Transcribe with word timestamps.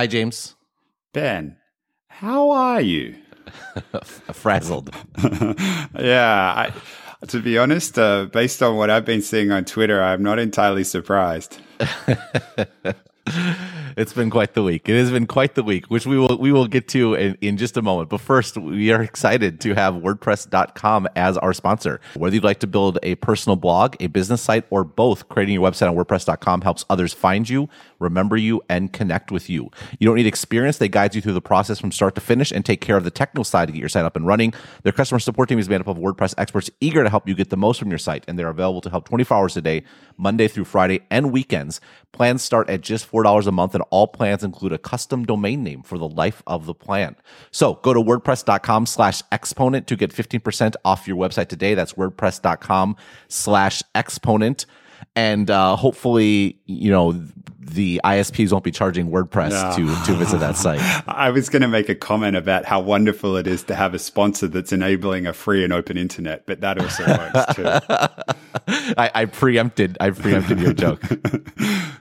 Hi, 0.00 0.06
James. 0.06 0.56
Ben, 1.12 1.58
how 2.08 2.48
are 2.52 2.80
you? 2.80 3.16
Frazzled. 4.32 4.88
yeah, 5.94 6.54
I, 6.56 6.72
to 7.26 7.42
be 7.42 7.58
honest, 7.58 7.98
uh, 7.98 8.24
based 8.32 8.62
on 8.62 8.76
what 8.76 8.88
I've 8.88 9.04
been 9.04 9.20
seeing 9.20 9.50
on 9.50 9.66
Twitter, 9.66 10.02
I'm 10.02 10.22
not 10.22 10.38
entirely 10.38 10.84
surprised. 10.84 11.58
it's 13.96 14.12
been 14.12 14.30
quite 14.30 14.54
the 14.54 14.62
week. 14.62 14.88
It 14.88 14.96
has 14.96 15.10
been 15.10 15.26
quite 15.26 15.54
the 15.54 15.62
week, 15.62 15.86
which 15.86 16.06
we 16.06 16.18
will 16.18 16.38
we 16.38 16.50
will 16.50 16.66
get 16.66 16.88
to 16.88 17.14
in, 17.14 17.36
in 17.42 17.56
just 17.56 17.76
a 17.76 17.82
moment. 17.82 18.08
But 18.08 18.20
first, 18.20 18.56
we 18.56 18.90
are 18.92 19.02
excited 19.02 19.60
to 19.60 19.74
have 19.74 19.94
WordPress.com 19.94 21.08
as 21.14 21.36
our 21.36 21.52
sponsor. 21.52 22.00
Whether 22.14 22.36
you'd 22.36 22.44
like 22.44 22.60
to 22.60 22.66
build 22.66 22.98
a 23.02 23.16
personal 23.16 23.56
blog, 23.56 23.96
a 24.00 24.06
business 24.06 24.40
site, 24.40 24.64
or 24.70 24.84
both, 24.84 25.28
creating 25.28 25.54
your 25.54 25.70
website 25.70 25.90
on 25.90 25.96
WordPress.com 25.96 26.62
helps 26.62 26.84
others 26.88 27.12
find 27.12 27.48
you, 27.48 27.68
remember 28.00 28.36
you, 28.36 28.62
and 28.68 28.92
connect 28.92 29.30
with 29.30 29.48
you. 29.48 29.70
You 29.98 30.06
don't 30.06 30.16
need 30.16 30.26
experience; 30.26 30.78
they 30.78 30.88
guide 30.88 31.14
you 31.14 31.20
through 31.20 31.34
the 31.34 31.40
process 31.40 31.78
from 31.78 31.92
start 31.92 32.14
to 32.16 32.20
finish 32.20 32.50
and 32.50 32.64
take 32.64 32.80
care 32.80 32.96
of 32.96 33.04
the 33.04 33.10
technical 33.10 33.44
side 33.44 33.66
to 33.66 33.72
get 33.72 33.78
your 33.78 33.88
site 33.88 34.04
up 34.04 34.16
and 34.16 34.26
running. 34.26 34.52
Their 34.82 34.92
customer 34.92 35.18
support 35.20 35.48
team 35.48 35.58
is 35.58 35.68
made 35.68 35.80
up 35.80 35.86
of 35.86 35.98
WordPress 35.98 36.34
experts 36.38 36.70
eager 36.80 37.04
to 37.04 37.10
help 37.10 37.28
you 37.28 37.34
get 37.34 37.50
the 37.50 37.56
most 37.56 37.78
from 37.78 37.90
your 37.90 37.98
site, 37.98 38.24
and 38.26 38.38
they're 38.38 38.48
available 38.48 38.80
to 38.80 38.90
help 38.90 39.08
24 39.08 39.36
hours 39.36 39.56
a 39.56 39.62
day, 39.62 39.84
Monday 40.16 40.48
through 40.48 40.64
Friday, 40.64 41.00
and 41.10 41.30
weekends. 41.32 41.80
Plans 42.12 42.42
start 42.42 42.68
at 42.68 42.80
just 42.80 43.10
$4 43.10 43.46
a 43.46 43.52
month, 43.52 43.74
and 43.74 43.84
all 43.90 44.08
plans 44.08 44.42
include 44.42 44.72
a 44.72 44.78
custom 44.78 45.24
domain 45.24 45.62
name 45.62 45.82
for 45.82 45.98
the 45.98 46.08
life 46.08 46.42
of 46.46 46.66
the 46.66 46.74
plan. 46.74 47.16
So 47.50 47.74
go 47.74 47.94
to 47.94 48.00
WordPress.com 48.00 48.86
slash 48.86 49.22
exponent 49.30 49.86
to 49.86 49.96
get 49.96 50.12
15% 50.12 50.74
off 50.84 51.06
your 51.06 51.16
website 51.16 51.48
today. 51.48 51.74
That's 51.74 51.92
WordPress.com 51.94 52.96
slash 53.28 53.82
exponent 53.94 54.66
and 55.20 55.50
uh, 55.50 55.76
hopefully, 55.76 56.58
you 56.64 56.90
know, 56.90 57.12
the 57.58 58.00
ISPs 58.02 58.52
won't 58.52 58.64
be 58.64 58.70
charging 58.70 59.10
WordPress 59.10 59.50
no. 59.50 59.76
to 59.76 60.04
to 60.06 60.14
visit 60.14 60.40
that 60.40 60.56
site. 60.64 60.80
I 61.06 61.28
was 61.28 61.50
going 61.50 61.60
to 61.60 61.68
make 61.68 61.90
a 61.90 61.94
comment 61.94 62.36
about 62.36 62.64
how 62.64 62.80
wonderful 62.80 63.36
it 63.36 63.46
is 63.46 63.62
to 63.64 63.74
have 63.74 63.92
a 63.92 63.98
sponsor 63.98 64.48
that's 64.48 64.72
enabling 64.72 65.26
a 65.26 65.34
free 65.34 65.62
and 65.62 65.74
open 65.74 65.98
internet, 65.98 66.46
but 66.46 66.62
that 66.62 66.80
also 66.80 67.06
works 67.06 67.54
too. 67.54 67.64
I, 68.96 69.10
I 69.14 69.24
preempted. 69.26 69.98
I 70.00 70.08
preempted 70.08 70.58
your 70.58 70.72
joke. 70.84 71.02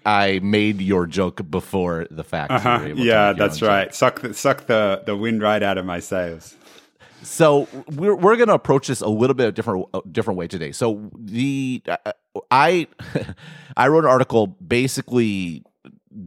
I 0.06 0.40
made 0.42 0.80
your 0.80 1.06
joke 1.06 1.42
before 1.52 2.08
the 2.09 2.23
fact. 2.23 2.52
Uh-huh. 2.52 2.94
Yeah, 2.95 3.34
that's 3.34 3.62
right. 3.62 3.88
Joke. 3.88 3.94
Suck 3.94 4.22
the, 4.22 4.34
suck 4.34 4.66
the 4.67 5.03
the 5.06 5.17
wind 5.17 5.42
right 5.42 5.62
out 5.62 5.78
of 5.78 5.86
my 5.86 6.00
sails. 6.00 6.56
So 7.22 7.67
we're 7.92 8.16
we're 8.16 8.38
going 8.38 8.47
to 8.47 8.53
approach 8.53 8.88
this 8.88 9.02
a 9.02 9.09
little 9.09 9.34
bit 9.34 9.53
different 9.56 9.86
different 10.12 10.38
way 10.38 10.47
today. 10.47 10.72
So 10.72 11.12
the 11.14 11.84
uh, 11.88 12.14
I 12.52 12.88
I 13.77 13.88
wrote 13.88 14.03
an 14.03 14.09
article 14.09 14.47
basically 14.47 15.63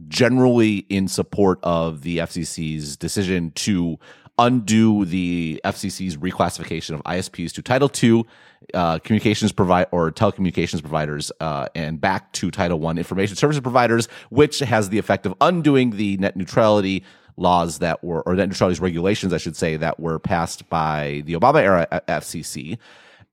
generally 0.07 0.77
in 0.89 1.07
support 1.07 1.59
of 1.63 2.01
the 2.01 2.19
FCC's 2.19 2.97
decision 2.97 3.51
to 3.51 3.99
undo 4.39 5.05
the 5.05 5.61
FCC's 5.63 6.17
reclassification 6.17 6.95
of 6.95 7.03
ISPs 7.03 7.51
to 7.51 7.61
Title 7.61 7.91
II 8.01 8.25
uh, 8.73 8.99
communications 8.99 9.51
provide 9.51 9.87
or 9.91 10.11
telecommunications 10.11 10.81
providers 10.81 11.31
uh, 11.39 11.67
and 11.75 11.99
back 11.99 12.31
to 12.33 12.49
Title 12.49 12.79
One 12.79 12.97
information 12.97 13.35
services 13.35 13.61
providers, 13.61 14.07
which 14.29 14.59
has 14.59 14.89
the 14.89 14.97
effect 14.97 15.25
of 15.25 15.35
undoing 15.41 15.91
the 15.91 16.17
net 16.17 16.35
neutrality 16.35 17.03
laws 17.35 17.79
that 17.79 18.03
were, 18.03 18.21
or 18.21 18.35
net 18.35 18.49
neutrality 18.49 18.79
regulations, 18.79 19.33
I 19.33 19.37
should 19.37 19.55
say, 19.55 19.75
that 19.77 19.99
were 19.99 20.19
passed 20.19 20.69
by 20.69 21.23
the 21.25 21.33
Obama 21.33 21.61
era 21.61 21.87
FCC. 22.07 22.77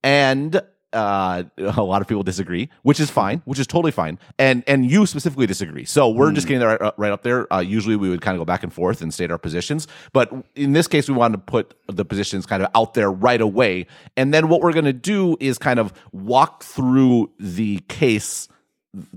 And 0.03 0.61
uh, 0.93 1.45
a 1.59 1.83
lot 1.83 2.03
of 2.03 2.09
people 2.09 2.23
disagree, 2.23 2.69
which 2.83 3.01
is 3.01 3.11
fine, 3.11 3.43
which 3.45 3.59
is 3.59 3.67
totally 3.67 3.93
fine, 3.93 4.19
and 4.39 4.65
and 4.67 4.91
you 4.91 5.07
specifically 5.07 5.47
disagree. 5.47 5.85
So 5.85 6.09
we're 6.09 6.31
mm. 6.31 6.35
just 6.35 6.47
getting 6.47 6.61
there 6.61 6.77
right, 6.79 6.95
right 6.97 7.13
up 7.13 7.23
there. 7.23 7.53
Uh, 7.53 7.61
usually 7.61 7.97
we 7.97 8.09
would 8.09 8.21
kind 8.21 8.37
of 8.37 8.41
go 8.41 8.45
back 8.45 8.63
and 8.63 8.73
forth 8.73 9.03
and 9.03 9.13
state 9.13 9.31
our 9.31 9.39
positions, 9.39 9.87
but 10.13 10.33
in 10.55 10.73
this 10.73 10.87
case 10.87 11.09
we 11.09 11.15
wanted 11.15 11.39
to 11.39 11.43
put 11.43 11.75
the 11.87 12.05
positions 12.05 12.47
kind 12.47 12.63
of 12.63 12.71
out 12.75 12.95
there 12.95 13.11
right 13.11 13.41
away, 13.41 13.87
and 14.17 14.33
then 14.35 14.49
what 14.49 14.61
we're 14.61 14.73
going 14.73 14.85
to 14.85 14.93
do 14.93 15.37
is 15.41 15.59
kind 15.59 15.79
of 15.79 15.93
walk 16.13 16.63
through 16.63 17.31
the 17.39 17.79
case 17.89 18.49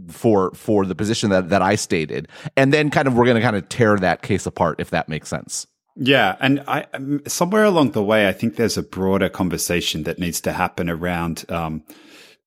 for 0.09 0.51
for 0.51 0.85
the 0.85 0.95
position 0.95 1.29
that 1.31 1.49
that 1.49 1.61
I 1.61 1.75
stated, 1.75 2.27
and 2.55 2.73
then 2.73 2.89
kind 2.89 3.07
of 3.07 3.15
we're 3.15 3.25
going 3.25 3.35
to 3.35 3.41
kind 3.41 3.55
of 3.55 3.67
tear 3.69 3.97
that 3.97 4.21
case 4.21 4.45
apart 4.45 4.79
if 4.79 4.91
that 4.91 5.09
makes 5.09 5.29
sense. 5.29 5.67
Yeah, 5.95 6.35
and 6.39 6.63
I 6.67 6.85
um, 6.93 7.21
somewhere 7.27 7.63
along 7.63 7.91
the 7.91 8.03
way, 8.03 8.27
I 8.27 8.33
think 8.33 8.55
there's 8.55 8.77
a 8.77 8.83
broader 8.83 9.29
conversation 9.29 10.03
that 10.03 10.17
needs 10.17 10.41
to 10.41 10.51
happen 10.51 10.89
around 10.89 11.45
um, 11.49 11.83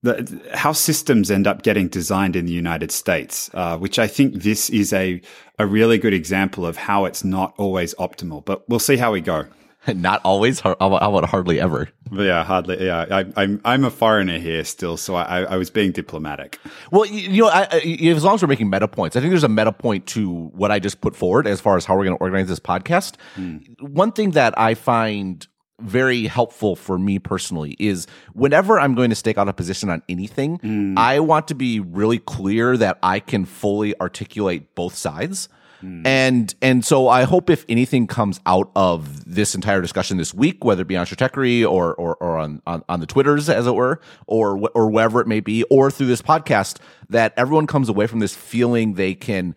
the, 0.02 0.40
how 0.52 0.72
systems 0.72 1.30
end 1.30 1.46
up 1.46 1.62
getting 1.62 1.88
designed 1.88 2.34
in 2.34 2.46
the 2.46 2.52
United 2.52 2.90
States, 2.90 3.48
uh, 3.54 3.78
which 3.78 3.98
I 3.98 4.08
think 4.08 4.42
this 4.42 4.68
is 4.70 4.92
a 4.92 5.20
a 5.58 5.66
really 5.66 5.96
good 5.98 6.12
example 6.12 6.66
of 6.66 6.76
how 6.76 7.04
it's 7.04 7.22
not 7.22 7.54
always 7.56 7.94
optimal. 7.94 8.44
But 8.44 8.68
we'll 8.68 8.80
see 8.80 8.96
how 8.96 9.12
we 9.12 9.20
go. 9.20 9.46
Not 9.94 10.20
always. 10.24 10.60
How 10.60 10.76
about 10.80 11.24
hardly 11.28 11.60
ever? 11.60 11.88
Yeah, 12.12 12.44
hardly. 12.44 12.84
Yeah, 12.84 13.06
I, 13.10 13.20
am 13.20 13.32
I'm, 13.36 13.60
I'm 13.64 13.84
a 13.84 13.90
foreigner 13.90 14.38
here 14.38 14.64
still, 14.64 14.96
so 14.96 15.14
I, 15.14 15.42
I 15.42 15.56
was 15.56 15.70
being 15.70 15.92
diplomatic. 15.92 16.58
Well, 16.90 17.06
you, 17.06 17.30
you 17.30 17.42
know, 17.42 17.48
I, 17.48 17.68
I, 17.70 17.78
as 18.08 18.24
long 18.24 18.34
as 18.34 18.42
we're 18.42 18.48
making 18.48 18.70
meta 18.70 18.88
points, 18.88 19.16
I 19.16 19.20
think 19.20 19.30
there's 19.30 19.44
a 19.44 19.48
meta 19.48 19.72
point 19.72 20.06
to 20.08 20.30
what 20.30 20.70
I 20.70 20.78
just 20.78 21.00
put 21.00 21.14
forward 21.14 21.46
as 21.46 21.60
far 21.60 21.76
as 21.76 21.84
how 21.84 21.96
we're 21.96 22.04
going 22.04 22.16
to 22.16 22.22
organize 22.22 22.48
this 22.48 22.60
podcast. 22.60 23.14
Mm. 23.36 23.80
One 23.80 24.12
thing 24.12 24.32
that 24.32 24.58
I 24.58 24.74
find 24.74 25.46
very 25.80 26.26
helpful 26.26 26.74
for 26.74 26.98
me 26.98 27.18
personally 27.18 27.76
is 27.78 28.06
whenever 28.32 28.80
I'm 28.80 28.94
going 28.94 29.10
to 29.10 29.16
stake 29.16 29.36
out 29.36 29.48
a 29.48 29.52
position 29.52 29.90
on 29.90 30.02
anything, 30.08 30.58
mm. 30.58 30.98
I 30.98 31.20
want 31.20 31.48
to 31.48 31.54
be 31.54 31.80
really 31.80 32.18
clear 32.18 32.76
that 32.76 32.98
I 33.02 33.20
can 33.20 33.44
fully 33.44 33.98
articulate 34.00 34.74
both 34.74 34.94
sides. 34.94 35.48
Mm. 35.82 36.06
And 36.06 36.54
and 36.62 36.84
so 36.84 37.08
I 37.08 37.24
hope 37.24 37.50
if 37.50 37.64
anything 37.68 38.06
comes 38.06 38.40
out 38.46 38.70
of 38.74 39.24
this 39.24 39.54
entire 39.54 39.80
discussion 39.80 40.16
this 40.16 40.32
week, 40.32 40.64
whether 40.64 40.82
it 40.82 40.88
be 40.88 40.96
on 40.96 41.06
Stratechery 41.06 41.68
or 41.68 41.94
or, 41.94 42.16
or 42.16 42.38
on, 42.38 42.62
on, 42.66 42.82
on 42.88 43.00
the 43.00 43.06
Twitters 43.06 43.48
as 43.48 43.66
it 43.66 43.74
were, 43.74 44.00
or 44.26 44.58
or 44.74 44.90
wherever 44.90 45.20
it 45.20 45.26
may 45.26 45.40
be, 45.40 45.62
or 45.64 45.90
through 45.90 46.06
this 46.06 46.22
podcast, 46.22 46.78
that 47.08 47.32
everyone 47.36 47.66
comes 47.66 47.88
away 47.88 48.06
from 48.06 48.20
this 48.20 48.34
feeling 48.34 48.94
they 48.94 49.14
can 49.14 49.54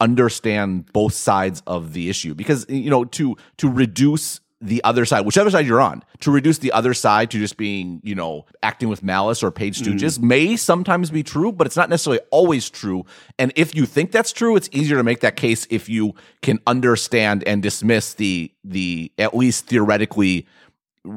understand 0.00 0.92
both 0.92 1.14
sides 1.14 1.62
of 1.64 1.92
the 1.92 2.10
issue 2.10 2.34
because 2.34 2.66
you 2.68 2.90
know 2.90 3.04
to 3.04 3.36
to 3.56 3.70
reduce 3.70 4.40
the 4.62 4.82
other 4.84 5.04
side, 5.04 5.26
whichever 5.26 5.50
side 5.50 5.66
you're 5.66 5.80
on, 5.80 6.02
to 6.20 6.30
reduce 6.30 6.58
the 6.58 6.72
other 6.72 6.94
side 6.94 7.30
to 7.32 7.38
just 7.38 7.56
being, 7.56 8.00
you 8.04 8.14
know, 8.14 8.46
acting 8.62 8.88
with 8.88 9.02
malice 9.02 9.42
or 9.42 9.50
paid 9.50 9.74
stooges 9.74 10.18
mm. 10.18 10.22
may 10.22 10.56
sometimes 10.56 11.10
be 11.10 11.22
true, 11.22 11.52
but 11.52 11.66
it's 11.66 11.76
not 11.76 11.90
necessarily 11.90 12.20
always 12.30 12.70
true. 12.70 13.04
And 13.38 13.52
if 13.56 13.74
you 13.74 13.84
think 13.86 14.12
that's 14.12 14.32
true, 14.32 14.56
it's 14.56 14.68
easier 14.72 14.96
to 14.96 15.02
make 15.02 15.20
that 15.20 15.36
case 15.36 15.66
if 15.68 15.88
you 15.88 16.14
can 16.40 16.60
understand 16.66 17.42
and 17.46 17.62
dismiss 17.62 18.14
the 18.14 18.52
the 18.64 19.10
at 19.18 19.34
least 19.34 19.66
theoretically 19.66 20.46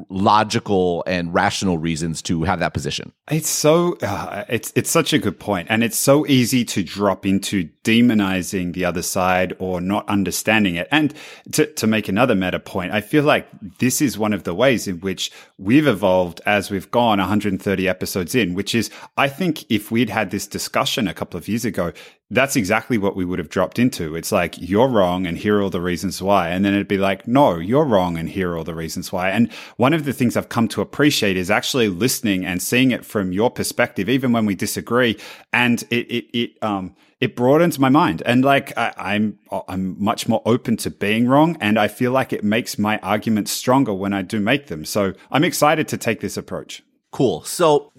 logical 0.08 1.04
and 1.06 1.32
rational 1.32 1.78
reasons 1.78 2.20
to 2.20 2.42
have 2.42 2.58
that 2.58 2.74
position. 2.74 3.12
It's 3.30 3.48
so 3.48 3.96
uh, 4.02 4.44
it's 4.48 4.72
it's 4.74 4.90
such 4.90 5.12
a 5.12 5.18
good 5.18 5.38
point 5.38 5.68
and 5.70 5.84
it's 5.84 5.98
so 5.98 6.26
easy 6.26 6.64
to 6.64 6.82
drop 6.82 7.24
into 7.24 7.68
demonizing 7.84 8.72
the 8.72 8.84
other 8.84 9.02
side 9.02 9.54
or 9.60 9.80
not 9.80 10.08
understanding 10.08 10.74
it. 10.74 10.88
And 10.90 11.14
to 11.52 11.66
to 11.66 11.86
make 11.86 12.08
another 12.08 12.34
meta 12.34 12.58
point, 12.58 12.92
I 12.92 13.00
feel 13.00 13.22
like 13.22 13.48
this 13.78 14.02
is 14.02 14.18
one 14.18 14.32
of 14.32 14.42
the 14.42 14.54
ways 14.54 14.88
in 14.88 15.00
which 15.00 15.30
we've 15.56 15.86
evolved 15.86 16.40
as 16.46 16.70
we've 16.70 16.90
gone 16.90 17.18
130 17.18 17.88
episodes 17.88 18.34
in, 18.34 18.54
which 18.54 18.74
is 18.74 18.90
I 19.16 19.28
think 19.28 19.70
if 19.70 19.92
we'd 19.92 20.10
had 20.10 20.32
this 20.32 20.48
discussion 20.48 21.06
a 21.06 21.14
couple 21.14 21.38
of 21.38 21.46
years 21.46 21.64
ago, 21.64 21.92
that's 22.30 22.56
exactly 22.56 22.98
what 22.98 23.14
we 23.14 23.24
would 23.24 23.38
have 23.38 23.48
dropped 23.48 23.78
into. 23.78 24.16
It's 24.16 24.32
like, 24.32 24.56
you're 24.58 24.88
wrong 24.88 25.26
and 25.26 25.38
here 25.38 25.58
are 25.58 25.62
all 25.62 25.70
the 25.70 25.80
reasons 25.80 26.20
why. 26.20 26.48
And 26.48 26.64
then 26.64 26.74
it'd 26.74 26.88
be 26.88 26.98
like, 26.98 27.28
no, 27.28 27.56
you're 27.56 27.84
wrong 27.84 28.18
and 28.18 28.28
here 28.28 28.50
are 28.50 28.58
all 28.58 28.64
the 28.64 28.74
reasons 28.74 29.12
why. 29.12 29.30
And 29.30 29.52
one 29.76 29.92
of 29.92 30.04
the 30.04 30.12
things 30.12 30.36
I've 30.36 30.48
come 30.48 30.66
to 30.68 30.80
appreciate 30.80 31.36
is 31.36 31.52
actually 31.52 31.88
listening 31.88 32.44
and 32.44 32.60
seeing 32.60 32.90
it 32.90 33.04
from 33.04 33.30
your 33.30 33.50
perspective, 33.50 34.08
even 34.08 34.32
when 34.32 34.44
we 34.44 34.56
disagree. 34.56 35.16
And 35.52 35.82
it, 35.90 36.10
it, 36.10 36.36
it, 36.36 36.62
um, 36.62 36.96
it 37.20 37.36
broadens 37.36 37.78
my 37.78 37.90
mind. 37.90 38.24
And 38.26 38.44
like, 38.44 38.76
I, 38.76 38.92
I'm, 38.96 39.38
I'm 39.68 40.02
much 40.02 40.26
more 40.26 40.42
open 40.44 40.76
to 40.78 40.90
being 40.90 41.28
wrong. 41.28 41.56
And 41.60 41.78
I 41.78 41.86
feel 41.86 42.10
like 42.10 42.32
it 42.32 42.42
makes 42.42 42.76
my 42.76 42.98
arguments 42.98 43.52
stronger 43.52 43.94
when 43.94 44.12
I 44.12 44.22
do 44.22 44.40
make 44.40 44.66
them. 44.66 44.84
So 44.84 45.12
I'm 45.30 45.44
excited 45.44 45.86
to 45.88 45.96
take 45.96 46.20
this 46.20 46.36
approach. 46.36 46.82
Cool. 47.12 47.44
So 47.44 47.92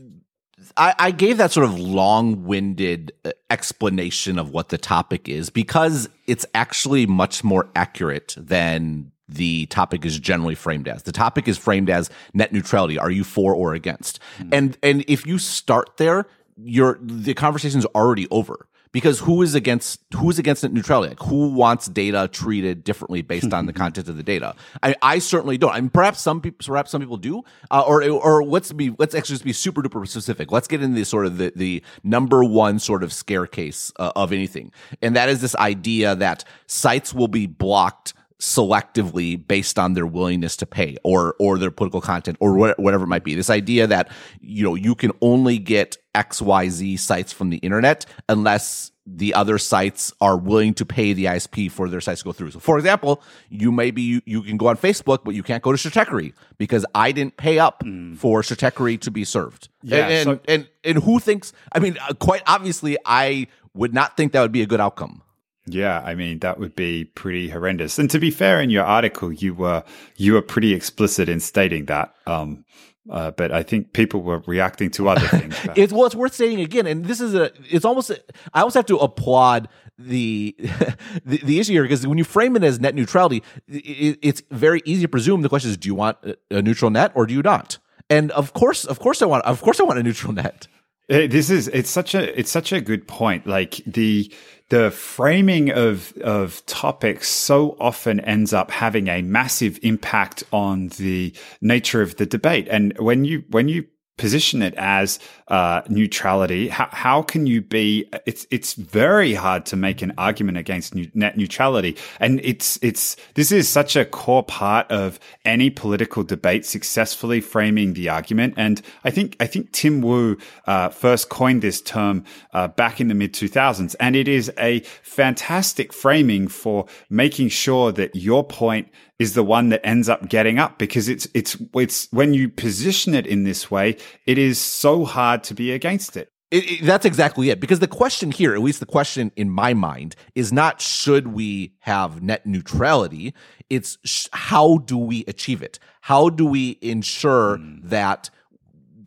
I, 0.76 0.96
I 0.98 1.12
gave 1.12 1.38
that 1.38 1.52
sort 1.52 1.66
of 1.66 1.80
long 1.80 2.46
winded 2.46 3.12
uh, 3.24 3.32
explanation 3.50 4.40
of 4.40 4.52
what 4.52 4.70
the 4.70 4.78
topic 4.78 5.30
is 5.30 5.50
because 5.50 6.10
it's 6.26 6.46
actually 6.54 7.06
much 7.06 7.44
more 7.44 7.70
accurate 7.76 8.36
than 8.38 9.12
the 9.30 9.66
topic 9.68 10.06
is 10.06 10.20
generally 10.20 10.56
framed 10.56 10.88
as. 10.88 11.04
The 11.04 11.12
topic 11.12 11.48
is 11.48 11.58
framed 11.58 11.90
as 11.90 12.10
net 12.34 12.54
neutrality. 12.54 12.98
Are 12.98 13.12
you 13.12 13.24
for 13.24 13.54
or 13.54 13.74
against? 13.74 14.20
Mm-hmm. 14.38 14.50
And 14.54 14.78
and 14.82 15.06
if 15.08 15.28
you 15.28 15.38
start 15.38 15.98
there, 15.98 16.26
your 16.58 16.98
the 17.02 17.34
conversation 17.34 17.80
is 17.80 17.86
already 17.88 18.28
over 18.32 18.68
because 18.92 19.20
who 19.20 19.42
is 19.42 19.56
against 19.56 20.02
who's 20.16 20.40
against 20.40 20.64
net 20.64 20.74
neutrality? 20.74 21.10
Like 21.10 21.24
who 21.24 21.50
wants 21.50 21.88
data 21.88 22.30
treated 22.32 22.84
differently 22.84 23.22
based 23.22 23.54
on 23.54 23.66
the 23.66 23.74
content 23.82 24.10
of 24.10 24.18
the 24.18 24.24
data? 24.24 24.56
I, 24.84 24.96
I 25.02 25.20
certainly 25.20 25.58
don't. 25.58 25.72
I 25.72 25.80
mean, 25.80 25.90
perhaps 25.90 26.20
some 26.22 26.42
people, 26.42 26.66
perhaps 26.66 26.92
some 26.92 27.02
people 27.02 27.18
do. 27.18 27.44
Uh, 27.72 27.84
or 27.86 28.04
or 28.10 28.44
let's 28.44 28.72
be 28.72 28.94
let's 28.98 29.16
actually 29.16 29.36
just 29.36 29.46
be 29.46 29.54
super 29.54 29.82
duper 29.82 30.08
specific. 30.08 30.52
Let's 30.52 30.68
get 30.68 30.82
into 30.82 30.96
the 30.96 31.06
sort 31.06 31.26
of 31.26 31.38
the 31.38 31.52
the 31.56 31.84
number 32.04 32.44
one 32.44 32.80
sort 32.80 33.04
of 33.04 33.14
scare 33.14 33.48
case 33.48 33.92
uh, 33.98 34.12
of 34.16 34.32
anything, 34.32 34.72
and 35.02 35.16
that 35.16 35.30
is 35.30 35.42
this 35.42 35.56
idea 35.56 36.16
that 36.16 36.44
sites 36.68 37.14
will 37.14 37.28
be 37.28 37.48
blocked 37.48 38.14
selectively 38.40 39.48
based 39.48 39.80
on 39.80 39.94
their 39.94 40.06
willingness 40.06 40.56
to 40.56 40.66
pay 40.66 40.96
or 41.04 41.36
or 41.40 41.58
their 41.58 41.72
political 41.72 42.02
content 42.02 42.38
or 42.40 42.54
whatever 42.54 43.04
it 43.04 43.08
might 43.08 43.24
be 43.24 43.34
this 43.34 43.50
idea 43.50 43.88
that 43.88 44.12
you 44.42 44.64
know 44.64 44.76
you 44.76 44.94
can 44.94 45.12
only 45.22 45.58
get 45.58 45.98
xyz 46.14 47.00
sites 47.00 47.34
from 47.34 47.50
the 47.50 47.58
internet 47.58 48.06
unless 48.30 48.92
the 49.08 49.34
other 49.34 49.58
sites 49.58 50.12
are 50.20 50.38
willing 50.38 50.74
to 50.74 50.86
pay 50.86 51.14
the 51.14 51.26
ISP 51.26 51.72
for 51.72 51.88
their 51.88 52.02
sites 52.02 52.22
to 52.22 52.26
go 52.26 52.34
through. 52.34 52.52
So, 52.52 52.60
for 52.60 52.78
example, 52.78 53.24
you 53.50 53.72
maybe 53.72 54.02
you, 54.02 54.22
you 54.26 54.44
can 54.44 54.58
go 54.58 54.68
on 54.68 54.76
Facebook, 54.76 55.20
but 55.24 55.34
you 55.34 55.44
can't 55.44 55.64
go 55.64 55.72
to 55.72 55.78
Stratechery 55.78 56.34
because 56.58 56.86
I 56.94 57.14
didn't 57.14 57.38
pay 57.38 57.58
up 57.58 57.84
mm. 57.84 58.18
for 58.18 58.42
Stratechery 58.42 59.00
to 59.00 59.10
be 59.10 59.24
served. 59.24 59.70
Yeah, 59.82 60.08
and, 60.08 60.14
and, 60.14 60.26
so- 60.26 60.40
and 60.50 60.70
and 60.84 61.04
who 61.04 61.20
thinks? 61.20 61.54
I 61.72 61.80
mean, 61.80 61.98
uh, 62.02 62.14
quite 62.16 62.44
obviously, 62.48 62.98
I 63.06 63.48
would 63.74 63.94
not 63.94 64.18
think 64.18 64.34
that 64.34 64.42
would 64.42 64.52
be 64.52 64.62
a 64.62 64.68
good 64.68 64.82
outcome. 64.82 65.22
Yeah, 65.68 66.02
I 66.06 66.16
mean 66.16 66.40
that 66.40 66.60
would 66.60 66.76
be 66.76 67.06
pretty 67.06 67.50
horrendous. 67.50 68.00
And 68.00 68.10
to 68.12 68.20
be 68.20 68.32
fair, 68.32 68.62
in 68.62 68.70
your 68.70 68.86
article, 68.86 69.32
you 69.32 69.54
were 69.54 69.84
you 70.16 70.34
were 70.34 70.42
pretty 70.42 70.74
explicit 70.74 71.30
in 71.30 71.40
stating 71.40 71.86
that. 71.86 72.16
Um, 72.26 72.64
uh, 73.10 73.32
but 73.32 73.52
I 73.52 73.64
think 73.64 73.94
people 73.94 74.22
were 74.22 74.44
reacting 74.48 74.90
to 74.92 75.10
other 75.10 75.28
things. 75.28 75.56
it's 75.76 75.94
well, 75.94 76.06
it's 76.06 76.16
worth 76.16 76.34
saying 76.34 76.60
again, 76.60 76.88
and 76.88 77.06
this 77.06 77.22
is 77.22 77.34
a. 77.34 77.52
It's 77.70 77.86
almost. 77.86 78.12
I 78.54 78.62
almost 78.62 78.76
have 78.76 78.86
to 78.88 78.98
applaud 78.98 79.70
the 79.98 80.56
the, 81.26 81.38
the 81.38 81.60
issue 81.60 81.74
here 81.74 81.84
because 81.84 82.06
when 82.06 82.18
you 82.18 82.24
frame 82.24 82.56
it 82.56 82.64
as 82.64 82.80
net 82.80 82.96
neutrality, 82.96 83.44
it, 83.68 84.20
it's 84.22 84.42
very 84.52 84.82
easy 84.86 85.04
to 85.04 85.08
presume 85.08 85.42
the 85.42 85.50
question 85.50 85.70
is: 85.70 85.78
Do 85.78 85.88
you 85.88 85.96
want 85.96 86.18
a 86.52 86.62
neutral 86.62 86.92
net 86.92 87.12
or 87.16 87.26
do 87.26 87.34
you 87.34 87.42
not? 87.42 87.78
And 88.10 88.32
of 88.32 88.54
course, 88.54 88.86
of 88.86 89.00
course, 89.00 89.22
I 89.22 89.26
want. 89.26 89.46
Of 89.46 89.62
course, 89.62 89.80
I 89.80 89.84
want 89.84 90.00
a 90.00 90.04
neutral 90.04 90.34
net. 90.34 90.68
This 91.08 91.50
is 91.50 91.70
it's 91.70 91.90
such 91.90 92.14
a 92.14 92.38
it's 92.38 92.52
such 92.52 92.74
a 92.74 92.82
good 92.82 93.08
point. 93.08 93.48
Like 93.48 93.82
the 93.88 94.32
the 94.70 94.92
framing 94.92 95.72
of 95.72 96.14
of 96.18 96.66
topics 96.66 97.30
so 97.30 97.78
often 97.80 98.20
ends 98.22 98.54
up 98.54 98.72
having 98.72 99.08
a 99.08 99.22
massive 99.22 99.80
impact 99.82 100.44
on 100.52 100.90
the 100.90 101.34
nature 101.62 102.02
of 102.02 102.18
the 102.18 102.26
debate. 102.26 102.68
And 102.70 102.98
when 103.00 103.26
you 103.26 103.44
when 103.50 103.70
you 103.70 103.86
position 104.18 104.62
it 104.62 104.74
as 104.76 105.20
uh, 105.48 105.82
neutrality. 105.88 106.68
How, 106.68 106.90
how 106.92 107.22
can 107.22 107.48
you 107.48 107.62
be? 107.62 108.10
It's 108.26 108.46
it's 108.52 108.74
very 108.74 109.34
hard 109.34 109.66
to 109.68 109.76
make 109.76 110.02
an 110.02 110.14
argument 110.18 110.58
against 110.58 110.94
net 111.16 111.38
neutrality, 111.38 111.96
and 112.20 112.42
it's 112.44 112.78
it's 112.82 113.16
this 113.36 113.52
is 113.52 113.70
such 113.70 113.96
a 113.96 114.04
core 114.04 114.44
part 114.44 114.92
of 114.92 115.20
any 115.46 115.70
political 115.70 116.24
debate. 116.24 116.66
Successfully 116.66 117.40
framing 117.40 117.94
the 117.94 118.10
argument, 118.10 118.56
and 118.58 118.82
I 119.04 119.12
think 119.12 119.38
I 119.40 119.48
think 119.48 119.72
Tim 119.72 120.02
Wu 120.02 120.38
uh, 120.66 120.90
first 120.90 121.30
coined 121.30 121.62
this 121.62 121.82
term 121.82 122.26
uh, 122.54 122.68
back 122.68 123.00
in 123.00 123.08
the 123.08 123.16
mid 123.16 123.34
two 123.34 123.48
thousands, 123.48 123.96
and 123.96 124.16
it 124.16 124.28
is 124.28 124.52
a 124.60 124.80
fantastic 125.02 125.94
framing 125.94 126.48
for 126.48 126.88
making 127.10 127.50
sure 127.50 127.92
that 127.92 128.16
your 128.16 128.44
point 128.44 128.90
is 129.20 129.34
the 129.34 129.44
one 129.44 129.70
that 129.70 129.86
ends 129.86 130.10
up 130.10 130.30
getting 130.30 130.60
up 130.60 130.78
because 130.78 131.10
it's 131.10 131.28
it's 131.34 131.58
it's 131.74 132.08
when 132.12 132.34
you 132.34 132.50
position 132.50 133.14
it 133.16 133.26
in 133.26 133.44
this 133.44 133.72
way, 133.72 133.98
it 134.26 134.38
is 134.38 134.60
so 134.60 135.06
hard 135.06 135.44
to 135.44 135.54
be 135.54 135.72
against 135.72 136.16
it. 136.16 136.32
It, 136.50 136.72
it, 136.72 136.86
that's 136.86 137.06
exactly 137.06 137.50
it. 137.50 137.60
Because 137.60 137.80
the 137.80 137.88
question 137.88 138.32
here, 138.32 138.54
at 138.54 138.62
least 138.62 138.80
the 138.80 138.86
question 138.86 139.32
in 139.36 139.50
my 139.50 139.74
mind, 139.74 140.16
is 140.34 140.54
not 140.54 140.80
should 140.80 141.28
we 141.28 141.74
have 141.80 142.22
net 142.22 142.46
neutrality? 142.46 143.34
It's 143.70 143.98
sh- 144.06 144.28
how 144.32 144.78
do 144.78 144.98
we 144.98 145.26
achieve 145.28 145.62
it? 145.62 145.78
How 146.02 146.30
do 146.30 146.46
we 146.46 146.78
ensure 146.82 147.58
mm. 147.58 147.82
that 147.84 148.30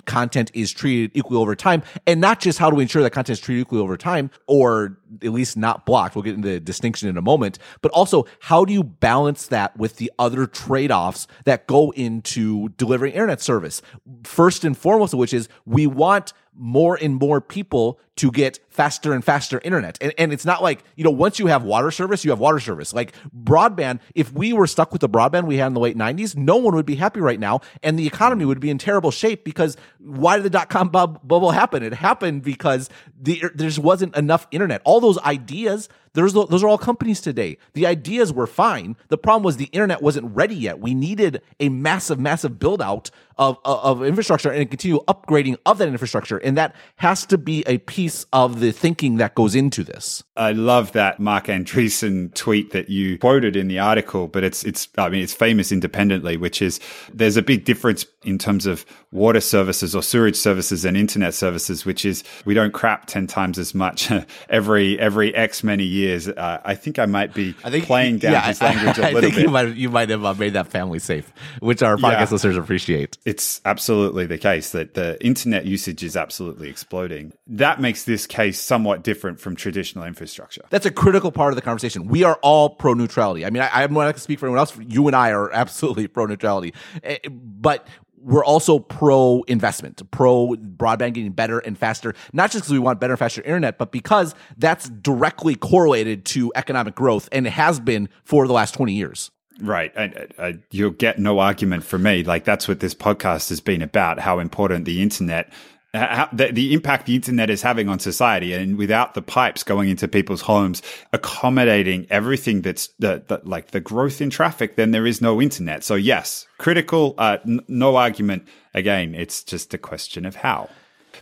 content 0.07 0.51
is 0.55 0.73
treated 0.73 1.11
equally 1.15 1.39
over 1.39 1.55
time 1.55 1.83
and 2.07 2.21
not 2.21 2.41
just 2.41 2.59
how 2.59 2.71
do 2.71 2.77
we 2.77 2.83
ensure 2.83 3.03
that 3.03 3.11
content 3.11 3.39
is 3.39 3.41
treated 3.41 3.63
equally 3.63 3.81
over 3.81 3.97
time 3.97 4.31
or 4.47 4.99
at 5.23 5.31
least 5.31 5.57
not 5.57 5.87
blocked. 5.87 6.15
We'll 6.15 6.23
get 6.23 6.35
into 6.35 6.49
the 6.49 6.61
distinction 6.61 7.09
in 7.09 7.17
a 7.17 7.23
moment 7.23 7.59
but 7.83 7.93
also 7.93 8.27
how 8.41 8.65
do 8.65 8.73
you 8.73 8.83
balance 8.83 9.47
that 9.49 9.77
with 9.77 9.97
the 9.97 10.11
other 10.19 10.47
trade-offs 10.47 11.27
that 11.45 11.67
go 11.67 11.91
into 11.93 12.71
delivering 12.71 13.13
internet 13.13 13.41
service? 13.41 13.83
First 14.25 14.65
and 14.65 14.77
foremost 14.77 15.13
of 15.13 15.19
which 15.19 15.35
is 15.35 15.49
we 15.67 15.87
want 15.87 16.33
more 16.61 16.99
and 17.01 17.15
more 17.15 17.41
people 17.41 17.99
to 18.17 18.31
get 18.31 18.61
faster 18.69 19.15
and 19.15 19.25
faster 19.25 19.63
internet. 19.65 19.97
And, 20.03 20.13
and 20.19 20.31
it's 20.31 20.45
not 20.45 20.63
like, 20.63 20.85
you 20.95 21.03
know, 21.03 21.11
once 21.11 21.39
you 21.39 21.47
have 21.47 21.65
water 21.65 21.91
service, 21.91 22.23
you 22.23 22.31
have 22.33 22.39
water 22.39 22.61
service. 22.61 22.93
Like 22.93 23.15
broadband, 23.35 24.01
if 24.15 24.31
we 24.35 24.53
were 24.53 24.67
stuck 24.67 24.93
with 24.93 25.01
the 25.01 25.09
broadband 25.09 25.47
we 25.47 25.57
had 25.57 25.69
in 25.69 25.75
the 25.75 25.81
late 25.81 25.97
90s, 25.97 26.37
no 26.37 26.57
one 26.57 26.75
would 26.75 26.85
be 26.85 26.97
happy 26.97 27.21
right 27.21 27.41
now. 27.41 27.61
And 27.83 27.99
the 27.99 28.07
economy 28.07 28.45
would 28.45 28.61
be 28.61 28.69
in 28.69 28.77
terrible 28.77 29.11
shape 29.11 29.43
because 29.43 29.79
why 29.99 30.37
did 30.37 30.45
the 30.45 30.51
dot 30.51 30.69
com 30.69 30.91
bubble 30.91 31.51
happen? 31.51 31.83
It 31.83 31.95
happened 31.95 32.43
because 32.43 32.91
the, 33.19 33.41
there 33.55 33.69
just 33.69 33.79
wasn't 33.79 34.15
enough 34.15 34.47
internet. 34.51 34.83
All 34.85 35.01
those 35.01 35.19
ideas 35.21 35.89
those, 36.13 36.33
those 36.33 36.65
are 36.65 36.69
all 36.69 36.79
companies 36.79 37.21
today. 37.21 37.57
The 37.75 37.87
ideas 37.87 38.33
were 38.33 38.47
fine. 38.47 38.97
The 39.09 39.19
problem 39.19 39.45
was 39.45 39.57
the 39.57 39.67
internet 39.67 40.03
wasn't 40.03 40.35
ready 40.35 40.57
yet. 40.57 40.81
We 40.81 40.93
needed 40.93 41.41
a 41.61 41.69
massive, 41.69 42.19
massive 42.19 42.59
build 42.59 42.83
out 42.83 43.11
of, 43.41 43.59
of, 43.65 44.05
infrastructure 44.05 44.51
and 44.51 44.69
continue 44.69 45.01
upgrading 45.09 45.57
of 45.65 45.79
that 45.79 45.89
infrastructure. 45.89 46.37
And 46.39 46.59
that 46.59 46.75
has 46.97 47.25
to 47.27 47.39
be 47.39 47.65
a 47.67 47.79
piece 47.79 48.27
of 48.33 48.61
the 48.61 48.71
thinking 48.71 49.17
that 49.17 49.35
goes 49.35 49.55
into 49.55 49.83
this. 49.83 50.23
I 50.37 50.53
love 50.53 50.93
that 50.93 51.19
Marc 51.19 51.47
Andreessen 51.47 52.35
tweet 52.35 52.73
that 52.73 52.91
you 52.91 53.19
quoted 53.19 53.57
in 53.57 53.69
the 53.69 53.79
article, 53.79 54.29
but 54.29 54.45
it's, 54.45 54.63
it's, 54.65 54.89
I 54.99 55.09
mean, 55.09 55.23
it's 55.23 55.33
famous 55.33 55.73
independently, 55.73 56.37
which 56.37 56.61
is 56.61 56.81
there's 57.13 57.37
a 57.37 57.43
big 57.43 57.65
difference 57.65 58.05
in 58.23 58.37
terms 58.37 58.67
of 58.67 58.85
water 59.11 59.41
services 59.41 59.97
or 59.97 60.03
sewage 60.03 60.37
services 60.37 60.85
and 60.85 60.97
internet 60.97 61.33
services, 61.33 61.87
which 61.87 62.05
is 62.05 62.23
we 62.45 62.53
don't 62.53 62.73
crap 62.73 63.07
10 63.07 63.27
times 63.27 63.59
as 63.59 63.75
much 63.75 64.11
every, 64.51 64.99
every 65.01 65.35
X 65.35 65.65
many 65.65 65.85
years 65.85 66.29
uh, 66.29 66.61
I 66.65 66.75
think 66.75 66.99
I 66.99 67.07
might 67.07 67.35
be 67.35 67.55
I 67.65 67.71
think, 67.71 67.87
playing 67.87 68.19
down 68.19 68.33
yeah, 68.33 68.43
his 68.43 68.61
language 68.61 68.99
I, 68.99 69.11
a 69.11 69.13
little 69.13 69.19
I 69.19 69.21
think 69.23 69.35
bit. 69.35 69.43
You 69.43 69.51
might, 69.51 69.77
you 69.77 69.91
might 69.91 70.11
have 70.11 70.25
uh, 70.25 70.35
made 70.35 70.53
that 70.53 70.69
family 70.69 70.99
safe, 70.99 71.33
which 71.61 71.83
our 71.83 71.97
podcast 71.97 72.13
yeah. 72.13 72.29
listeners 72.31 72.57
appreciate. 72.57 73.19
It's 73.31 73.61
absolutely 73.65 74.27
the 74.27 74.39
case 74.39 74.73
that 74.73 74.95
the 74.95 75.17
internet 75.25 75.65
usage 75.65 76.03
is 76.03 76.17
absolutely 76.17 76.69
exploding. 76.69 77.33
That 77.47 77.81
makes 77.81 78.03
this 78.03 78.27
case 78.27 78.61
somewhat 78.61 79.05
different 79.05 79.39
from 79.39 79.55
traditional 79.55 80.05
infrastructure. 80.05 80.63
That's 80.71 80.85
a 80.85 80.91
critical 80.91 81.31
part 81.31 81.53
of 81.53 81.55
the 81.55 81.63
conversation. 81.63 82.09
We 82.09 82.25
are 82.25 82.41
all 82.43 82.71
pro 82.71 82.93
neutrality. 82.93 83.47
I 83.47 83.51
mean, 83.51 83.63
I, 83.63 83.85
I'm 83.85 83.95
not 83.95 84.01
going 84.01 84.15
to 84.15 84.19
speak 84.19 84.41
for 84.41 84.47
anyone 84.47 84.59
else. 84.59 84.77
You 84.77 85.07
and 85.07 85.15
I 85.15 85.31
are 85.31 85.49
absolutely 85.53 86.09
pro 86.09 86.27
neutrality, 86.27 86.75
eh, 87.05 87.19
but 87.31 87.87
we're 88.21 88.45
also 88.45 88.81
pro 88.81 89.45
investment, 89.47 90.03
pro 90.11 90.57
broadband 90.57 91.15
getting 91.15 91.31
better 91.31 91.61
and 91.61 91.79
faster, 91.79 92.15
not 92.33 92.51
just 92.51 92.65
because 92.65 92.73
we 92.73 92.81
want 92.81 92.99
better 92.99 93.13
and 93.13 93.19
faster 93.21 93.43
internet, 93.43 93.79
but 93.79 93.93
because 93.93 94.35
that's 94.59 94.89
directly 94.89 95.55
correlated 95.55 96.25
to 96.25 96.51
economic 96.57 96.97
growth 96.97 97.29
and 97.31 97.47
it 97.47 97.51
has 97.51 97.79
been 97.79 98.09
for 98.25 98.49
the 98.49 98.53
last 98.53 98.75
20 98.75 98.93
years. 98.93 99.31
Right. 99.61 99.93
I, 99.97 100.27
I, 100.39 100.59
you'll 100.71 100.91
get 100.91 101.19
no 101.19 101.39
argument 101.39 101.85
from 101.85 102.03
me. 102.03 102.25
Like 102.25 102.45
that's 102.45 102.67
what 102.67 102.81
this 102.81 102.95
podcast 102.95 103.49
has 103.51 103.61
been 103.61 103.83
about, 103.83 104.19
how 104.21 104.39
important 104.39 104.85
the 104.85 105.03
internet 105.03 105.53
how, 105.93 106.29
the, 106.33 106.53
the, 106.53 106.73
impact 106.73 107.07
the 107.07 107.17
internet 107.17 107.51
is 107.51 107.63
having 107.63 107.89
on 107.89 107.99
society 107.99 108.53
and 108.53 108.79
without 108.79 109.15
the 109.15 109.23
pipes 109.23 109.65
going 109.65 109.89
into 109.89 110.07
people's 110.07 110.43
homes 110.43 110.83
accommodating 111.13 112.07
everything 112.11 112.63
that's 112.63 112.89
the, 112.99 113.23
the, 113.27 113.41
like 113.45 113.73
the 113.73 113.81
growth 113.81 114.21
in 114.21 114.31
traffic 114.31 114.77
then 114.77 114.93
there 114.93 115.07
is 115.07 115.21
no 115.21 115.43
internet 115.43 115.83
so 115.83 115.95
yes 115.97 116.47
critical 116.59 117.15
uh, 117.19 117.39
n- 117.45 117.61
no 117.67 117.97
argument 117.97 118.47
again 118.73 119.15
it's 119.15 119.43
just 119.43 119.75
a 119.75 119.79
question 119.79 120.25
of 120.25 120.37
how 120.37 120.69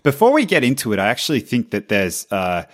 before 0.03 0.33
we 0.33 0.45
get 0.45 0.63
into 0.63 0.93
it 0.93 0.99
i 0.99 1.09
actually 1.09 1.41
think 1.41 1.71
that 1.71 1.89
there's 1.89 2.27
uh, 2.31 2.65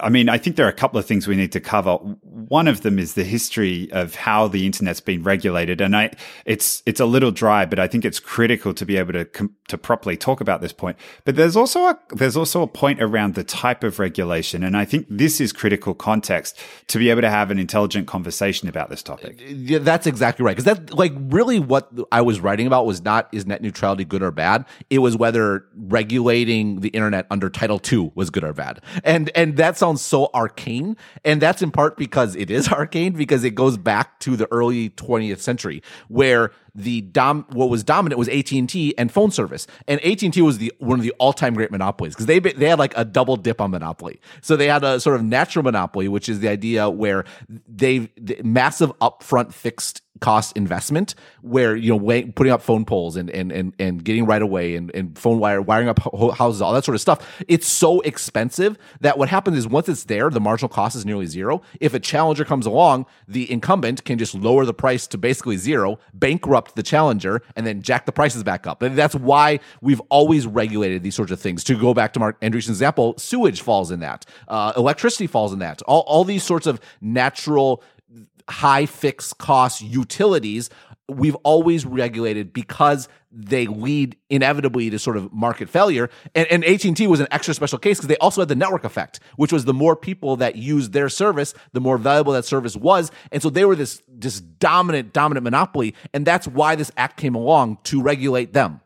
I 0.00 0.08
mean, 0.08 0.28
I 0.28 0.38
think 0.38 0.56
there 0.56 0.66
are 0.66 0.70
a 0.70 0.74
couple 0.74 0.98
of 0.98 1.06
things 1.06 1.26
we 1.26 1.36
need 1.36 1.52
to 1.52 1.60
cover. 1.60 1.94
One 1.94 2.68
of 2.68 2.82
them 2.82 2.98
is 2.98 3.14
the 3.14 3.24
history 3.24 3.90
of 3.92 4.14
how 4.14 4.48
the 4.48 4.66
internet's 4.66 5.00
been 5.00 5.22
regulated, 5.22 5.80
and 5.80 5.96
I, 5.96 6.12
it's 6.44 6.82
it's 6.86 7.00
a 7.00 7.06
little 7.06 7.30
dry, 7.30 7.66
but 7.66 7.78
I 7.78 7.86
think 7.86 8.04
it's 8.04 8.20
critical 8.20 8.74
to 8.74 8.84
be 8.84 8.96
able 8.96 9.12
to 9.12 9.50
to 9.68 9.78
properly 9.78 10.16
talk 10.16 10.40
about 10.40 10.60
this 10.60 10.72
point. 10.72 10.96
But 11.24 11.36
there's 11.36 11.56
also 11.56 11.84
a 11.84 11.98
there's 12.10 12.36
also 12.36 12.62
a 12.62 12.66
point 12.66 13.02
around 13.02 13.34
the 13.34 13.44
type 13.44 13.84
of 13.84 13.98
regulation, 13.98 14.62
and 14.62 14.76
I 14.76 14.84
think 14.84 15.06
this 15.08 15.40
is 15.40 15.52
critical 15.52 15.94
context 15.94 16.58
to 16.88 16.98
be 16.98 17.10
able 17.10 17.22
to 17.22 17.30
have 17.30 17.50
an 17.50 17.58
intelligent 17.58 18.06
conversation 18.06 18.68
about 18.68 18.90
this 18.90 19.02
topic. 19.02 19.42
Yeah, 19.46 19.78
that's 19.78 20.06
exactly 20.06 20.44
right. 20.44 20.56
Because 20.56 20.64
that 20.64 20.94
like 20.94 21.12
really 21.16 21.58
what 21.58 21.90
I 22.12 22.20
was 22.20 22.40
writing 22.40 22.66
about 22.66 22.86
was 22.86 23.02
not 23.02 23.28
is 23.32 23.46
net 23.46 23.62
neutrality 23.62 24.04
good 24.04 24.22
or 24.22 24.30
bad. 24.30 24.66
It 24.90 24.98
was 24.98 25.16
whether 25.16 25.66
regulating 25.74 26.80
the 26.80 26.88
internet 26.88 27.26
under 27.30 27.48
Title 27.48 27.80
II 27.90 28.12
was 28.14 28.30
good 28.30 28.44
or 28.44 28.52
bad 28.52 28.80
and 29.06 29.30
and 29.34 29.56
that 29.56 29.78
sounds 29.78 30.02
so 30.02 30.28
arcane, 30.34 30.96
and 31.24 31.40
that's 31.40 31.62
in 31.62 31.70
part 31.70 31.96
because 31.96 32.36
it 32.36 32.50
is 32.50 32.68
arcane 32.72 33.12
because 33.12 33.44
it 33.44 33.54
goes 33.54 33.78
back 33.78 34.18
to 34.20 34.36
the 34.36 34.50
early 34.52 34.90
20th 34.90 35.38
century 35.38 35.82
where 36.08 36.50
the 36.76 37.00
dom 37.00 37.46
what 37.50 37.68
was 37.68 37.82
dominant 37.82 38.18
was 38.18 38.28
AT&T 38.28 38.94
and 38.98 39.10
phone 39.10 39.30
service. 39.30 39.66
And 39.88 40.00
AT&T 40.04 40.40
was 40.42 40.58
the 40.58 40.72
one 40.78 40.98
of 40.98 41.02
the 41.02 41.12
all-time 41.18 41.54
great 41.54 41.70
monopolies 41.70 42.14
because 42.14 42.26
they 42.26 42.38
they 42.38 42.68
had 42.68 42.78
like 42.78 42.96
a 42.96 43.04
double 43.04 43.36
dip 43.36 43.60
on 43.60 43.70
monopoly. 43.70 44.20
So 44.42 44.56
they 44.56 44.68
had 44.68 44.84
a 44.84 45.00
sort 45.00 45.16
of 45.16 45.24
natural 45.24 45.62
monopoly, 45.62 46.08
which 46.08 46.28
is 46.28 46.40
the 46.40 46.48
idea 46.48 46.88
where 46.88 47.24
they 47.48 48.10
the 48.16 48.40
massive 48.42 48.92
upfront 49.00 49.52
fixed 49.52 50.02
cost 50.20 50.56
investment 50.56 51.14
where 51.42 51.76
you 51.76 51.96
know 51.96 52.32
putting 52.34 52.52
up 52.52 52.62
phone 52.62 52.84
poles 52.84 53.16
and 53.16 53.30
and 53.30 53.52
and, 53.52 53.74
and 53.78 54.04
getting 54.04 54.24
right 54.24 54.42
away 54.42 54.76
and, 54.76 54.94
and 54.94 55.18
phone 55.18 55.38
wire 55.38 55.60
wiring 55.60 55.88
up 55.88 55.98
houses 56.34 56.62
all 56.62 56.72
that 56.72 56.84
sort 56.84 56.94
of 56.94 57.00
stuff 57.00 57.42
it's 57.48 57.66
so 57.66 58.00
expensive 58.00 58.78
that 59.00 59.18
what 59.18 59.28
happens 59.28 59.56
is 59.56 59.66
once 59.66 59.88
it's 59.88 60.04
there 60.04 60.30
the 60.30 60.40
marginal 60.40 60.68
cost 60.68 60.96
is 60.96 61.04
nearly 61.04 61.26
zero 61.26 61.60
if 61.80 61.92
a 61.92 62.00
challenger 62.00 62.44
comes 62.44 62.66
along 62.66 63.04
the 63.28 63.50
incumbent 63.50 64.04
can 64.04 64.18
just 64.18 64.34
lower 64.34 64.64
the 64.64 64.74
price 64.74 65.06
to 65.06 65.18
basically 65.18 65.56
zero 65.56 65.98
bankrupt 66.14 66.65
the 66.74 66.82
challenger 66.82 67.42
and 67.54 67.66
then 67.66 67.82
jack 67.82 68.06
the 68.06 68.12
prices 68.12 68.42
back 68.42 68.66
up. 68.66 68.82
And 68.82 68.96
that's 68.96 69.14
why 69.14 69.60
we've 69.80 70.00
always 70.10 70.46
regulated 70.46 71.02
these 71.02 71.14
sorts 71.14 71.32
of 71.32 71.40
things. 71.40 71.64
To 71.64 71.78
go 71.78 71.94
back 71.94 72.12
to 72.14 72.20
Marc 72.20 72.40
Andreessen's 72.40 72.70
example 72.70 73.14
sewage 73.18 73.60
falls 73.60 73.90
in 73.90 74.00
that 74.00 74.26
uh, 74.48 74.72
electricity 74.76 75.26
falls 75.26 75.52
in 75.52 75.58
that. 75.60 75.82
All, 75.82 76.00
all 76.00 76.24
these 76.24 76.42
sorts 76.42 76.66
of 76.66 76.80
natural 77.00 77.82
high 78.48 78.86
fixed 78.86 79.38
cost 79.38 79.82
utilities 79.82 80.70
we've 81.08 81.36
always 81.36 81.86
regulated 81.86 82.52
because 82.52 83.08
they 83.30 83.66
lead 83.66 84.16
inevitably 84.28 84.90
to 84.90 84.98
sort 84.98 85.16
of 85.16 85.32
market 85.32 85.68
failure. 85.68 86.10
And, 86.34 86.46
and 86.50 86.64
AT&T 86.64 87.06
was 87.06 87.20
an 87.20 87.28
extra 87.30 87.54
special 87.54 87.78
case 87.78 87.98
because 87.98 88.08
they 88.08 88.16
also 88.16 88.40
had 88.40 88.48
the 88.48 88.56
network 88.56 88.84
effect, 88.84 89.20
which 89.36 89.52
was 89.52 89.64
the 89.64 89.74
more 89.74 89.94
people 89.94 90.36
that 90.36 90.56
used 90.56 90.92
their 90.92 91.08
service, 91.08 91.54
the 91.72 91.80
more 91.80 91.98
valuable 91.98 92.32
that 92.32 92.44
service 92.44 92.76
was. 92.76 93.10
And 93.30 93.42
so 93.42 93.50
they 93.50 93.64
were 93.64 93.76
this, 93.76 94.02
this 94.08 94.40
dominant, 94.40 95.12
dominant 95.12 95.44
monopoly. 95.44 95.94
And 96.12 96.26
that's 96.26 96.48
why 96.48 96.74
this 96.74 96.90
act 96.96 97.18
came 97.18 97.34
along 97.34 97.78
to 97.84 98.02
regulate 98.02 98.52
them 98.52 98.80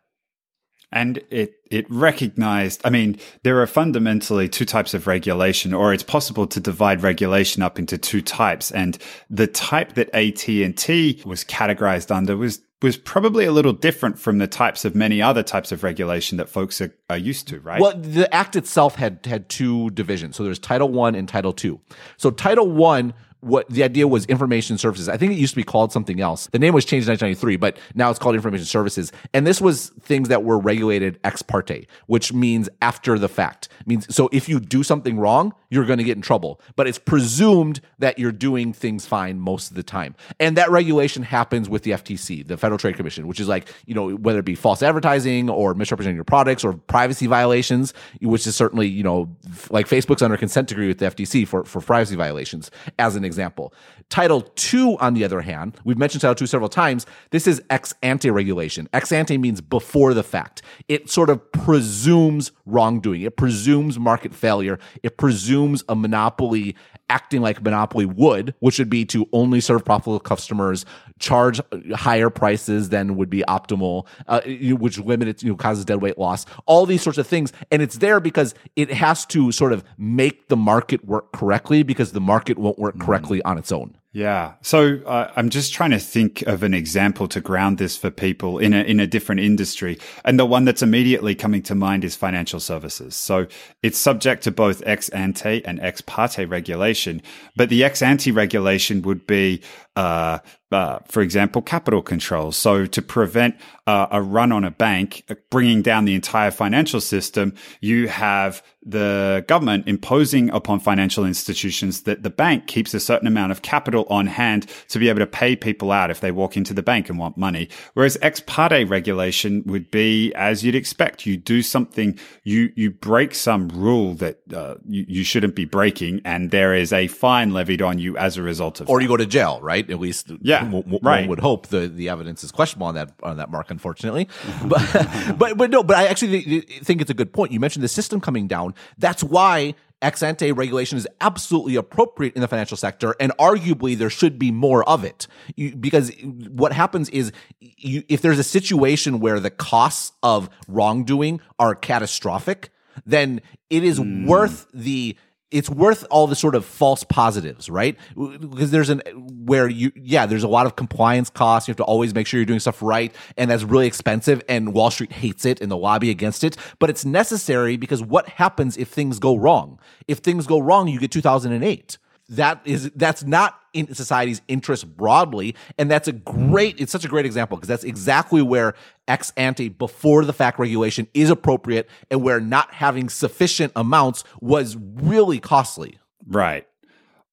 and 0.92 1.22
it 1.30 1.54
it 1.70 1.86
recognized 1.90 2.80
i 2.84 2.90
mean 2.90 3.18
there 3.42 3.60
are 3.60 3.66
fundamentally 3.66 4.48
two 4.48 4.64
types 4.64 4.94
of 4.94 5.06
regulation 5.06 5.72
or 5.72 5.92
it's 5.92 6.02
possible 6.02 6.46
to 6.46 6.60
divide 6.60 7.02
regulation 7.02 7.62
up 7.62 7.78
into 7.78 7.96
two 7.96 8.20
types 8.20 8.70
and 8.70 8.98
the 9.28 9.46
type 9.46 9.94
that 9.94 10.08
AT&T 10.14 11.22
was 11.24 11.44
categorized 11.44 12.14
under 12.14 12.36
was 12.36 12.60
was 12.82 12.96
probably 12.96 13.44
a 13.44 13.52
little 13.52 13.72
different 13.72 14.18
from 14.18 14.38
the 14.38 14.46
types 14.46 14.84
of 14.84 14.94
many 14.94 15.20
other 15.20 15.42
types 15.42 15.70
of 15.70 15.82
regulation 15.82 16.38
that 16.38 16.48
folks 16.48 16.80
are, 16.80 16.94
are 17.10 17.18
used 17.18 17.46
to, 17.48 17.60
right? 17.60 17.80
Well, 17.80 17.94
the 17.94 18.32
act 18.34 18.56
itself 18.56 18.94
had 18.94 19.26
had 19.26 19.48
two 19.48 19.90
divisions. 19.90 20.36
So 20.36 20.44
there's 20.44 20.58
Title 20.58 20.88
One 20.88 21.14
and 21.14 21.28
Title 21.28 21.52
Two. 21.52 21.80
So 22.16 22.30
Title 22.30 22.70
One 22.70 23.12
what 23.40 23.68
the 23.68 23.82
idea 23.82 24.06
was 24.06 24.26
information 24.26 24.78
services. 24.78 25.08
I 25.08 25.16
think 25.16 25.32
it 25.32 25.38
used 25.38 25.52
to 25.52 25.56
be 25.56 25.64
called 25.64 25.92
something 25.92 26.20
else. 26.20 26.48
The 26.52 26.58
name 26.58 26.74
was 26.74 26.84
changed 26.84 27.08
in 27.08 27.12
1993, 27.12 27.56
but 27.56 27.78
now 27.94 28.10
it's 28.10 28.18
called 28.18 28.34
information 28.34 28.66
services. 28.66 29.12
And 29.32 29.46
this 29.46 29.60
was 29.60 29.88
things 30.00 30.28
that 30.28 30.44
were 30.44 30.58
regulated 30.58 31.18
ex 31.24 31.42
parte, 31.42 31.86
which 32.06 32.32
means 32.32 32.68
after 32.82 33.18
the 33.18 33.28
fact. 33.28 33.68
It 33.80 33.86
means 33.86 34.14
so 34.14 34.28
if 34.32 34.48
you 34.48 34.60
do 34.60 34.82
something 34.82 35.18
wrong, 35.18 35.54
you're 35.70 35.86
going 35.86 35.98
to 35.98 36.04
get 36.04 36.16
in 36.16 36.22
trouble. 36.22 36.60
But 36.76 36.86
it's 36.86 36.98
presumed 36.98 37.80
that 37.98 38.18
you're 38.18 38.32
doing 38.32 38.72
things 38.72 39.06
fine 39.06 39.38
most 39.38 39.70
of 39.70 39.76
the 39.76 39.82
time. 39.82 40.14
And 40.38 40.56
that 40.56 40.70
regulation 40.70 41.22
happens 41.22 41.68
with 41.68 41.84
the 41.84 41.92
FTC, 41.92 42.46
the 42.46 42.56
Federal 42.56 42.78
Trade 42.78 42.96
Commission, 42.96 43.26
which 43.26 43.40
is 43.40 43.48
like, 43.48 43.72
you 43.86 43.94
know, 43.94 44.10
whether 44.10 44.40
it 44.40 44.44
be 44.44 44.54
false 44.54 44.82
advertising 44.82 45.48
or 45.48 45.74
misrepresenting 45.74 46.16
your 46.16 46.24
products 46.24 46.64
or 46.64 46.74
privacy 46.74 47.26
violations, 47.26 47.94
which 48.20 48.46
is 48.46 48.56
certainly, 48.56 48.88
you 48.88 49.02
know, 49.02 49.34
like 49.70 49.86
Facebook's 49.86 50.22
under 50.22 50.36
consent 50.36 50.68
decree 50.68 50.88
with 50.88 50.98
the 50.98 51.06
FTC 51.06 51.46
for, 51.46 51.64
for 51.64 51.80
privacy 51.80 52.16
violations 52.16 52.70
as 52.98 53.16
an 53.16 53.24
example. 53.30 53.72
Title 54.08 54.42
two, 54.42 54.98
on 54.98 55.14
the 55.14 55.24
other 55.24 55.40
hand, 55.40 55.78
we've 55.84 55.98
mentioned 55.98 56.20
Title 56.20 56.34
two 56.34 56.46
several 56.46 56.68
times. 56.68 57.06
This 57.30 57.46
is 57.46 57.62
ex 57.70 57.94
ante 58.02 58.30
regulation. 58.30 58.88
Ex 58.92 59.12
ante 59.12 59.38
means 59.38 59.60
before 59.60 60.12
the 60.14 60.22
fact. 60.22 60.62
It 60.88 61.08
sort 61.08 61.30
of 61.30 61.52
presumes 61.52 62.52
wrongdoing. 62.66 63.22
It 63.22 63.36
presumes 63.36 63.98
market 63.98 64.34
failure. 64.34 64.78
It 65.02 65.16
presumes 65.16 65.84
a 65.88 65.94
monopoly 65.94 66.76
acting 67.10 67.42
like 67.42 67.62
monopoly 67.62 68.06
would, 68.06 68.54
which 68.60 68.78
would 68.78 68.88
be 68.88 69.04
to 69.06 69.28
only 69.32 69.60
serve 69.60 69.84
profitable 69.84 70.20
customers, 70.20 70.86
charge 71.18 71.60
higher 71.92 72.30
prices 72.30 72.88
than 72.88 73.16
would 73.16 73.28
be 73.28 73.42
optimal, 73.48 74.06
uh, 74.28 74.40
which 74.78 74.98
limits, 74.98 75.42
you 75.42 75.50
know, 75.50 75.56
causes 75.56 75.84
dead 75.84 76.00
weight 76.00 76.16
loss, 76.16 76.46
all 76.66 76.86
these 76.86 77.02
sorts 77.02 77.18
of 77.18 77.26
things. 77.26 77.52
And 77.70 77.82
it's 77.82 77.98
there 77.98 78.20
because 78.20 78.54
it 78.76 78.90
has 78.92 79.26
to 79.26 79.52
sort 79.52 79.72
of 79.72 79.84
make 79.98 80.48
the 80.48 80.56
market 80.56 81.04
work 81.04 81.32
correctly 81.32 81.82
because 81.82 82.12
the 82.12 82.20
market 82.20 82.56
won't 82.56 82.78
work 82.78 82.98
correctly 82.98 83.42
on 83.42 83.58
its 83.58 83.72
own. 83.72 83.96
Yeah. 84.12 84.54
So 84.60 84.98
uh, 85.06 85.30
I'm 85.36 85.50
just 85.50 85.72
trying 85.72 85.92
to 85.92 86.00
think 86.00 86.42
of 86.42 86.64
an 86.64 86.74
example 86.74 87.28
to 87.28 87.40
ground 87.40 87.78
this 87.78 87.96
for 87.96 88.10
people 88.10 88.58
in 88.58 88.74
a 88.74 88.82
in 88.82 88.98
a 88.98 89.06
different 89.06 89.40
industry, 89.40 89.98
and 90.24 90.36
the 90.36 90.44
one 90.44 90.64
that's 90.64 90.82
immediately 90.82 91.36
coming 91.36 91.62
to 91.62 91.76
mind 91.76 92.02
is 92.02 92.16
financial 92.16 92.58
services. 92.58 93.14
So 93.14 93.46
it's 93.84 93.98
subject 93.98 94.42
to 94.44 94.50
both 94.50 94.82
ex 94.84 95.10
ante 95.10 95.64
and 95.64 95.78
ex 95.78 96.00
parte 96.00 96.44
regulation, 96.44 97.22
but 97.54 97.68
the 97.68 97.84
ex 97.84 98.02
ante 98.02 98.32
regulation 98.32 99.02
would 99.02 99.28
be 99.28 99.62
uh, 99.96 100.38
uh, 100.72 101.00
for 101.08 101.20
example, 101.20 101.62
capital 101.62 102.00
controls. 102.00 102.56
So 102.56 102.86
to 102.86 103.02
prevent 103.02 103.56
uh, 103.88 104.06
a 104.12 104.22
run 104.22 104.52
on 104.52 104.62
a 104.62 104.70
bank, 104.70 105.24
uh, 105.28 105.34
bringing 105.50 105.82
down 105.82 106.04
the 106.04 106.14
entire 106.14 106.52
financial 106.52 107.00
system, 107.00 107.54
you 107.80 108.06
have 108.06 108.62
the 108.82 109.44
government 109.48 109.88
imposing 109.88 110.48
upon 110.50 110.78
financial 110.80 111.24
institutions 111.26 112.02
that 112.02 112.22
the 112.22 112.30
bank 112.30 112.66
keeps 112.68 112.94
a 112.94 113.00
certain 113.00 113.26
amount 113.26 113.50
of 113.52 113.62
capital 113.62 114.06
on 114.08 114.26
hand 114.28 114.66
to 114.88 114.98
be 114.98 115.08
able 115.08 115.18
to 115.18 115.26
pay 115.26 115.54
people 115.56 115.90
out 115.90 116.10
if 116.10 116.20
they 116.20 116.30
walk 116.30 116.56
into 116.56 116.72
the 116.72 116.82
bank 116.82 117.08
and 117.10 117.18
want 117.18 117.36
money. 117.36 117.68
Whereas 117.94 118.16
ex 118.22 118.40
parte 118.40 118.84
regulation 118.84 119.64
would 119.66 119.90
be 119.90 120.32
as 120.34 120.64
you'd 120.64 120.76
expect. 120.76 121.26
You 121.26 121.36
do 121.36 121.62
something, 121.62 122.16
you, 122.44 122.70
you 122.76 122.92
break 122.92 123.34
some 123.34 123.68
rule 123.68 124.14
that 124.14 124.38
uh, 124.54 124.76
you, 124.88 125.04
you 125.08 125.24
shouldn't 125.24 125.56
be 125.56 125.64
breaking, 125.64 126.20
and 126.24 126.52
there 126.52 126.72
is 126.74 126.92
a 126.92 127.08
fine 127.08 127.52
levied 127.52 127.82
on 127.82 127.98
you 127.98 128.16
as 128.16 128.36
a 128.36 128.42
result 128.42 128.80
of 128.80 128.88
Or 128.88 128.98
that. 128.98 129.02
you 129.02 129.08
go 129.08 129.16
to 129.16 129.26
jail, 129.26 129.60
right? 129.60 129.79
At 129.88 130.00
least 130.00 130.32
yeah, 130.42 130.64
w- 130.64 130.82
w- 130.82 131.00
right. 131.02 131.20
one 131.20 131.28
would 131.28 131.40
hope 131.40 131.68
the, 131.68 131.88
the 131.88 132.08
evidence 132.08 132.42
is 132.42 132.50
questionable 132.50 132.88
on 132.88 132.96
that 132.96 133.12
on 133.22 133.36
that 133.36 133.50
mark, 133.50 133.70
unfortunately. 133.70 134.28
but 134.66 135.36
but 135.38 135.56
but 135.56 135.70
no, 135.70 135.82
but 135.82 135.96
I 135.96 136.06
actually 136.06 136.60
think 136.60 137.00
it's 137.00 137.10
a 137.10 137.14
good 137.14 137.32
point. 137.32 137.52
You 137.52 137.60
mentioned 137.60 137.84
the 137.84 137.88
system 137.88 138.20
coming 138.20 138.48
down. 138.48 138.74
That's 138.98 139.22
why 139.22 139.74
ex 140.02 140.22
ante 140.22 140.52
regulation 140.52 140.98
is 140.98 141.06
absolutely 141.20 141.76
appropriate 141.76 142.34
in 142.34 142.40
the 142.40 142.48
financial 142.48 142.76
sector, 142.76 143.14
and 143.20 143.32
arguably 143.38 143.96
there 143.96 144.10
should 144.10 144.38
be 144.38 144.50
more 144.50 144.88
of 144.88 145.04
it. 145.04 145.26
You, 145.56 145.76
because 145.76 146.12
what 146.48 146.72
happens 146.72 147.08
is, 147.10 147.32
you, 147.60 148.02
if 148.08 148.22
there's 148.22 148.38
a 148.38 148.44
situation 148.44 149.20
where 149.20 149.40
the 149.40 149.50
costs 149.50 150.12
of 150.22 150.48
wrongdoing 150.68 151.40
are 151.58 151.74
catastrophic, 151.74 152.70
then 153.06 153.40
it 153.68 153.84
is 153.84 153.98
mm. 153.98 154.26
worth 154.26 154.66
the 154.72 155.16
it's 155.50 155.68
worth 155.68 156.06
all 156.10 156.26
the 156.26 156.36
sort 156.36 156.54
of 156.54 156.64
false 156.64 157.02
positives, 157.04 157.68
right? 157.68 157.96
Because 158.14 158.70
there's 158.70 158.88
an 158.88 159.00
where 159.44 159.68
you, 159.68 159.90
yeah, 159.96 160.26
there's 160.26 160.44
a 160.44 160.48
lot 160.48 160.66
of 160.66 160.76
compliance 160.76 161.28
costs. 161.28 161.66
You 161.68 161.72
have 161.72 161.78
to 161.78 161.84
always 161.84 162.14
make 162.14 162.26
sure 162.26 162.38
you're 162.38 162.46
doing 162.46 162.60
stuff 162.60 162.82
right. 162.82 163.14
And 163.36 163.50
that's 163.50 163.64
really 163.64 163.86
expensive. 163.86 164.42
And 164.48 164.72
Wall 164.72 164.90
Street 164.90 165.12
hates 165.12 165.44
it 165.44 165.60
and 165.60 165.70
the 165.70 165.76
lobby 165.76 166.10
against 166.10 166.44
it. 166.44 166.56
But 166.78 166.90
it's 166.90 167.04
necessary 167.04 167.76
because 167.76 168.02
what 168.02 168.28
happens 168.28 168.76
if 168.76 168.88
things 168.88 169.18
go 169.18 169.36
wrong? 169.36 169.80
If 170.06 170.18
things 170.18 170.46
go 170.46 170.60
wrong, 170.60 170.88
you 170.88 171.00
get 171.00 171.10
2008 171.10 171.98
that 172.30 172.60
is 172.64 172.90
that's 172.94 173.24
not 173.24 173.60
in 173.72 173.92
society's 173.94 174.40
interest 174.48 174.96
broadly 174.96 175.54
and 175.78 175.90
that's 175.90 176.08
a 176.08 176.12
great 176.12 176.80
it's 176.80 176.90
such 176.90 177.04
a 177.04 177.08
great 177.08 177.26
example 177.26 177.56
because 177.56 177.68
that's 177.68 177.84
exactly 177.84 178.42
where 178.42 178.74
ex 179.08 179.32
ante 179.36 179.68
before 179.68 180.24
the 180.24 180.32
fact 180.32 180.58
regulation 180.58 181.06
is 181.12 181.30
appropriate 181.30 181.88
and 182.10 182.22
where 182.22 182.40
not 182.40 182.72
having 182.72 183.08
sufficient 183.08 183.72
amounts 183.76 184.24
was 184.40 184.76
really 184.76 185.38
costly. 185.38 185.98
Right 186.26 186.66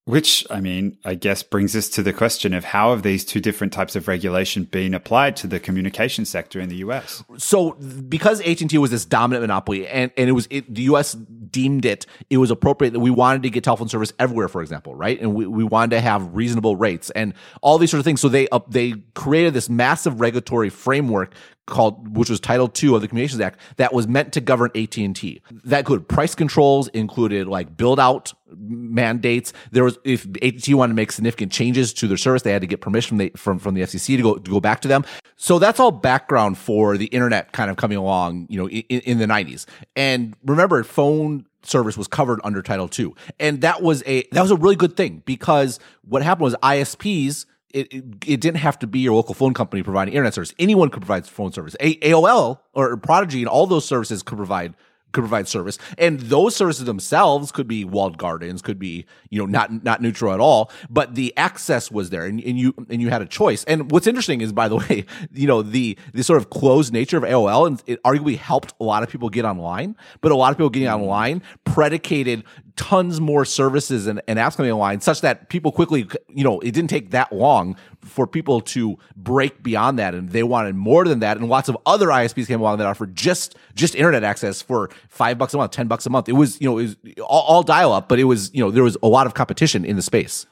which, 0.08 0.48
I 0.50 0.62
mean, 0.62 0.98
I 1.04 1.16
guess 1.16 1.44
brings 1.44 1.76
us 1.76 1.90
to 1.90 2.02
the 2.02 2.14
question 2.14 2.54
of 2.54 2.64
how 2.64 2.92
have 2.92 3.04
these 3.04 3.26
two 3.26 3.42
different 3.42 3.74
types 3.74 3.94
of 3.94 4.08
regulation 4.08 4.64
been 4.64 4.94
applied 4.94 5.36
to 5.38 5.48
the 5.48 5.60
communication 5.60 6.24
sector 6.24 6.62
in 6.62 6.70
the 6.70 6.78
US? 6.78 7.26
So, 7.38 7.74
because 7.74 8.40
AT&T 8.40 8.78
was 8.78 8.90
this 8.90 9.04
dominant 9.04 9.44
monopoly 9.44 9.86
and, 9.86 10.10
and 10.16 10.30
it 10.30 10.32
was, 10.32 10.48
it, 10.50 10.74
the 10.74 10.84
US 10.84 11.12
deemed 11.12 11.84
it, 11.84 12.06
it 12.30 12.38
was 12.38 12.52
appropriate 12.52 12.92
that 12.92 13.02
we 13.02 13.12
wanted 13.12 13.44
to 13.44 13.50
get 13.50 13.66
telephone 13.66 13.90
service 13.90 14.14
everywhere, 14.18 14.48
for 14.48 14.62
example, 14.62 14.96
right? 14.96 15.20
And 15.20 15.36
we, 15.36 15.46
we 15.46 15.66
wanted 15.66 15.98
to 15.98 16.00
have 16.00 16.34
reasonable 16.34 16.78
rates 16.78 17.10
and 17.10 17.34
all 17.62 17.78
these 17.78 17.92
sort 17.92 18.00
of 18.00 18.06
things. 18.06 18.22
So 18.22 18.30
they, 18.30 18.48
uh, 18.48 18.62
they 18.70 18.94
created 19.14 19.54
this 19.54 19.68
massive 19.68 20.22
regulatory 20.22 20.70
framework 20.70 21.34
called 21.67 22.15
which 22.15 22.29
was 22.29 22.39
title 22.39 22.71
II 22.81 22.95
of 22.95 23.01
the 23.01 23.07
communications 23.07 23.41
act 23.41 23.59
that 23.75 23.93
was 23.93 24.07
meant 24.07 24.33
to 24.33 24.41
govern 24.41 24.71
AT&T 24.74 25.41
that 25.65 25.79
included 25.79 26.07
price 26.07 26.33
controls 26.33 26.88
included 26.89 27.47
like 27.47 27.77
build 27.77 28.00
out 28.00 28.33
mandates. 28.55 29.53
There 29.71 29.83
was 29.83 30.00
if 30.03 30.25
AT&T 30.41 30.74
wanted 30.74 30.93
to 30.93 30.95
make 30.95 31.12
significant 31.12 31.51
changes 31.51 31.93
to 31.95 32.07
their 32.07 32.17
service 32.17 32.41
they 32.41 32.51
had 32.51 32.62
to 32.62 32.67
get 32.67 32.81
permission 32.81 33.09
from 33.09 33.17
the 33.17 33.31
from, 33.36 33.59
from 33.59 33.74
the 33.75 33.81
FCC 33.81 34.17
to 34.17 34.24
go 34.24 34.36
to 34.36 34.51
go 34.51 34.59
back 34.59 34.81
to 34.81 34.88
them. 34.88 35.05
So 35.36 35.59
that's 35.59 35.79
all 35.79 35.91
background 35.91 36.57
for 36.57 36.97
the 36.97 37.07
internet 37.07 37.51
kind 37.51 37.69
of 37.69 37.77
coming 37.77 37.97
along 37.97 38.47
you 38.50 38.57
know 38.57 38.69
in, 38.69 39.01
in 39.01 39.17
the 39.19 39.25
90s 39.25 39.65
and 39.95 40.36
remember 40.43 40.83
phone 40.83 41.45
service 41.63 41.97
was 41.97 42.07
covered 42.07 42.39
under 42.43 42.62
Title 42.62 42.89
II, 42.97 43.13
and 43.39 43.62
that 43.62 43.81
was 43.81 44.03
a 44.05 44.27
that 44.31 44.41
was 44.41 44.51
a 44.51 44.55
really 44.55 44.75
good 44.75 44.95
thing 44.95 45.21
because 45.25 45.79
what 46.03 46.21
happened 46.24 46.45
was 46.45 46.55
ISPs. 46.63 47.45
It, 47.77 47.93
it, 47.93 48.03
it 48.25 48.41
didn't 48.41 48.57
have 48.57 48.79
to 48.79 48.88
be 48.88 49.00
your 49.00 49.13
local 49.13 49.36
phone 49.36 49.53
company 49.53 49.84
providing 49.84 50.13
internet 50.13 50.34
service. 50.34 50.53
Anyone 50.57 50.89
could 50.89 51.01
provide 51.01 51.27
phone 51.27 51.51
service. 51.51 51.75
A- 51.79 51.98
AOL 52.00 52.60
or 52.74 52.98
Prodigy 52.98 53.39
and 53.39 53.48
all 53.48 53.67
those 53.67 53.86
services 53.86 54.24
could 54.24 54.38
provide 54.38 54.74
could 55.12 55.22
provide 55.22 55.48
service. 55.48 55.78
And 55.98 56.20
those 56.20 56.56
services 56.56 56.86
themselves 56.86 57.52
could 57.52 57.68
be 57.68 57.86
walled 57.86 58.18
gardens, 58.18 58.62
could 58.62 58.78
be, 58.78 59.06
you 59.30 59.40
know, 59.40 59.46
not 59.46 59.84
not 59.84 60.02
neutral 60.02 60.34
at 60.34 60.40
all, 60.40 60.72
but 60.90 61.16
the 61.16 61.36
access 61.38 61.90
was 61.90 62.10
there 62.10 62.26
and, 62.26 62.42
and 62.44 62.58
you 62.60 62.74
and 62.90 63.02
you 63.02 63.10
had 63.10 63.22
a 63.22 63.26
choice. 63.26 63.64
And 63.64 63.92
what's 63.92 64.08
interesting 64.08 64.42
is 64.42 64.52
by 64.52 64.68
the 64.68 64.76
way, 64.90 65.06
you 65.32 65.48
know, 65.48 65.62
the 65.62 65.98
the 66.14 66.24
sort 66.24 66.38
of 66.38 66.50
closed 66.50 66.94
nature 66.94 67.18
of 67.18 67.24
AOL 67.24 67.68
and 67.68 67.84
it 67.88 68.02
arguably 68.04 68.38
helped 68.38 68.74
a 68.80 68.84
lot 68.84 69.04
of 69.04 69.10
people 69.10 69.30
get 69.30 69.46
online, 69.46 69.96
but 70.22 70.32
a 70.32 70.36
lot 70.36 70.52
of 70.52 70.58
people 70.58 70.70
getting 70.70 70.88
mm-hmm. 70.88 71.02
online 71.02 71.42
predicated 71.64 72.44
tons 72.76 73.20
more 73.20 73.44
services 73.44 74.08
and, 74.08 74.22
and 74.28 74.38
apps 74.38 74.56
coming 74.56 74.72
online 74.72 75.02
such 75.02 75.22
that 75.22 75.50
people 75.50 75.72
quickly, 75.72 76.08
you 76.30 76.44
know, 76.44 76.60
it 76.60 76.72
didn't 76.72 76.90
take 76.90 77.10
that 77.12 77.34
long 77.34 77.76
for 78.08 78.26
people 78.26 78.62
to 78.62 78.98
break 79.16 79.62
beyond 79.62 80.00
that 80.00 80.16
and 80.16 80.30
they 80.30 80.44
wanted 80.44 80.76
more 80.76 81.06
than 81.06 81.20
that 81.20 81.38
and 81.38 81.48
lots 81.48 81.70
of 81.70 81.78
other 81.86 82.08
ISPs 82.08 82.48
came 82.48 82.60
along 82.60 82.78
that 82.78 82.88
offered 82.88 83.16
just 83.16 83.56
just 83.76 83.96
internet 83.96 84.24
access 84.24 84.62
for 84.62 84.90
5 85.10 85.38
bucks 85.38 85.54
a 85.54 85.58
month, 85.58 85.72
10 85.72 85.88
bucks 85.88 86.06
a 86.06 86.10
month. 86.10 86.30
It 86.30 86.34
was, 86.34 86.60
you 86.60 86.68
know, 86.70 86.78
it 86.78 86.84
was 86.84 86.96
all, 87.22 87.42
all 87.42 87.64
dial 87.64 87.94
up, 87.94 88.10
but 88.10 88.20
it 88.20 88.26
was, 88.26 88.54
you 88.54 88.64
know, 88.64 88.72
there 88.72 88.84
was 88.84 88.98
a 89.04 89.08
lot 89.08 89.28
of 89.28 89.34
competition 89.34 89.86
in 89.86 89.96
the 89.96 90.02
space. 90.02 90.46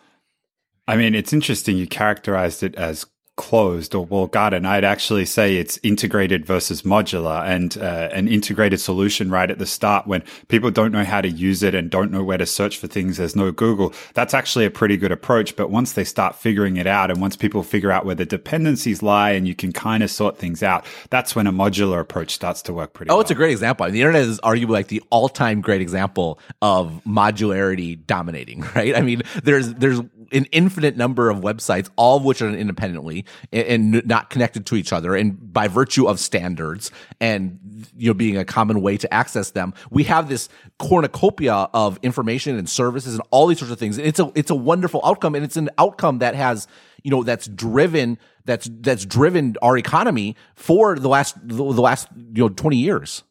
I 0.88 0.96
mean, 0.96 1.16
it's 1.16 1.34
interesting 1.34 1.78
you 1.78 1.88
characterized 1.88 2.62
it 2.62 2.76
as 2.76 3.06
closed 3.38 3.94
or 3.94 4.06
walled 4.06 4.32
garden. 4.32 4.66
I'd 4.66 4.86
actually 4.86 5.26
say 5.26 5.58
it's 5.58 5.78
integrated 5.84 6.46
versus 6.46 6.84
modular 6.84 7.46
and 7.46 7.78
uh, 7.78 8.10
an 8.14 8.28
integrated 8.30 8.80
solution 8.80 9.30
right 9.30 9.52
at 9.52 9.60
the 9.60 9.66
start 9.66 10.08
when 10.08 10.24
people 10.48 10.72
don't 10.72 10.92
know 10.94 11.04
how 11.04 11.20
to 11.20 11.28
use 11.30 11.62
it 11.62 11.76
and 11.76 11.90
don't 11.90 12.12
know 12.12 12.24
where 12.24 12.38
to 12.38 12.46
search 12.46 12.78
for 12.78 12.88
things. 12.88 13.18
There's 13.18 13.36
no 13.36 13.52
Google. 13.52 13.94
That's 14.14 14.34
actually 14.34 14.66
a 14.66 14.72
pretty 14.72 14.96
good 14.96 15.12
approach. 15.12 15.56
But 15.58 15.70
once 15.70 15.94
they 15.94 16.06
start 16.06 16.36
figuring 16.36 16.78
it 16.78 16.88
out 16.88 17.12
and 17.12 17.20
once 17.20 17.36
people 17.36 17.62
figure 17.62 17.92
out 17.92 18.06
where 18.06 18.16
the 18.16 18.26
dependencies 18.26 19.04
lie 19.04 19.32
and 19.32 19.46
you 19.48 19.54
can 19.56 19.74
kind 19.74 20.02
of 20.02 20.10
sort 20.10 20.38
things 20.38 20.64
out, 20.64 20.86
that's 21.10 21.36
when 21.36 21.46
a 21.46 21.52
modular 21.52 22.00
approach 22.00 22.34
starts 22.34 22.62
to 22.64 22.74
work 22.74 22.94
pretty 22.94 23.10
Oh, 23.12 23.16
well. 23.16 23.22
it's 23.22 23.32
a 23.32 23.36
great 23.36 23.52
example. 23.52 23.84
I 23.84 23.88
mean, 23.88 23.96
the 23.96 24.02
internet 24.02 24.22
is 24.24 24.40
arguably 24.42 24.70
like 24.70 24.88
the 24.88 25.04
all-time 25.10 25.60
great 25.60 25.82
example 25.82 26.40
of 26.62 27.02
modularity 27.06 28.00
dominating, 28.06 28.62
right? 28.76 28.96
I 28.96 29.02
mean, 29.02 29.24
there's 29.44 29.74
there's 29.74 30.00
an 30.32 30.46
infinite 30.52 30.98
number 30.98 31.30
of 31.30 31.38
websites, 31.40 31.90
all 31.96 32.18
of 32.18 32.24
which 32.24 32.42
are 32.42 32.50
independently 32.50 33.26
and, 33.52 33.96
and 33.96 34.08
not 34.08 34.30
connected 34.30 34.66
to 34.68 34.76
each 34.76 34.94
other, 34.94 35.16
and 35.16 35.54
by 35.54 35.68
virtue 35.68 36.08
of 36.08 36.20
standards 36.20 36.92
and 37.20 37.60
you 37.98 38.10
know 38.10 38.14
being 38.14 38.38
a 38.38 38.46
common 38.46 38.82
way 38.82 38.98
to 38.98 39.14
access 39.14 39.52
them, 39.52 39.74
we 39.90 40.04
have 40.04 40.30
this 40.30 40.50
cornucopia 40.80 41.54
of 41.74 42.00
information 42.02 42.58
and 42.58 42.70
services 42.70 43.14
and 43.16 43.24
all 43.32 43.48
these 43.48 43.60
sorts 43.60 43.72
of 43.72 43.80
things. 43.80 43.98
And 43.98 44.08
it's 44.08 44.20
a 44.20 44.32
it's 44.36 44.52
a 44.52 44.56
wonderful 44.56 45.02
outcome, 45.04 45.36
and 45.36 45.44
it's 45.44 45.58
an 45.58 45.70
outcome 45.78 46.20
that 46.20 46.36
has 46.36 46.68
you 47.04 47.12
know 47.12 47.24
that's 47.24 47.48
driven 47.48 48.18
that's 48.46 48.70
that's 48.82 49.06
driven 49.06 49.56
our 49.62 49.78
economy 49.78 50.36
for 50.56 50.98
the 50.98 51.08
last 51.08 51.36
the 51.48 51.64
last 51.64 52.08
you 52.16 52.44
know 52.44 52.50
20 52.50 52.78
years 52.78 53.24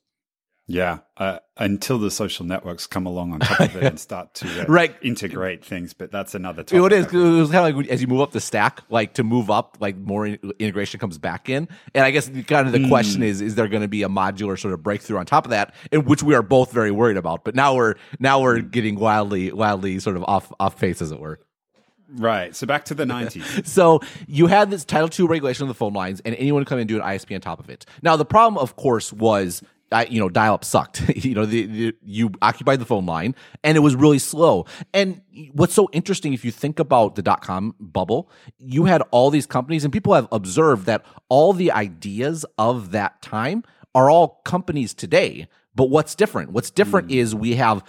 Yeah, 0.67 1.01
uh, 1.19 1.41
until 1.59 1.99
the 1.99 2.11
social 2.11 2.47
networks 2.47 2.87
come 2.87 3.05
along 3.05 3.35
on 3.35 3.41
top 3.41 3.61
of 3.61 3.77
it 3.77 3.85
and 3.85 4.01
start 4.01 4.33
to 4.37 4.63
uh, 4.63 4.65
Right. 4.69 4.97
integrate 5.03 5.63
things. 5.63 5.93
But 5.93 6.11
that's 6.11 6.35
another 6.35 6.65
You 6.71 6.79
know, 6.79 6.89
topic. 6.89 7.13
it 7.13 7.15
is. 7.15 7.23
It 7.23 7.39
was 7.39 7.51
kind 7.51 7.69
of 7.69 7.77
like 7.77 7.89
as 7.91 8.01
you 8.01 8.07
move 8.07 8.23
up 8.23 8.33
the 8.33 8.41
stack, 8.41 8.81
like 8.89 9.13
to 9.15 9.25
move 9.25 9.51
up, 9.51 9.77
like 9.81 9.99
more 9.99 10.27
in- 10.27 10.39
integration 10.59 11.01
comes 11.01 11.19
back 11.19 11.51
in. 11.51 11.69
And 11.95 12.07
I 12.07 12.11
guess 12.13 12.31
kind 12.47 12.67
of 12.67 12.73
the 12.73 12.89
question 12.89 13.23
is: 13.23 13.43
Is 13.43 13.57
there 13.57 13.69
going 13.69 13.83
to 13.83 13.89
be 13.89 14.05
a 14.05 14.09
modular 14.09 14.59
sort 14.59 14.73
of 14.73 14.83
breakthrough 14.83 15.19
on 15.19 15.27
top 15.27 15.45
of 15.45 15.51
that, 15.51 15.75
in 15.93 16.07
which 16.07 16.23
we 16.23 16.35
are 16.35 16.43
both 16.43 16.73
very 16.73 16.91
worried 16.91 17.19
about? 17.19 17.45
But 17.45 17.55
now 17.55 17.75
we're 17.75 17.97
now 18.19 18.41
we're 18.41 18.61
getting 18.61 18.99
wildly, 18.99 19.53
wildly 19.53 19.99
sort 19.99 20.17
of 20.17 20.25
off 20.27 20.51
off 20.59 20.79
pace, 20.81 21.03
as 21.03 21.13
it 21.13 21.21
were. 21.21 21.41
Right. 22.09 22.57
So 22.57 22.67
back 22.67 22.87
to 22.87 22.95
the 22.95 23.05
90s. 23.07 23.67
So 23.67 24.01
you 24.27 24.47
had 24.47 24.71
this 24.71 24.85
Title 24.85 25.11
II 25.19 25.27
regulation 25.31 25.65
of 25.65 25.69
the 25.69 25.75
phone 25.75 25.93
lines, 25.93 26.21
and 26.25 26.35
anyone 26.37 26.63
could 26.63 26.69
come 26.69 26.79
in 26.79 26.83
and 26.83 26.89
do 26.89 26.97
an 26.97 27.03
ISP 27.03 27.35
on 27.35 27.43
top 27.43 27.61
of 27.61 27.69
it. 27.69 27.85
Now 28.03 28.17
the 28.17 28.25
problem, 28.25 28.57
of 28.57 28.77
course, 28.77 29.13
was. 29.13 29.63
I, 29.95 30.05
you 30.07 30.19
know, 30.19 30.29
dial 30.29 30.55
up 30.55 30.65
sucked. 30.65 31.09
you 31.25 31.35
know, 31.35 31.47
the, 31.47 31.67
the, 31.67 31.95
you 32.03 32.33
occupied 32.43 32.81
the 32.81 32.85
phone 32.85 33.07
line 33.07 33.35
and 33.63 33.77
it 33.77 33.81
was 33.81 33.95
really 33.95 34.19
slow. 34.19 34.67
And 34.93 35.23
what's 35.53 35.73
so 35.73 35.89
interesting, 35.93 36.33
if 36.33 36.45
you 36.45 36.51
think 36.51 36.79
about 36.79 37.15
the 37.15 37.23
dot 37.23 37.43
com 37.43 37.75
bubble, 37.79 38.31
you 38.59 38.85
had 38.85 39.03
all 39.11 39.31
these 39.31 39.47
companies 39.47 39.85
and 39.85 39.93
people 39.93 40.13
have 40.15 40.29
observed 40.33 40.87
that 40.87 41.05
all 41.29 41.53
the 41.53 41.71
ideas 41.71 42.45
of 42.59 42.91
that 42.91 43.23
time 43.23 43.63
are 43.95 44.11
all 44.11 44.41
companies 44.45 44.93
today. 44.95 45.47
But 45.75 45.91
what's 45.91 46.15
different? 46.15 46.51
What's 46.51 46.71
different 46.71 47.11
hmm. 47.11 47.19
is 47.19 47.35
we 47.35 47.55
have 47.55 47.85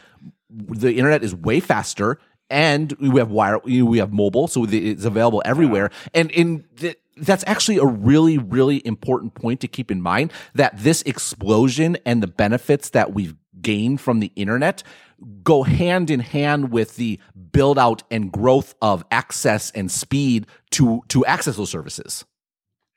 the 0.50 0.94
internet 0.96 1.24
is 1.24 1.34
way 1.34 1.60
faster 1.60 2.20
and 2.50 2.94
we 3.00 3.20
have 3.20 3.32
wire 3.32 3.60
we 3.60 3.98
have 3.98 4.14
mobile 4.14 4.48
so 4.48 4.66
it's 4.70 5.06
available 5.06 5.42
everywhere. 5.46 5.90
And 6.14 6.32
in 6.32 6.66
the, 6.76 6.96
that's 7.18 7.44
actually 7.48 7.78
a 7.78 7.86
really 7.86 8.38
really 8.38 8.86
important 8.86 9.34
point 9.34 9.62
to 9.62 9.68
keep 9.68 9.92
in 9.92 10.02
mind 10.02 10.32
that 10.54 10.78
this 10.78 11.02
explosion 11.04 11.98
and 12.06 12.22
the 12.22 12.28
benefits 12.28 12.90
that 12.92 13.14
we've 13.14 13.36
gained 13.62 14.02
from 14.02 14.20
the 14.20 14.32
internet 14.36 14.84
go 15.44 15.64
hand 15.64 16.10
in 16.10 16.20
hand 16.20 16.72
with 16.72 16.98
the 16.98 17.20
build 17.52 17.80
out 17.80 18.04
and 18.12 18.32
growth 18.32 18.76
of 18.82 19.04
access 19.12 19.72
and 19.72 19.92
speed 19.92 20.46
to 20.72 21.02
to 21.08 21.26
access 21.26 21.56
those 21.56 21.70
services 21.70 22.26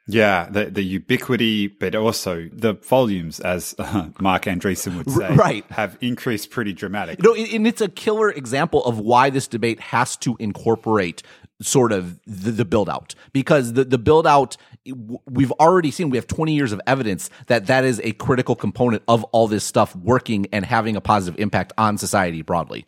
Yeah, 0.09 0.49
the, 0.51 0.67
the 0.67 0.83
ubiquity, 0.83 1.69
but 1.69 1.95
also 1.95 2.49
the 2.51 2.73
volumes, 2.73 3.41
as 3.41 3.75
uh, 3.79 4.09
Marc 4.21 4.45
Andreessen 4.45 4.97
would 4.97 5.11
say, 5.11 5.35
right. 5.35 5.65
have 5.71 5.99
increased 6.01 6.51
pretty 6.51 6.73
dramatically. 6.73 7.23
No, 7.23 7.35
and 7.35 7.67
it's 7.67 7.83
a 7.83 7.89
killer 7.89 8.31
example 8.31 8.83
of 8.85 8.99
why 8.99 9.29
this 9.31 9.47
debate 9.47 9.81
has 9.81 10.17
to 10.19 10.37
incorporate 10.41 11.23
sort 11.61 11.93
of 11.93 12.19
the, 12.25 12.53
the 12.53 12.65
build 12.65 12.89
out 12.89 13.15
because 13.33 13.73
the, 13.73 13.85
the 13.85 13.99
build 13.99 14.27
out 14.27 14.57
we've 15.27 15.51
already 15.53 15.91
seen 15.91 16.09
we 16.09 16.17
have 16.17 16.27
20 16.29 16.55
years 16.55 16.71
of 16.71 16.81
evidence 16.87 17.31
that 17.49 17.67
that 17.67 17.85
is 17.85 18.01
a 18.05 18.13
critical 18.13 18.55
component 18.55 19.03
of 19.09 19.25
all 19.25 19.49
this 19.49 19.65
stuff 19.65 19.95
working 19.97 20.47
and 20.53 20.65
having 20.65 20.95
a 20.95 21.01
positive 21.01 21.39
impact 21.41 21.73
on 21.77 21.99
society 21.99 22.43
broadly 22.43 22.87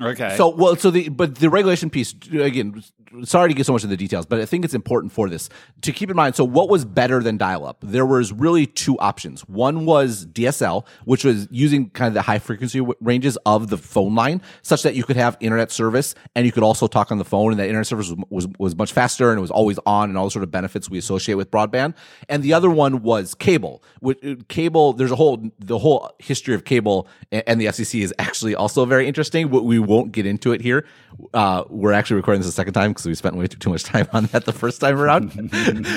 Okay. 0.00 0.34
so 0.36 0.48
well, 0.48 0.76
so 0.76 0.90
the 0.90 1.10
but 1.10 1.34
the 1.34 1.50
regulation 1.50 1.90
piece 1.90 2.14
again. 2.32 2.82
Sorry 3.24 3.48
to 3.48 3.54
get 3.54 3.66
so 3.66 3.72
much 3.72 3.82
into 3.82 3.92
the 3.92 3.96
details, 3.96 4.26
but 4.26 4.40
I 4.40 4.46
think 4.46 4.64
it's 4.64 4.74
important 4.74 5.12
for 5.12 5.28
this 5.28 5.48
to 5.82 5.92
keep 5.92 6.10
in 6.10 6.16
mind. 6.16 6.36
So, 6.36 6.44
what 6.44 6.68
was 6.68 6.84
better 6.84 7.22
than 7.22 7.36
dial-up? 7.36 7.78
There 7.82 8.06
was 8.06 8.32
really 8.32 8.66
two 8.66 8.98
options. 8.98 9.42
One 9.48 9.86
was 9.86 10.26
DSL, 10.26 10.86
which 11.04 11.24
was 11.24 11.48
using 11.50 11.90
kind 11.90 12.08
of 12.08 12.14
the 12.14 12.22
high 12.22 12.38
frequency 12.38 12.78
w- 12.78 12.94
ranges 13.00 13.36
of 13.46 13.68
the 13.68 13.78
phone 13.78 14.14
line, 14.14 14.42
such 14.62 14.82
that 14.82 14.94
you 14.94 15.04
could 15.04 15.16
have 15.16 15.36
internet 15.40 15.70
service 15.70 16.14
and 16.34 16.46
you 16.46 16.52
could 16.52 16.62
also 16.62 16.86
talk 16.86 17.10
on 17.10 17.18
the 17.18 17.24
phone, 17.24 17.52
and 17.52 17.60
that 17.60 17.66
internet 17.66 17.86
service 17.86 18.10
was, 18.10 18.26
was 18.30 18.48
was 18.58 18.76
much 18.76 18.92
faster 18.92 19.30
and 19.30 19.38
it 19.38 19.42
was 19.42 19.50
always 19.50 19.78
on, 19.86 20.08
and 20.08 20.18
all 20.18 20.24
the 20.24 20.30
sort 20.30 20.42
of 20.42 20.50
benefits 20.50 20.90
we 20.90 20.98
associate 20.98 21.34
with 21.34 21.50
broadband. 21.50 21.94
And 22.28 22.42
the 22.42 22.52
other 22.52 22.70
one 22.70 23.02
was 23.02 23.34
cable. 23.34 23.82
Which, 24.00 24.18
uh, 24.24 24.36
cable, 24.48 24.92
there's 24.92 25.12
a 25.12 25.16
whole 25.16 25.50
the 25.58 25.78
whole 25.78 26.14
history 26.18 26.54
of 26.54 26.64
cable 26.64 27.08
and 27.30 27.60
the 27.60 27.66
FCC 27.66 28.02
is 28.02 28.14
actually 28.18 28.54
also 28.54 28.84
very 28.84 29.06
interesting. 29.06 29.50
We 29.50 29.78
won't 29.78 30.12
get 30.12 30.26
into 30.26 30.52
it 30.52 30.60
here. 30.60 30.86
Uh, 31.32 31.64
we're 31.68 31.92
actually 31.92 32.16
recording 32.16 32.40
this 32.40 32.48
a 32.48 32.52
second 32.52 32.74
time 32.74 32.90
because 32.96 33.06
we 33.06 33.14
spent 33.14 33.36
way 33.36 33.46
too, 33.46 33.58
too 33.58 33.70
much 33.70 33.84
time 33.84 34.08
on 34.12 34.26
that 34.26 34.46
the 34.46 34.52
first 34.52 34.80
time 34.80 34.98
around. 34.98 35.50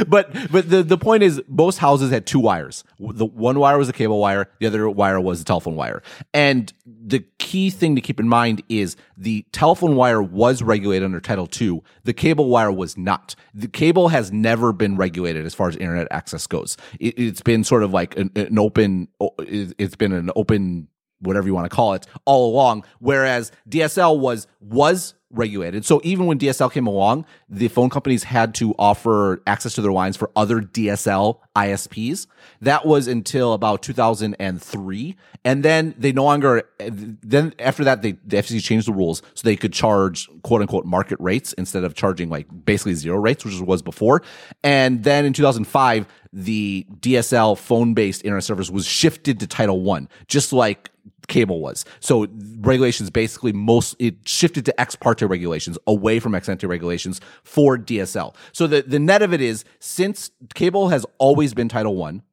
but 0.07 0.31
but 0.51 0.69
the 0.69 0.83
the 0.83 0.97
point 0.97 1.23
is, 1.23 1.41
most 1.47 1.77
houses 1.77 2.11
had 2.11 2.25
two 2.25 2.39
wires. 2.39 2.83
The 2.99 3.25
one 3.25 3.59
wire 3.59 3.77
was 3.77 3.87
the 3.87 3.93
cable 3.93 4.19
wire. 4.19 4.49
The 4.59 4.67
other 4.67 4.89
wire 4.89 5.19
was 5.19 5.39
the 5.39 5.45
telephone 5.45 5.75
wire. 5.75 6.03
And 6.33 6.71
the 6.85 7.19
key 7.37 7.69
thing 7.69 7.95
to 7.95 8.01
keep 8.01 8.19
in 8.19 8.27
mind 8.27 8.61
is 8.69 8.95
the 9.17 9.45
telephone 9.51 9.95
wire 9.95 10.21
was 10.21 10.61
regulated 10.61 11.05
under 11.05 11.19
Title 11.19 11.49
II. 11.59 11.81
The 12.03 12.13
cable 12.13 12.49
wire 12.49 12.71
was 12.71 12.97
not. 12.97 13.35
The 13.53 13.67
cable 13.67 14.09
has 14.09 14.31
never 14.31 14.73
been 14.73 14.97
regulated 14.97 15.45
as 15.45 15.55
far 15.55 15.69
as 15.69 15.75
internet 15.77 16.07
access 16.11 16.45
goes. 16.47 16.77
It, 16.99 17.17
it's 17.17 17.41
been 17.41 17.63
sort 17.63 17.83
of 17.83 17.93
like 17.93 18.17
an, 18.17 18.31
an 18.35 18.59
open. 18.59 19.07
It's 19.39 19.95
been 19.95 20.11
an 20.11 20.31
open 20.35 20.89
whatever 21.21 21.47
you 21.47 21.53
want 21.53 21.69
to 21.69 21.75
call 21.75 21.93
it 21.93 22.07
all 22.23 22.49
along 22.49 22.81
whereas 22.99 23.51
DSL 23.69 24.17
was 24.17 24.47
was 24.61 25.15
regulated. 25.31 25.85
So 25.85 26.01
even 26.03 26.25
when 26.25 26.39
DSL 26.39 26.71
came 26.71 26.87
along 26.87 27.25
the 27.47 27.67
phone 27.67 27.89
companies 27.89 28.23
had 28.23 28.55
to 28.55 28.73
offer 28.79 29.41
access 29.45 29.73
to 29.73 29.81
their 29.81 29.91
lines 29.91 30.17
for 30.17 30.31
other 30.35 30.61
DSL 30.61 31.39
ISPs 31.55 32.25
that 32.61 32.85
was 32.85 33.07
until 33.07 33.53
about 33.53 33.81
2003 33.83 35.15
and 35.45 35.63
then 35.63 35.93
they 35.97 36.11
no 36.11 36.23
longer 36.23 36.63
then 36.79 37.53
after 37.59 37.83
that 37.83 38.01
they 38.01 38.13
the 38.25 38.37
FCC 38.37 38.63
changed 38.63 38.87
the 38.87 38.93
rules 38.93 39.21
so 39.33 39.41
they 39.43 39.55
could 39.55 39.73
charge 39.73 40.27
quote 40.41 40.61
unquote 40.61 40.85
market 40.85 41.19
rates 41.19 41.53
instead 41.53 41.83
of 41.83 41.93
charging 41.93 42.29
like 42.29 42.47
basically 42.65 42.95
zero 42.95 43.17
rates 43.17 43.45
which 43.45 43.59
was 43.59 43.81
before. 43.81 44.23
And 44.63 45.03
then 45.03 45.25
in 45.25 45.33
2005 45.33 46.07
the 46.31 46.85
DSL 46.99 47.57
phone 47.57 47.93
based 47.93 48.23
internet 48.23 48.43
service 48.43 48.69
was 48.69 48.85
shifted 48.85 49.39
to 49.39 49.47
Title 49.47 49.81
One, 49.81 50.09
just 50.27 50.53
like 50.53 50.91
cable 51.29 51.61
was. 51.61 51.85
So 51.99 52.27
regulations 52.59 53.09
basically 53.09 53.53
most 53.53 53.95
it 53.99 54.15
shifted 54.25 54.65
to 54.65 54.81
ex 54.81 54.95
parte 54.95 55.25
regulations 55.25 55.77
away 55.87 56.19
from 56.19 56.35
ex 56.35 56.49
ante 56.49 56.67
regulations 56.67 57.21
for 57.43 57.77
DSL. 57.77 58.35
So 58.51 58.67
the 58.67 58.81
the 58.81 58.99
net 58.99 59.21
of 59.21 59.33
it 59.33 59.41
is 59.41 59.63
since 59.79 60.31
cable 60.53 60.89
has 60.89 61.05
always 61.17 61.53
been 61.53 61.69
Title 61.69 61.95
One, 61.95 62.23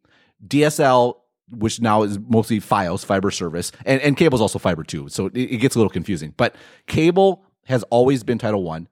DSL 0.46 1.14
which 1.50 1.80
now 1.80 2.02
is 2.02 2.18
mostly 2.18 2.58
FiOS 2.58 3.04
fiber 3.04 3.30
service, 3.30 3.70
and 3.84 4.00
and 4.02 4.16
cable's 4.16 4.40
also 4.40 4.58
fiber 4.58 4.82
too. 4.82 5.08
So 5.08 5.26
it, 5.26 5.36
it 5.36 5.56
gets 5.58 5.76
a 5.76 5.78
little 5.78 5.90
confusing. 5.90 6.34
But 6.36 6.56
cable 6.86 7.44
has 7.66 7.82
always 7.84 8.24
been 8.24 8.38
Title 8.38 8.62
One. 8.62 8.88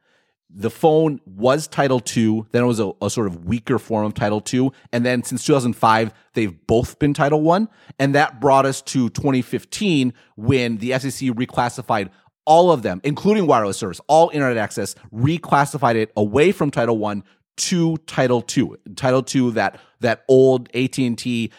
The 0.51 0.71
phone 0.71 1.21
was 1.27 1.67
Title 1.67 2.01
Two. 2.01 2.47
Then 2.53 2.63
it 2.63 2.67
was 2.67 2.81
a, 2.81 2.93
a 3.03 3.11
sort 3.11 3.27
of 3.27 3.45
weaker 3.45 3.79
form 3.79 4.07
of 4.07 4.15
Title 4.15 4.41
Two, 4.41 4.73
and 4.93 5.05
then 5.05 5.23
since 5.25 5.45
2005, 5.45 6.13
they've 6.35 6.67
both 6.67 6.99
been 6.99 7.15
Title 7.15 7.41
One, 7.41 7.69
and 7.99 8.15
that 8.15 8.41
brought 8.41 8.67
us 8.67 8.81
to 8.83 9.09
2015 9.11 10.13
when 10.37 10.79
the 10.79 10.91
FCC 10.91 11.31
reclassified 11.33 12.11
all 12.47 12.71
of 12.71 12.83
them, 12.83 13.01
including 13.05 13.47
wireless 13.47 13.77
service, 13.77 14.01
all 14.07 14.31
internet 14.31 14.57
access, 14.57 14.95
reclassified 15.13 15.97
it 15.97 16.13
away 16.17 16.53
from 16.53 16.71
Title 16.71 16.99
One 16.99 17.25
to 17.57 17.97
Title 17.99 18.43
Two. 18.43 18.77
Title 18.97 19.23
Two, 19.23 19.51
that 19.53 19.81
that 20.01 20.25
old 20.29 20.69
AT 20.75 20.99
and 20.99 21.19
T 21.19 21.51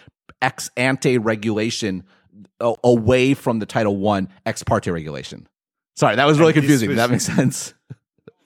ex 0.41 0.69
ante 0.77 1.17
regulation 1.17 2.03
away 2.59 3.33
from 3.33 3.59
the 3.59 3.65
Title 3.65 3.97
One 3.97 4.29
ex 4.45 4.63
parte 4.63 4.91
regulation. 4.91 5.47
Sorry, 5.95 6.15
that 6.15 6.25
was 6.25 6.39
really 6.39 6.53
confusing. 6.53 6.89
Was, 6.89 6.97
that 6.97 7.09
makes 7.09 7.25
sense. 7.25 7.73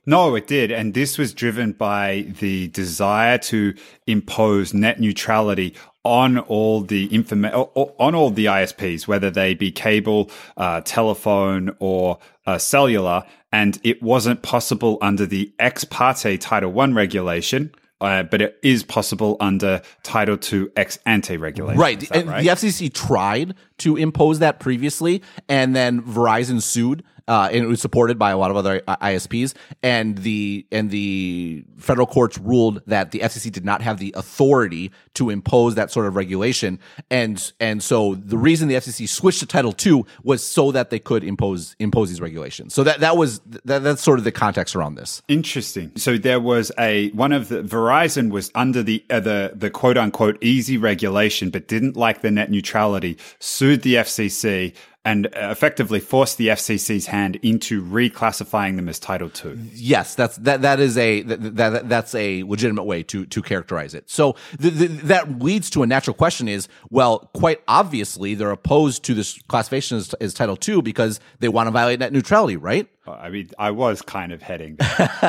No, 0.05 0.35
it 0.35 0.47
did. 0.47 0.71
And 0.71 0.93
this 0.93 1.17
was 1.17 1.33
driven 1.33 1.73
by 1.73 2.25
the 2.39 2.67
desire 2.69 3.37
to 3.39 3.75
impose 4.07 4.73
net 4.73 4.99
neutrality 4.99 5.75
on 6.03 6.39
all 6.39 6.81
the 6.81 7.07
informa- 7.09 7.69
on 7.75 8.15
all 8.15 8.31
the 8.31 8.45
ISPs, 8.45 9.07
whether 9.07 9.29
they 9.29 9.53
be 9.53 9.71
cable, 9.71 10.31
uh, 10.57 10.81
telephone, 10.81 11.75
or 11.79 12.17
uh, 12.47 12.57
cellular. 12.57 13.23
And 13.51 13.79
it 13.83 14.01
wasn't 14.01 14.41
possible 14.41 14.97
under 15.01 15.25
the 15.25 15.53
ex 15.59 15.83
parte 15.83 16.37
Title 16.37 16.71
One 16.71 16.93
regulation. 16.93 17.71
Uh, 18.01 18.23
but 18.23 18.41
it 18.41 18.57
is 18.63 18.81
possible 18.81 19.35
under 19.41 19.81
Title 20.03 20.37
II 20.41 20.67
ex 20.77 20.97
ante 21.05 21.35
regulation. 21.35 21.77
Right. 21.77 22.09
Right. 22.09 22.43
the 22.43 22.49
FCC 22.49 22.93
tried 22.93 23.55
to 23.79 23.97
impose 23.97 24.39
that 24.39 24.61
previously, 24.61 25.21
and 25.49 25.75
then 25.75 26.01
Verizon 26.01 26.61
sued 26.61 27.03
uh, 27.29 27.47
and 27.51 27.63
it 27.63 27.67
was 27.67 27.79
supported 27.79 28.17
by 28.17 28.31
a 28.31 28.37
lot 28.37 28.49
of 28.49 28.57
other 28.57 28.81
ISPs. 28.81 29.53
And 29.83 30.17
the 30.17 30.65
and 30.71 30.89
the 30.89 31.63
federal 31.77 32.07
courts 32.07 32.37
ruled 32.39 32.81
that 32.87 33.11
the 33.11 33.19
FCC 33.19 33.51
did 33.51 33.63
not 33.63 33.81
have 33.81 33.99
the 33.99 34.13
authority 34.17 34.91
to 35.13 35.29
impose 35.29 35.75
that 35.75 35.91
sort 35.91 36.07
of 36.07 36.15
regulation. 36.15 36.79
And 37.11 37.53
and 37.59 37.83
so 37.83 38.15
the 38.15 38.37
reason 38.37 38.67
the 38.67 38.75
FCC 38.75 39.07
switched 39.07 39.41
to 39.41 39.45
Title 39.45 39.75
II 39.85 40.05
was 40.23 40.43
so 40.43 40.71
that 40.71 40.89
they 40.89 40.99
could 40.99 41.23
impose 41.23 41.75
impose 41.79 42.09
these 42.09 42.19
regulations. 42.19 42.73
So 42.73 42.83
that 42.83 42.99
that 43.01 43.15
was 43.15 43.39
that, 43.65 43.83
that's 43.83 44.01
sort 44.01 44.17
of 44.17 44.25
the 44.25 44.31
context 44.31 44.75
around 44.75 44.95
this. 44.95 45.21
Interesting. 45.27 45.91
So 45.97 46.17
there 46.17 46.39
was 46.39 46.71
a 46.79 47.11
one 47.11 47.31
of 47.31 47.49
the 47.49 47.61
Verizon 47.61 48.31
was 48.31 48.49
under 48.55 48.81
the 48.81 49.05
uh, 49.11 49.19
the 49.19 49.51
the 49.53 49.69
quote 49.69 49.97
unquote 49.97 50.37
easy 50.41 50.77
regulation, 50.77 51.51
but 51.51 51.67
didn't 51.67 51.95
like 51.95 52.21
the 52.21 52.31
net 52.31 52.49
neutrality. 52.49 53.17
Sued 53.37 53.83
the 53.83 53.95
FCC 53.95 54.73
and 55.09 55.27
effectively 55.33 55.99
force 55.99 56.35
the 56.35 56.49
FCC's 56.49 57.07
hand 57.07 57.37
into 57.37 57.83
reclassifying 57.83 58.75
them 58.75 58.87
as 58.87 58.99
Title 58.99 59.31
II. 59.43 59.57
Yes, 59.73 60.13
that's 60.13 60.37
that. 60.37 60.61
That 60.61 60.79
is 60.79 60.99
a 60.99 61.23
that, 61.23 61.55
that 61.55 61.89
that's 61.89 62.13
a 62.13 62.43
legitimate 62.43 62.83
way 62.83 63.01
to 63.03 63.25
to 63.25 63.41
characterize 63.41 63.95
it. 63.95 64.07
So 64.07 64.35
the, 64.59 64.69
the, 64.69 64.87
that 65.07 65.41
leads 65.41 65.71
to 65.71 65.81
a 65.81 65.87
natural 65.87 66.13
question: 66.13 66.47
is 66.47 66.67
well, 66.91 67.31
quite 67.33 67.59
obviously 67.67 68.35
they're 68.35 68.51
opposed 68.51 69.03
to 69.05 69.15
this 69.15 69.41
classification 69.47 69.97
as, 69.97 70.13
as 70.21 70.35
Title 70.35 70.59
II 70.67 70.83
because 70.83 71.19
they 71.39 71.49
want 71.49 71.65
to 71.65 71.71
violate 71.71 71.99
net 71.99 72.13
neutrality, 72.13 72.55
right? 72.55 72.87
I 73.07 73.29
mean, 73.29 73.49
I 73.57 73.71
was 73.71 74.03
kind 74.03 74.31
of 74.31 74.43
heading. 74.43 74.77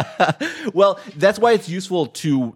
well, 0.74 1.00
that's 1.16 1.38
why 1.38 1.52
it's 1.52 1.70
useful 1.70 2.08
to 2.08 2.54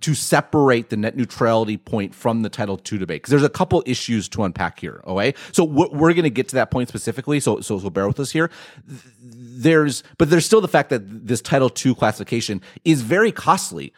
to 0.00 0.14
separate 0.14 0.90
the 0.90 0.96
net 0.96 1.16
neutrality 1.16 1.76
point 1.76 2.14
from 2.14 2.42
the 2.42 2.48
Title 2.48 2.80
II 2.90 2.98
debate 2.98 3.22
because 3.22 3.30
there's 3.30 3.42
a 3.42 3.48
couple 3.48 3.82
issues 3.86 4.28
to 4.30 4.42
unpack 4.42 4.80
here. 4.80 5.02
Okay, 5.06 5.34
so 5.52 5.64
we're 5.64 6.12
going 6.12 6.24
to 6.24 6.30
get 6.30 6.48
to 6.48 6.54
that 6.56 6.70
point 6.70 6.88
specifically. 6.88 7.40
So 7.40 7.60
so 7.60 7.78
so 7.78 7.90
bear 7.90 8.06
with 8.06 8.20
us 8.20 8.30
here. 8.30 8.50
There's 9.20 10.02
but 10.18 10.30
there's 10.30 10.46
still 10.46 10.60
the 10.60 10.68
fact 10.68 10.90
that 10.90 11.26
this 11.26 11.40
Title 11.40 11.70
II 11.84 11.94
classification 11.94 12.60
is 12.84 13.02
very 13.02 13.32
costly 13.32 13.92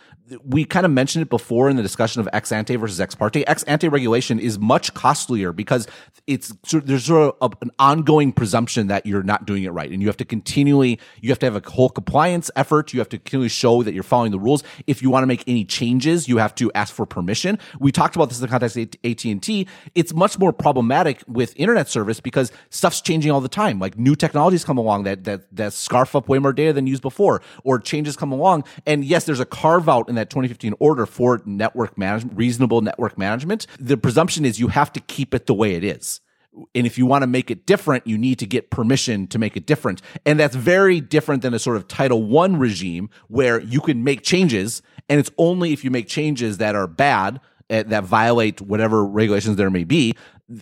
we 0.44 0.64
kind 0.64 0.84
of 0.84 0.92
mentioned 0.92 1.22
it 1.22 1.30
before 1.30 1.70
in 1.70 1.76
the 1.76 1.82
discussion 1.82 2.20
of 2.20 2.28
ex 2.32 2.50
ante 2.50 2.76
versus 2.76 3.00
ex 3.00 3.14
parte. 3.14 3.44
Ex 3.46 3.62
ante 3.64 3.88
regulation 3.88 4.38
is 4.38 4.58
much 4.58 4.92
costlier 4.94 5.52
because 5.52 5.86
it's 6.26 6.52
there's 6.72 7.04
sort 7.04 7.36
of 7.40 7.54
an 7.62 7.70
ongoing 7.78 8.32
presumption 8.32 8.88
that 8.88 9.06
you're 9.06 9.22
not 9.22 9.46
doing 9.46 9.64
it 9.64 9.70
right, 9.70 9.90
and 9.90 10.02
you 10.02 10.08
have 10.08 10.16
to 10.16 10.24
continually 10.24 10.98
you 11.20 11.30
have 11.30 11.38
to 11.38 11.46
have 11.46 11.56
a 11.56 11.70
whole 11.70 11.88
compliance 11.88 12.50
effort. 12.56 12.92
You 12.92 13.00
have 13.00 13.08
to 13.10 13.18
continually 13.18 13.48
show 13.48 13.82
that 13.82 13.94
you're 13.94 14.02
following 14.02 14.32
the 14.32 14.38
rules. 14.38 14.64
If 14.86 15.02
you 15.02 15.10
want 15.10 15.22
to 15.22 15.26
make 15.26 15.44
any 15.46 15.64
changes, 15.64 16.28
you 16.28 16.38
have 16.38 16.54
to 16.56 16.72
ask 16.74 16.92
for 16.92 17.06
permission. 17.06 17.58
We 17.78 17.92
talked 17.92 18.16
about 18.16 18.28
this 18.28 18.38
in 18.38 18.42
the 18.42 18.48
context 18.48 18.76
of 18.76 18.88
AT 19.04 19.24
and 19.24 19.42
T. 19.42 19.68
It's 19.94 20.12
much 20.12 20.38
more 20.38 20.52
problematic 20.52 21.22
with 21.28 21.54
internet 21.56 21.88
service 21.88 22.20
because 22.20 22.50
stuff's 22.70 23.00
changing 23.00 23.30
all 23.30 23.40
the 23.40 23.48
time. 23.48 23.78
Like 23.78 23.98
new 23.98 24.16
technologies 24.16 24.64
come 24.64 24.78
along 24.78 25.04
that 25.04 25.24
that 25.24 25.54
that 25.54 25.72
scarf 25.72 26.16
up 26.16 26.28
way 26.28 26.38
more 26.38 26.52
data 26.52 26.72
than 26.72 26.86
used 26.86 27.02
before, 27.02 27.42
or 27.62 27.78
changes 27.78 28.16
come 28.16 28.32
along. 28.32 28.64
And 28.86 29.04
yes, 29.04 29.24
there's 29.24 29.40
a 29.40 29.46
carve 29.46 29.88
out 29.88 30.08
that 30.16 30.30
2015 30.30 30.74
order 30.78 31.06
for 31.06 31.40
network 31.44 31.96
management, 31.96 32.36
reasonable 32.36 32.80
network 32.80 33.16
management, 33.16 33.66
the 33.78 33.96
presumption 33.96 34.44
is 34.44 34.60
you 34.60 34.68
have 34.68 34.92
to 34.92 35.00
keep 35.00 35.34
it 35.34 35.46
the 35.46 35.54
way 35.54 35.74
it 35.74 35.84
is. 35.84 36.20
And 36.74 36.86
if 36.86 36.96
you 36.96 37.06
want 37.06 37.22
to 37.22 37.26
make 37.26 37.50
it 37.50 37.66
different, 37.66 38.06
you 38.06 38.16
need 38.16 38.38
to 38.38 38.46
get 38.46 38.70
permission 38.70 39.26
to 39.28 39.38
make 39.38 39.56
it 39.56 39.66
different. 39.66 40.00
And 40.24 40.40
that's 40.40 40.56
very 40.56 41.00
different 41.00 41.42
than 41.42 41.52
a 41.52 41.58
sort 41.58 41.76
of 41.76 41.86
Title 41.86 42.22
One 42.22 42.56
regime 42.56 43.10
where 43.28 43.60
you 43.60 43.80
can 43.80 44.04
make 44.04 44.22
changes, 44.22 44.80
and 45.08 45.20
it's 45.20 45.30
only 45.36 45.72
if 45.72 45.84
you 45.84 45.90
make 45.90 46.08
changes 46.08 46.58
that 46.58 46.74
are 46.74 46.86
bad 46.86 47.40
Eh, 47.68 47.82
that 47.82 48.04
violate 48.04 48.60
whatever 48.60 49.04
regulations 49.04 49.56
there 49.56 49.70
may 49.70 49.82
be, 49.82 50.14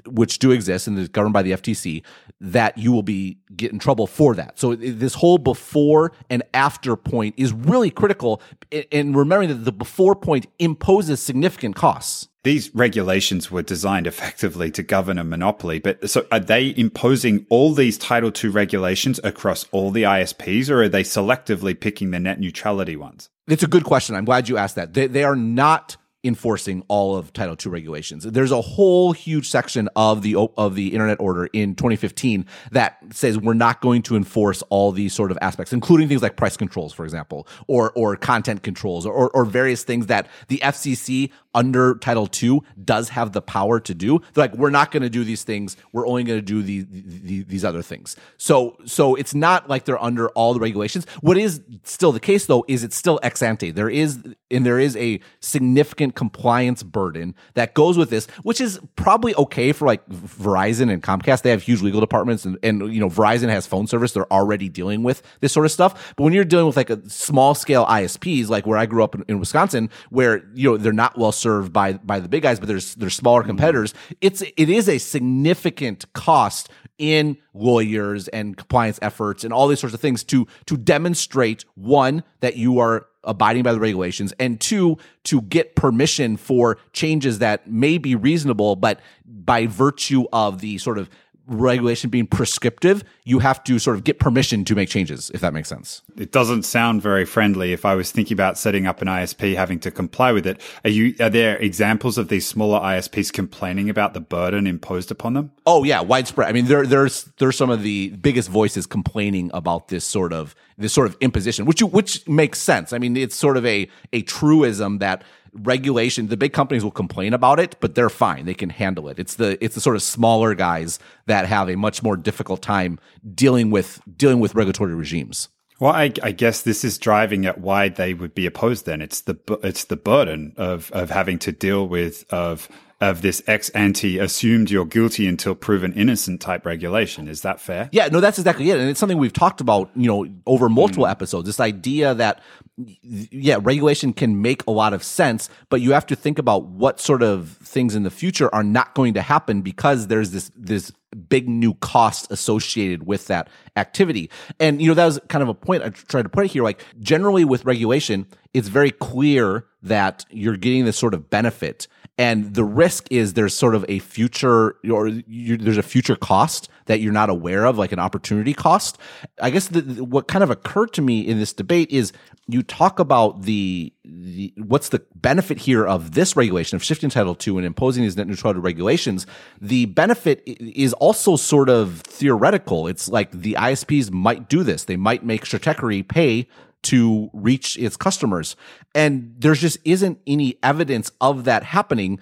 which 0.06 0.38
do 0.38 0.52
exist 0.52 0.86
and 0.86 0.98
is 0.98 1.06
governed 1.06 1.34
by 1.34 1.42
the 1.42 1.52
FTC, 1.52 2.02
that 2.40 2.78
you 2.78 2.92
will 2.92 3.02
be 3.02 3.36
get 3.54 3.70
in 3.72 3.78
trouble 3.78 4.06
for 4.06 4.34
that. 4.34 4.58
So 4.58 4.74
this 4.74 5.12
whole 5.12 5.36
before 5.36 6.12
and 6.30 6.42
after 6.54 6.96
point 6.96 7.34
is 7.36 7.52
really 7.52 7.90
critical 7.90 8.40
in 8.70 9.14
remembering 9.14 9.50
that 9.50 9.66
the 9.66 9.72
before 9.72 10.14
point 10.14 10.46
imposes 10.58 11.20
significant 11.20 11.76
costs. 11.76 12.28
These 12.42 12.74
regulations 12.74 13.50
were 13.50 13.62
designed 13.62 14.06
effectively 14.06 14.70
to 14.70 14.82
govern 14.82 15.18
a 15.18 15.24
monopoly, 15.24 15.80
but 15.80 16.08
so 16.08 16.26
are 16.32 16.40
they 16.40 16.72
imposing 16.74 17.44
all 17.50 17.74
these 17.74 17.98
Title 17.98 18.32
II 18.34 18.48
regulations 18.48 19.20
across 19.22 19.66
all 19.72 19.90
the 19.90 20.04
ISPs 20.04 20.70
or 20.70 20.84
are 20.84 20.88
they 20.88 21.02
selectively 21.02 21.78
picking 21.78 22.12
the 22.12 22.20
net 22.20 22.40
neutrality 22.40 22.96
ones? 22.96 23.28
It's 23.46 23.62
a 23.62 23.66
good 23.66 23.84
question. 23.84 24.16
I'm 24.16 24.24
glad 24.24 24.48
you 24.48 24.56
asked 24.56 24.76
that. 24.76 24.94
They, 24.94 25.06
they 25.06 25.22
are 25.22 25.36
not 25.36 25.98
enforcing 26.24 26.82
all 26.88 27.16
of 27.16 27.32
Title 27.32 27.56
II 27.64 27.70
regulations. 27.70 28.24
There's 28.24 28.50
a 28.50 28.60
whole 28.60 29.12
huge 29.12 29.48
section 29.48 29.88
of 29.94 30.22
the 30.22 30.36
of 30.56 30.74
the 30.74 30.88
Internet 30.88 31.20
Order 31.20 31.46
in 31.52 31.74
2015 31.74 32.46
that 32.72 32.98
says 33.10 33.38
we're 33.38 33.54
not 33.54 33.80
going 33.80 34.02
to 34.02 34.16
enforce 34.16 34.62
all 34.70 34.90
these 34.90 35.12
sort 35.12 35.30
of 35.30 35.38
aspects, 35.40 35.72
including 35.72 36.08
things 36.08 36.22
like 36.22 36.36
price 36.36 36.56
controls, 36.56 36.92
for 36.92 37.04
example, 37.04 37.46
or 37.68 37.92
or 37.92 38.16
content 38.16 38.62
controls, 38.62 39.06
or 39.06 39.30
or 39.30 39.44
various 39.44 39.84
things 39.84 40.06
that 40.06 40.26
the 40.48 40.58
FCC 40.58 41.30
under 41.54 41.94
Title 41.96 42.28
II 42.42 42.60
does 42.84 43.10
have 43.10 43.32
the 43.32 43.42
power 43.42 43.80
to 43.80 43.94
do. 43.94 44.20
They're 44.32 44.44
like, 44.44 44.54
we're 44.54 44.70
not 44.70 44.90
going 44.90 45.02
to 45.02 45.10
do 45.10 45.24
these 45.24 45.44
things. 45.44 45.76
We're 45.92 46.06
only 46.06 46.24
going 46.24 46.38
to 46.38 46.42
do 46.44 46.62
the, 46.62 46.86
the, 46.90 47.42
these 47.44 47.64
other 47.64 47.82
things. 47.82 48.16
So, 48.36 48.76
so 48.84 49.14
it's 49.14 49.34
not 49.34 49.68
like 49.68 49.84
they're 49.84 50.02
under 50.02 50.28
all 50.30 50.54
the 50.54 50.60
regulations. 50.60 51.06
What 51.20 51.38
is 51.38 51.62
still 51.84 52.12
the 52.12 52.20
case 52.20 52.46
though 52.46 52.64
is 52.68 52.84
it's 52.84 52.96
still 52.96 53.20
ex 53.22 53.42
ante. 53.42 53.70
There 53.70 53.88
is, 53.88 54.22
and 54.50 54.66
there 54.66 54.78
is 54.78 54.96
a 54.96 55.20
significant 55.40 56.14
compliance 56.14 56.82
burden 56.82 57.34
that 57.54 57.74
goes 57.74 57.96
with 57.96 58.10
this, 58.10 58.26
which 58.42 58.60
is 58.60 58.80
probably 58.96 59.34
okay 59.36 59.72
for 59.72 59.86
like 59.86 60.06
Verizon 60.08 60.92
and 60.92 61.02
Comcast. 61.02 61.42
They 61.42 61.50
have 61.50 61.62
huge 61.62 61.82
legal 61.82 62.00
departments 62.00 62.44
and, 62.44 62.58
and 62.62 62.92
you 62.92 63.00
know, 63.00 63.08
Verizon 63.08 63.48
has 63.48 63.66
phone 63.66 63.86
service. 63.86 64.12
They're 64.12 64.32
already 64.32 64.68
dealing 64.68 65.02
with 65.02 65.22
this 65.40 65.52
sort 65.52 65.66
of 65.66 65.72
stuff. 65.72 66.14
But 66.16 66.24
when 66.24 66.32
you're 66.32 66.44
dealing 66.44 66.66
with 66.66 66.76
like 66.76 66.90
a 66.90 67.08
small 67.08 67.54
scale 67.54 67.86
ISPs, 67.86 68.48
like 68.48 68.66
where 68.66 68.78
I 68.78 68.86
grew 68.86 69.04
up 69.04 69.14
in, 69.14 69.24
in 69.28 69.38
Wisconsin, 69.38 69.90
where, 70.10 70.44
you 70.54 70.70
know, 70.70 70.76
they're 70.76 70.92
not 70.92 71.16
well 71.18 71.32
served 71.44 71.72
by 71.72 71.92
by 71.92 72.18
the 72.18 72.28
big 72.28 72.42
guys, 72.42 72.58
but 72.58 72.66
there's 72.66 72.94
there's 72.94 73.14
smaller 73.14 73.42
mm-hmm. 73.42 73.50
competitors. 73.50 73.92
It's 74.20 74.42
it 74.42 74.68
is 74.70 74.88
a 74.88 74.98
significant 74.98 76.10
cost 76.14 76.70
in 76.96 77.36
lawyers 77.52 78.28
and 78.28 78.56
compliance 78.56 78.98
efforts 79.02 79.44
and 79.44 79.52
all 79.52 79.68
these 79.68 79.80
sorts 79.80 79.94
of 79.94 80.00
things 80.00 80.24
to 80.24 80.46
to 80.66 80.76
demonstrate 80.76 81.64
one 81.74 82.24
that 82.40 82.56
you 82.56 82.78
are 82.78 83.06
abiding 83.24 83.62
by 83.62 83.72
the 83.72 83.80
regulations 83.80 84.32
and 84.38 84.60
two 84.60 84.96
to 85.24 85.40
get 85.42 85.74
permission 85.74 86.36
for 86.36 86.78
changes 86.92 87.38
that 87.38 87.66
may 87.66 87.98
be 87.98 88.14
reasonable 88.14 88.76
but 88.76 89.00
by 89.26 89.66
virtue 89.66 90.24
of 90.32 90.60
the 90.60 90.78
sort 90.78 90.98
of 90.98 91.08
regulation 91.46 92.10
being 92.10 92.26
prescriptive, 92.26 93.04
you 93.24 93.38
have 93.40 93.62
to 93.64 93.78
sort 93.78 93.96
of 93.96 94.04
get 94.04 94.18
permission 94.18 94.64
to 94.64 94.74
make 94.74 94.88
changes, 94.88 95.30
if 95.34 95.40
that 95.40 95.52
makes 95.52 95.68
sense. 95.68 96.02
It 96.16 96.32
doesn't 96.32 96.62
sound 96.62 97.02
very 97.02 97.24
friendly. 97.24 97.72
If 97.72 97.84
I 97.84 97.94
was 97.94 98.10
thinking 98.10 98.34
about 98.34 98.58
setting 98.58 98.86
up 98.86 99.02
an 99.02 99.08
ISP 99.08 99.54
having 99.54 99.78
to 99.80 99.90
comply 99.90 100.32
with 100.32 100.46
it, 100.46 100.60
are 100.84 100.90
you 100.90 101.14
are 101.20 101.30
there 101.30 101.56
examples 101.58 102.18
of 102.18 102.28
these 102.28 102.46
smaller 102.46 102.80
ISPs 102.80 103.32
complaining 103.32 103.90
about 103.90 104.14
the 104.14 104.20
burden 104.20 104.66
imposed 104.66 105.10
upon 105.10 105.34
them? 105.34 105.52
Oh 105.66 105.84
yeah, 105.84 106.00
widespread. 106.00 106.48
I 106.48 106.52
mean, 106.52 106.66
there 106.66 106.86
there's 106.86 107.24
there's 107.38 107.56
some 107.56 107.70
of 107.70 107.82
the 107.82 108.10
biggest 108.10 108.48
voices 108.48 108.86
complaining 108.86 109.50
about 109.52 109.88
this 109.88 110.04
sort 110.04 110.32
of 110.32 110.54
this 110.78 110.92
sort 110.92 111.06
of 111.06 111.16
imposition, 111.20 111.66
which 111.66 111.80
you, 111.80 111.86
which 111.86 112.26
makes 112.28 112.58
sense. 112.58 112.92
I 112.92 112.98
mean, 112.98 113.16
it's 113.16 113.36
sort 113.36 113.56
of 113.56 113.66
a 113.66 113.88
a 114.12 114.22
truism 114.22 114.98
that 114.98 115.22
regulation. 115.54 116.28
The 116.28 116.36
big 116.36 116.52
companies 116.52 116.84
will 116.84 116.90
complain 116.90 117.32
about 117.32 117.60
it, 117.60 117.76
but 117.80 117.94
they're 117.94 118.10
fine. 118.10 118.44
They 118.44 118.54
can 118.54 118.70
handle 118.70 119.08
it. 119.08 119.18
It's 119.18 119.36
the 119.36 119.62
it's 119.64 119.74
the 119.74 119.80
sort 119.80 119.96
of 119.96 120.02
smaller 120.02 120.54
guys 120.54 120.98
that 121.26 121.46
have 121.46 121.68
a 121.68 121.76
much 121.76 122.02
more 122.02 122.16
difficult 122.16 122.62
time 122.62 122.98
dealing 123.34 123.70
with 123.70 124.00
dealing 124.16 124.40
with 124.40 124.54
regulatory 124.54 124.94
regimes. 124.94 125.48
Well, 125.80 125.92
I, 125.92 126.12
I, 126.22 126.30
guess 126.30 126.62
this 126.62 126.84
is 126.84 126.98
driving 126.98 127.46
at 127.46 127.60
why 127.60 127.88
they 127.88 128.14
would 128.14 128.32
be 128.32 128.46
opposed. 128.46 128.86
Then 128.86 129.02
it's 129.02 129.22
the 129.22 129.36
it's 129.62 129.84
the 129.84 129.96
burden 129.96 130.54
of 130.56 130.90
of 130.92 131.10
having 131.10 131.38
to 131.40 131.52
deal 131.52 131.88
with 131.88 132.24
of 132.32 132.68
of 133.00 133.22
this 133.22 133.42
ex 133.46 133.68
ante 133.70 134.18
assumed 134.18 134.70
you're 134.70 134.84
guilty 134.84 135.26
until 135.26 135.54
proven 135.54 135.92
innocent 135.92 136.40
type 136.40 136.64
regulation. 136.64 137.28
Is 137.28 137.42
that 137.42 137.60
fair? 137.60 137.88
Yeah, 137.92 138.08
no, 138.08 138.20
that's 138.20 138.38
exactly 138.38 138.70
it. 138.70 138.78
And 138.78 138.88
it's 138.88 139.00
something 139.00 139.18
we've 139.18 139.32
talked 139.32 139.60
about, 139.60 139.90
you 139.96 140.06
know, 140.06 140.26
over 140.46 140.68
multiple 140.68 141.04
mm. 141.04 141.10
episodes. 141.10 141.46
This 141.46 141.60
idea 141.60 142.14
that, 142.14 142.40
yeah, 142.76 143.58
regulation 143.60 144.12
can 144.12 144.40
make 144.40 144.66
a 144.66 144.70
lot 144.70 144.92
of 144.92 145.02
sense, 145.02 145.48
but 145.68 145.80
you 145.80 145.92
have 145.92 146.06
to 146.06 146.16
think 146.16 146.38
about 146.38 146.66
what 146.66 147.00
sort 147.00 147.22
of 147.22 147.50
things 147.62 147.94
in 147.94 148.04
the 148.04 148.10
future 148.10 148.52
are 148.54 148.64
not 148.64 148.94
going 148.94 149.14
to 149.14 149.22
happen 149.22 149.62
because 149.62 150.06
there's 150.06 150.30
this, 150.30 150.50
this 150.56 150.92
big 151.28 151.48
new 151.48 151.74
cost 151.74 152.30
associated 152.30 153.06
with 153.06 153.26
that 153.26 153.48
activity. 153.76 154.30
And, 154.58 154.80
you 154.80 154.88
know, 154.88 154.94
that 154.94 155.06
was 155.06 155.20
kind 155.28 155.42
of 155.42 155.48
a 155.48 155.54
point 155.54 155.82
I 155.82 155.90
tried 155.90 156.22
to 156.22 156.28
put 156.28 156.46
here. 156.46 156.62
Like 156.62 156.84
generally 157.00 157.44
with 157.44 157.64
regulation, 157.64 158.26
it's 158.52 158.68
very 158.68 158.90
clear 158.90 159.66
that 159.82 160.24
you're 160.30 160.56
getting 160.56 160.84
this 160.84 160.96
sort 160.96 161.14
of 161.14 161.28
benefit 161.28 161.86
and 162.16 162.54
the 162.54 162.64
risk 162.64 163.08
is 163.10 163.34
there's 163.34 163.54
sort 163.54 163.74
of 163.74 163.84
a 163.88 163.98
future 163.98 164.76
or 164.88 165.08
you, 165.08 165.56
there's 165.56 165.78
a 165.78 165.82
future 165.82 166.14
cost 166.14 166.68
that 166.86 167.00
you're 167.00 167.12
not 167.12 167.28
aware 167.28 167.64
of 167.64 167.76
like 167.76 167.90
an 167.90 167.98
opportunity 167.98 168.54
cost. 168.54 168.98
I 169.40 169.50
guess 169.50 169.68
the, 169.68 170.04
what 170.04 170.28
kind 170.28 170.44
of 170.44 170.50
occurred 170.50 170.92
to 170.94 171.02
me 171.02 171.20
in 171.20 171.38
this 171.38 171.52
debate 171.52 171.90
is 171.90 172.12
you 172.46 172.62
talk 172.62 173.00
about 173.00 173.42
the, 173.42 173.92
the 174.04 174.52
what's 174.58 174.90
the 174.90 175.02
benefit 175.16 175.58
here 175.58 175.84
of 175.84 176.12
this 176.12 176.36
regulation 176.36 176.76
of 176.76 176.84
shifting 176.84 177.10
title 177.10 177.34
two 177.34 177.56
and 177.58 177.66
imposing 177.66 178.04
these 178.04 178.16
net 178.16 178.28
neutrality 178.28 178.60
regulations. 178.60 179.26
The 179.60 179.86
benefit 179.86 180.42
is 180.46 180.92
also 180.94 181.34
sort 181.34 181.68
of 181.68 182.00
theoretical. 182.02 182.86
It's 182.86 183.08
like 183.08 183.32
the 183.32 183.54
isps 183.54 184.12
might 184.12 184.48
do 184.48 184.62
this. 184.62 184.84
They 184.84 184.96
might 184.96 185.24
make 185.24 185.44
stratechery 185.46 186.06
pay 186.06 186.46
to 186.84 187.30
reach 187.32 187.76
its 187.78 187.96
customers. 187.96 188.56
And 188.94 189.34
there 189.38 189.54
just 189.54 189.78
isn't 189.84 190.18
any 190.26 190.58
evidence 190.62 191.10
of 191.20 191.44
that 191.44 191.62
happening 191.62 192.20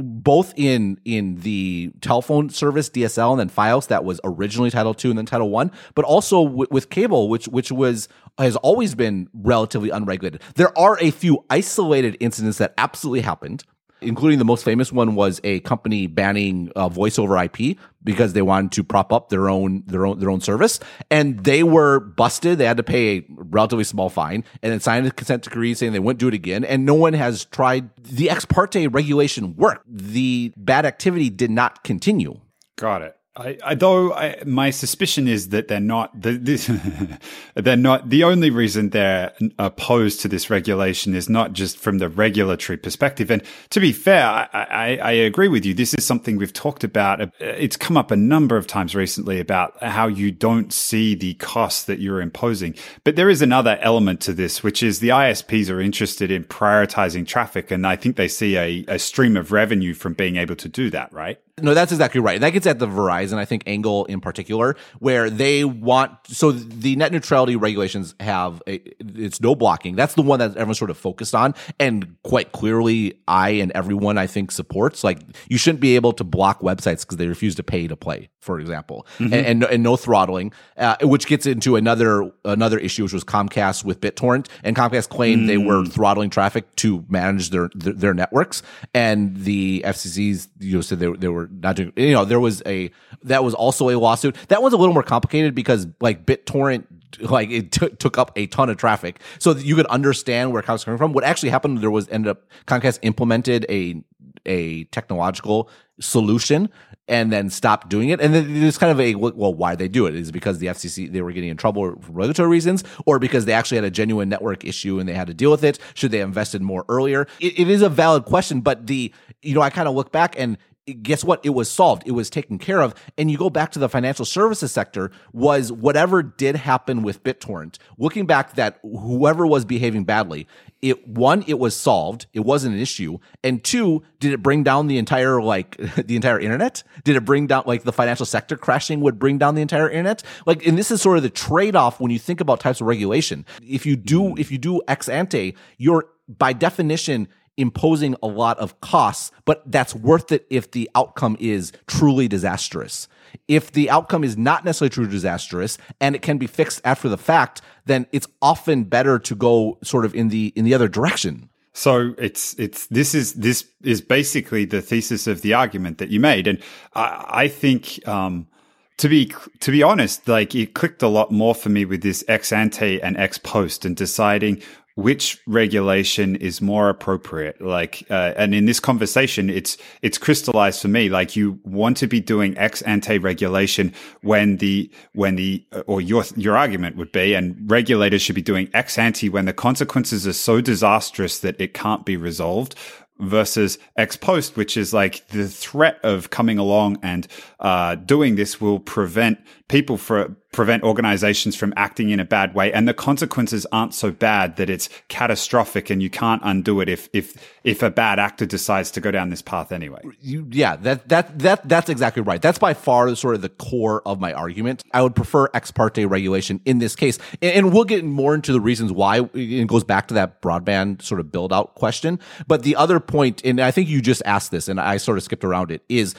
both 0.00 0.52
in 0.56 0.98
in 1.04 1.36
the 1.36 1.92
telephone 2.00 2.50
service 2.50 2.90
DSL 2.90 3.32
and 3.32 3.40
then 3.40 3.50
Fios 3.50 3.86
that 3.88 4.04
was 4.04 4.20
originally 4.24 4.70
Title 4.70 4.94
Two 4.94 5.10
and 5.10 5.18
then 5.18 5.26
Title 5.26 5.50
One, 5.50 5.70
but 5.94 6.04
also 6.04 6.44
w- 6.44 6.66
with 6.70 6.90
cable, 6.90 7.28
which 7.28 7.46
which 7.48 7.70
was 7.70 8.08
has 8.38 8.56
always 8.56 8.94
been 8.94 9.28
relatively 9.32 9.90
unregulated. 9.90 10.42
There 10.56 10.76
are 10.76 10.98
a 11.00 11.10
few 11.10 11.44
isolated 11.48 12.16
incidents 12.18 12.58
that 12.58 12.74
absolutely 12.76 13.20
happened 13.20 13.64
including 14.00 14.38
the 14.38 14.44
most 14.44 14.64
famous 14.64 14.92
one 14.92 15.14
was 15.14 15.40
a 15.44 15.60
company 15.60 16.06
banning 16.06 16.70
uh, 16.76 16.90
IP 16.96 17.76
because 18.04 18.32
they 18.32 18.42
wanted 18.42 18.72
to 18.72 18.84
prop 18.84 19.12
up 19.12 19.28
their 19.28 19.48
own 19.48 19.82
their 19.86 20.06
own 20.06 20.18
their 20.18 20.30
own 20.30 20.40
service, 20.40 20.80
and 21.10 21.44
they 21.44 21.62
were 21.62 22.00
busted. 22.00 22.58
They 22.58 22.64
had 22.64 22.76
to 22.76 22.82
pay 22.82 23.18
a 23.18 23.26
relatively 23.28 23.84
small 23.84 24.08
fine 24.08 24.44
and 24.62 24.72
then 24.72 24.80
signed 24.80 25.06
a 25.06 25.10
consent 25.10 25.42
decree 25.42 25.74
saying 25.74 25.92
they 25.92 25.98
wouldn't 25.98 26.20
do 26.20 26.28
it 26.28 26.34
again. 26.34 26.64
And 26.64 26.86
no 26.86 26.94
one 26.94 27.12
has 27.12 27.44
tried 27.46 27.90
the 28.02 28.30
ex 28.30 28.44
parte 28.44 28.86
regulation 28.86 29.56
worked. 29.56 29.84
The 29.86 30.52
bad 30.56 30.86
activity 30.86 31.30
did 31.30 31.50
not 31.50 31.84
continue. 31.84 32.40
Got 32.76 33.02
it. 33.02 33.17
I, 33.38 33.56
I, 33.64 33.74
though 33.76 34.12
I, 34.12 34.42
my 34.44 34.70
suspicion 34.70 35.28
is 35.28 35.50
that 35.50 35.68
they're 35.68 35.78
not 35.78 36.20
the, 36.20 36.32
this, 36.32 36.70
they're 37.54 37.76
not 37.76 38.10
the 38.10 38.24
only 38.24 38.50
reason 38.50 38.90
they're 38.90 39.32
opposed 39.58 40.20
to 40.22 40.28
this 40.28 40.50
regulation 40.50 41.14
is 41.14 41.28
not 41.28 41.52
just 41.52 41.78
from 41.78 41.98
the 41.98 42.08
regulatory 42.08 42.76
perspective. 42.76 43.30
And 43.30 43.42
to 43.70 43.78
be 43.78 43.92
fair, 43.92 44.26
I, 44.26 44.98
I, 45.00 45.10
agree 45.12 45.46
with 45.46 45.64
you. 45.64 45.72
This 45.72 45.94
is 45.94 46.04
something 46.04 46.36
we've 46.36 46.52
talked 46.52 46.82
about. 46.82 47.32
It's 47.38 47.76
come 47.76 47.96
up 47.96 48.10
a 48.10 48.16
number 48.16 48.56
of 48.56 48.66
times 48.66 48.96
recently 48.96 49.38
about 49.38 49.80
how 49.82 50.08
you 50.08 50.32
don't 50.32 50.72
see 50.72 51.14
the 51.14 51.34
costs 51.34 51.84
that 51.84 52.00
you're 52.00 52.20
imposing. 52.20 52.74
But 53.04 53.14
there 53.14 53.30
is 53.30 53.40
another 53.40 53.78
element 53.80 54.20
to 54.22 54.32
this, 54.32 54.64
which 54.64 54.82
is 54.82 54.98
the 54.98 55.10
ISPs 55.10 55.70
are 55.70 55.80
interested 55.80 56.30
in 56.32 56.44
prioritizing 56.44 57.26
traffic, 57.26 57.70
and 57.70 57.86
I 57.86 57.94
think 57.94 58.16
they 58.16 58.28
see 58.28 58.56
a, 58.56 58.84
a 58.88 58.98
stream 58.98 59.36
of 59.36 59.52
revenue 59.52 59.94
from 59.94 60.14
being 60.14 60.36
able 60.36 60.56
to 60.56 60.68
do 60.68 60.90
that. 60.90 61.12
Right? 61.12 61.40
No, 61.62 61.74
that's 61.74 61.92
exactly 61.92 62.20
right. 62.20 62.40
That 62.40 62.50
gets 62.50 62.66
at 62.66 62.78
the 62.78 62.86
Verizon, 62.86 63.38
I 63.38 63.44
think, 63.44 63.62
angle 63.66 64.04
in 64.06 64.20
particular, 64.20 64.76
where 64.98 65.30
they 65.30 65.64
want. 65.64 66.12
So 66.26 66.52
the 66.52 66.96
net 66.96 67.12
neutrality 67.12 67.56
regulations 67.56 68.14
have 68.20 68.62
a, 68.66 68.80
it's 69.00 69.40
no 69.40 69.54
blocking. 69.54 69.96
That's 69.96 70.14
the 70.14 70.22
one 70.22 70.38
that 70.38 70.50
everyone's 70.52 70.78
sort 70.78 70.90
of 70.90 70.98
focused 70.98 71.34
on, 71.34 71.54
and 71.78 72.16
quite 72.22 72.52
clearly, 72.52 73.20
I 73.26 73.50
and 73.50 73.72
everyone 73.72 74.18
I 74.18 74.26
think 74.26 74.50
supports. 74.50 75.04
Like, 75.04 75.20
you 75.48 75.58
shouldn't 75.58 75.80
be 75.80 75.96
able 75.96 76.12
to 76.14 76.24
block 76.24 76.60
websites 76.60 77.02
because 77.02 77.16
they 77.16 77.26
refuse 77.26 77.54
to 77.56 77.62
pay 77.62 77.86
to 77.88 77.96
play, 77.96 78.28
for 78.40 78.60
example, 78.60 79.06
mm-hmm. 79.18 79.32
and, 79.32 79.46
and, 79.46 79.64
and 79.64 79.82
no 79.82 79.96
throttling, 79.96 80.52
uh, 80.76 80.96
which 81.02 81.26
gets 81.26 81.46
into 81.46 81.76
another 81.76 82.30
another 82.44 82.78
issue, 82.78 83.04
which 83.04 83.12
was 83.12 83.24
Comcast 83.24 83.84
with 83.84 84.00
BitTorrent, 84.00 84.48
and 84.62 84.76
Comcast 84.76 85.08
claimed 85.08 85.42
mm. 85.42 85.46
they 85.46 85.58
were 85.58 85.82
mm. 85.82 85.92
throttling 85.92 86.30
traffic 86.30 86.74
to 86.76 87.04
manage 87.08 87.50
their, 87.50 87.70
their, 87.74 87.92
their 87.92 88.14
networks, 88.14 88.62
and 88.94 89.36
the 89.36 89.82
FCC's 89.84 90.48
you 90.58 90.76
know 90.76 90.80
said 90.80 90.98
they, 90.98 91.10
they 91.12 91.28
were 91.28 91.47
not 91.50 91.76
doing. 91.76 91.92
You 91.96 92.12
know, 92.12 92.24
there 92.24 92.40
was 92.40 92.62
a 92.66 92.90
that 93.22 93.44
was 93.44 93.54
also 93.54 93.90
a 93.90 93.96
lawsuit. 93.96 94.36
That 94.48 94.62
one's 94.62 94.74
a 94.74 94.76
little 94.76 94.94
more 94.94 95.02
complicated 95.02 95.54
because 95.54 95.86
like 96.00 96.26
BitTorrent 96.26 96.86
like 97.20 97.50
it 97.50 97.72
t- 97.72 97.88
took 97.88 98.18
up 98.18 98.32
a 98.36 98.46
ton 98.46 98.68
of 98.68 98.76
traffic. 98.76 99.20
So 99.38 99.56
you 99.56 99.74
could 99.76 99.86
understand 99.86 100.52
where 100.52 100.62
Comcast 100.62 100.84
coming 100.84 100.98
from. 100.98 101.12
What 101.12 101.24
actually 101.24 101.50
happened 101.50 101.78
there 101.78 101.90
was 101.90 102.08
ended 102.08 102.30
up 102.30 102.46
Comcast 102.66 102.98
implemented 103.02 103.66
a 103.68 104.02
a 104.46 104.84
technological 104.84 105.70
solution 106.00 106.68
and 107.08 107.32
then 107.32 107.48
stopped 107.48 107.88
doing 107.88 108.10
it. 108.10 108.20
And 108.20 108.34
then 108.34 108.62
it's 108.62 108.78
kind 108.78 108.92
of 108.92 109.00
a 109.00 109.14
well, 109.14 109.54
why 109.54 109.74
they 109.74 109.88
do 109.88 110.06
it 110.06 110.14
is 110.14 110.30
because 110.30 110.58
the 110.58 110.66
FCC 110.66 111.10
they 111.10 111.22
were 111.22 111.32
getting 111.32 111.50
in 111.50 111.56
trouble 111.56 111.96
for 112.00 112.12
regulatory 112.12 112.48
reasons, 112.48 112.84
or 113.06 113.18
because 113.18 113.46
they 113.46 113.52
actually 113.52 113.76
had 113.76 113.84
a 113.84 113.90
genuine 113.90 114.28
network 114.28 114.64
issue 114.64 114.98
and 114.98 115.08
they 115.08 115.14
had 115.14 115.26
to 115.26 115.34
deal 115.34 115.50
with 115.50 115.64
it. 115.64 115.78
Should 115.94 116.10
they 116.10 116.18
have 116.18 116.28
invested 116.28 116.62
more 116.62 116.84
earlier? 116.88 117.26
it, 117.40 117.58
it 117.58 117.70
is 117.70 117.82
a 117.82 117.88
valid 117.88 118.24
question, 118.24 118.60
but 118.60 118.86
the 118.86 119.12
you 119.42 119.54
know 119.54 119.62
I 119.62 119.70
kind 119.70 119.88
of 119.88 119.94
look 119.94 120.12
back 120.12 120.38
and 120.38 120.58
guess 120.94 121.24
what? 121.24 121.40
It 121.44 121.50
was 121.50 121.70
solved. 121.70 122.02
It 122.06 122.12
was 122.12 122.30
taken 122.30 122.58
care 122.58 122.80
of. 122.80 122.94
And 123.16 123.30
you 123.30 123.38
go 123.38 123.50
back 123.50 123.72
to 123.72 123.78
the 123.78 123.88
financial 123.88 124.24
services 124.24 124.72
sector 124.72 125.10
was 125.32 125.72
whatever 125.72 126.22
did 126.22 126.56
happen 126.56 127.02
with 127.02 127.22
BitTorrent, 127.22 127.78
looking 127.98 128.26
back 128.26 128.54
that 128.54 128.78
whoever 128.82 129.46
was 129.46 129.64
behaving 129.64 130.04
badly, 130.04 130.46
it 130.80 131.08
one, 131.08 131.44
it 131.46 131.58
was 131.58 131.76
solved. 131.76 132.26
It 132.32 132.40
wasn't 132.40 132.76
an 132.76 132.80
issue. 132.80 133.18
And 133.42 133.62
two, 133.62 134.02
did 134.20 134.32
it 134.32 134.42
bring 134.42 134.62
down 134.62 134.86
the 134.86 134.98
entire, 134.98 135.42
like 135.42 135.76
the 135.96 136.16
entire 136.16 136.38
internet? 136.38 136.82
Did 137.04 137.16
it 137.16 137.24
bring 137.24 137.46
down 137.46 137.64
like 137.66 137.82
the 137.82 137.92
financial 137.92 138.26
sector 138.26 138.56
crashing 138.56 139.00
would 139.00 139.18
bring 139.18 139.38
down 139.38 139.54
the 139.54 139.62
entire 139.62 139.88
internet? 139.88 140.22
Like, 140.46 140.66
and 140.66 140.78
this 140.78 140.90
is 140.90 141.02
sort 141.02 141.16
of 141.16 141.22
the 141.22 141.30
trade 141.30 141.76
off 141.76 142.00
when 142.00 142.10
you 142.10 142.18
think 142.18 142.40
about 142.40 142.60
types 142.60 142.80
of 142.80 142.86
regulation. 142.86 143.44
If 143.62 143.86
you 143.86 143.96
do, 143.96 144.36
if 144.36 144.52
you 144.52 144.58
do 144.58 144.80
ex 144.86 145.08
ante, 145.08 145.56
you're 145.76 146.06
by 146.28 146.52
definition, 146.52 147.28
imposing 147.58 148.16
a 148.22 148.26
lot 148.26 148.58
of 148.58 148.80
costs, 148.80 149.30
but 149.44 149.70
that's 149.70 149.94
worth 149.94 150.32
it 150.32 150.46
if 150.48 150.70
the 150.70 150.88
outcome 150.94 151.36
is 151.38 151.72
truly 151.86 152.28
disastrous. 152.28 153.08
If 153.46 153.72
the 153.72 153.90
outcome 153.90 154.24
is 154.24 154.38
not 154.38 154.64
necessarily 154.64 154.90
truly 154.90 155.10
disastrous 155.10 155.76
and 156.00 156.14
it 156.14 156.22
can 156.22 156.38
be 156.38 156.46
fixed 156.46 156.80
after 156.84 157.08
the 157.10 157.18
fact, 157.18 157.60
then 157.84 158.06
it's 158.12 158.26
often 158.40 158.84
better 158.84 159.18
to 159.18 159.34
go 159.34 159.78
sort 159.82 160.06
of 160.06 160.14
in 160.14 160.28
the 160.28 160.52
in 160.56 160.64
the 160.64 160.72
other 160.72 160.88
direction. 160.88 161.50
So 161.74 162.14
it's 162.18 162.54
it's 162.58 162.86
this 162.86 163.14
is 163.14 163.34
this 163.34 163.64
is 163.82 164.00
basically 164.00 164.64
the 164.64 164.80
thesis 164.80 165.26
of 165.26 165.42
the 165.42 165.54
argument 165.54 165.98
that 165.98 166.08
you 166.08 166.20
made, 166.20 166.46
and 166.46 166.58
I, 166.94 167.24
I 167.28 167.48
think 167.48 168.06
um, 168.08 168.48
to 168.96 169.08
be 169.08 169.32
to 169.60 169.70
be 169.70 169.82
honest, 169.82 170.26
like 170.26 170.54
it 170.54 170.74
clicked 170.74 171.02
a 171.02 171.08
lot 171.08 171.30
more 171.30 171.54
for 171.54 171.68
me 171.68 171.84
with 171.84 172.02
this 172.02 172.24
ex 172.26 172.52
ante 172.52 173.00
and 173.00 173.16
ex 173.16 173.38
post, 173.38 173.84
and 173.84 173.96
deciding 173.96 174.60
which 174.98 175.40
regulation 175.46 176.34
is 176.34 176.60
more 176.60 176.88
appropriate? 176.88 177.60
Like 177.60 178.04
uh, 178.10 178.34
and 178.36 178.52
in 178.52 178.66
this 178.66 178.80
conversation 178.80 179.48
it's 179.48 179.78
it's 180.02 180.18
crystallized 180.18 180.82
for 180.82 180.88
me 180.88 181.08
like 181.08 181.36
you 181.36 181.60
want 181.62 181.96
to 181.98 182.08
be 182.08 182.18
doing 182.18 182.58
ex 182.58 182.82
ante 182.82 183.16
regulation 183.18 183.94
when 184.22 184.56
the 184.56 184.90
when 185.12 185.36
the 185.36 185.64
or 185.86 186.00
your 186.00 186.24
your 186.34 186.56
argument 186.56 186.96
would 186.96 187.12
be 187.12 187.34
and 187.34 187.56
regulators 187.70 188.22
should 188.22 188.34
be 188.34 188.42
doing 188.42 188.68
ex 188.74 188.98
ante 188.98 189.28
when 189.28 189.44
the 189.44 189.52
consequences 189.52 190.26
are 190.26 190.32
so 190.32 190.60
disastrous 190.60 191.38
that 191.38 191.60
it 191.60 191.74
can't 191.74 192.04
be 192.04 192.16
resolved 192.16 192.74
versus 193.20 193.78
ex 193.96 194.16
post, 194.16 194.56
which 194.56 194.76
is 194.76 194.92
like 194.92 195.26
the 195.28 195.48
threat 195.48 195.98
of 196.02 196.30
coming 196.30 196.58
along 196.58 196.98
and 197.02 197.26
uh, 197.60 197.94
doing 197.94 198.36
this 198.36 198.60
will 198.60 198.80
prevent 198.80 199.38
people 199.68 199.96
for 199.96 200.34
prevent 200.50 200.82
organizations 200.82 201.54
from 201.54 201.74
acting 201.76 202.08
in 202.08 202.18
a 202.18 202.24
bad 202.24 202.54
way. 202.54 202.72
And 202.72 202.88
the 202.88 202.94
consequences 202.94 203.66
aren't 203.70 203.92
so 203.92 204.10
bad 204.10 204.56
that 204.56 204.70
it's 204.70 204.88
catastrophic 205.08 205.90
and 205.90 206.02
you 206.02 206.08
can't 206.08 206.40
undo 206.42 206.80
it 206.80 206.88
if 206.88 207.08
if 207.12 207.36
if 207.64 207.82
a 207.82 207.90
bad 207.90 208.18
actor 208.18 208.46
decides 208.46 208.90
to 208.92 209.00
go 209.00 209.10
down 209.10 209.28
this 209.28 209.42
path 209.42 209.70
anyway. 209.72 210.00
You, 210.20 210.46
yeah 210.50 210.76
that 210.76 211.08
that 211.10 211.38
that 211.38 211.68
that's 211.68 211.90
exactly 211.90 212.22
right. 212.22 212.40
That's 212.40 212.58
by 212.58 212.74
far 212.74 213.10
the 213.10 213.16
sort 213.16 213.34
of 213.34 213.42
the 213.42 213.50
core 213.50 214.02
of 214.06 214.20
my 214.20 214.32
argument. 214.32 214.82
I 214.92 215.02
would 215.02 215.14
prefer 215.14 215.48
ex 215.52 215.70
parte 215.70 216.04
regulation 216.06 216.60
in 216.64 216.78
this 216.78 216.96
case. 216.96 217.18
And, 217.42 217.52
and 217.52 217.72
we'll 217.72 217.84
get 217.84 218.04
more 218.04 218.34
into 218.34 218.52
the 218.52 218.60
reasons 218.60 218.90
why 218.90 219.28
it 219.34 219.66
goes 219.66 219.84
back 219.84 220.08
to 220.08 220.14
that 220.14 220.40
broadband 220.40 221.02
sort 221.02 221.20
of 221.20 221.30
build 221.30 221.52
out 221.52 221.74
question. 221.74 222.18
But 222.46 222.62
the 222.62 222.76
other 222.76 223.00
point 223.00 223.42
and 223.44 223.60
i 223.60 223.70
think 223.70 223.88
you 223.88 224.00
just 224.00 224.22
asked 224.24 224.50
this 224.50 224.68
and 224.68 224.80
i 224.80 224.96
sort 224.96 225.18
of 225.18 225.24
skipped 225.24 225.44
around 225.44 225.70
it 225.70 225.82
is 225.88 226.14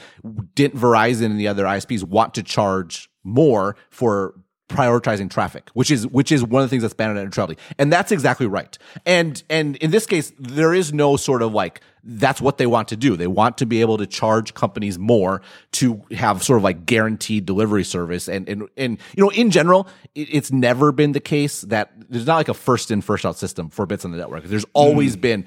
didn't 0.54 0.78
verizon 0.78 1.26
and 1.26 1.40
the 1.40 1.48
other 1.48 1.64
isps 1.64 2.02
want 2.02 2.34
to 2.34 2.42
charge 2.42 3.10
more 3.24 3.76
for 3.90 4.34
prioritizing 4.70 5.28
traffic, 5.28 5.68
which 5.74 5.90
is 5.90 6.06
which 6.06 6.30
is 6.30 6.44
one 6.44 6.62
of 6.62 6.66
the 6.66 6.70
things 6.70 6.82
that's 6.82 6.94
banned 6.94 7.14
net 7.14 7.24
neutrality, 7.24 7.58
and 7.78 7.92
that's 7.92 8.12
exactly 8.12 8.46
right. 8.46 8.78
And 9.04 9.42
and 9.50 9.76
in 9.76 9.90
this 9.90 10.06
case, 10.06 10.32
there 10.38 10.72
is 10.72 10.92
no 10.92 11.16
sort 11.16 11.42
of 11.42 11.52
like 11.52 11.80
that's 12.02 12.40
what 12.40 12.56
they 12.56 12.66
want 12.66 12.88
to 12.88 12.96
do. 12.96 13.16
They 13.16 13.26
want 13.26 13.58
to 13.58 13.66
be 13.66 13.80
able 13.82 13.98
to 13.98 14.06
charge 14.06 14.54
companies 14.54 14.98
more 14.98 15.42
to 15.72 16.02
have 16.12 16.42
sort 16.42 16.58
of 16.58 16.62
like 16.62 16.86
guaranteed 16.86 17.44
delivery 17.44 17.84
service. 17.84 18.28
And 18.28 18.48
and 18.48 18.68
and 18.76 18.98
you 19.16 19.24
know, 19.24 19.30
in 19.30 19.50
general, 19.50 19.88
it, 20.14 20.28
it's 20.30 20.52
never 20.52 20.92
been 20.92 21.12
the 21.12 21.20
case 21.20 21.62
that 21.62 21.92
there's 22.08 22.26
not 22.26 22.36
like 22.36 22.48
a 22.48 22.54
first 22.54 22.90
in 22.90 23.02
first 23.02 23.26
out 23.26 23.36
system 23.36 23.68
for 23.68 23.86
bits 23.86 24.04
on 24.04 24.12
the 24.12 24.18
network. 24.18 24.44
There's 24.44 24.66
always 24.72 25.16
mm. 25.16 25.20
been 25.20 25.46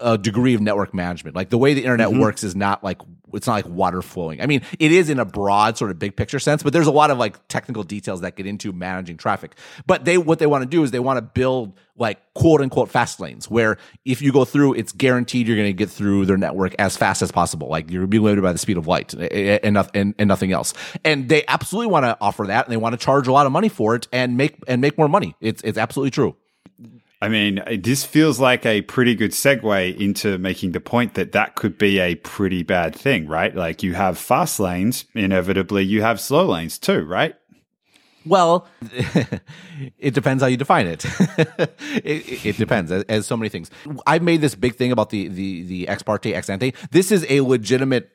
a 0.00 0.18
degree 0.18 0.54
of 0.54 0.60
network 0.60 0.94
management. 0.94 1.36
Like 1.36 1.50
the 1.50 1.58
way 1.58 1.74
the 1.74 1.82
internet 1.82 2.08
mm-hmm. 2.08 2.20
works 2.20 2.44
is 2.44 2.56
not 2.56 2.82
like 2.82 3.00
it's 3.34 3.46
not 3.46 3.54
like 3.54 3.66
water 3.66 4.02
flowing. 4.02 4.40
I 4.40 4.46
mean, 4.46 4.62
it 4.78 4.92
is 4.92 5.08
in 5.08 5.18
a 5.18 5.24
broad 5.24 5.78
sort 5.78 5.90
of 5.90 5.98
big 5.98 6.16
picture 6.16 6.38
sense, 6.38 6.62
but 6.62 6.72
there's 6.72 6.86
a 6.86 6.92
lot 6.92 7.10
of 7.10 7.18
like 7.18 7.46
technical 7.48 7.82
details 7.82 8.20
that 8.20 8.36
get 8.36 8.46
into 8.46 8.72
managing 8.72 9.16
traffic. 9.16 9.56
But 9.86 10.04
they 10.04 10.18
what 10.18 10.38
they 10.38 10.46
want 10.46 10.62
to 10.62 10.68
do 10.68 10.82
is 10.82 10.90
they 10.90 11.00
want 11.00 11.16
to 11.18 11.22
build 11.22 11.78
like 11.96 12.20
quote 12.34 12.60
unquote 12.60 12.90
fast 12.90 13.20
lanes 13.20 13.50
where 13.50 13.78
if 14.04 14.22
you 14.22 14.32
go 14.32 14.44
through, 14.44 14.74
it's 14.74 14.92
guaranteed 14.92 15.46
you're 15.46 15.56
going 15.56 15.68
to 15.68 15.72
get 15.72 15.90
through 15.90 16.26
their 16.26 16.36
network 16.36 16.74
as 16.78 16.96
fast 16.96 17.22
as 17.22 17.30
possible. 17.30 17.68
Like 17.68 17.90
you're 17.90 18.06
being 18.06 18.22
limited 18.22 18.42
by 18.42 18.52
the 18.52 18.58
speed 18.58 18.76
of 18.76 18.86
light 18.86 19.14
eh, 19.14 19.28
eh, 19.30 19.30
eh, 19.30 19.58
and, 19.62 19.78
and, 19.94 20.14
and 20.18 20.28
nothing 20.28 20.52
else. 20.52 20.74
And 21.04 21.28
they 21.28 21.44
absolutely 21.46 21.90
want 21.90 22.04
to 22.04 22.16
offer 22.20 22.46
that 22.46 22.66
and 22.66 22.72
they 22.72 22.78
want 22.78 22.92
to 22.92 22.98
charge 22.98 23.26
a 23.26 23.32
lot 23.32 23.46
of 23.46 23.52
money 23.52 23.68
for 23.68 23.94
it 23.94 24.08
and 24.12 24.36
make 24.36 24.56
and 24.66 24.80
make 24.80 24.98
more 24.98 25.08
money. 25.08 25.36
It's 25.40 25.62
it's 25.62 25.78
absolutely 25.78 26.10
true. 26.10 26.36
I 27.22 27.28
mean, 27.28 27.62
this 27.78 28.04
feels 28.04 28.40
like 28.40 28.66
a 28.66 28.82
pretty 28.82 29.14
good 29.14 29.30
segue 29.30 29.96
into 29.96 30.38
making 30.38 30.72
the 30.72 30.80
point 30.80 31.14
that 31.14 31.30
that 31.30 31.54
could 31.54 31.78
be 31.78 32.00
a 32.00 32.16
pretty 32.16 32.64
bad 32.64 32.96
thing, 32.96 33.28
right? 33.28 33.54
Like 33.54 33.84
you 33.84 33.94
have 33.94 34.18
fast 34.18 34.58
lanes, 34.58 35.04
inevitably 35.14 35.84
you 35.84 36.02
have 36.02 36.20
slow 36.20 36.46
lanes 36.46 36.78
too, 36.78 37.04
right? 37.04 37.36
Well, 38.26 38.66
it 39.98 40.14
depends 40.14 40.42
how 40.42 40.48
you 40.48 40.56
define 40.56 40.88
it. 40.88 41.04
it, 42.04 42.44
it, 42.44 42.56
depends, 42.56 42.90
as, 42.90 43.04
as, 43.04 43.24
so 43.24 43.36
many 43.36 43.48
things. 43.50 43.70
I've 44.04 44.22
made 44.22 44.40
this 44.40 44.56
big 44.56 44.74
thing 44.74 44.90
about 44.90 45.10
the 45.10 45.28
the 45.28 45.62
the 45.62 45.86
ex 45.86 46.02
parte 46.02 46.34
ex 46.34 46.50
ante. 46.50 46.74
This 46.90 47.12
is 47.12 47.24
a 47.28 47.40
legitimate 47.40 48.10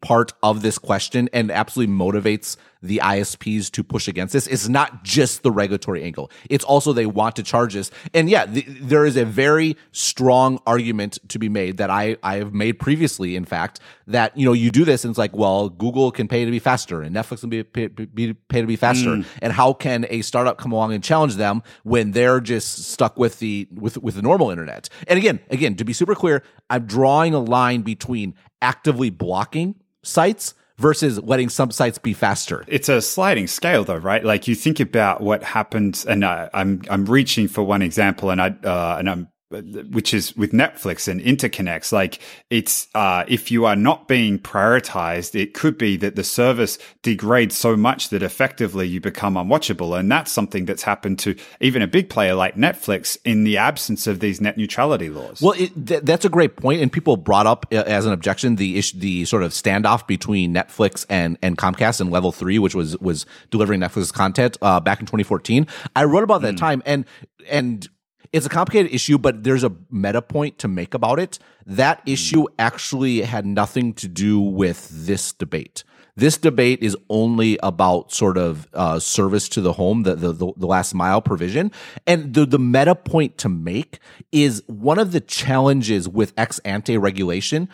part 0.00 0.32
of 0.42 0.62
this 0.62 0.78
question 0.78 1.28
and 1.32 1.50
absolutely 1.50 1.94
motivates 1.94 2.56
the 2.82 3.00
ISPs 3.02 3.70
to 3.70 3.84
push 3.84 4.08
against 4.08 4.32
this. 4.32 4.46
It's 4.46 4.68
not 4.68 5.04
just 5.04 5.42
the 5.42 5.50
regulatory 5.50 6.02
angle. 6.02 6.30
It's 6.50 6.64
also 6.64 6.92
they 6.92 7.06
want 7.06 7.36
to 7.36 7.42
charge 7.42 7.74
this. 7.74 7.90
And 8.12 8.28
yeah, 8.28 8.46
the, 8.46 8.62
there 8.62 9.06
is 9.06 9.16
a 9.16 9.24
very 9.24 9.76
strong 9.92 10.60
argument 10.66 11.18
to 11.28 11.38
be 11.38 11.48
made 11.48 11.76
that 11.76 11.90
I, 11.90 12.16
I 12.22 12.36
have 12.36 12.52
made 12.52 12.78
previously, 12.78 13.36
in 13.36 13.44
fact, 13.44 13.80
that, 14.08 14.36
you 14.36 14.44
know, 14.44 14.52
you 14.52 14.70
do 14.70 14.84
this 14.84 15.04
and 15.04 15.12
it's 15.12 15.18
like, 15.18 15.34
well, 15.34 15.68
Google 15.68 16.10
can 16.10 16.26
pay 16.28 16.44
to 16.44 16.50
be 16.50 16.58
faster 16.58 17.02
and 17.02 17.14
Netflix 17.14 17.40
can 17.40 17.50
be, 17.50 17.62
pay, 17.62 17.86
be, 17.86 18.34
pay 18.34 18.60
to 18.60 18.66
be 18.66 18.76
faster. 18.76 19.10
Mm. 19.10 19.26
And 19.40 19.52
how 19.52 19.72
can 19.72 20.06
a 20.10 20.22
startup 20.22 20.58
come 20.58 20.72
along 20.72 20.92
and 20.92 21.02
challenge 21.02 21.36
them 21.36 21.62
when 21.84 22.10
they're 22.10 22.40
just 22.40 22.86
stuck 22.90 23.16
with 23.16 23.38
the, 23.38 23.68
with, 23.72 23.98
with 23.98 24.16
the 24.16 24.22
normal 24.22 24.50
internet? 24.50 24.88
And 25.06 25.18
again, 25.18 25.40
again, 25.50 25.76
to 25.76 25.84
be 25.84 25.92
super 25.92 26.14
clear, 26.14 26.42
I'm 26.68 26.86
drawing 26.86 27.34
a 27.34 27.40
line 27.40 27.82
between 27.82 28.34
actively 28.60 29.10
blocking 29.10 29.76
sites 30.02 30.54
versus 30.82 31.22
letting 31.22 31.48
some 31.48 31.70
sites 31.70 31.96
be 31.96 32.12
faster. 32.12 32.64
It's 32.66 32.88
a 32.88 33.00
sliding 33.00 33.46
scale 33.46 33.84
though, 33.84 33.96
right? 33.96 34.24
Like 34.24 34.48
you 34.48 34.54
think 34.54 34.80
about 34.80 35.22
what 35.22 35.42
happened 35.42 36.04
and 36.08 36.24
I, 36.24 36.50
I'm 36.52 36.82
I'm 36.90 37.06
reaching 37.06 37.48
for 37.48 37.62
one 37.62 37.80
example 37.80 38.30
and 38.30 38.42
I 38.42 38.48
uh, 38.64 38.96
and 38.98 39.08
I'm 39.08 39.28
which 39.52 40.14
is 40.14 40.36
with 40.36 40.52
Netflix 40.52 41.08
and 41.08 41.20
interconnects. 41.20 41.92
Like 41.92 42.18
it's, 42.50 42.88
uh, 42.94 43.24
if 43.28 43.50
you 43.50 43.64
are 43.64 43.76
not 43.76 44.08
being 44.08 44.38
prioritized, 44.38 45.38
it 45.40 45.54
could 45.54 45.78
be 45.78 45.96
that 45.98 46.16
the 46.16 46.24
service 46.24 46.78
degrades 47.02 47.56
so 47.56 47.76
much 47.76 48.08
that 48.10 48.22
effectively 48.22 48.86
you 48.86 49.00
become 49.00 49.34
unwatchable. 49.34 49.98
And 49.98 50.10
that's 50.10 50.32
something 50.32 50.64
that's 50.64 50.82
happened 50.82 51.18
to 51.20 51.36
even 51.60 51.82
a 51.82 51.86
big 51.86 52.08
player 52.08 52.34
like 52.34 52.56
Netflix 52.56 53.16
in 53.24 53.44
the 53.44 53.56
absence 53.56 54.06
of 54.06 54.20
these 54.20 54.40
net 54.40 54.56
neutrality 54.56 55.08
laws. 55.08 55.40
Well, 55.40 55.54
it, 55.58 55.86
th- 55.86 56.02
that's 56.02 56.24
a 56.24 56.28
great 56.28 56.56
point, 56.56 56.80
and 56.80 56.92
people 56.92 57.16
brought 57.16 57.46
up 57.46 57.66
uh, 57.72 57.76
as 57.86 58.06
an 58.06 58.12
objection 58.12 58.56
the 58.56 58.78
issue, 58.78 58.98
the 58.98 59.24
sort 59.24 59.42
of 59.42 59.52
standoff 59.52 60.06
between 60.06 60.54
Netflix 60.54 61.06
and 61.08 61.38
and 61.42 61.58
Comcast 61.58 62.00
and 62.00 62.10
Level 62.10 62.32
Three, 62.32 62.58
which 62.58 62.74
was 62.74 62.98
was 62.98 63.26
delivering 63.50 63.80
Netflix's 63.80 64.12
content 64.12 64.56
uh, 64.62 64.80
back 64.80 65.00
in 65.00 65.06
2014. 65.06 65.66
I 65.94 66.04
wrote 66.04 66.24
about 66.24 66.42
that 66.42 66.54
mm. 66.54 66.58
time, 66.58 66.82
and 66.86 67.04
and 67.48 67.88
it's 68.32 68.46
a 68.46 68.48
complicated 68.48 68.92
issue, 68.94 69.18
but 69.18 69.44
there's 69.44 69.62
a 69.62 69.72
meta 69.90 70.22
point 70.22 70.58
to 70.58 70.68
make 70.68 70.94
about 70.94 71.18
it. 71.18 71.38
That 71.66 72.02
issue 72.06 72.46
actually 72.58 73.22
had 73.22 73.44
nothing 73.44 73.92
to 73.94 74.08
do 74.08 74.40
with 74.40 74.88
this 74.90 75.32
debate. 75.32 75.84
This 76.14 76.36
debate 76.36 76.82
is 76.82 76.96
only 77.08 77.58
about 77.62 78.12
sort 78.12 78.36
of 78.36 78.68
uh, 78.74 78.98
service 78.98 79.48
to 79.50 79.60
the 79.62 79.72
home, 79.72 80.02
the, 80.02 80.14
the 80.14 80.32
the 80.34 80.66
last 80.66 80.94
mile 80.94 81.22
provision, 81.22 81.72
and 82.06 82.34
the 82.34 82.44
the 82.44 82.58
meta 82.58 82.94
point 82.94 83.38
to 83.38 83.48
make 83.48 83.98
is 84.30 84.62
one 84.66 84.98
of 84.98 85.12
the 85.12 85.20
challenges 85.20 86.08
with 86.08 86.34
ex 86.36 86.58
ante 86.60 86.98
regulation 86.98 87.68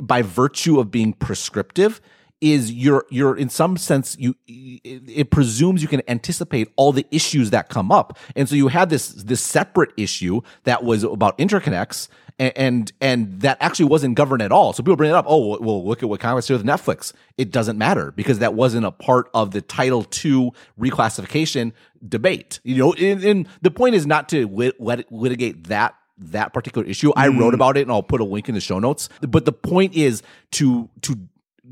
by 0.00 0.22
virtue 0.22 0.78
of 0.78 0.92
being 0.92 1.12
prescriptive 1.12 2.00
is 2.44 2.70
you're 2.70 3.06
you're 3.08 3.34
in 3.34 3.48
some 3.48 3.74
sense 3.78 4.16
you 4.18 4.34
it 4.46 5.30
presumes 5.30 5.80
you 5.80 5.88
can 5.88 6.02
anticipate 6.06 6.70
all 6.76 6.92
the 6.92 7.06
issues 7.10 7.48
that 7.48 7.70
come 7.70 7.90
up 7.90 8.18
and 8.36 8.48
so 8.48 8.54
you 8.54 8.68
had 8.68 8.90
this 8.90 9.08
this 9.08 9.40
separate 9.40 9.90
issue 9.96 10.42
that 10.64 10.84
was 10.84 11.04
about 11.04 11.36
interconnects 11.38 12.08
and, 12.38 12.52
and 12.54 12.92
and, 13.00 13.40
that 13.40 13.56
actually 13.60 13.86
wasn't 13.86 14.14
governed 14.14 14.42
at 14.42 14.52
all 14.52 14.74
so 14.74 14.82
people 14.82 14.96
bring 14.96 15.08
it 15.08 15.14
up 15.14 15.24
oh 15.26 15.58
well 15.58 15.82
look 15.86 16.02
at 16.02 16.08
what 16.08 16.20
Comcast 16.20 16.48
did 16.48 16.58
with 16.58 16.66
netflix 16.66 17.14
it 17.38 17.50
doesn't 17.50 17.78
matter 17.78 18.12
because 18.12 18.40
that 18.40 18.52
wasn't 18.52 18.84
a 18.84 18.92
part 18.92 19.30
of 19.32 19.52
the 19.52 19.62
title 19.62 20.04
II 20.24 20.52
reclassification 20.78 21.72
debate 22.06 22.60
you 22.62 22.76
know 22.76 22.92
and, 22.92 23.24
and 23.24 23.48
the 23.62 23.70
point 23.70 23.94
is 23.94 24.06
not 24.06 24.28
to 24.28 24.46
lit, 24.48 24.78
lit, 24.78 25.10
litigate 25.10 25.68
that 25.68 25.94
that 26.16 26.52
particular 26.52 26.86
issue. 26.86 27.12
I 27.16 27.26
wrote 27.26 27.50
mm. 27.50 27.54
about 27.54 27.76
it 27.76 27.82
and 27.82 27.90
I'll 27.90 28.00
put 28.00 28.20
a 28.20 28.24
link 28.24 28.48
in 28.48 28.54
the 28.54 28.60
show 28.60 28.78
notes. 28.78 29.08
But 29.20 29.46
the 29.46 29.52
point 29.52 29.94
is 29.94 30.22
to 30.52 30.88
to 31.02 31.18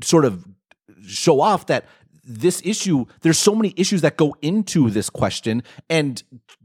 sort 0.01 0.25
of 0.25 0.45
show 1.05 1.41
off 1.41 1.67
that 1.67 1.85
this 2.25 2.61
issue, 2.63 3.05
there's 3.21 3.37
so 3.37 3.53
many 3.53 3.73
issues 3.75 4.01
that 4.01 4.17
go 4.17 4.35
into 4.41 4.89
this 4.89 5.09
question, 5.09 5.63
and 5.89 6.23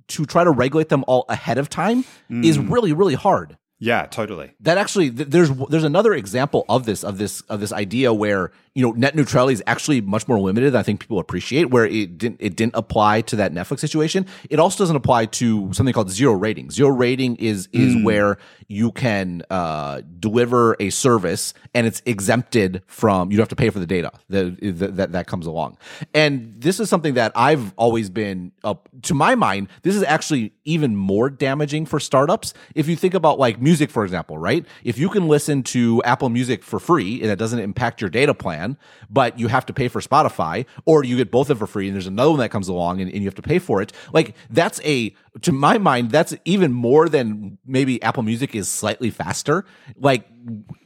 to 0.09 0.25
try 0.25 0.45
to 0.45 0.51
regulate 0.51 0.89
them 0.89 1.05
all 1.07 1.25
ahead 1.29 1.59
of 1.59 1.69
time 1.69 2.05
mm. 2.31 2.45
is 2.45 2.59
really, 2.59 2.93
really 2.93 3.15
hard. 3.15 3.57
Yeah, 3.81 4.07
totally. 4.07 4.55
That 4.61 4.77
actually, 4.77 5.09
there's 5.09 5.51
there's 5.51 5.85
another 5.85 6.13
example 6.13 6.65
of 6.69 6.85
this 6.85 7.05
of 7.05 7.19
this 7.19 7.43
of 7.43 7.61
this 7.61 7.73
idea 7.73 8.13
where 8.13 8.51
you 8.79 8.85
know 8.85 8.93
net 8.93 9.17
neutrality 9.17 9.55
is 9.55 9.63
actually 9.67 10.01
much 10.01 10.29
more 10.29 10.39
limited 10.39 10.73
than 10.73 10.79
I 10.79 10.85
think 10.85 11.01
people 11.01 11.19
appreciate. 11.19 11.71
Where 11.71 11.85
it 11.85 12.17
didn't 12.17 12.37
it 12.39 12.55
didn't 12.55 12.77
apply 12.77 13.23
to 13.23 13.35
that 13.35 13.53
Netflix 13.53 13.81
situation. 13.81 14.25
It 14.49 14.61
also 14.61 14.79
doesn't 14.79 14.95
apply 14.95 15.27
to 15.27 15.73
something 15.73 15.93
called 15.93 16.13
zero 16.13 16.35
rating. 16.35 16.71
Zero 16.71 16.91
rating 16.91 17.35
is 17.37 17.69
is 17.73 17.97
mm. 17.97 18.05
where 18.05 18.39
you 18.69 18.93
can 18.93 19.43
uh, 19.51 20.03
deliver 20.21 20.77
a 20.79 20.91
service 20.91 21.55
and 21.75 21.89
it's 21.89 22.03
exempted 22.07 22.83
from 22.87 23.33
you 23.33 23.37
don't 23.37 23.43
have 23.43 23.49
to 23.49 23.57
pay 23.57 23.71
for 23.71 23.81
the 23.81 23.87
data 23.87 24.13
that 24.29 24.57
that 24.95 25.11
that 25.11 25.27
comes 25.27 25.47
along. 25.47 25.77
And 26.15 26.55
this 26.61 26.79
is 26.79 26.89
something 26.89 27.15
that 27.15 27.33
I've 27.35 27.75
always 27.75 28.11
been 28.11 28.53
uh, 28.63 28.75
to 29.03 29.15
my 29.15 29.35
mind. 29.35 29.71
This 29.83 29.97
is 29.97 30.05
actually 30.05 30.53
even 30.65 30.95
more 30.95 31.31
damaging 31.31 31.85
for 31.85 31.99
startups 31.99 32.55
if 32.77 32.87
you 32.87 32.95
think 32.95 33.15
about 33.15 33.41
like 33.41 33.61
music, 33.61 33.91
for 33.91 34.05
example, 34.05 34.39
right? 34.39 34.65
If 34.85 34.99
you 34.99 35.09
can 35.09 35.27
listen 35.27 35.65
to 35.65 36.01
Apple 36.05 36.29
Music 36.29 36.63
for 36.63 36.79
free 36.79 37.21
and 37.23 37.31
it 37.31 37.41
doesn't 37.41 37.59
impact 37.59 38.01
your 38.01 38.11
data 38.11 38.35
plan, 38.35 38.68
but 39.09 39.39
you 39.39 39.49
have 39.49 39.65
to 39.67 39.73
pay 39.73 39.89
for 39.89 40.01
Spotify, 40.01 40.67
or 40.85 41.05
you 41.05 41.17
get 41.17 41.31
both 41.31 41.51
of 41.51 41.59
them 41.59 41.67
for 41.67 41.71
free 41.71 41.87
and 41.87 41.95
there's 41.95 42.07
another 42.07 42.31
one 42.31 42.41
that 42.41 42.51
comes 42.51 42.69
along 42.69 43.01
and, 43.01 43.11
and 43.11 43.23
you 43.23 43.27
have 43.27 43.35
to 43.37 43.43
pay 43.43 43.59
for 43.59 43.81
it, 43.81 43.93
like 44.13 44.35
that's 44.51 44.81
a, 44.85 45.15
to 45.43 45.53
my 45.53 45.79
mind, 45.79 46.11
that's 46.11 46.35
even 46.45 46.73
more 46.73 47.09
than 47.09 47.59
maybe 47.65 48.03
Apple 48.03 48.23
Music 48.23 48.55
is 48.55 48.69
slightly 48.69 49.11
faster. 49.11 49.65
Like 49.97 50.29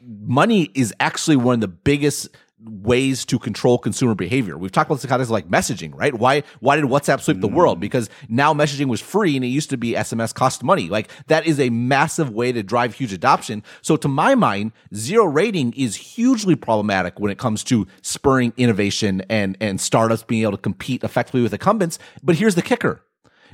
money 0.03 0.71
is 0.75 0.95
actually 1.01 1.37
one 1.37 1.55
of 1.55 1.61
the 1.61 1.69
biggest 1.69 2.29
ways 2.65 3.25
to 3.27 3.39
control 3.39 3.79
consumer 3.79 4.15
behavior. 4.15 4.57
We've 4.57 4.73
talked 4.73 4.89
about 4.89 5.01
this 5.01 5.11
of 5.11 5.31
like 5.31 5.49
messaging, 5.49 5.93
right? 5.95 6.15
Why 6.15 6.43
why 6.61 6.77
did 6.77 6.85
WhatsApp 6.85 7.21
sweep 7.21 7.41
the 7.41 7.49
world? 7.49 7.79
Mm. 7.79 7.83
Because 7.83 8.11
now 8.29 8.55
messaging 8.55 8.87
was 8.87 9.01
free 9.01 9.37
and 9.37 9.45
it 9.45 9.49
used 9.49 9.71
to 9.71 9.77
be 9.77 9.93
SMS 9.93 10.35
cost 10.35 10.63
money. 10.63 10.89
Like 10.89 11.11
that 11.27 11.47
is 11.47 11.59
a 11.59 11.71
massive 11.71 12.31
way 12.31 12.53
to 12.53 12.63
drive 12.63 12.95
huge 12.95 13.13
adoption. 13.13 13.63
So 13.83 13.97
to 13.97 14.09
my 14.09 14.35
mind, 14.35 14.73
zero 14.95 15.25
rating 15.25 15.73
is 15.75 15.97
hugely 15.97 16.57
problematic 16.57 17.19
when 17.19 17.31
it 17.31 17.39
comes 17.39 17.65
to 17.65 17.87
spurring 18.03 18.53
innovation 18.57 19.23
and 19.29 19.57
and 19.61 19.81
startups 19.81 20.23
being 20.23 20.43
able 20.43 20.53
to 20.53 20.59
compete 20.59 21.05
effectively 21.05 21.43
with 21.43 21.53
incumbents. 21.53 21.99
But 22.23 22.37
here's 22.37 22.55
the 22.55 22.63
kicker. 22.63 23.03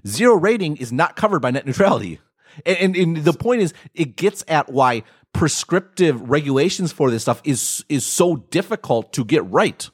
Zero 0.07 0.35
rating 0.37 0.77
is 0.77 0.93
not 0.93 1.17
covered 1.17 1.41
by 1.41 1.51
net 1.51 1.67
neutrality. 1.67 2.21
And, 2.67 2.79
and, 2.79 2.97
and 2.97 3.17
the 3.25 3.33
point 3.33 3.63
is, 3.63 3.75
it 3.95 4.17
gets 4.17 4.45
at 4.49 4.69
why 4.69 5.05
prescriptive 5.33 6.29
regulations 6.29 6.93
for 6.93 7.11
this 7.11 7.23
stuff 7.23 7.41
is 7.45 7.85
is 7.89 8.07
so 8.07 8.37
difficult 8.51 9.13
to 9.13 9.25
get 9.25 9.49
right. 9.51 9.89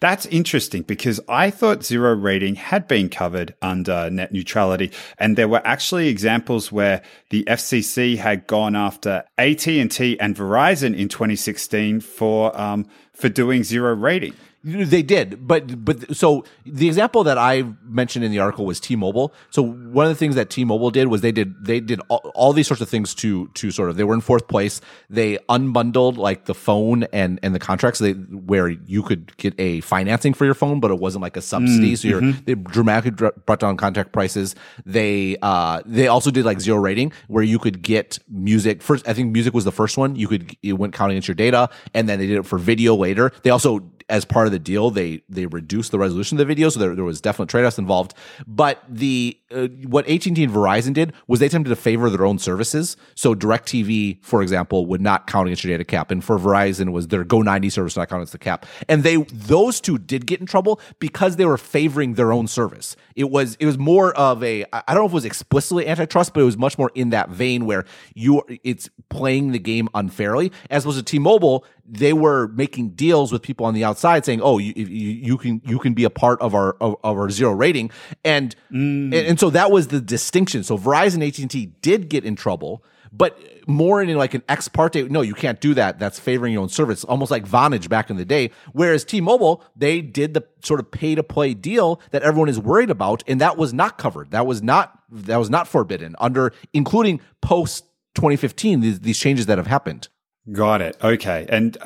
That's 0.00 0.26
interesting 0.26 0.82
because 0.82 1.20
I 1.28 1.50
thought 1.50 1.84
zero 1.84 2.14
rating 2.14 2.56
had 2.56 2.86
been 2.88 3.08
covered 3.08 3.54
under 3.62 4.10
net 4.10 4.32
neutrality. 4.32 4.92
And 5.18 5.36
there 5.36 5.48
were 5.48 5.66
actually 5.66 6.08
examples 6.08 6.70
where 6.70 7.02
the 7.30 7.44
FCC 7.44 8.18
had 8.18 8.46
gone 8.46 8.76
after 8.76 9.24
AT&T 9.38 10.20
and 10.20 10.36
Verizon 10.36 10.96
in 10.96 11.08
2016 11.08 12.00
for, 12.00 12.58
um, 12.58 12.86
for 13.14 13.28
doing 13.28 13.64
zero 13.64 13.94
rating. 13.94 14.34
They 14.64 15.02
did, 15.02 15.48
but 15.48 15.84
but 15.84 16.16
so 16.16 16.44
the 16.64 16.86
example 16.86 17.24
that 17.24 17.36
I 17.36 17.64
mentioned 17.84 18.24
in 18.24 18.30
the 18.30 18.38
article 18.38 18.64
was 18.64 18.78
T-Mobile. 18.78 19.34
So 19.50 19.60
one 19.60 20.06
of 20.06 20.10
the 20.10 20.16
things 20.16 20.36
that 20.36 20.50
T-Mobile 20.50 20.92
did 20.92 21.08
was 21.08 21.20
they 21.20 21.32
did 21.32 21.64
they 21.64 21.80
did 21.80 22.00
all, 22.08 22.30
all, 22.36 22.52
these 22.52 22.68
sorts 22.68 22.80
of 22.80 22.88
things 22.88 23.12
to 23.16 23.48
to 23.48 23.72
sort 23.72 23.90
of 23.90 23.96
they 23.96 24.04
were 24.04 24.14
in 24.14 24.20
fourth 24.20 24.46
place. 24.46 24.80
They 25.10 25.38
unbundled 25.48 26.16
like 26.16 26.44
the 26.44 26.54
phone 26.54 27.04
and 27.12 27.40
and 27.42 27.56
the 27.56 27.58
contracts 27.58 27.98
they 27.98 28.12
where 28.12 28.68
you 28.68 29.02
could 29.02 29.36
get 29.36 29.58
a 29.58 29.80
financing 29.80 30.32
for 30.32 30.44
your 30.44 30.54
phone, 30.54 30.78
but 30.78 30.92
it 30.92 31.00
wasn't 31.00 31.22
like 31.22 31.36
a 31.36 31.42
subsidy. 31.42 31.94
Mm, 31.94 31.98
so 31.98 32.08
mm-hmm. 32.08 32.44
they 32.44 32.54
dramatically 32.54 33.30
brought 33.44 33.58
down 33.58 33.76
contract 33.76 34.12
prices. 34.12 34.54
They 34.86 35.38
uh 35.42 35.82
they 35.84 36.06
also 36.06 36.30
did 36.30 36.44
like 36.44 36.60
zero 36.60 36.78
rating 36.78 37.12
where 37.26 37.42
you 37.42 37.58
could 37.58 37.82
get 37.82 38.20
music 38.28 38.80
first. 38.80 39.08
I 39.08 39.12
think 39.12 39.32
music 39.32 39.54
was 39.54 39.64
the 39.64 39.72
first 39.72 39.98
one. 39.98 40.14
You 40.14 40.28
could 40.28 40.56
it 40.62 40.74
went 40.74 40.94
counting 40.94 41.16
into 41.16 41.30
your 41.30 41.34
data, 41.34 41.68
and 41.94 42.08
then 42.08 42.20
they 42.20 42.28
did 42.28 42.38
it 42.38 42.46
for 42.46 42.58
video 42.58 42.94
later. 42.94 43.32
They 43.42 43.50
also 43.50 43.90
as 44.12 44.26
part 44.26 44.46
of 44.46 44.52
the 44.52 44.58
deal, 44.58 44.90
they 44.90 45.22
they 45.30 45.46
reduced 45.46 45.90
the 45.90 45.98
resolution 45.98 46.36
of 46.36 46.38
the 46.40 46.44
video, 46.44 46.68
so 46.68 46.78
there, 46.78 46.94
there 46.94 47.02
was 47.02 47.18
definite 47.18 47.48
trade 47.48 47.64
offs 47.64 47.78
involved. 47.78 48.12
But 48.46 48.84
the 48.86 49.38
uh, 49.50 49.68
what 49.86 50.06
AT 50.06 50.26
and 50.26 50.36
T 50.36 50.44
and 50.44 50.52
Verizon 50.52 50.92
did 50.92 51.14
was 51.26 51.40
they 51.40 51.46
attempted 51.46 51.70
to 51.70 51.76
favor 51.76 52.10
their 52.10 52.26
own 52.26 52.38
services. 52.38 52.98
So 53.14 53.34
Directv, 53.34 54.22
for 54.22 54.42
example, 54.42 54.84
would 54.84 55.00
not 55.00 55.26
count 55.26 55.48
against 55.48 55.64
your 55.64 55.72
data 55.72 55.84
cap, 55.84 56.10
and 56.10 56.22
for 56.22 56.38
Verizon 56.38 56.92
was 56.92 57.08
their 57.08 57.24
Go 57.24 57.40
ninety 57.40 57.70
service 57.70 57.96
not 57.96 58.10
count 58.10 58.20
against 58.20 58.32
the 58.32 58.38
cap. 58.38 58.66
And 58.86 59.02
they 59.02 59.16
those 59.32 59.80
two 59.80 59.96
did 59.96 60.26
get 60.26 60.40
in 60.40 60.46
trouble 60.46 60.78
because 60.98 61.36
they 61.36 61.46
were 61.46 61.56
favoring 61.56 62.12
their 62.14 62.34
own 62.34 62.46
service. 62.48 62.94
It 63.16 63.30
was 63.30 63.56
it 63.60 63.66
was 63.66 63.78
more 63.78 64.12
of 64.14 64.42
a 64.42 64.64
I 64.72 64.94
don't 64.94 65.02
know 65.02 65.06
if 65.06 65.12
it 65.12 65.14
was 65.14 65.24
explicitly 65.24 65.86
antitrust, 65.86 66.34
but 66.34 66.40
it 66.40 66.44
was 66.44 66.56
much 66.56 66.78
more 66.78 66.90
in 66.94 67.10
that 67.10 67.30
vein 67.30 67.66
where 67.66 67.84
you 68.14 68.42
it's 68.64 68.88
playing 69.08 69.52
the 69.52 69.58
game 69.58 69.88
unfairly. 69.94 70.52
As 70.70 70.84
opposed 70.84 70.98
to 70.98 71.04
T-Mobile, 71.04 71.64
they 71.86 72.12
were 72.12 72.48
making 72.48 72.90
deals 72.90 73.32
with 73.32 73.42
people 73.42 73.66
on 73.66 73.74
the 73.74 73.84
outside 73.84 74.24
saying, 74.24 74.40
"Oh, 74.42 74.58
you, 74.58 74.72
you, 74.76 74.86
you 74.86 75.38
can 75.38 75.60
you 75.64 75.78
can 75.78 75.94
be 75.94 76.04
a 76.04 76.10
part 76.10 76.40
of 76.40 76.54
our 76.54 76.76
of, 76.80 76.96
of 77.02 77.16
our 77.16 77.30
zero 77.30 77.52
rating," 77.52 77.90
and, 78.24 78.54
mm. 78.70 79.04
and 79.04 79.14
and 79.14 79.40
so 79.40 79.50
that 79.50 79.70
was 79.70 79.88
the 79.88 80.00
distinction. 80.00 80.62
So 80.62 80.78
Verizon 80.78 81.26
AT 81.26 81.38
and 81.38 81.50
T 81.50 81.66
did 81.82 82.08
get 82.08 82.24
in 82.24 82.36
trouble, 82.36 82.84
but 83.12 83.38
more 83.66 84.02
in 84.02 84.14
like 84.16 84.34
an 84.34 84.42
ex 84.48 84.68
parte. 84.68 85.02
No, 85.08 85.20
you 85.20 85.34
can't 85.34 85.60
do 85.60 85.74
that. 85.74 85.98
That's 85.98 86.18
favoring 86.18 86.52
your 86.52 86.62
own 86.62 86.68
service, 86.68 87.04
almost 87.04 87.30
like 87.30 87.46
Vonage 87.46 87.88
back 87.88 88.10
in 88.10 88.16
the 88.16 88.24
day. 88.24 88.50
Whereas 88.72 89.04
T-Mobile, 89.04 89.62
they 89.76 90.00
did 90.00 90.34
the 90.34 90.44
sort 90.64 90.80
of 90.80 90.90
pay 90.90 91.14
to 91.14 91.22
play 91.22 91.54
deal 91.54 92.00
that 92.10 92.22
everyone 92.22 92.48
is 92.48 92.58
worried 92.58 92.90
about, 92.90 93.22
and 93.26 93.40
that 93.40 93.56
was 93.56 93.72
not 93.72 93.98
covered. 93.98 94.30
That 94.30 94.46
was 94.46 94.62
not 94.62 94.98
that 95.10 95.36
was 95.36 95.50
not 95.50 95.68
forbidden 95.68 96.16
under, 96.18 96.52
including 96.72 97.20
post 97.40 97.84
2015. 98.14 98.80
These, 98.80 99.00
these 99.00 99.18
changes 99.18 99.46
that 99.46 99.58
have 99.58 99.66
happened. 99.66 100.08
Got 100.50 100.82
it. 100.82 100.96
Okay. 101.04 101.46
And, 101.48 101.78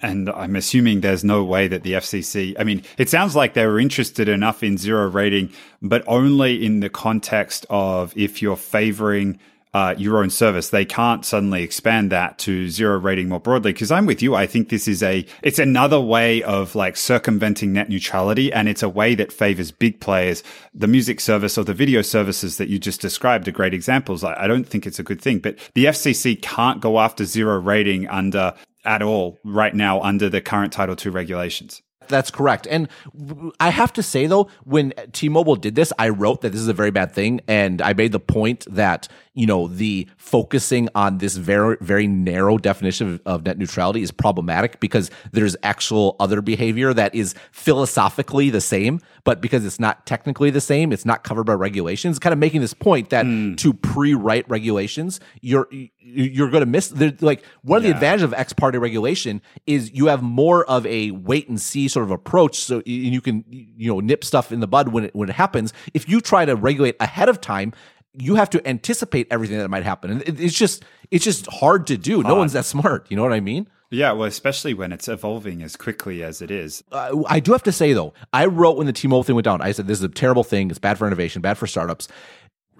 and 0.00 0.30
I'm 0.30 0.56
assuming 0.56 1.02
there's 1.02 1.24
no 1.24 1.44
way 1.44 1.68
that 1.68 1.82
the 1.82 1.92
FCC, 1.92 2.56
I 2.58 2.64
mean, 2.64 2.82
it 2.96 3.10
sounds 3.10 3.36
like 3.36 3.52
they 3.52 3.66
were 3.66 3.78
interested 3.78 4.30
enough 4.30 4.62
in 4.62 4.78
zero 4.78 5.10
rating, 5.10 5.52
but 5.82 6.04
only 6.06 6.64
in 6.64 6.80
the 6.80 6.88
context 6.88 7.66
of 7.68 8.16
if 8.16 8.40
you're 8.40 8.56
favoring 8.56 9.38
uh, 9.78 9.94
your 9.96 10.18
own 10.18 10.28
service. 10.28 10.70
They 10.70 10.84
can't 10.84 11.24
suddenly 11.24 11.62
expand 11.62 12.10
that 12.10 12.36
to 12.38 12.68
zero 12.68 12.98
rating 12.98 13.28
more 13.28 13.38
broadly. 13.38 13.72
Cause 13.72 13.92
I'm 13.92 14.06
with 14.06 14.20
you. 14.20 14.34
I 14.34 14.44
think 14.44 14.70
this 14.70 14.88
is 14.88 15.04
a, 15.04 15.24
it's 15.40 15.60
another 15.60 16.00
way 16.00 16.42
of 16.42 16.74
like 16.74 16.96
circumventing 16.96 17.74
net 17.74 17.88
neutrality. 17.88 18.52
And 18.52 18.68
it's 18.68 18.82
a 18.82 18.88
way 18.88 19.14
that 19.14 19.32
favors 19.32 19.70
big 19.70 20.00
players. 20.00 20.42
The 20.74 20.88
music 20.88 21.20
service 21.20 21.56
or 21.56 21.62
the 21.62 21.74
video 21.74 22.02
services 22.02 22.56
that 22.56 22.68
you 22.68 22.80
just 22.80 23.00
described 23.00 23.46
are 23.46 23.52
great 23.52 23.72
examples. 23.72 24.24
I, 24.24 24.34
I 24.42 24.46
don't 24.48 24.66
think 24.66 24.84
it's 24.84 24.98
a 24.98 25.04
good 25.04 25.20
thing, 25.20 25.38
but 25.38 25.56
the 25.74 25.84
FCC 25.84 26.42
can't 26.42 26.80
go 26.80 26.98
after 26.98 27.24
zero 27.24 27.60
rating 27.60 28.08
under 28.08 28.54
at 28.84 29.00
all 29.00 29.38
right 29.44 29.76
now 29.76 30.00
under 30.00 30.28
the 30.28 30.40
current 30.40 30.72
Title 30.72 30.96
II 31.00 31.12
regulations. 31.12 31.82
That's 32.08 32.30
correct. 32.30 32.66
And 32.68 32.88
I 33.60 33.68
have 33.70 33.92
to 33.94 34.02
say 34.02 34.26
though, 34.26 34.50
when 34.64 34.92
T-Mobile 35.12 35.56
did 35.56 35.74
this, 35.74 35.92
I 35.98 36.08
wrote 36.08 36.40
that 36.40 36.50
this 36.50 36.60
is 36.60 36.68
a 36.68 36.72
very 36.72 36.90
bad 36.90 37.12
thing, 37.12 37.40
and 37.46 37.80
I 37.80 37.92
made 37.92 38.12
the 38.12 38.20
point 38.20 38.66
that 38.70 39.08
you 39.38 39.46
know 39.46 39.68
the 39.68 40.06
focusing 40.16 40.88
on 40.94 41.18
this 41.18 41.36
very 41.36 41.76
very 41.80 42.06
narrow 42.06 42.58
definition 42.58 43.14
of, 43.14 43.20
of, 43.24 43.46
net 43.46 43.56
neutrality 43.56 44.02
is 44.02 44.10
problematic 44.10 44.80
because 44.80 45.10
there's 45.32 45.56
actual 45.62 46.16
other 46.18 46.42
behavior 46.42 46.92
that 46.92 47.14
is 47.14 47.34
philosophically 47.52 48.50
the 48.50 48.60
same 48.60 49.00
but 49.22 49.40
because 49.40 49.64
it's 49.64 49.78
not 49.78 50.04
technically 50.06 50.50
the 50.50 50.60
same 50.60 50.92
it's 50.92 51.04
not 51.04 51.22
covered 51.22 51.44
by 51.44 51.52
regulations 51.52 52.18
kind 52.18 52.32
of 52.32 52.38
making 52.38 52.60
this 52.60 52.74
point 52.74 53.10
that 53.10 53.24
mm. 53.24 53.56
to 53.56 53.72
pre-write 53.72 54.48
regulations 54.50 55.20
you're 55.40 55.68
you're 56.00 56.50
going 56.50 56.62
to 56.62 56.66
miss 56.66 56.92
like 57.20 57.44
one 57.62 57.78
of 57.78 57.84
yeah. 57.84 57.90
the 57.90 57.94
advantages 57.94 58.24
of 58.24 58.34
ex 58.34 58.52
parte 58.52 58.76
regulation 58.76 59.40
is 59.66 59.92
you 59.92 60.06
have 60.06 60.22
more 60.22 60.64
of 60.64 60.84
a 60.86 61.12
wait 61.12 61.48
and 61.48 61.60
see 61.60 61.86
sort 61.86 62.04
of 62.04 62.10
approach 62.10 62.56
so 62.56 62.82
you 62.84 63.20
can 63.20 63.44
you 63.48 63.92
know 63.92 64.00
nip 64.00 64.24
stuff 64.24 64.50
in 64.50 64.58
the 64.58 64.66
bud 64.66 64.88
when 64.88 65.04
it 65.04 65.14
when 65.14 65.28
it 65.28 65.34
happens 65.34 65.72
if 65.94 66.08
you 66.08 66.20
try 66.20 66.44
to 66.44 66.56
regulate 66.56 66.96
ahead 66.98 67.28
of 67.28 67.40
time 67.40 67.72
you 68.18 68.34
have 68.34 68.50
to 68.50 68.68
anticipate 68.68 69.26
everything 69.30 69.58
that 69.58 69.68
might 69.68 69.84
happen. 69.84 70.10
And 70.10 70.22
it's 70.40 70.56
just 70.56 70.84
it's 71.10 71.24
just 71.24 71.46
hard 71.46 71.86
to 71.88 71.96
do. 71.96 72.22
No 72.22 72.34
one's 72.34 72.52
that 72.52 72.64
smart. 72.64 73.06
You 73.10 73.16
know 73.16 73.22
what 73.22 73.32
I 73.32 73.40
mean? 73.40 73.68
Yeah, 73.90 74.12
well, 74.12 74.28
especially 74.28 74.74
when 74.74 74.92
it's 74.92 75.08
evolving 75.08 75.62
as 75.62 75.74
quickly 75.74 76.22
as 76.22 76.42
it 76.42 76.50
is. 76.50 76.84
Uh, 76.92 77.22
I 77.26 77.40
do 77.40 77.52
have 77.52 77.62
to 77.62 77.72
say 77.72 77.94
though, 77.94 78.12
I 78.34 78.44
wrote 78.44 78.76
when 78.76 78.86
the 78.86 78.92
T-Mobile 78.92 79.22
thing 79.22 79.34
went 79.34 79.46
down. 79.46 79.62
I 79.62 79.72
said 79.72 79.86
this 79.86 79.98
is 79.98 80.04
a 80.04 80.10
terrible 80.10 80.44
thing. 80.44 80.68
It's 80.68 80.78
bad 80.78 80.98
for 80.98 81.06
innovation, 81.06 81.40
bad 81.40 81.56
for 81.56 81.66
startups. 81.66 82.08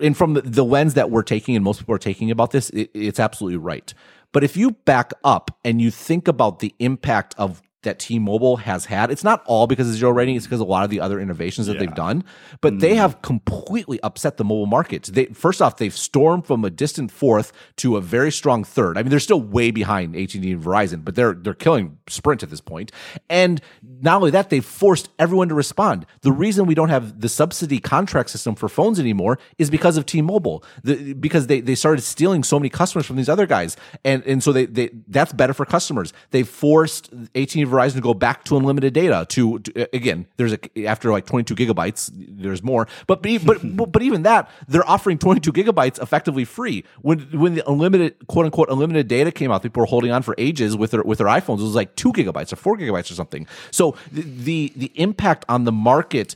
And 0.01 0.17
from 0.17 0.35
the, 0.35 0.43
the 0.43 0.65
lens 0.65 0.95
that 0.95 1.11
we're 1.11 1.23
taking, 1.23 1.57
and 1.57 1.65
most 1.65 1.81
people 1.81 1.95
are 1.95 1.99
taking 1.99 2.31
about 2.31 2.51
this, 2.51 2.71
it, 2.71 2.91
it's 2.93 3.19
absolutely 3.19 3.57
right. 3.57 3.93
But 4.33 4.45
if 4.45 4.57
you 4.57 4.73
back 4.73 5.13
up 5.25 5.57
and 5.65 5.81
you 5.81 5.91
think 5.91 6.29
about 6.29 6.59
the 6.59 6.75
impact 6.79 7.35
of 7.39 7.63
that 7.89 7.99
T-Mobile 7.99 8.59
has 8.59 8.85
had. 8.85 9.11
It's 9.11 9.25
not 9.25 9.43
all 9.47 9.67
because 9.67 9.89
of 9.89 9.95
zero 9.95 10.13
rating; 10.13 10.37
it's 10.37 10.47
because 10.47 10.61
a 10.61 10.65
lot 10.65 10.85
of 10.85 10.91
the 10.91 11.01
other 11.01 11.19
innovations 11.19 11.67
that 11.67 11.75
yeah. 11.75 11.81
they've 11.81 11.95
done. 11.95 12.23
But 12.61 12.75
mm. 12.75 12.81
they 12.81 12.95
have 12.95 13.23
completely 13.23 13.99
upset 14.03 14.37
the 14.37 14.45
mobile 14.45 14.67
market. 14.67 15.05
They 15.05 15.27
first 15.27 15.63
off, 15.63 15.79
they've 15.79 15.97
stormed 15.97 16.47
from 16.47 16.65
a 16.65 16.71
distant 16.71 17.11
fourth 17.11 17.53
to 17.77 17.97
a 17.97 18.01
very 18.01 18.31
strong 18.31 18.63
third. 18.65 18.99
I 18.99 19.03
mean, 19.03 19.11
they're 19.11 19.21
still 19.21 19.41
way 19.41 19.71
behind 19.71 20.15
AT&T 20.15 20.53
and 20.53 20.63
Verizon, 20.63 21.05
but 21.05 21.15
they're 21.15 21.33
they're 21.33 21.55
killing 21.55 21.99
Sprint 22.09 22.43
at 22.43 22.51
this 22.51 22.61
point. 22.61 22.93
And 23.31 23.61
not 23.83 24.17
only 24.17 24.31
that, 24.33 24.51
they've 24.51 24.65
forced 24.65 25.09
everyone 25.19 25.49
to 25.49 25.55
respond. 25.55 26.07
The 26.21 26.33
reason 26.33 26.67
we 26.67 26.75
don't 26.75 26.91
have 26.91 27.21
the 27.21 27.29
subsidy 27.29 27.81
contract 27.81 28.31
system 28.31 28.55
for 28.55 28.69
phones 28.69 29.01
anymore 29.01 29.39
is 29.57 29.71
because 29.71 29.97
of 29.97 30.07
T-Mobile. 30.07 30.63
The, 30.85 31.15
because 31.15 31.47
they 31.47 31.61
they 31.61 31.75
started 31.75 32.03
stealing 32.03 32.45
so 32.45 32.59
many 32.59 32.69
customers 32.69 33.07
from 33.07 33.17
these 33.17 33.29
other 33.29 33.47
guys, 33.47 33.77
and 34.05 34.23
and 34.25 34.43
so 34.43 34.53
they 34.53 34.67
they 34.67 34.91
that's 35.09 35.33
better 35.33 35.55
for 35.55 35.65
customers. 35.65 36.13
They 36.31 36.43
forced 36.43 37.11
AT&T 37.35 37.65
Verizon 37.79 37.95
to 37.95 38.01
go 38.01 38.15
back 38.15 38.45
to 38.45 38.57
unlimited 38.57 38.93
data. 38.93 39.27
To, 39.31 39.59
to 39.61 39.97
again, 39.97 40.27
there's 40.37 40.53
a 40.53 40.87
after 40.87 41.11
like 41.11 41.27
22 41.27 41.55
gigabytes, 41.55 42.11
there's 42.15 42.63
more. 42.63 42.87
But 43.07 43.23
but 43.45 43.93
but 43.93 44.03
even 44.03 44.23
that, 44.23 44.51
they're 44.67 44.89
offering 44.89 45.19
22 45.19 45.53
gigabytes 45.53 46.01
effectively 46.03 46.45
free. 46.45 46.85
When 47.01 47.21
when 47.39 47.55
the 47.55 47.69
unlimited 47.69 48.27
quote 48.27 48.47
unquote 48.47 48.71
unlimited 48.71 49.09
data 49.09 49.33
came 49.33 49.51
out, 49.51 49.63
people 49.63 49.81
were 49.81 49.87
holding 49.87 50.11
on 50.11 50.23
for 50.23 50.35
ages 50.39 50.77
with 50.77 50.93
their 50.93 51.03
with 51.03 51.19
their 51.19 51.29
iPhones. 51.29 51.61
It 51.61 51.65
was 51.65 51.75
like 51.75 51.97
two 51.97 52.13
gigabytes 52.13 52.53
or 52.53 52.57
four 52.57 52.77
gigabytes 52.77 53.11
or 53.11 53.15
something. 53.15 53.47
So 53.71 53.97
the 54.13 54.23
the, 54.23 54.73
the 54.77 54.93
impact 54.95 55.45
on 55.49 55.65
the 55.65 55.73
market 55.73 56.35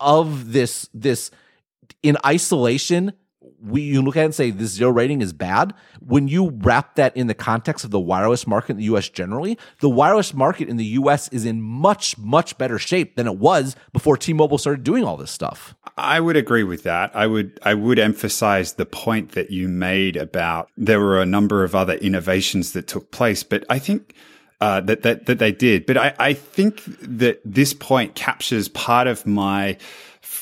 of 0.00 0.52
this 0.52 0.88
this 0.92 1.30
in 2.02 2.16
isolation 2.24 3.12
we 3.62 3.82
you 3.82 4.02
look 4.02 4.16
at 4.16 4.22
it 4.22 4.24
and 4.26 4.34
say 4.34 4.50
this 4.50 4.72
zero 4.72 4.90
rating 4.90 5.20
is 5.20 5.32
bad. 5.32 5.74
When 6.00 6.28
you 6.28 6.50
wrap 6.50 6.94
that 6.96 7.16
in 7.16 7.26
the 7.26 7.34
context 7.34 7.84
of 7.84 7.90
the 7.90 8.00
wireless 8.00 8.46
market 8.46 8.72
in 8.72 8.76
the 8.78 8.84
US 8.84 9.08
generally, 9.08 9.58
the 9.80 9.88
wireless 9.88 10.34
market 10.34 10.68
in 10.68 10.76
the 10.76 10.84
US 10.84 11.28
is 11.28 11.44
in 11.44 11.60
much, 11.60 12.16
much 12.18 12.56
better 12.58 12.78
shape 12.78 13.16
than 13.16 13.26
it 13.26 13.38
was 13.38 13.76
before 13.92 14.16
T-Mobile 14.16 14.58
started 14.58 14.84
doing 14.84 15.04
all 15.04 15.16
this 15.16 15.30
stuff. 15.30 15.74
I 15.96 16.20
would 16.20 16.36
agree 16.36 16.64
with 16.64 16.84
that. 16.84 17.14
I 17.14 17.26
would 17.26 17.58
I 17.62 17.74
would 17.74 17.98
emphasize 17.98 18.74
the 18.74 18.86
point 18.86 19.32
that 19.32 19.50
you 19.50 19.68
made 19.68 20.16
about 20.16 20.70
there 20.76 21.00
were 21.00 21.20
a 21.20 21.26
number 21.26 21.64
of 21.64 21.74
other 21.74 21.94
innovations 21.94 22.72
that 22.72 22.86
took 22.86 23.10
place, 23.10 23.42
but 23.42 23.64
I 23.68 23.78
think 23.78 24.14
uh, 24.60 24.80
that, 24.82 25.02
that 25.02 25.26
that 25.26 25.38
they 25.38 25.52
did. 25.52 25.86
But 25.86 25.96
I, 25.96 26.14
I 26.18 26.32
think 26.34 26.82
that 27.00 27.40
this 27.44 27.72
point 27.72 28.14
captures 28.14 28.68
part 28.68 29.06
of 29.06 29.26
my 29.26 29.76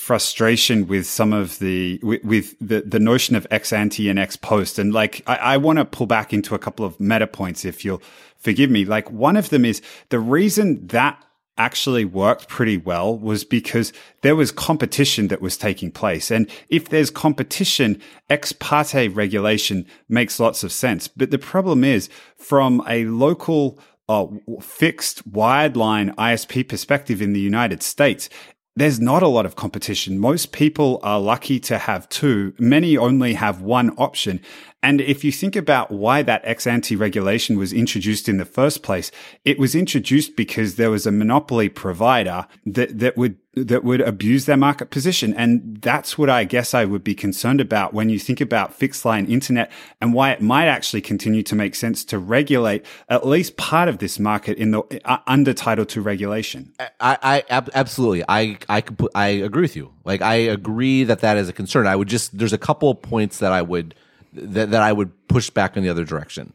frustration 0.07 0.87
with 0.87 1.05
some 1.05 1.33
of 1.33 1.59
the 1.59 1.99
with, 2.01 2.23
with 2.23 2.57
the 2.61 2.81
the 2.83 3.01
notion 3.01 3.35
of 3.35 3.45
ex 3.51 3.73
ante 3.73 4.09
and 4.09 4.21
ex 4.21 4.37
post, 4.37 4.79
and 4.79 4.93
like 4.93 5.21
I, 5.27 5.37
I 5.37 5.57
want 5.57 5.81
to 5.81 5.85
pull 5.85 6.07
back 6.07 6.33
into 6.33 6.55
a 6.55 6.61
couple 6.61 6.87
of 6.87 7.01
meta 7.01 7.27
points, 7.27 7.65
if 7.65 7.85
you'll 7.85 8.01
forgive 8.39 8.71
me. 8.71 8.85
Like 8.85 9.11
one 9.11 9.37
of 9.37 9.49
them 9.49 9.65
is 9.65 9.83
the 10.11 10.21
reason 10.21 10.87
that 10.87 11.21
actually 11.59 12.05
worked 12.05 12.47
pretty 12.47 12.77
well 12.77 13.19
was 13.19 13.43
because 13.43 13.93
there 14.21 14.37
was 14.37 14.53
competition 14.53 15.27
that 15.29 15.41
was 15.41 15.57
taking 15.57 15.91
place. 15.91 16.31
And 16.31 16.49
if 16.69 16.89
there's 16.89 17.11
competition, 17.11 18.01
ex 18.31 18.53
parte 18.53 19.09
regulation 19.09 19.87
makes 20.09 20.39
lots 20.39 20.63
of 20.63 20.71
sense. 20.71 21.09
But 21.09 21.33
the 21.33 21.39
problem 21.39 21.83
is 21.83 22.09
from 22.37 22.81
a 22.87 23.07
local 23.07 23.81
uh, 24.09 24.27
fixed 24.61 25.29
wireline 25.29 26.15
ISP 26.15 26.69
perspective 26.69 27.21
in 27.21 27.33
the 27.33 27.41
United 27.41 27.83
States, 27.83 28.29
there's 28.77 29.01
not 29.01 29.23
a 29.23 29.29
lot 29.29 29.47
of 29.47 29.57
competition. 29.57 30.19
Most 30.19 30.53
people 30.53 31.01
are 31.03 31.19
lucky 31.19 31.59
to 31.61 31.79
have 31.79 32.09
two. 32.11 32.53
Many 32.59 32.97
only 32.99 33.33
have 33.33 33.63
one 33.63 33.91
option. 33.97 34.41
And 34.87 35.01
if 35.01 35.25
you 35.25 35.33
think 35.33 35.57
about 35.57 35.91
why 35.91 36.23
that 36.23 36.43
ex 36.45 36.65
ante 36.65 36.95
regulation 36.95 37.59
was 37.59 37.73
introduced 37.73 38.29
in 38.29 38.37
the 38.37 38.45
first 38.45 38.85
place, 38.85 39.11
it 39.45 39.59
was 39.59 39.75
introduced 39.75 40.37
because 40.37 40.77
there 40.77 40.93
was 40.93 41.07
a 41.07 41.11
monopoly 41.11 41.69
provider 41.69 42.47
that, 42.65 43.01
that 43.01 43.17
would 43.17 43.37
that 43.57 43.83
would 43.83 44.03
abuse 44.03 44.45
their 44.45 44.57
market 44.57 44.91
position. 44.91 45.35
And 45.35 45.81
that's 45.81 46.17
what 46.17 46.31
I 46.31 46.45
guess 46.45 46.73
I 46.73 46.85
would 46.85 47.03
be 47.03 47.17
concerned 47.17 47.61
about 47.61 47.95
when 47.95 48.11
you 48.11 48.19
think 48.19 48.41
about 48.41 48.75
fixed 48.75 49.05
line 49.05 49.27
internet 49.27 49.73
and 50.01 50.13
why 50.15 50.31
it 50.31 50.41
might 50.41 50.67
actually 50.67 51.01
continue 51.01 51.43
to 51.45 51.57
make 51.57 51.75
sense 51.75 52.05
to 52.05 52.19
regulate 52.19 52.85
at 53.09 53.27
least 53.27 53.57
part 53.57 53.89
of 53.89 53.99
this 53.99 54.21
market 54.21 54.57
in 54.59 54.71
the 54.71 54.83
uh, 55.05 55.19
under 55.27 55.53
Title 55.53 55.85
II 55.85 56.03
regulation. 56.03 56.75
I, 57.01 57.19
I 57.23 57.45
ab- 57.49 57.71
absolutely, 57.75 58.23
I, 58.29 58.59
I, 58.69 58.85
I 59.15 59.27
agree 59.29 59.63
with 59.63 59.75
you. 59.75 59.91
Like, 60.05 60.21
I 60.23 60.35
agree 60.35 61.03
that 61.05 61.21
that 61.21 61.39
is 61.39 61.49
a 61.49 61.53
concern. 61.55 61.87
I 61.87 61.97
would 61.97 62.09
just, 62.09 62.39
there's 62.39 62.53
a 62.53 62.59
couple 62.59 62.91
of 62.91 63.01
points 63.01 63.39
that 63.39 63.53
I 63.53 63.63
would, 63.63 63.95
that, 64.37 64.71
that 64.71 64.83
I 64.83 64.93
would 64.93 65.29
push 65.29 65.51
back 65.51 65.77
in 65.77 65.83
the 65.83 65.89
other 65.89 66.05
direction. 66.05 66.53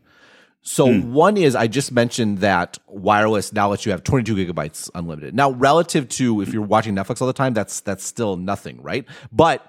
So 0.64 0.86
hmm. 0.92 1.14
one 1.14 1.38
is 1.38 1.56
I 1.56 1.68
just 1.68 1.92
mentioned 1.92 2.40
that 2.40 2.78
wireless 2.88 3.52
now 3.52 3.70
lets 3.70 3.86
you 3.86 3.92
have 3.92 4.04
22 4.04 4.36
gigabytes 4.36 4.90
unlimited. 4.94 5.34
Now 5.34 5.52
relative 5.52 6.08
to 6.10 6.42
if 6.42 6.54
you're 6.54 6.62
watching 6.62 6.96
Netflix 6.96 7.22
all 7.22 7.28
the 7.28 7.34
time, 7.34 7.54
that's 7.54 7.82
that's 7.82 8.06
still 8.06 8.38
nothing, 8.38 8.82
right? 8.82 9.06
But 9.32 9.66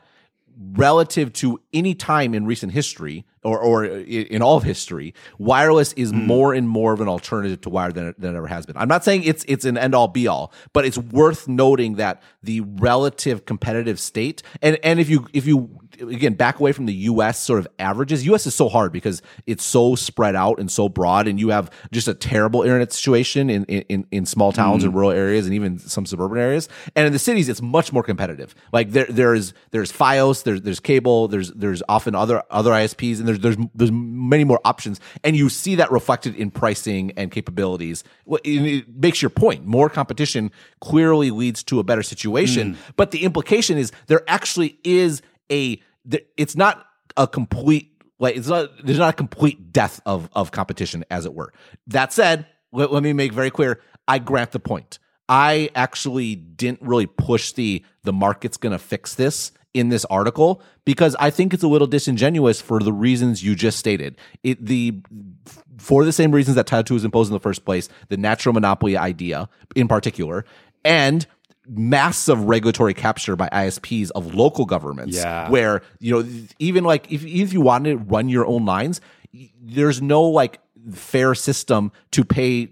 relative 0.73 1.33
to 1.33 1.61
any 1.73 1.95
time 1.95 2.35
in 2.35 2.45
recent 2.45 2.73
history 2.73 3.25
or, 3.45 3.59
or 3.59 3.85
in 3.85 4.41
all 4.43 4.57
of 4.57 4.63
history, 4.63 5.15
wireless 5.39 5.93
is 5.95 6.13
mm. 6.13 6.27
more 6.27 6.55
and 6.55 6.69
more 6.69 6.93
of 6.93 7.01
an 7.01 7.09
alternative 7.09 7.61
to 7.63 7.71
wire 7.71 7.93
than, 7.93 8.15
than 8.19 8.35
it 8.35 8.39
ever 8.39 8.47
has 8.47 8.67
been. 8.67 8.77
I'm 8.77 8.89
not 8.89 9.05
saying 9.05 9.25
it's 9.25 9.45
it's 9.49 9.65
an 9.65 9.77
end 9.77 9.95
all 9.95 10.09
be 10.09 10.29
all, 10.29 10.53
but 10.73 10.85
it's 10.85 10.99
worth 10.99 11.49
noting 11.49 11.97
that 11.97 12.23
the 12.43 12.61
relative 12.61 13.45
competitive 13.45 13.99
state 13.99 14.43
and 14.61 14.79
and 14.83 15.01
if 15.01 15.09
you 15.09 15.27
if 15.33 15.47
you 15.47 15.81
again 16.01 16.35
back 16.35 16.59
away 16.59 16.73
from 16.73 16.87
the 16.87 16.95
US 16.95 17.39
sort 17.39 17.59
of 17.59 17.69
averages. 17.79 18.27
US 18.27 18.47
is 18.47 18.55
so 18.55 18.69
hard 18.69 18.93
because 18.93 19.23
it's 19.47 19.65
so 19.65 19.95
spread 19.95 20.35
out 20.35 20.59
and 20.59 20.71
so 20.71 20.89
broad 20.89 21.29
and 21.29 21.39
you 21.39 21.51
have 21.51 21.71
just 21.91 22.09
a 22.09 22.15
terrible 22.15 22.63
internet 22.63 22.93
situation 22.93 23.51
in 23.51 23.65
in, 23.65 24.07
in 24.11 24.27
small 24.27 24.53
towns 24.53 24.83
mm. 24.83 24.87
and 24.87 24.95
rural 24.95 25.11
areas 25.11 25.47
and 25.47 25.55
even 25.55 25.79
some 25.79 26.07
suburban 26.07 26.39
areas. 26.39 26.69
And 26.95 27.07
in 27.07 27.13
the 27.13 27.19
cities 27.19 27.49
it's 27.49 27.63
much 27.63 27.93
more 27.93 28.03
competitive. 28.03 28.55
Like 28.73 28.93
there 28.93 29.07
there's 29.09 29.53
there's 29.71 29.93
Fios, 29.93 30.45
there's 30.45 30.63
there's 30.63 30.81
cable, 30.81 31.29
there's 31.29 31.51
there's 31.53 31.83
often 31.89 32.15
other 32.15 32.43
other 32.51 32.71
ISPs 32.71 33.19
and 33.19 33.29
there's 33.39 33.57
there's 33.57 33.69
there's 33.75 33.93
many 33.93 34.45
more 34.45 34.61
options 34.65 35.01
and 35.25 35.37
you 35.37 35.49
see 35.49 35.75
that 35.77 35.91
reflected 35.91 36.35
in 36.37 36.51
pricing 36.51 37.13
and 37.17 37.31
capabilities. 37.31 38.05
It 38.45 38.89
makes 38.89 39.23
your 39.23 39.31
point. 39.31 39.67
More 39.67 39.89
competition 39.89 40.51
clearly 40.81 41.31
leads 41.31 41.63
to 41.65 41.79
a 41.79 41.85
better 41.85 42.03
situation, 42.03 42.75
mm. 42.75 42.79
but 42.97 43.11
the 43.11 43.25
implication 43.25 43.79
is 43.79 43.93
there 44.07 44.23
actually 44.29 44.79
is 44.85 45.23
a 45.51 45.81
it's 46.37 46.57
not 46.57 46.87
a 47.17 47.27
complete 47.27 48.03
like 48.19 48.37
it's 48.37 48.49
not 48.49 48.71
there's 48.85 48.99
not 48.99 49.11
a 49.11 49.17
complete 49.17 49.73
death 49.73 50.01
of 50.07 50.29
of 50.33 50.51
competition 50.51 51.05
as 51.11 51.27
it 51.27 51.35
were. 51.35 51.53
That 51.89 52.13
said, 52.13 52.47
let, 52.73 52.93
let 52.93 53.03
me 53.03 53.13
make 53.13 53.33
very 53.33 53.51
clear, 53.51 53.81
I 54.09 54.19
grant 54.19 54.53
the 54.53 54.61
point. 54.61 54.99
I 55.29 55.71
actually 55.75 56.35
didn't 56.35 56.83
really 56.83 57.07
push 57.07 57.53
the 57.53 57.85
the 58.03 58.13
market's 58.13 58.57
going 58.57 58.73
to 58.73 58.79
fix 58.79 59.15
this 59.15 59.53
in 59.75 59.89
this 59.89 60.05
article 60.07 60.63
because 60.85 61.17
I 61.19 61.31
think 61.31 61.55
it's 61.55 61.63
a 61.63 61.69
little 61.69 61.87
disingenuous 61.87 62.61
for 62.61 62.81
the 62.81 62.93
reasons 62.93 63.43
you 63.43 63.55
just 63.55 63.79
stated. 63.79 64.17
It 64.43 64.65
the 64.65 65.01
for 65.79 66.05
the 66.05 66.13
same 66.13 66.33
reasons 66.33 66.57
that 66.57 66.67
Title 66.67 66.95
II 66.95 66.97
was 66.97 67.05
imposed 67.05 67.31
in 67.31 67.35
the 67.35 67.41
first 67.41 67.65
place, 67.65 67.89
the 68.09 68.17
natural 68.17 68.53
monopoly 68.53 68.97
idea 68.97 69.49
in 69.75 69.89
particular, 69.89 70.45
and 70.85 71.27
massive 71.69 72.45
regulatory 72.45 72.95
capture 72.95 73.37
by 73.37 73.49
ISPs 73.49 74.11
of 74.15 74.35
local 74.35 74.65
governments. 74.65 75.17
Yeah. 75.17 75.49
Where, 75.49 75.83
you 76.01 76.13
know, 76.13 76.29
even 76.59 76.85
like 76.85 77.11
if, 77.11 77.25
if 77.25 77.53
you 77.53 77.61
want 77.61 77.85
to 77.85 77.97
run 77.97 78.29
your 78.29 78.47
own 78.47 78.65
lines, 78.65 79.01
there's 79.61 80.03
no 80.03 80.23
like 80.23 80.61
fair 80.93 81.35
system 81.35 81.93
to 82.11 82.25
pay 82.25 82.69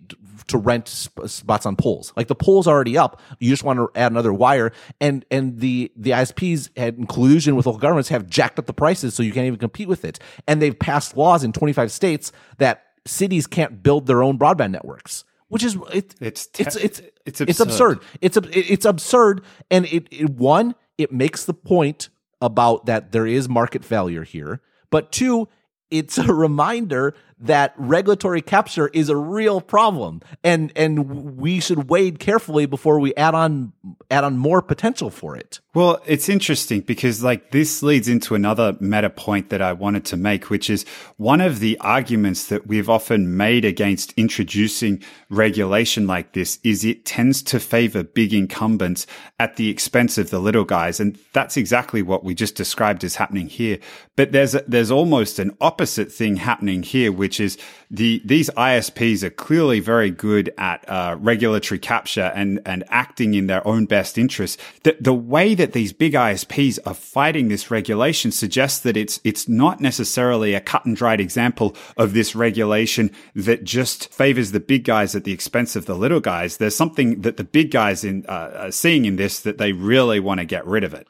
to 0.51 0.59
rent 0.59 0.88
sp- 0.88 1.26
spots 1.26 1.66
on 1.66 1.76
poles. 1.76 2.12
Like 2.16 2.28
the 2.28 2.34
pole's 2.34 2.66
already 2.66 2.96
up. 2.96 3.20
You 3.38 3.51
just 3.51 3.64
want 3.64 3.78
to 3.78 3.90
add 3.94 4.12
another 4.12 4.32
wire. 4.32 4.72
And, 5.01 5.24
and 5.30 5.59
the, 5.61 5.90
the 5.96 6.11
ISPs 6.11 6.76
had 6.76 6.96
in 6.96 7.07
collusion 7.07 7.57
with 7.57 7.66
local 7.66 7.80
governments 7.80 8.09
have 8.11 8.28
jacked 8.28 8.59
up 8.59 8.66
the 8.66 8.72
prices 8.72 9.14
so 9.14 9.22
you 9.22 9.32
can't 9.32 9.46
even 9.46 9.59
compete 9.59 9.88
with 9.88 10.05
it. 10.05 10.18
And 10.46 10.61
they've 10.61 10.78
passed 10.78 11.16
laws 11.16 11.44
in 11.44 11.53
25 11.53 11.90
states 11.92 12.32
that 12.59 12.84
cities 13.07 13.46
can't 13.46 13.82
build 13.82 14.07
their 14.07 14.22
own 14.22 14.38
broadband 14.38 14.70
networks 14.70 15.24
which 15.51 15.64
is 15.64 15.76
it, 15.92 16.14
it's 16.20 16.46
te- 16.46 16.62
it's 16.62 16.76
it's 16.76 17.40
it's 17.40 17.61
absurd. 17.61 17.98
it's 18.20 18.36
absurd. 18.36 18.57
It's 18.57 18.70
it's 18.70 18.84
absurd, 18.84 19.42
and 19.68 19.84
it, 19.86 20.07
it 20.12 20.30
one 20.30 20.76
it 20.96 21.11
makes 21.12 21.44
the 21.44 21.55
point 21.55 22.09
about 22.40 22.86
that 22.86 23.12
there 23.12 23.26
is 23.26 23.48
market 23.48 23.84
failure 23.84 24.22
here, 24.22 24.61
but 24.90 25.11
two, 25.11 25.48
it's 25.90 26.18
a 26.18 26.32
reminder 26.32 27.14
that 27.41 27.74
regulatory 27.76 28.43
capture 28.43 28.88
is 28.88 29.09
a 29.09 29.16
real 29.16 29.61
problem. 29.61 30.20
And 30.45 30.72
and 30.76 31.36
we 31.36 31.61
should 31.61 31.88
wade 31.91 32.18
carefully 32.18 32.66
before 32.66 33.01
we 33.01 33.14
add 33.14 33.34
on 33.34 33.72
add 34.11 34.24
on 34.24 34.36
more 34.38 34.62
potential 34.62 35.11
for 35.11 35.36
it. 35.36 35.61
Well 35.74 36.01
it's 36.07 36.28
interesting 36.28 36.80
because 36.80 37.22
like 37.22 37.51
this 37.51 37.82
leads 37.82 38.09
into 38.09 38.34
another 38.34 38.76
meta 38.80 39.11
point 39.11 39.51
that 39.51 39.62
i 39.62 39.72
wanted 39.72 40.05
to 40.05 40.16
make 40.16 40.51
which 40.51 40.68
is 40.68 40.84
one 41.16 41.41
of 41.41 41.61
the 41.61 41.78
arguments 41.78 42.47
that 42.47 42.66
we've 42.66 42.88
often 42.88 43.36
made 43.36 43.64
against 43.64 44.12
introducing 44.16 45.03
regulation 45.28 46.07
like 46.07 46.32
this 46.32 46.59
is 46.64 46.84
it 46.84 47.05
tends 47.05 47.43
to 47.43 47.61
favor 47.61 48.03
big 48.03 48.34
incumbents 48.34 49.07
at 49.38 49.57
the 49.57 49.68
expense 49.68 50.18
of 50.18 50.30
the 50.30 50.41
little 50.41 50.64
guys. 50.64 51.01
And 51.01 51.18
that's 51.32 51.57
exactly 51.57 52.03
what 52.03 52.24
we 52.24 52.34
just 52.34 52.57
described 52.57 53.05
as 53.05 53.14
happening 53.14 53.49
here. 53.49 53.78
But 54.16 54.32
there's 54.32 54.55
a, 54.55 54.64
there's 54.66 54.91
almost 54.91 55.38
an 55.38 55.57
opposite 55.61 56.11
thing 56.12 56.36
happening 56.36 56.82
here 56.82 57.12
which 57.12 57.29
which 57.30 57.38
is 57.38 57.56
the 57.92 58.20
these 58.24 58.50
ISPs 58.56 59.22
are 59.22 59.30
clearly 59.30 59.78
very 59.78 60.10
good 60.10 60.52
at 60.58 60.84
uh, 60.88 61.16
regulatory 61.20 61.78
capture 61.78 62.32
and 62.34 62.60
and 62.66 62.82
acting 62.88 63.34
in 63.34 63.46
their 63.46 63.64
own 63.64 63.86
best 63.86 64.18
interest. 64.18 64.58
The, 64.82 64.96
the 64.98 65.14
way 65.14 65.54
that 65.54 65.72
these 65.72 65.92
big 65.92 66.14
ISPs 66.14 66.80
are 66.84 66.94
fighting 66.94 67.46
this 67.46 67.70
regulation 67.70 68.32
suggests 68.32 68.80
that 68.80 68.96
it's 68.96 69.20
it's 69.22 69.48
not 69.48 69.80
necessarily 69.80 70.54
a 70.54 70.60
cut 70.60 70.84
and 70.84 70.96
dried 70.96 71.20
example 71.20 71.76
of 71.96 72.14
this 72.14 72.34
regulation 72.34 73.12
that 73.36 73.62
just 73.62 74.12
favors 74.12 74.50
the 74.50 74.58
big 74.58 74.82
guys 74.82 75.14
at 75.14 75.22
the 75.22 75.32
expense 75.32 75.76
of 75.76 75.86
the 75.86 75.94
little 75.94 76.18
guys. 76.18 76.56
There's 76.56 76.74
something 76.74 77.20
that 77.20 77.36
the 77.36 77.44
big 77.44 77.70
guys 77.70 78.02
in 78.02 78.26
uh, 78.28 78.50
are 78.56 78.72
seeing 78.72 79.04
in 79.04 79.14
this 79.14 79.38
that 79.38 79.58
they 79.58 79.70
really 79.70 80.18
want 80.18 80.40
to 80.40 80.44
get 80.44 80.66
rid 80.66 80.82
of 80.82 80.94
it. 80.94 81.06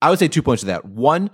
I 0.00 0.10
would 0.10 0.18
say 0.18 0.26
two 0.26 0.42
points 0.42 0.62
to 0.62 0.66
that. 0.66 0.84
One, 0.84 1.30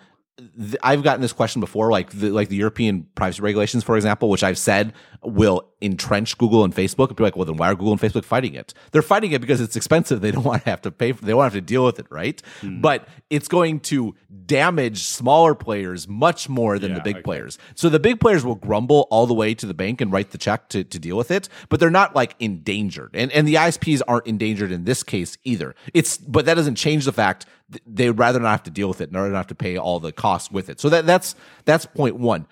I've 0.82 1.03
gotten 1.03 1.20
this 1.20 1.32
question 1.32 1.61
before, 1.61 1.91
like 1.91 2.11
the 2.11 2.30
like 2.30 2.49
the 2.49 2.57
European 2.57 3.07
privacy 3.14 3.43
regulations, 3.43 3.82
for 3.82 3.97
example, 3.97 4.30
which 4.30 4.45
I've 4.45 4.59
said 4.59 4.93
will 5.22 5.68
entrench 5.80 6.39
Google 6.39 6.64
and 6.64 6.74
Facebook. 6.74 7.09
People 7.09 7.24
like, 7.24 7.36
well, 7.36 7.45
then 7.45 7.57
why 7.57 7.70
are 7.70 7.74
Google 7.74 7.93
and 7.93 8.01
Facebook 8.01 8.24
fighting 8.24 8.55
it? 8.55 8.72
They're 8.93 9.03
fighting 9.03 9.32
it 9.32 9.41
because 9.41 9.61
it's 9.61 9.76
expensive. 9.76 10.20
They 10.28 10.32
don't 10.32 10.45
want 10.45 10.64
to 10.64 10.70
have 10.70 10.82
to 10.82 10.91
pay. 10.91 11.12
For, 11.12 11.24
they 11.24 11.32
don't 11.32 11.43
have 11.43 11.55
to 11.55 11.61
deal 11.61 11.84
with 11.84 11.99
it, 11.99 12.07
right? 12.11 12.41
Mm. 12.61 12.82
But 12.82 13.09
it's 13.30 13.49
going 13.49 13.80
to 13.80 14.14
damage 14.45 15.05
smaller 15.05 15.55
players 15.55 16.07
much 16.07 16.49
more 16.49 16.78
than 16.78 16.91
yeah, 16.91 16.99
the 16.99 17.03
big 17.03 17.16
okay. 17.16 17.22
players. 17.22 17.59
So 17.74 17.89
the 17.89 17.99
big 17.99 18.20
players 18.20 18.45
will 18.45 18.57
grumble 18.57 19.09
all 19.11 19.26
the 19.26 19.34
way 19.34 19.55
to 19.55 19.64
the 19.64 19.74
bank 19.74 20.01
and 20.01 20.12
write 20.12 20.32
the 20.32 20.39
check 20.39 20.68
to, 20.70 20.84
to 20.84 20.99
deal 20.99 21.16
with 21.16 21.30
it, 21.30 21.49
but 21.68 21.80
they're 21.80 21.89
not 21.89 22.14
like 22.14 22.34
endangered. 22.41 23.11
And 23.14 23.32
and 23.32 23.49
the 23.49 23.55
ISPs 23.55 24.03
aren't 24.07 24.26
endangered 24.26 24.70
in 24.70 24.84
this 24.84 25.03
case 25.03 25.39
either. 25.45 25.74
It's 25.95 26.18
but 26.18 26.45
that 26.45 26.55
doesn't 26.55 26.76
change 26.76 27.07
the 27.07 27.12
fact 27.12 27.47
they 27.86 28.08
would 28.08 28.18
rather 28.18 28.40
not 28.40 28.50
have 28.50 28.62
to 28.64 28.70
deal 28.70 28.88
with 28.88 29.00
it, 29.00 29.10
rather 29.12 29.28
not 29.28 29.36
have 29.36 29.46
to 29.48 29.54
pay 29.54 29.76
all 29.76 30.00
the 30.00 30.12
costs 30.12 30.50
with 30.50 30.68
it. 30.70 30.80
So 30.80 30.88
that 30.88 31.06
that's 31.06 31.34
that's 31.64 31.84
point 31.84 32.16
one. 32.16 32.46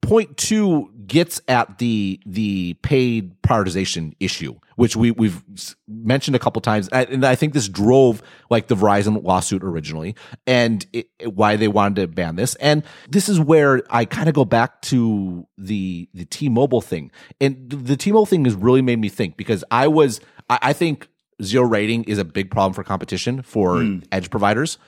Point 0.00 0.36
two 0.36 0.92
gets 1.06 1.40
at 1.48 1.78
the 1.78 2.20
the 2.24 2.74
paid 2.74 3.42
prioritization 3.42 4.14
issue, 4.20 4.54
which 4.76 4.94
we 4.94 5.10
we've 5.10 5.42
mentioned 5.88 6.36
a 6.36 6.38
couple 6.38 6.62
times, 6.62 6.88
and 6.90 7.26
I 7.26 7.34
think 7.34 7.52
this 7.52 7.68
drove 7.68 8.22
like 8.48 8.68
the 8.68 8.76
Verizon 8.76 9.24
lawsuit 9.24 9.64
originally, 9.64 10.14
and 10.46 10.86
it, 10.92 11.08
why 11.24 11.56
they 11.56 11.66
wanted 11.66 12.02
to 12.02 12.06
ban 12.06 12.36
this. 12.36 12.54
And 12.56 12.84
this 13.08 13.28
is 13.28 13.40
where 13.40 13.82
I 13.90 14.04
kind 14.04 14.28
of 14.28 14.34
go 14.36 14.44
back 14.44 14.82
to 14.82 15.48
the 15.58 16.08
the 16.14 16.26
T-Mobile 16.26 16.80
thing, 16.80 17.10
and 17.40 17.68
the 17.68 17.96
T-Mobile 17.96 18.26
thing 18.26 18.44
has 18.44 18.54
really 18.54 18.82
made 18.82 19.00
me 19.00 19.08
think 19.08 19.36
because 19.36 19.64
I 19.72 19.88
was 19.88 20.20
I, 20.48 20.58
I 20.62 20.72
think 20.72 21.08
zero 21.42 21.66
rating 21.66 22.04
is 22.04 22.18
a 22.18 22.24
big 22.24 22.50
problem 22.50 22.72
for 22.72 22.84
competition 22.84 23.42
for 23.42 23.76
mm. 23.76 24.04
edge 24.12 24.30
providers. 24.30 24.78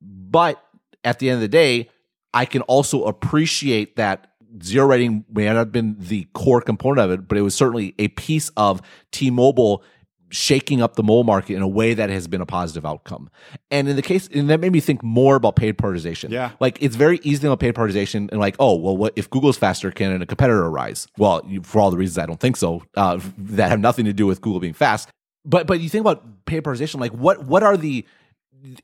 But 0.00 0.62
at 1.04 1.18
the 1.18 1.30
end 1.30 1.36
of 1.36 1.40
the 1.40 1.48
day, 1.48 1.90
I 2.32 2.44
can 2.44 2.62
also 2.62 3.04
appreciate 3.04 3.96
that 3.96 4.32
zero 4.62 4.86
rating 4.86 5.24
may 5.32 5.46
not 5.46 5.56
have 5.56 5.72
been 5.72 5.96
the 5.98 6.26
core 6.34 6.60
component 6.60 7.00
of 7.00 7.10
it, 7.10 7.28
but 7.28 7.38
it 7.38 7.42
was 7.42 7.54
certainly 7.54 7.94
a 7.98 8.08
piece 8.08 8.50
of 8.56 8.80
T 9.12 9.30
Mobile 9.30 9.82
shaking 10.32 10.80
up 10.80 10.94
the 10.94 11.02
mobile 11.02 11.24
market 11.24 11.54
in 11.56 11.62
a 11.62 11.68
way 11.68 11.92
that 11.92 12.08
has 12.08 12.28
been 12.28 12.40
a 12.40 12.46
positive 12.46 12.86
outcome. 12.86 13.28
And 13.70 13.88
in 13.88 13.96
the 13.96 14.02
case, 14.02 14.28
and 14.32 14.48
that 14.48 14.60
made 14.60 14.72
me 14.72 14.78
think 14.78 15.02
more 15.02 15.36
about 15.36 15.56
paid 15.56 15.76
prioritization. 15.76 16.30
Yeah. 16.30 16.52
Like 16.60 16.80
it's 16.80 16.96
very 16.96 17.18
easy 17.22 17.48
to 17.48 17.56
paid 17.56 17.74
prioritization 17.74 18.30
and 18.30 18.38
like, 18.38 18.54
oh, 18.58 18.76
well, 18.76 18.96
what 18.96 19.12
if 19.16 19.28
Google's 19.28 19.58
faster, 19.58 19.90
can 19.90 20.22
a 20.22 20.26
competitor 20.26 20.64
arise? 20.64 21.08
Well, 21.18 21.42
for 21.62 21.80
all 21.80 21.90
the 21.90 21.96
reasons 21.96 22.18
I 22.18 22.26
don't 22.26 22.40
think 22.40 22.56
so, 22.56 22.82
uh, 22.96 23.18
that 23.38 23.70
have 23.70 23.80
nothing 23.80 24.04
to 24.04 24.12
do 24.12 24.26
with 24.26 24.40
Google 24.40 24.60
being 24.60 24.72
fast 24.72 25.08
but 25.44 25.66
but 25.66 25.80
you 25.80 25.88
think 25.88 26.02
about 26.02 26.44
paid 26.46 26.62
prioritization, 26.62 27.00
like 27.00 27.12
what 27.12 27.44
what 27.44 27.62
are 27.62 27.76
the 27.76 28.06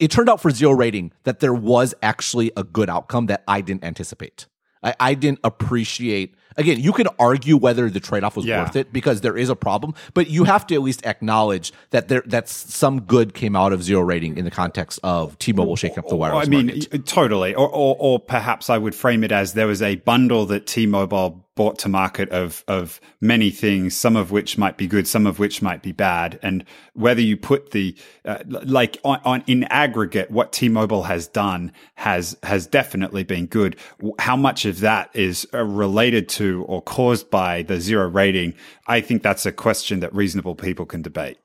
it 0.01 0.11
turned 0.11 0.29
out 0.29 0.41
for 0.41 0.51
zero 0.51 0.73
rating 0.73 1.13
that 1.25 1.41
there 1.41 1.55
was 1.55 1.95
actually 2.03 2.51
a 2.57 2.65
good 2.65 2.89
outcome 2.89 3.27
that 3.27 3.43
I 3.47 3.61
didn't 3.61 3.85
anticipate. 3.85 4.47
I, 4.83 4.95
I 4.99 5.15
didn't 5.15 5.41
appreciate 5.45 6.35
again, 6.57 6.81
you 6.81 6.93
can 6.93 7.09
argue 7.19 7.57
whether 7.57 7.89
the 7.91 8.01
trade 8.01 8.25
off 8.25 8.37
was 8.37 8.47
yeah. 8.47 8.63
worth 8.63 8.77
it 8.77 8.93
because 8.93 9.21
there 9.21 9.37
is 9.37 9.49
a 9.49 9.57
problem, 9.57 9.95
but 10.15 10.29
you 10.29 10.45
have 10.45 10.67
to 10.69 10.75
at 10.75 10.83
least 10.83 11.05
acknowledge 11.07 11.73
that 11.91 12.09
there 12.09 12.23
that 12.27 12.49
some 12.49 13.03
good 13.03 13.35
came 13.35 13.55
out 13.55 13.73
of 13.73 13.83
zero 13.83 14.01
rating 14.01 14.37
in 14.37 14.45
the 14.45 14.51
context 14.51 14.99
of 15.03 15.39
T-Mobile 15.39 15.77
shaking 15.77 15.99
up 15.99 16.09
the 16.09 16.17
wireless. 16.17 16.47
I 16.47 16.51
mean, 16.51 16.67
market. 16.67 17.07
totally. 17.07 17.55
Or, 17.55 17.69
or, 17.69 17.97
or 17.99 18.21
perhaps 18.21 18.71
I 18.71 18.79
would 18.79 18.95
frame 18.95 19.25
it 19.25 19.33
as 19.33 19.55
there 19.55 19.67
was 19.67 19.83
a 19.83 19.97
bundle 19.97 20.47
that 20.47 20.67
T-Mobile 20.67 21.46
brought 21.57 21.79
to 21.81 21.89
market 21.89 22.29
of 22.29 22.63
of 22.69 23.01
many 23.21 23.51
things, 23.51 23.97
some 23.97 24.15
of 24.15 24.31
which 24.31 24.57
might 24.57 24.77
be 24.77 24.87
good, 24.87 25.09
some 25.09 25.27
of 25.27 25.41
which 25.41 25.61
might 25.61 25.83
be 25.83 25.91
bad, 25.91 26.39
and 26.43 26.65
whether 26.93 27.21
you 27.21 27.37
put 27.37 27.73
the 27.73 27.97
uh, 28.25 28.39
like 28.47 28.99
on, 29.03 29.21
on, 29.25 29.43
in 29.49 29.65
aggregate, 29.65 30.31
what 30.31 30.53
T-Mobile 30.53 31.03
has 31.03 31.27
done 31.27 31.73
has 31.97 32.37
has 32.45 32.69
definitely 32.69 33.25
been 33.25 33.47
good. 33.47 33.75
How 34.21 34.37
much 34.37 34.65
of 34.65 34.81
that 34.81 35.11
is 35.15 35.49
uh, 35.53 35.65
related 35.65 36.29
to 36.31 36.65
or 36.69 36.81
caused 36.83 37.31
by 37.31 37.63
the 37.63 37.81
zero 37.81 38.09
rating? 38.09 38.55
I 38.87 39.01
think 39.01 39.23
that's 39.25 39.47
a 39.47 39.53
question 39.53 40.01
that 40.01 40.15
reasonable 40.15 40.55
people 40.55 40.87
can 40.87 41.03
debate. 41.03 41.39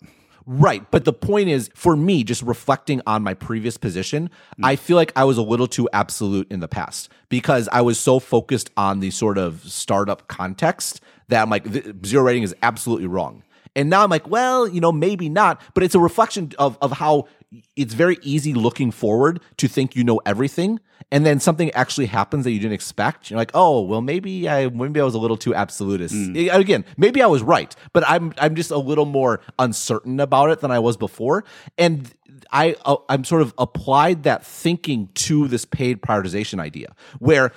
Right. 0.46 0.90
But 0.92 1.06
the 1.06 1.14
point 1.14 1.50
is, 1.50 1.70
for 1.76 1.96
me, 1.96 2.24
just 2.24 2.42
reflecting 2.42 3.02
on 3.06 3.24
my 3.24 3.34
previous 3.34 3.78
position, 3.78 4.30
mm. 4.30 4.66
I 4.66 4.76
feel 4.76 4.98
like 4.98 5.12
I 5.16 5.24
was 5.24 5.38
a 5.38 5.42
little 5.42 5.68
too 5.68 5.88
absolute 5.94 6.52
in 6.52 6.60
the 6.60 6.68
past 6.68 7.10
because 7.30 7.70
I 7.72 7.82
was 7.82 8.00
so 8.00 8.20
focused 8.20 8.72
on 8.76 9.00
the 9.00 9.12
sort 9.12 9.38
of 9.38 9.62
startup 9.64 10.28
context 10.28 11.02
that 11.28 11.42
I'm 11.42 11.50
like, 11.50 11.68
zero 12.06 12.24
rating 12.24 12.44
is 12.44 12.56
absolutely 12.62 13.08
wrong. 13.08 13.44
And 13.76 13.90
now 13.90 14.04
I'm 14.04 14.10
like, 14.10 14.28
well, 14.28 14.68
you 14.68 14.82
know, 14.82 14.92
maybe 14.92 15.30
not, 15.30 15.62
but 15.74 15.84
it's 15.84 15.96
a 15.96 16.00
reflection 16.00 16.52
of, 16.60 16.78
of 16.82 16.92
how 16.92 17.28
it's 17.76 17.94
very 17.94 18.18
easy 18.22 18.54
looking 18.54 18.92
forward 18.92 19.42
to 19.58 19.68
think 19.68 19.96
you 19.96 20.04
know 20.04 20.22
everything 20.26 20.80
and 21.12 21.26
then 21.26 21.40
something 21.40 21.70
actually 21.72 22.06
happens 22.06 22.46
that 22.46 22.52
you 22.52 22.60
didn't 22.60 22.74
expect 22.74 23.30
you're 23.30 23.38
like 23.38 23.52
oh 23.54 23.82
well 23.82 24.02
maybe 24.02 24.48
i 24.48 24.70
maybe 24.70 25.02
i 25.02 25.04
was 25.04 25.16
a 25.16 25.20
little 25.20 25.38
too 25.38 25.54
absolutist 25.54 26.16
mm. 26.16 26.54
again 26.54 26.86
maybe 26.98 27.22
i 27.22 27.28
was 27.28 27.42
right 27.42 27.76
but 27.94 28.08
i'm 28.08 28.34
i'm 28.38 28.56
just 28.56 28.72
a 28.72 28.78
little 28.78 29.06
more 29.06 29.42
uncertain 29.60 30.20
about 30.20 30.50
it 30.50 30.62
than 30.62 30.72
i 30.72 30.80
was 30.80 30.96
before 30.96 31.44
and 31.78 32.14
i 32.52 32.76
uh, 32.86 32.96
i'm 33.10 33.24
sort 33.26 33.42
of 33.42 33.54
applied 33.58 34.24
that 34.24 34.46
thinking 34.46 35.10
to 35.14 35.48
this 35.48 35.66
paid 35.66 36.02
prioritization 36.02 36.60
idea 36.60 36.96
where 37.20 37.52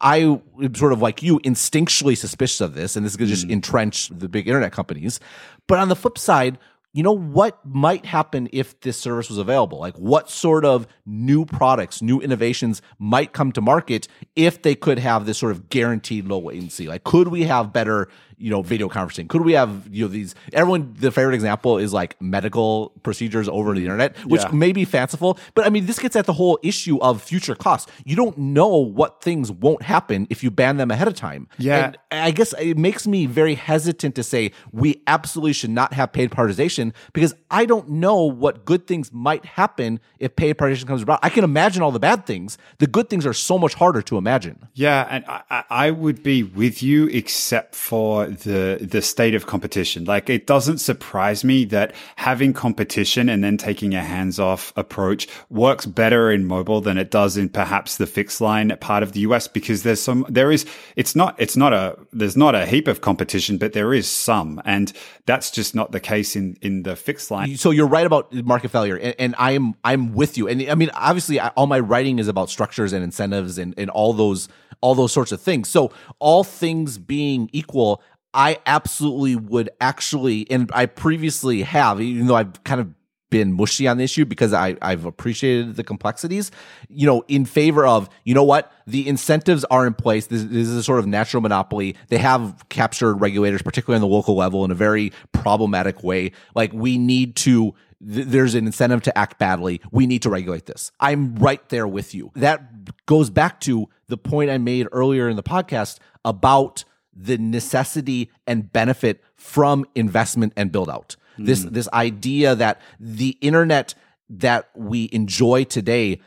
I 0.00 0.38
am 0.62 0.74
sort 0.74 0.92
of 0.92 1.00
like 1.00 1.22
you, 1.22 1.40
instinctually 1.40 2.18
suspicious 2.18 2.60
of 2.60 2.74
this, 2.74 2.94
and 2.94 3.06
this 3.06 3.14
is 3.14 3.16
going 3.16 3.28
to 3.28 3.34
just 3.34 3.48
mm. 3.48 3.52
entrench 3.52 4.10
the 4.10 4.28
big 4.28 4.46
internet 4.46 4.70
companies. 4.70 5.18
But 5.66 5.78
on 5.78 5.88
the 5.88 5.96
flip 5.96 6.18
side, 6.18 6.58
you 6.94 7.02
know 7.02 7.12
what 7.12 7.58
might 7.66 8.06
happen 8.06 8.48
if 8.52 8.78
this 8.80 8.96
service 8.96 9.28
was 9.28 9.36
available? 9.36 9.80
Like 9.80 9.96
what 9.96 10.30
sort 10.30 10.64
of 10.64 10.86
new 11.04 11.44
products 11.44 12.00
new 12.00 12.20
innovations 12.20 12.80
might 13.00 13.32
come 13.32 13.50
to 13.52 13.60
market 13.60 14.06
if 14.36 14.62
they 14.62 14.76
could 14.76 15.00
have 15.00 15.26
this 15.26 15.36
sort 15.36 15.50
of 15.50 15.68
guaranteed 15.68 16.26
low 16.26 16.38
latency? 16.38 16.86
Like 16.86 17.02
could 17.02 17.28
we 17.28 17.42
have 17.42 17.72
better 17.72 18.08
you 18.38 18.50
know 18.50 18.62
video 18.62 18.88
conferencing? 18.88 19.28
Could 19.28 19.42
we 19.42 19.52
have 19.52 19.88
you 19.90 20.04
know 20.04 20.08
these 20.08 20.34
everyone 20.52 20.94
the 20.98 21.10
favorite 21.10 21.34
example 21.34 21.78
is 21.78 21.92
like 21.92 22.20
medical 22.20 22.92
procedures 23.02 23.48
over 23.48 23.74
the 23.74 23.80
internet 23.80 24.16
which 24.24 24.42
yeah. 24.42 24.50
may 24.52 24.72
be 24.72 24.84
fanciful 24.84 25.38
but 25.54 25.66
i 25.66 25.70
mean 25.70 25.86
this 25.86 25.98
gets 25.98 26.16
at 26.16 26.26
the 26.26 26.32
whole 26.32 26.58
issue 26.62 26.98
of 26.98 27.22
future 27.22 27.54
costs. 27.54 27.90
You 28.04 28.16
don't 28.16 28.36
know 28.36 28.76
what 28.76 29.22
things 29.22 29.50
won't 29.50 29.82
happen 29.82 30.26
if 30.30 30.42
you 30.42 30.50
ban 30.50 30.76
them 30.76 30.90
ahead 30.90 31.08
of 31.08 31.14
time. 31.14 31.48
Yeah. 31.58 31.86
And 31.86 31.98
i 32.10 32.30
guess 32.30 32.54
it 32.58 32.78
makes 32.78 33.06
me 33.06 33.26
very 33.26 33.54
hesitant 33.54 34.14
to 34.14 34.22
say 34.22 34.52
we 34.72 35.02
absolutely 35.06 35.52
should 35.52 35.70
not 35.70 35.92
have 35.92 36.12
paid 36.12 36.30
prioritization 36.30 36.92
because 37.12 37.34
i 37.50 37.64
don't 37.64 37.88
know 37.88 38.22
what 38.22 38.64
good 38.64 38.86
things 38.86 39.12
might 39.12 39.44
happen 39.44 40.00
if 40.18 40.36
paid 40.36 40.56
prioritization 40.56 40.86
comes 40.86 41.02
about. 41.02 41.18
I 41.22 41.28
can 41.28 41.44
imagine 41.44 41.82
all 41.82 41.90
the 41.90 42.00
bad 42.00 42.26
things. 42.26 42.56
The 42.78 42.86
good 42.86 43.08
things 43.10 43.26
are 43.26 43.32
so 43.32 43.58
much 43.58 43.74
harder 43.74 44.02
to 44.02 44.16
imagine. 44.16 44.68
Yeah 44.74 45.06
and 45.10 45.24
i, 45.28 45.64
I 45.70 45.90
would 45.90 46.22
be 46.22 46.42
with 46.42 46.82
you 46.82 47.06
except 47.08 47.74
for 47.74 48.23
the 48.26 48.78
the 48.80 49.02
state 49.02 49.34
of 49.34 49.46
competition. 49.46 50.04
Like 50.04 50.28
it 50.28 50.46
doesn't 50.46 50.78
surprise 50.78 51.44
me 51.44 51.64
that 51.66 51.94
having 52.16 52.52
competition 52.52 53.28
and 53.28 53.42
then 53.42 53.56
taking 53.56 53.94
a 53.94 54.02
hands 54.02 54.38
off 54.38 54.72
approach 54.76 55.28
works 55.50 55.86
better 55.86 56.30
in 56.30 56.46
mobile 56.46 56.80
than 56.80 56.98
it 56.98 57.10
does 57.10 57.36
in 57.36 57.48
perhaps 57.48 57.96
the 57.96 58.06
fixed 58.06 58.40
line 58.40 58.76
part 58.80 59.02
of 59.02 59.12
the 59.12 59.20
US 59.20 59.48
because 59.48 59.82
there's 59.82 60.00
some 60.00 60.26
there 60.28 60.50
is 60.50 60.66
it's 60.96 61.14
not 61.14 61.34
it's 61.38 61.56
not 61.56 61.72
a 61.72 61.96
there's 62.12 62.36
not 62.36 62.54
a 62.54 62.66
heap 62.66 62.88
of 62.88 63.00
competition, 63.00 63.58
but 63.58 63.72
there 63.72 63.92
is 63.92 64.08
some, 64.08 64.60
and 64.64 64.92
that's 65.26 65.50
just 65.50 65.74
not 65.74 65.92
the 65.92 66.00
case 66.00 66.36
in 66.36 66.56
in 66.62 66.82
the 66.82 66.96
fixed 66.96 67.30
line. 67.30 67.56
So 67.56 67.70
you're 67.70 67.86
right 67.86 68.06
about 68.06 68.32
market 68.32 68.70
failure, 68.70 68.96
and, 68.96 69.14
and 69.18 69.34
I 69.38 69.52
am 69.52 69.74
I'm 69.84 70.14
with 70.14 70.36
you. 70.38 70.48
And 70.48 70.62
I 70.68 70.74
mean, 70.74 70.90
obviously, 70.94 71.40
I, 71.40 71.48
all 71.48 71.66
my 71.66 71.80
writing 71.80 72.18
is 72.18 72.28
about 72.28 72.50
structures 72.50 72.92
and 72.92 73.04
incentives 73.04 73.58
and 73.58 73.74
and 73.76 73.90
all 73.90 74.12
those 74.12 74.48
all 74.80 74.94
those 74.94 75.12
sorts 75.12 75.32
of 75.32 75.40
things. 75.40 75.68
So 75.68 75.92
all 76.18 76.44
things 76.44 76.98
being 76.98 77.48
equal, 77.52 78.02
I 78.34 78.58
absolutely 78.66 79.36
would 79.36 79.70
actually, 79.80 80.50
and 80.50 80.70
I 80.74 80.86
previously 80.86 81.62
have, 81.62 82.00
even 82.00 82.26
though 82.26 82.34
I've 82.34 82.62
kind 82.64 82.80
of 82.80 82.88
been 83.30 83.52
mushy 83.52 83.88
on 83.88 83.96
the 83.96 84.04
issue 84.04 84.24
because 84.24 84.52
I, 84.52 84.76
I've 84.80 85.04
appreciated 85.04 85.74
the 85.74 85.82
complexities, 85.82 86.52
you 86.88 87.04
know, 87.04 87.24
in 87.26 87.44
favor 87.44 87.84
of, 87.86 88.08
you 88.24 88.32
know 88.32 88.44
what, 88.44 88.72
the 88.86 89.08
incentives 89.08 89.64
are 89.64 89.86
in 89.86 89.94
place. 89.94 90.26
This, 90.26 90.42
this, 90.44 90.68
is 90.68 90.76
a 90.76 90.82
sort 90.82 90.98
of 91.00 91.06
natural 91.06 91.40
monopoly. 91.40 91.96
They 92.08 92.18
have 92.18 92.64
captured 92.68 93.14
regulators, 93.14 93.62
particularly 93.62 93.96
on 93.96 94.08
the 94.08 94.14
local 94.14 94.36
level, 94.36 94.64
in 94.64 94.70
a 94.70 94.76
very 94.76 95.12
problematic 95.32 96.04
way. 96.04 96.32
Like, 96.54 96.72
we 96.72 96.96
need 96.98 97.34
to, 97.36 97.74
th- 98.08 98.26
there's 98.26 98.54
an 98.54 98.66
incentive 98.66 99.02
to 99.02 99.18
act 99.18 99.38
badly. 99.38 99.80
We 99.90 100.06
need 100.06 100.22
to 100.22 100.30
regulate 100.30 100.66
this. 100.66 100.92
I'm 101.00 101.34
right 101.34 101.66
there 101.70 101.88
with 101.88 102.14
you. 102.14 102.30
That 102.36 103.06
goes 103.06 103.30
back 103.30 103.58
to 103.62 103.88
the 104.06 104.16
point 104.16 104.50
I 104.50 104.58
made 104.58 104.86
earlier 104.92 105.28
in 105.28 105.34
the 105.34 105.42
podcast 105.42 105.98
about 106.24 106.84
the 107.14 107.38
necessity 107.38 108.30
and 108.46 108.72
benefit 108.72 109.22
from 109.36 109.86
investment 109.94 110.52
and 110.56 110.72
build 110.72 110.90
out. 110.90 111.16
Mm. 111.38 111.46
This 111.46 111.64
this 111.64 111.88
idea 111.92 112.54
that 112.54 112.80
the 112.98 113.38
internet 113.40 113.94
that 114.30 114.70
we 114.74 115.08
enjoy 115.12 115.64
today 115.64 116.20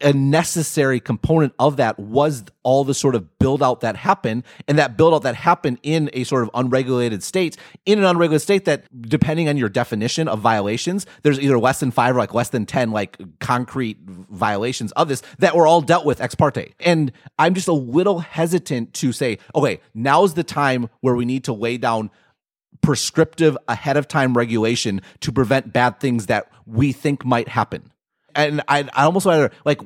a 0.00 0.12
necessary 0.12 1.00
component 1.00 1.54
of 1.58 1.76
that 1.76 1.98
was 1.98 2.44
all 2.62 2.84
the 2.84 2.94
sort 2.94 3.16
of 3.16 3.38
build 3.38 3.62
out 3.64 3.80
that 3.80 3.96
happened 3.96 4.44
and 4.68 4.78
that 4.78 4.96
build 4.96 5.12
out 5.12 5.22
that 5.22 5.34
happened 5.34 5.78
in 5.82 6.08
a 6.12 6.22
sort 6.22 6.44
of 6.44 6.50
unregulated 6.54 7.22
state. 7.22 7.56
In 7.84 7.98
an 7.98 8.04
unregulated 8.04 8.42
state 8.42 8.64
that 8.66 8.84
depending 9.08 9.48
on 9.48 9.56
your 9.56 9.68
definition 9.68 10.28
of 10.28 10.38
violations 10.38 11.04
there's 11.22 11.40
either 11.40 11.58
less 11.58 11.80
than 11.80 11.90
five 11.90 12.14
or 12.14 12.20
like 12.20 12.32
less 12.32 12.50
than 12.50 12.64
10 12.64 12.92
like 12.92 13.18
concrete 13.40 13.98
violations 14.02 14.92
of 14.92 15.08
this 15.08 15.22
that 15.38 15.56
were 15.56 15.66
all 15.66 15.80
dealt 15.80 16.04
with 16.04 16.20
ex 16.20 16.34
parte. 16.34 16.72
And 16.80 17.10
i'm 17.38 17.54
just 17.54 17.68
a 17.68 17.72
little 17.72 18.20
hesitant 18.20 18.94
to 18.94 19.12
say 19.12 19.38
okay 19.54 19.80
now's 19.94 20.34
the 20.34 20.44
time 20.44 20.88
where 21.00 21.14
we 21.14 21.24
need 21.24 21.44
to 21.44 21.52
lay 21.52 21.76
down 21.76 22.10
prescriptive 22.82 23.56
ahead 23.66 23.96
of 23.96 24.06
time 24.06 24.36
regulation 24.36 25.00
to 25.20 25.32
prevent 25.32 25.72
bad 25.72 25.98
things 25.98 26.26
that 26.26 26.50
we 26.66 26.92
think 26.92 27.24
might 27.24 27.48
happen 27.48 27.90
and 28.34 28.62
I, 28.68 28.88
I 28.92 29.04
almost 29.04 29.26
wonder, 29.26 29.50
like, 29.64 29.80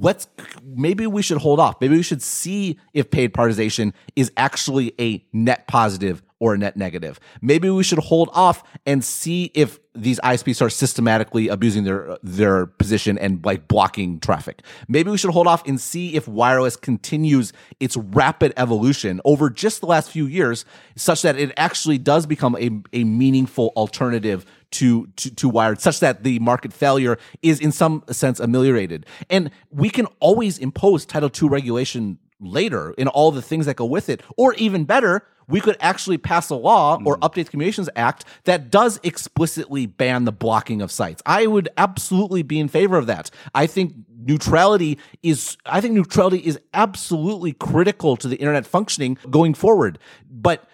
let's 0.00 0.28
maybe 0.64 1.06
we 1.06 1.22
should 1.22 1.38
hold 1.38 1.60
off. 1.60 1.80
Maybe 1.80 1.96
we 1.96 2.02
should 2.02 2.22
see 2.22 2.78
if 2.94 3.10
paid 3.10 3.32
prioritization 3.32 3.92
is 4.16 4.32
actually 4.36 4.94
a 5.00 5.24
net 5.32 5.66
positive 5.66 6.22
or 6.40 6.54
a 6.54 6.58
net 6.58 6.76
negative. 6.76 7.18
Maybe 7.42 7.68
we 7.68 7.82
should 7.82 7.98
hold 7.98 8.30
off 8.32 8.62
and 8.86 9.04
see 9.04 9.50
if 9.54 9.80
these 9.94 10.20
ISPs 10.20 10.62
are 10.62 10.70
systematically 10.70 11.48
abusing 11.48 11.82
their 11.82 12.16
their 12.22 12.66
position 12.66 13.18
and 13.18 13.44
like 13.44 13.66
blocking 13.66 14.20
traffic. 14.20 14.62
Maybe 14.86 15.10
we 15.10 15.18
should 15.18 15.32
hold 15.32 15.48
off 15.48 15.66
and 15.66 15.80
see 15.80 16.14
if 16.14 16.28
wireless 16.28 16.76
continues 16.76 17.52
its 17.80 17.96
rapid 17.96 18.52
evolution 18.56 19.20
over 19.24 19.50
just 19.50 19.80
the 19.80 19.86
last 19.86 20.10
few 20.10 20.26
years, 20.26 20.64
such 20.94 21.22
that 21.22 21.36
it 21.36 21.52
actually 21.56 21.98
does 21.98 22.26
become 22.26 22.56
a, 22.56 22.70
a 22.92 23.04
meaningful 23.04 23.72
alternative 23.76 24.46
to, 24.72 25.06
to, 25.16 25.34
to 25.34 25.48
wired 25.48 25.80
such 25.80 26.00
that 26.00 26.24
the 26.24 26.38
market 26.38 26.72
failure 26.72 27.18
is 27.42 27.60
in 27.60 27.72
some 27.72 28.04
sense 28.10 28.40
ameliorated. 28.40 29.06
And 29.30 29.50
we 29.70 29.90
can 29.90 30.06
always 30.20 30.58
impose 30.58 31.06
Title 31.06 31.30
II 31.30 31.48
regulation 31.48 32.18
later 32.40 32.92
in 32.92 33.08
all 33.08 33.30
the 33.30 33.42
things 33.42 33.66
that 33.66 33.76
go 33.76 33.84
with 33.84 34.08
it. 34.08 34.22
Or 34.36 34.54
even 34.54 34.84
better, 34.84 35.24
we 35.48 35.60
could 35.60 35.76
actually 35.80 36.18
pass 36.18 36.50
a 36.50 36.54
law 36.54 37.00
or 37.04 37.16
mm. 37.16 37.20
update 37.20 37.46
the 37.46 37.50
Communications 37.50 37.88
Act 37.96 38.24
that 38.44 38.70
does 38.70 39.00
explicitly 39.02 39.86
ban 39.86 40.24
the 40.24 40.32
blocking 40.32 40.82
of 40.82 40.92
sites. 40.92 41.22
I 41.24 41.46
would 41.46 41.68
absolutely 41.76 42.42
be 42.42 42.60
in 42.60 42.68
favor 42.68 42.96
of 42.96 43.06
that. 43.06 43.30
I 43.54 43.66
think 43.66 43.94
neutrality 44.20 44.98
is 45.22 45.56
I 45.64 45.80
think 45.80 45.94
neutrality 45.94 46.38
is 46.38 46.60
absolutely 46.74 47.54
critical 47.54 48.16
to 48.18 48.28
the 48.28 48.36
internet 48.36 48.66
functioning 48.66 49.16
going 49.30 49.54
forward. 49.54 49.98
But 50.30 50.68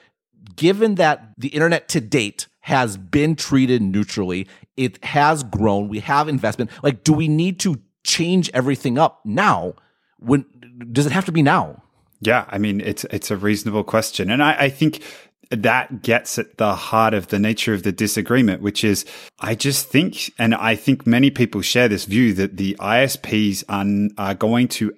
given 0.57 0.97
that 0.97 1.31
the 1.39 1.49
internet 1.49 1.89
to 1.91 2.01
date 2.01 2.49
has 2.65 2.97
been 2.97 3.37
treated 3.37 3.83
neutrally. 3.83 4.49
It 4.79 5.05
has 5.05 5.43
grown. 5.43 5.87
We 5.87 6.01
have 6.01 6.29
investment. 6.29 6.71
Like, 6.83 7.05
do 7.05 7.13
we 7.13 7.29
need 7.29 7.61
to 7.61 7.79
change 8.05 8.51
everything 8.55 8.97
up 8.97 9.21
now? 9.23 9.75
When 10.19 10.47
does 10.91 11.05
it 11.05 11.13
have 11.13 11.27
to 11.27 11.33
be 11.33 11.43
now? 11.43 11.83
Yeah, 12.21 12.47
I 12.49 12.57
mean 12.57 12.81
it's 12.81 13.05
it's 13.11 13.31
a 13.31 13.37
reasonable 13.37 13.85
question, 13.85 14.31
and 14.31 14.43
I, 14.43 14.55
I 14.55 14.69
think 14.71 15.03
that 15.51 16.03
gets 16.03 16.39
at 16.39 16.57
the 16.59 16.75
heart 16.75 17.15
of 17.15 17.29
the 17.29 17.39
nature 17.39 17.75
of 17.75 17.83
the 17.83 17.93
disagreement, 17.93 18.63
which 18.63 18.85
is 18.85 19.05
I 19.41 19.55
just 19.55 19.89
think, 19.89 20.33
and 20.39 20.55
I 20.55 20.75
think 20.77 21.07
many 21.07 21.31
people 21.31 21.61
share 21.61 21.89
this 21.89 22.07
view 22.07 22.33
that 22.35 22.57
the 22.57 22.77
ISPs 22.81 23.65
are, 23.69 24.09
are 24.17 24.35
going 24.35 24.69
to, 24.69 24.95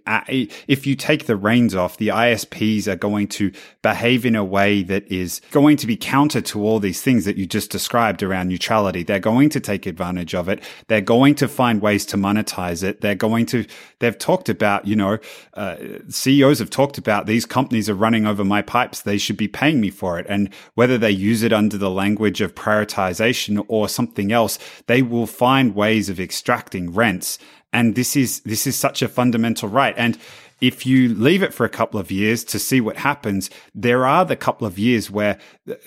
if 0.69 0.87
you 0.87 0.95
take 0.95 1.27
the 1.27 1.37
reins 1.37 1.75
off, 1.75 1.97
the 1.97 2.09
ISPs 2.09 2.87
are 2.87 2.97
going 2.97 3.29
to 3.29 3.51
behave 3.83 4.27
in 4.27 4.37
a 4.37 4.45
way 4.45 4.83
that 4.85 5.11
is 5.11 5.41
going 5.51 5.77
to 5.79 5.87
be 5.87 5.97
counter 5.97 6.41
to 6.41 6.63
all 6.63 6.79
these 6.79 7.03
things 7.03 7.25
that 7.25 7.37
you 7.37 7.47
just 7.47 7.71
described 7.71 8.23
around 8.23 8.49
neutrality. 8.49 9.03
They're 9.03 9.19
going 9.19 9.49
to 9.51 9.61
take 9.61 9.87
advantage 9.87 10.35
of 10.35 10.49
it. 10.49 10.63
They're 10.89 11.01
going 11.01 11.35
to 11.37 11.49
find 11.49 11.81
ways 11.81 12.05
to 12.07 12.17
monetize 12.17 12.83
it. 12.83 13.01
They're 13.01 13.15
going 13.15 13.47
to, 13.47 13.65
they've 13.99 14.19
talked 14.19 14.49
about, 14.49 14.87
you 14.87 14.97
know, 14.97 15.19
uh, 15.55 15.77
CEOs 16.09 16.59
have 16.59 16.71
talked 16.71 16.99
about 16.99 17.27
these 17.27 17.47
companies 17.47 17.89
are 17.89 17.95
running 17.95 18.27
over 18.27 18.45
my 18.45 18.63
pipes. 18.63 19.03
They 19.03 19.19
should 19.19 19.37
be 19.37 19.49
paying 19.49 19.81
me 19.81 19.91
for 19.91 20.19
it. 20.19 20.27
And 20.29 20.36
whether 20.75 20.99
they 20.99 21.11
use 21.11 21.43
it 21.43 21.53
under 21.53 21.79
the 21.79 21.91
language 21.91 22.41
of 22.41 22.55
prioritization 22.55 23.65
or 23.69 23.89
something 23.89 24.33
else, 24.33 24.59
they 24.87 25.03
will 25.03 25.27
find 25.27 25.75
ways 25.75 26.09
of 26.09 26.21
extracting 26.21 26.93
rents. 26.93 27.39
And 27.73 27.95
this 27.95 28.17
is, 28.17 28.41
this 28.41 28.67
is 28.67 28.77
such 28.77 29.03
a 29.03 29.09
fundamental 29.09 29.69
right. 29.69 29.95
And 29.97 30.19
if 30.61 30.87
you 30.87 31.13
leave 31.15 31.43
it 31.43 31.53
for 31.53 31.67
a 31.67 31.71
couple 31.71 32.01
of 32.01 32.11
years 32.11 32.43
to 32.45 32.59
see 32.59 32.81
what 32.81 32.97
happens, 32.97 33.51
there 33.75 34.07
are 34.07 34.25
the 34.25 34.37
couple 34.37 34.67
of 34.67 34.79
years 34.79 35.11
where 35.11 35.39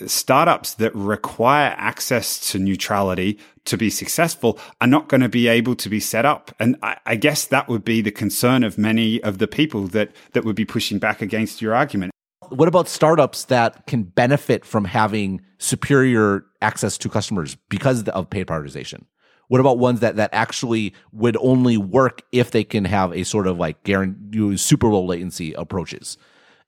startups 0.06 0.74
that 0.74 0.94
require 0.94 1.74
access 1.76 2.38
to 2.52 2.58
neutrality 2.58 3.38
to 3.64 3.76
be 3.76 3.90
successful 3.90 4.58
are 4.80 4.86
not 4.86 5.08
going 5.08 5.20
to 5.22 5.28
be 5.28 5.48
able 5.48 5.74
to 5.74 5.88
be 5.88 6.00
set 6.00 6.24
up. 6.24 6.54
And 6.60 6.76
I, 6.82 6.96
I, 7.04 7.16
guess 7.16 7.44
that 7.46 7.68
would 7.68 7.84
be 7.84 8.00
the 8.00 8.12
concern 8.12 8.62
of 8.62 8.78
many 8.78 9.20
of 9.22 9.38
the 9.38 9.48
people 9.48 9.88
that, 9.88 10.12
that 10.32 10.44
would 10.44 10.56
be 10.56 10.64
pushing 10.64 10.98
back 10.98 11.20
against 11.20 11.60
your 11.60 11.74
argument 11.74 12.12
what 12.50 12.68
about 12.68 12.88
startups 12.88 13.44
that 13.46 13.86
can 13.86 14.02
benefit 14.02 14.64
from 14.64 14.84
having 14.84 15.40
superior 15.58 16.44
access 16.62 16.98
to 16.98 17.08
customers 17.08 17.56
because 17.68 18.06
of 18.08 18.30
paid 18.30 18.46
prioritization? 18.46 19.04
What 19.48 19.60
about 19.60 19.78
ones 19.78 20.00
that 20.00 20.16
that 20.16 20.30
actually 20.32 20.94
would 21.12 21.36
only 21.40 21.76
work 21.76 22.22
if 22.30 22.52
they 22.52 22.62
can 22.62 22.84
have 22.84 23.12
a 23.12 23.24
sort 23.24 23.46
of 23.46 23.58
like 23.58 23.82
guarantee 23.82 24.56
super 24.56 24.86
low 24.86 25.04
latency 25.04 25.52
approaches? 25.54 26.18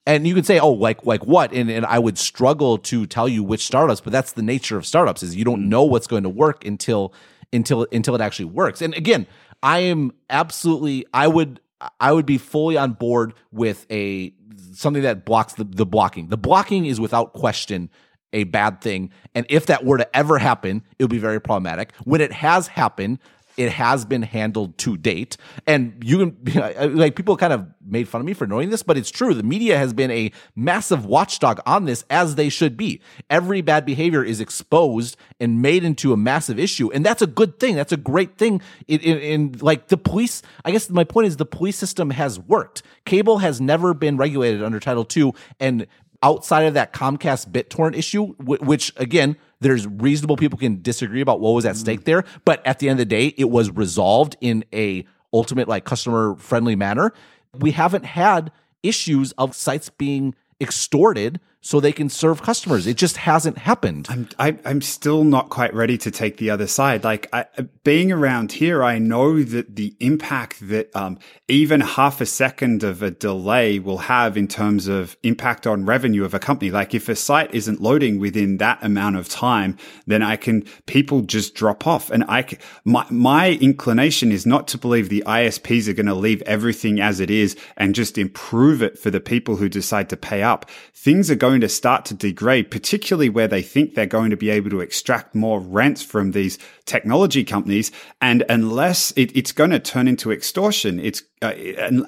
And 0.04 0.26
you 0.26 0.34
can 0.34 0.42
say, 0.42 0.58
oh, 0.58 0.72
like 0.72 1.06
like 1.06 1.24
what? 1.24 1.52
And 1.52 1.70
and 1.70 1.86
I 1.86 2.00
would 2.00 2.18
struggle 2.18 2.78
to 2.78 3.06
tell 3.06 3.28
you 3.28 3.44
which 3.44 3.64
startups, 3.64 4.00
but 4.00 4.12
that's 4.12 4.32
the 4.32 4.42
nature 4.42 4.76
of 4.76 4.84
startups 4.84 5.22
is 5.22 5.36
you 5.36 5.44
don't 5.44 5.68
know 5.68 5.84
what's 5.84 6.08
going 6.08 6.24
to 6.24 6.28
work 6.28 6.64
until 6.64 7.14
until 7.52 7.86
until 7.92 8.16
it 8.16 8.20
actually 8.20 8.46
works. 8.46 8.82
And 8.82 8.94
again, 8.94 9.28
I 9.62 9.78
am 9.80 10.12
absolutely 10.28 11.06
I 11.14 11.28
would 11.28 11.60
I 12.00 12.12
would 12.12 12.26
be 12.26 12.38
fully 12.38 12.76
on 12.76 12.92
board 12.92 13.34
with 13.50 13.86
a 13.90 14.34
something 14.72 15.02
that 15.02 15.24
blocks 15.24 15.54
the, 15.54 15.64
the 15.64 15.86
blocking. 15.86 16.28
The 16.28 16.36
blocking 16.36 16.86
is 16.86 17.00
without 17.00 17.32
question 17.32 17.90
a 18.32 18.44
bad 18.44 18.80
thing. 18.80 19.10
And 19.34 19.46
if 19.48 19.66
that 19.66 19.84
were 19.84 19.98
to 19.98 20.16
ever 20.16 20.38
happen, 20.38 20.82
it 20.98 21.04
would 21.04 21.10
be 21.10 21.18
very 21.18 21.40
problematic. 21.40 21.92
When 22.04 22.20
it 22.20 22.32
has 22.32 22.66
happened, 22.66 23.18
it 23.56 23.70
has 23.70 24.04
been 24.04 24.22
handled 24.22 24.78
to 24.78 24.96
date. 24.96 25.36
And 25.66 26.02
you 26.04 26.32
can, 26.44 26.94
like, 26.96 27.16
people 27.16 27.36
kind 27.36 27.52
of 27.52 27.66
made 27.84 28.08
fun 28.08 28.20
of 28.20 28.26
me 28.26 28.32
for 28.32 28.46
knowing 28.46 28.70
this, 28.70 28.82
but 28.82 28.96
it's 28.96 29.10
true. 29.10 29.34
The 29.34 29.42
media 29.42 29.76
has 29.76 29.92
been 29.92 30.10
a 30.10 30.32
massive 30.56 31.04
watchdog 31.04 31.60
on 31.66 31.84
this, 31.84 32.04
as 32.08 32.36
they 32.36 32.48
should 32.48 32.76
be. 32.76 33.00
Every 33.28 33.60
bad 33.60 33.84
behavior 33.84 34.24
is 34.24 34.40
exposed 34.40 35.16
and 35.40 35.60
made 35.60 35.84
into 35.84 36.12
a 36.12 36.16
massive 36.16 36.58
issue. 36.58 36.90
And 36.92 37.04
that's 37.04 37.22
a 37.22 37.26
good 37.26 37.58
thing. 37.58 37.76
That's 37.76 37.92
a 37.92 37.96
great 37.96 38.36
thing. 38.38 38.60
In, 38.88 39.00
in, 39.00 39.18
in 39.18 39.58
like, 39.60 39.88
the 39.88 39.96
police, 39.96 40.42
I 40.64 40.70
guess 40.70 40.88
my 40.90 41.04
point 41.04 41.26
is 41.26 41.36
the 41.36 41.46
police 41.46 41.76
system 41.76 42.10
has 42.10 42.38
worked. 42.38 42.82
Cable 43.04 43.38
has 43.38 43.60
never 43.60 43.94
been 43.94 44.16
regulated 44.16 44.62
under 44.62 44.80
Title 44.80 45.06
II. 45.14 45.32
And 45.58 45.86
outside 46.22 46.62
of 46.62 46.74
that 46.74 46.92
Comcast 46.92 47.50
BitTorrent 47.50 47.96
issue, 47.96 48.34
which 48.38 48.92
again, 48.96 49.36
there's 49.60 49.86
reasonable 49.86 50.36
people 50.36 50.58
can 50.58 50.82
disagree 50.82 51.20
about 51.20 51.40
what 51.40 51.50
was 51.50 51.64
at 51.64 51.76
stake 51.76 52.04
there, 52.04 52.24
but 52.44 52.64
at 52.66 52.78
the 52.78 52.88
end 52.88 53.00
of 53.00 53.08
the 53.08 53.10
day, 53.10 53.34
it 53.36 53.50
was 53.50 53.70
resolved 53.70 54.36
in 54.40 54.64
a 54.72 55.06
ultimate 55.32 55.68
like 55.68 55.84
customer 55.84 56.36
friendly 56.36 56.76
manner. 56.76 57.12
We 57.58 57.72
haven't 57.72 58.04
had 58.04 58.52
issues 58.82 59.32
of 59.32 59.54
sites 59.54 59.88
being 59.90 60.34
extorted 60.60 61.40
so 61.64 61.78
they 61.78 61.92
can 61.92 62.08
serve 62.08 62.42
customers. 62.42 62.88
It 62.88 62.96
just 62.96 63.16
hasn't 63.18 63.56
happened. 63.56 64.08
I'm 64.10 64.28
I, 64.38 64.48
am 64.48 64.58
i 64.64 64.70
am 64.70 64.82
still 64.82 65.22
not 65.22 65.48
quite 65.48 65.72
ready 65.72 65.96
to 65.98 66.10
take 66.10 66.36
the 66.36 66.50
other 66.50 66.66
side. 66.66 67.04
Like 67.04 67.28
I, 67.32 67.46
being 67.84 68.10
around 68.10 68.50
here, 68.50 68.82
I 68.82 68.98
know 68.98 69.42
that 69.44 69.76
the 69.76 69.94
impact 70.00 70.68
that 70.68 70.94
um, 70.96 71.18
even 71.46 71.80
half 71.80 72.20
a 72.20 72.26
second 72.26 72.82
of 72.82 73.00
a 73.00 73.12
delay 73.12 73.78
will 73.78 73.98
have 73.98 74.36
in 74.36 74.48
terms 74.48 74.88
of 74.88 75.16
impact 75.22 75.64
on 75.66 75.86
revenue 75.86 76.24
of 76.24 76.34
a 76.34 76.40
company. 76.40 76.72
Like 76.72 76.94
if 76.94 77.08
a 77.08 77.14
site 77.14 77.54
isn't 77.54 77.80
loading 77.80 78.18
within 78.18 78.56
that 78.56 78.82
amount 78.82 79.16
of 79.16 79.28
time, 79.28 79.78
then 80.06 80.20
I 80.20 80.34
can 80.34 80.64
people 80.86 81.22
just 81.22 81.54
drop 81.54 81.86
off. 81.86 82.10
And 82.10 82.24
I 82.24 82.44
my 82.84 83.06
my 83.08 83.52
inclination 83.52 84.32
is 84.32 84.44
not 84.44 84.66
to 84.68 84.78
believe 84.78 85.08
the 85.08 85.22
ISPs 85.26 85.86
are 85.86 85.92
going 85.92 86.06
to 86.06 86.14
leave 86.14 86.42
everything 86.42 87.00
as 87.00 87.20
it 87.20 87.30
is 87.30 87.56
and 87.76 87.94
just 87.94 88.18
improve 88.18 88.82
it 88.82 88.98
for 88.98 89.10
the 89.10 89.20
people 89.20 89.56
who 89.56 89.68
decide 89.68 90.08
to 90.08 90.16
pay 90.16 90.42
up. 90.42 90.68
Things 90.92 91.30
are 91.30 91.36
going 91.36 91.51
going 91.52 91.60
to 91.60 91.68
start 91.68 92.06
to 92.06 92.14
degrade, 92.14 92.70
particularly 92.70 93.28
where 93.28 93.46
they 93.46 93.60
think 93.60 93.94
they're 93.94 94.06
going 94.06 94.30
to 94.30 94.38
be 94.38 94.48
able 94.48 94.70
to 94.70 94.80
extract 94.80 95.34
more 95.34 95.60
rents 95.60 96.02
from 96.02 96.30
these 96.30 96.58
technology 96.86 97.44
companies. 97.44 97.92
And 98.22 98.42
unless 98.48 99.12
it, 99.16 99.36
it's 99.36 99.52
going 99.52 99.68
to 99.68 99.78
turn 99.78 100.08
into 100.08 100.32
extortion, 100.32 100.98
it's 100.98 101.22
uh, 101.42 101.52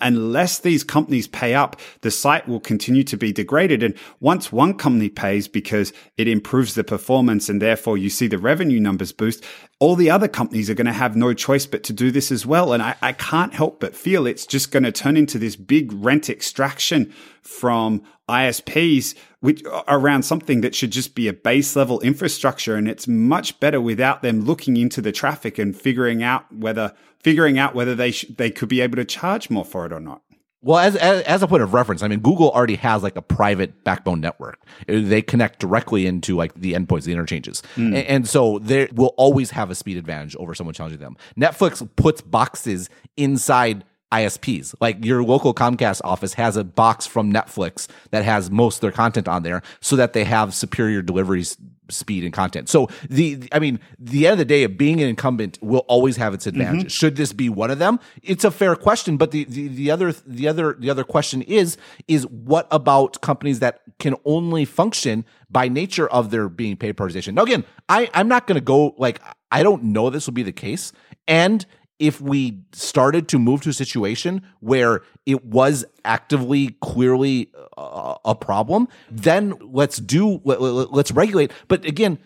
unless 0.01 0.61
these 0.61 0.83
companies 0.83 1.29
pay 1.29 1.55
up, 1.55 1.79
the 2.01 2.11
site 2.11 2.49
will 2.49 2.61
continue 2.61 3.05
to 3.05 3.19
be 3.19 3.33
degraded. 3.33 3.83
And 3.83 3.95
once 4.21 4.51
one 4.51 4.75
company 4.75 5.11
pays 5.11 5.47
because 5.47 5.93
it 6.17 6.27
improves 6.27 6.75
the 6.75 6.85
performance 6.85 7.51
and 7.51 7.61
therefore 7.61 7.99
you 7.99 8.09
see 8.09 8.29
the 8.29 8.39
revenue 8.39 8.81
numbers 8.81 9.13
boost, 9.13 9.45
all 9.79 9.95
the 9.95 10.11
other 10.11 10.29
companies 10.29 10.71
are 10.71 10.75
going 10.75 10.87
to 10.87 10.93
have 10.93 11.17
no 11.17 11.35
choice 11.35 11.67
but 11.67 11.83
to 11.83 11.93
do 11.93 12.11
this 12.11 12.33
as 12.33 12.47
well. 12.47 12.73
And 12.73 12.83
I, 12.83 12.95
I 13.03 13.13
can't 13.13 13.53
help 13.53 13.81
but 13.81 13.95
feel 13.95 14.27
it's 14.27 14.47
just 14.47 14.71
going 14.71 14.85
to 14.85 14.93
turn 14.93 15.19
into 15.19 15.39
this 15.39 15.57
big 15.57 15.93
rent 15.93 16.31
extraction 16.31 17.13
from 17.43 18.03
ISPs 18.29 19.15
which 19.45 19.63
around 19.89 20.23
something 20.23 20.63
that 20.63 20.75
should 20.75 20.91
just 20.91 21.15
be 21.15 21.29
a 21.29 21.33
base 21.35 21.77
level 21.77 22.01
infrastructure 22.01 22.77
and 22.77 22.89
it's 22.89 23.07
much 23.07 23.61
better 23.61 23.79
without 23.79 24.23
them 24.23 24.41
looking 24.41 24.79
into 24.79 25.03
the 25.03 25.13
traffic 25.13 25.59
and 25.59 25.77
figuring 25.77 26.23
out 26.23 26.51
whether 26.51 26.95
figuring 27.19 27.59
out 27.59 27.75
whether 27.75 27.95
they 27.95 28.11
sh- 28.11 28.25
they 28.39 28.51
could 28.51 28.71
be 28.71 28.81
able 28.81 28.97
to 28.97 29.05
charge 29.05 29.51
more 29.51 29.65
for 29.65 29.85
it 29.85 29.93
or 29.93 30.01
not 30.01 30.23
well, 30.63 30.79
as, 30.79 30.97
as, 30.97 31.21
as 31.25 31.43
a 31.43 31.47
point 31.47 31.63
of 31.63 31.75
reference, 31.75 32.03
I 32.03 32.09
mean, 32.09 32.21
Google 32.21 32.51
already 32.51 32.77
has 32.77 33.03
like 33.03 33.17
a 33.17 33.21
private 33.21 33.85
backbone 33.85 34.23
network. 34.23 34.65
They 34.87 35.21
connect 35.21 35.59
directly 35.59 36.07
into 36.07 36.37
like 36.37 36.55
the 36.55 36.73
endpoints, 36.73 37.03
the 37.03 37.13
interchanges, 37.13 37.63
mm. 37.77 37.89
and, 37.89 37.97
and, 37.97 38.27
so 38.27 38.61
they 38.61 38.89
will 38.95 39.13
always 39.19 39.51
have 39.51 39.71
a 39.71 39.75
speed 39.75 39.99
advantage 39.99 40.35
over 40.37 40.55
someone 40.55 40.73
challenging 40.73 41.01
them. 41.01 41.19
Netflix 41.39 41.87
puts 41.97 42.23
boxes 42.23 42.89
inside 43.19 43.85
ISPs. 44.13 44.75
Like 44.81 45.05
your 45.05 45.25
local 45.25 45.55
Comcast 45.55 46.01
office 46.05 46.35
has 46.35 46.57
a 46.57 46.65
box 46.65 47.07
from 47.07 47.33
Netflix 47.33 47.89
that 48.11 48.25
has 48.25 48.51
most 48.51 48.77
of 48.77 48.81
their 48.83 48.93
content 48.93 49.29
on 49.29 49.43
there 49.43 49.63
so 49.81 49.97
that 49.97 50.13
they 50.13 50.25
have 50.25 50.55
superior 50.55 51.03
deliveries 51.03 51.57
speed 51.91 52.25
and 52.25 52.33
content. 52.33 52.69
So 52.69 52.89
the, 53.09 53.49
I 53.53 53.59
mean, 53.59 53.79
the 53.99 54.27
end 54.27 54.33
of 54.33 54.39
the 54.39 54.45
day, 54.45 54.65
of 54.65 54.79
being 54.79 55.01
an 55.01 55.09
incumbent 55.09 55.59
will 55.61 55.85
always 55.89 56.17
have 56.17 56.35
its 56.35 56.47
advantages. 56.47 56.85
Mm-hmm. 56.85 56.89
Should 56.89 57.17
this 57.17 57.33
be 57.33 57.49
one 57.49 57.71
of 57.71 57.79
them? 57.79 58.01
It's 58.23 58.45
a 58.45 58.51
fair 58.51 58.77
question, 58.77 59.17
but 59.17 59.31
the, 59.31 59.45
the 59.45 59.69
the 59.69 59.91
other 59.91 60.13
the 60.27 60.49
other 60.49 60.75
the 60.79 60.91
other 60.91 61.05
question 61.05 61.43
is 61.43 61.77
is 62.09 62.27
what 62.27 62.67
about 62.71 63.21
companies 63.21 63.61
that 63.61 63.83
can 63.99 64.15
only 64.25 64.65
function 64.65 65.25
by 65.51 65.69
nature 65.69 66.09
of 66.09 66.31
their 66.31 66.49
being 66.49 66.77
paid 66.77 66.97
prioritization? 66.97 67.35
Now, 67.35 67.43
again, 67.43 67.65
I 67.89 68.09
I'm 68.15 68.29
not 68.29 68.47
going 68.47 68.57
to 68.57 68.65
go 68.65 68.95
like 68.97 69.21
I 69.51 69.63
don't 69.63 69.85
know 69.85 70.11
this 70.11 70.27
will 70.27 70.35
be 70.35 70.43
the 70.43 70.53
case, 70.53 70.93
and 71.29 71.67
if 71.99 72.21
we 72.21 72.61
started 72.73 73.29
to 73.29 73.39
move 73.39 73.63
to 73.63 73.71
a 73.71 73.73
situation 73.73 74.43
where 74.61 75.03
it 75.27 75.45
was 75.45 75.85
actively 76.05 76.77
clearly 76.81 77.51
uh, 77.77 78.17
a 78.25 78.35
problem 78.35 78.89
then 79.11 79.55
let's 79.61 79.99
do 79.99 80.41
let, 80.45 80.61
us 80.61 81.13
regulate. 81.13 81.53
But 81.69 81.85
again 81.85 82.19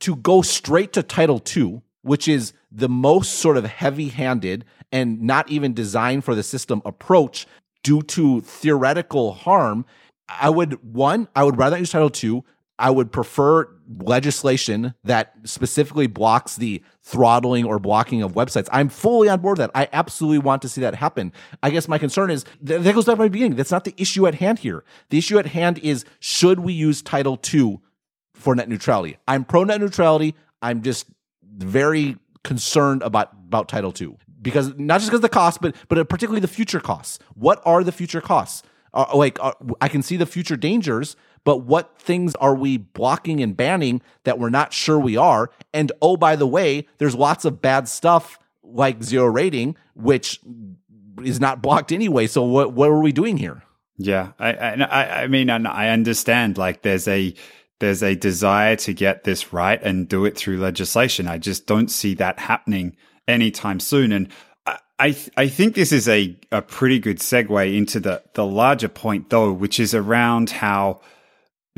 to 0.00 0.16
go 0.16 0.42
straight 0.42 0.92
to 0.94 1.02
title 1.02 1.38
2 1.38 1.82
which 2.02 2.28
is 2.28 2.52
the 2.70 2.88
most 2.88 3.34
sort 3.34 3.56
of 3.56 3.64
heavy-handed 3.64 4.64
and 4.92 5.20
not 5.20 5.48
even 5.50 5.74
designed 5.74 6.24
for 6.24 6.34
the 6.34 6.42
system 6.42 6.80
approach 6.84 7.46
due 7.82 8.02
to 8.02 8.40
theoretical 8.40 9.32
harm 9.32 9.84
i 10.28 10.48
would 10.48 10.82
one 10.92 11.28
i 11.34 11.44
would 11.44 11.56
rather 11.56 11.78
use 11.78 11.90
title 11.90 12.10
2 12.10 12.44
I 12.78 12.90
would 12.90 13.10
prefer 13.10 13.68
legislation 13.98 14.94
that 15.04 15.34
specifically 15.44 16.06
blocks 16.06 16.56
the 16.56 16.82
throttling 17.02 17.64
or 17.64 17.78
blocking 17.78 18.22
of 18.22 18.32
websites. 18.32 18.68
I'm 18.70 18.88
fully 18.88 19.28
on 19.28 19.40
board 19.40 19.58
with 19.58 19.70
that. 19.72 19.78
I 19.78 19.88
absolutely 19.92 20.38
want 20.38 20.62
to 20.62 20.68
see 20.68 20.80
that 20.82 20.94
happen. 20.94 21.32
I 21.62 21.70
guess 21.70 21.88
my 21.88 21.98
concern 21.98 22.30
is 22.30 22.44
that 22.62 22.82
goes 22.82 23.06
back 23.06 23.16
to 23.16 23.22
my 23.22 23.28
beginning. 23.28 23.56
That's 23.56 23.72
not 23.72 23.84
the 23.84 23.94
issue 23.96 24.26
at 24.26 24.36
hand 24.36 24.60
here. 24.60 24.84
The 25.10 25.18
issue 25.18 25.38
at 25.38 25.46
hand 25.46 25.78
is 25.78 26.04
should 26.20 26.60
we 26.60 26.72
use 26.72 27.02
Title 27.02 27.40
II 27.52 27.80
for 28.34 28.54
net 28.54 28.68
neutrality? 28.68 29.16
I'm 29.26 29.44
pro 29.44 29.64
net 29.64 29.80
neutrality. 29.80 30.34
I'm 30.62 30.82
just 30.82 31.06
very 31.42 32.16
concerned 32.44 33.02
about, 33.02 33.32
about 33.48 33.68
Title 33.68 33.92
II 33.98 34.16
because 34.40 34.74
not 34.76 34.98
just 34.98 35.10
because 35.10 35.18
of 35.18 35.22
the 35.22 35.28
cost, 35.28 35.60
but 35.60 35.74
but 35.88 36.08
particularly 36.08 36.40
the 36.40 36.48
future 36.48 36.80
costs. 36.80 37.18
What 37.34 37.60
are 37.64 37.82
the 37.82 37.92
future 37.92 38.20
costs? 38.20 38.62
Uh, 38.94 39.06
like 39.14 39.38
uh, 39.40 39.52
I 39.80 39.88
can 39.88 40.02
see 40.02 40.16
the 40.16 40.26
future 40.26 40.56
dangers, 40.56 41.16
but 41.48 41.62
what 41.62 41.98
things 41.98 42.34
are 42.34 42.54
we 42.54 42.76
blocking 42.76 43.42
and 43.42 43.56
banning 43.56 44.02
that 44.24 44.38
we're 44.38 44.50
not 44.50 44.74
sure 44.74 44.98
we 44.98 45.16
are? 45.16 45.48
And 45.72 45.90
oh, 46.02 46.18
by 46.18 46.36
the 46.36 46.46
way, 46.46 46.86
there's 46.98 47.14
lots 47.14 47.46
of 47.46 47.62
bad 47.62 47.88
stuff 47.88 48.38
like 48.62 49.02
zero 49.02 49.24
rating, 49.24 49.74
which 49.94 50.40
is 51.24 51.40
not 51.40 51.62
blocked 51.62 51.90
anyway. 51.90 52.26
So 52.26 52.42
what 52.42 52.74
what 52.74 52.90
are 52.90 53.00
we 53.00 53.12
doing 53.12 53.38
here? 53.38 53.62
Yeah, 53.96 54.32
I 54.38 54.52
I, 54.52 55.22
I 55.22 55.26
mean 55.28 55.48
I 55.48 55.88
understand 55.88 56.58
like 56.58 56.82
there's 56.82 57.08
a 57.08 57.32
there's 57.78 58.02
a 58.02 58.14
desire 58.14 58.76
to 58.76 58.92
get 58.92 59.24
this 59.24 59.50
right 59.50 59.82
and 59.82 60.06
do 60.06 60.26
it 60.26 60.36
through 60.36 60.58
legislation. 60.58 61.26
I 61.26 61.38
just 61.38 61.66
don't 61.66 61.90
see 61.90 62.12
that 62.16 62.40
happening 62.40 62.94
anytime 63.26 63.80
soon. 63.80 64.12
And 64.12 64.28
I 64.98 65.12
th- 65.12 65.30
I 65.38 65.48
think 65.48 65.76
this 65.76 65.92
is 65.92 66.10
a, 66.10 66.36
a 66.52 66.60
pretty 66.60 66.98
good 66.98 67.20
segue 67.20 67.74
into 67.74 68.00
the, 68.00 68.22
the 68.34 68.44
larger 68.44 68.88
point 68.88 69.30
though, 69.30 69.50
which 69.50 69.80
is 69.80 69.94
around 69.94 70.50
how 70.50 71.00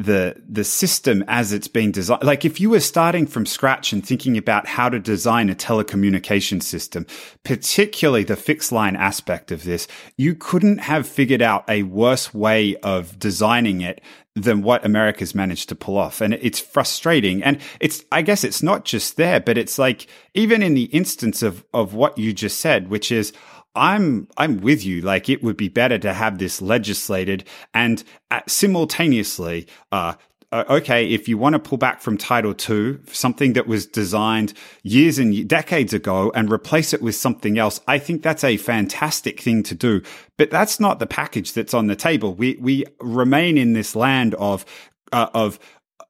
the 0.00 0.34
the 0.48 0.64
system 0.64 1.22
as 1.28 1.52
it's 1.52 1.68
being 1.68 1.92
designed 1.92 2.22
like 2.22 2.44
if 2.46 2.58
you 2.58 2.70
were 2.70 2.80
starting 2.80 3.26
from 3.26 3.44
scratch 3.44 3.92
and 3.92 4.06
thinking 4.06 4.38
about 4.38 4.66
how 4.66 4.88
to 4.88 4.98
design 4.98 5.50
a 5.50 5.54
telecommunication 5.54 6.62
system 6.62 7.06
particularly 7.44 8.24
the 8.24 8.36
fixed 8.36 8.72
line 8.72 8.96
aspect 8.96 9.52
of 9.52 9.64
this 9.64 9.86
you 10.16 10.34
couldn't 10.34 10.78
have 10.78 11.06
figured 11.06 11.42
out 11.42 11.68
a 11.68 11.82
worse 11.82 12.32
way 12.32 12.74
of 12.76 13.18
designing 13.18 13.82
it 13.82 14.00
than 14.34 14.62
what 14.62 14.84
America's 14.86 15.34
managed 15.34 15.68
to 15.68 15.74
pull 15.74 15.98
off. 15.98 16.20
And 16.20 16.34
it's 16.34 16.60
frustrating. 16.60 17.42
And 17.42 17.58
it's 17.80 18.04
I 18.12 18.22
guess 18.22 18.44
it's 18.44 18.62
not 18.62 18.84
just 18.84 19.16
there 19.16 19.40
but 19.40 19.58
it's 19.58 19.78
like 19.78 20.06
even 20.34 20.62
in 20.62 20.74
the 20.74 20.84
instance 20.84 21.42
of 21.42 21.64
of 21.74 21.94
what 21.94 22.16
you 22.16 22.32
just 22.32 22.60
said 22.60 22.88
which 22.88 23.10
is 23.10 23.32
I'm 23.74 24.28
I'm 24.36 24.60
with 24.60 24.84
you. 24.84 25.00
Like 25.00 25.28
it 25.28 25.42
would 25.42 25.56
be 25.56 25.68
better 25.68 25.98
to 25.98 26.12
have 26.12 26.38
this 26.38 26.60
legislated 26.60 27.44
and 27.72 28.02
uh, 28.30 28.40
simultaneously. 28.46 29.66
Uh, 29.92 30.14
uh, 30.52 30.64
okay, 30.68 31.08
if 31.08 31.28
you 31.28 31.38
want 31.38 31.52
to 31.52 31.60
pull 31.60 31.78
back 31.78 32.00
from 32.00 32.18
Title 32.18 32.52
II, 32.68 32.98
something 33.12 33.52
that 33.52 33.68
was 33.68 33.86
designed 33.86 34.52
years 34.82 35.16
and 35.16 35.48
decades 35.48 35.92
ago, 35.92 36.32
and 36.34 36.50
replace 36.50 36.92
it 36.92 37.00
with 37.00 37.14
something 37.14 37.56
else, 37.56 37.80
I 37.86 37.98
think 37.98 38.22
that's 38.22 38.42
a 38.42 38.56
fantastic 38.56 39.40
thing 39.40 39.62
to 39.64 39.76
do. 39.76 40.02
But 40.36 40.50
that's 40.50 40.80
not 40.80 40.98
the 40.98 41.06
package 41.06 41.52
that's 41.52 41.72
on 41.72 41.86
the 41.86 41.94
table. 41.94 42.34
We 42.34 42.56
we 42.60 42.84
remain 43.00 43.56
in 43.58 43.74
this 43.74 43.94
land 43.94 44.34
of 44.34 44.64
uh, 45.12 45.28
of 45.34 45.60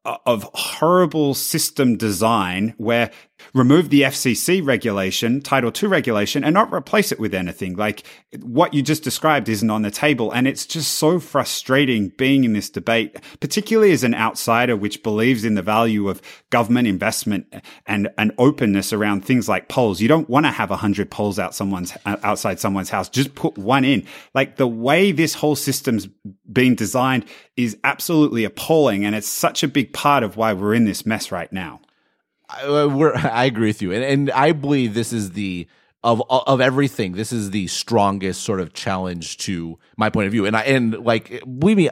of 0.05 0.49
horrible 0.55 1.35
system 1.35 1.97
design 1.97 2.75
where 2.79 3.11
remove 3.55 3.91
the 3.91 4.03
FCC 4.03 4.65
regulation, 4.65 5.41
Title 5.41 5.73
II 5.75 5.89
regulation, 5.89 6.45
and 6.45 6.55
not 6.55 6.73
replace 6.73 7.13
it 7.13 7.21
with 7.21 7.35
anything. 7.35 7.77
Like 7.77 8.05
what 8.43 8.75
you 8.75 8.83
just 8.83 9.03
described 9.03 9.49
isn't 9.49 9.71
on 9.71 9.83
the 9.83 9.91
table. 9.91 10.31
And 10.33 10.47
it's 10.47 10.67
just 10.67 10.93
so 10.93 11.19
frustrating 11.19 12.09
being 12.11 12.45
in 12.45 12.53
this 12.53 12.71
debate, 12.71 13.17
particularly 13.41 13.93
as 13.93 14.05
an 14.05 14.15
outsider, 14.15 14.77
which 14.77 15.03
believes 15.03 15.45
in 15.45 15.55
the 15.55 15.63
value 15.63 16.09
of 16.09 16.23
government 16.51 16.89
investment 16.89 17.53
and, 17.87 18.09
and 18.19 18.33
openness 18.39 18.93
around 18.93 19.25
things 19.25 19.49
like 19.49 19.69
poles. 19.69 20.01
You 20.01 20.09
don't 20.09 20.29
want 20.29 20.47
to 20.47 20.53
have 20.53 20.71
a 20.71 20.77
hundred 20.77 21.11
poles 21.11 21.39
out 21.39 21.55
someone's, 21.55 21.97
outside 22.05 22.61
someone's 22.61 22.91
house. 22.91 23.09
Just 23.09 23.35
put 23.35 23.59
one 23.59 23.85
in. 23.85 24.07
Like 24.35 24.57
the 24.57 24.67
way 24.67 25.13
this 25.13 25.35
whole 25.35 25.57
system's 25.57 26.07
been 26.51 26.75
designed 26.75 27.25
is 27.57 27.77
absolutely 27.85 28.45
appalling. 28.45 29.05
And 29.05 29.15
it's 29.15 29.29
such 29.29 29.63
a 29.63 29.69
big 29.69 29.93
part 29.93 30.23
of 30.23 30.37
why 30.37 30.53
we're 30.53 30.75
in 30.75 30.85
this 30.85 31.05
mess 31.05 31.33
right 31.33 31.53
now. 31.53 31.81
I, 32.51 32.63
uh, 32.65 33.21
I 33.33 33.45
agree 33.45 33.69
with 33.69 33.83
you, 33.83 33.93
and, 33.93 34.05
and 34.05 34.31
I 34.31 34.53
believe 34.53 34.95
this 34.95 35.13
is 35.13 35.33
the 35.33 35.67
of 36.03 36.23
of 36.31 36.61
everything. 36.61 37.13
This 37.13 37.33
is 37.33 37.51
the 37.51 37.67
strongest 37.67 38.43
sort 38.43 38.61
of 38.61 38.73
challenge 38.73 39.39
to 39.39 39.79
my 39.97 40.11
point 40.11 40.27
of 40.27 40.33
view, 40.33 40.47
and 40.47 40.57
I 40.57 40.63
and 40.63 40.99
like 41.05 41.43
believe 41.59 41.77
me. 41.77 41.91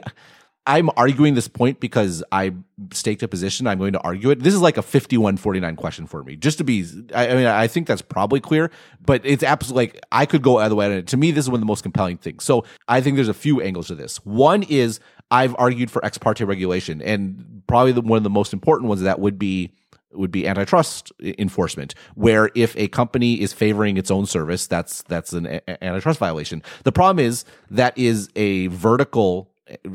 I'm 0.67 0.91
arguing 0.97 1.33
this 1.33 1.47
point 1.47 1.79
because 1.79 2.23
I 2.31 2.53
staked 2.91 3.23
a 3.23 3.27
position. 3.27 3.65
I'm 3.65 3.79
going 3.79 3.93
to 3.93 4.01
argue 4.01 4.29
it. 4.29 4.43
This 4.43 4.53
is 4.53 4.61
like 4.61 4.77
a 4.77 4.83
51 4.83 5.37
49 5.37 5.75
question 5.75 6.05
for 6.05 6.23
me. 6.23 6.35
Just 6.35 6.59
to 6.59 6.63
be, 6.63 6.85
I, 7.15 7.29
I 7.29 7.33
mean, 7.33 7.47
I 7.47 7.65
think 7.65 7.87
that's 7.87 8.03
probably 8.03 8.39
clear, 8.39 8.69
but 9.03 9.21
it's 9.23 9.41
absolutely 9.41 9.87
like 9.87 10.05
I 10.11 10.27
could 10.27 10.43
go 10.43 10.57
either 10.59 10.75
way. 10.75 10.93
And 10.93 11.07
to 11.07 11.17
me, 11.17 11.31
this 11.31 11.45
is 11.45 11.49
one 11.49 11.55
of 11.55 11.61
the 11.61 11.65
most 11.65 11.81
compelling 11.81 12.17
things. 12.17 12.43
So 12.43 12.65
I 12.87 13.01
think 13.01 13.15
there's 13.15 13.29
a 13.29 13.33
few 13.33 13.61
angles 13.61 13.87
to 13.87 13.95
this. 13.95 14.17
One 14.25 14.61
is 14.61 14.99
I've 15.31 15.55
argued 15.57 15.89
for 15.89 16.05
ex 16.05 16.19
parte 16.19 16.43
regulation, 16.43 17.01
and 17.01 17.63
probably 17.65 17.93
the, 17.93 18.01
one 18.01 18.17
of 18.17 18.23
the 18.23 18.29
most 18.29 18.53
important 18.53 18.89
ones 18.89 19.01
that 19.01 19.19
would 19.19 19.39
be 19.39 19.73
would 20.13 20.31
be 20.31 20.47
antitrust 20.47 21.11
enforcement, 21.21 21.93
where 22.15 22.49
if 22.55 22.75
a 22.77 22.87
company 22.87 23.41
is 23.41 23.53
favoring 23.53 23.97
its 23.97 24.09
own 24.09 24.25
service, 24.25 24.67
that's 24.67 25.03
that's 25.03 25.33
an 25.33 25.45
a- 25.45 25.83
antitrust 25.83 26.19
violation. 26.19 26.63
The 26.83 26.91
problem 26.91 27.25
is 27.25 27.45
that 27.69 27.97
is 27.97 28.29
a 28.35 28.67
vertical 28.67 29.51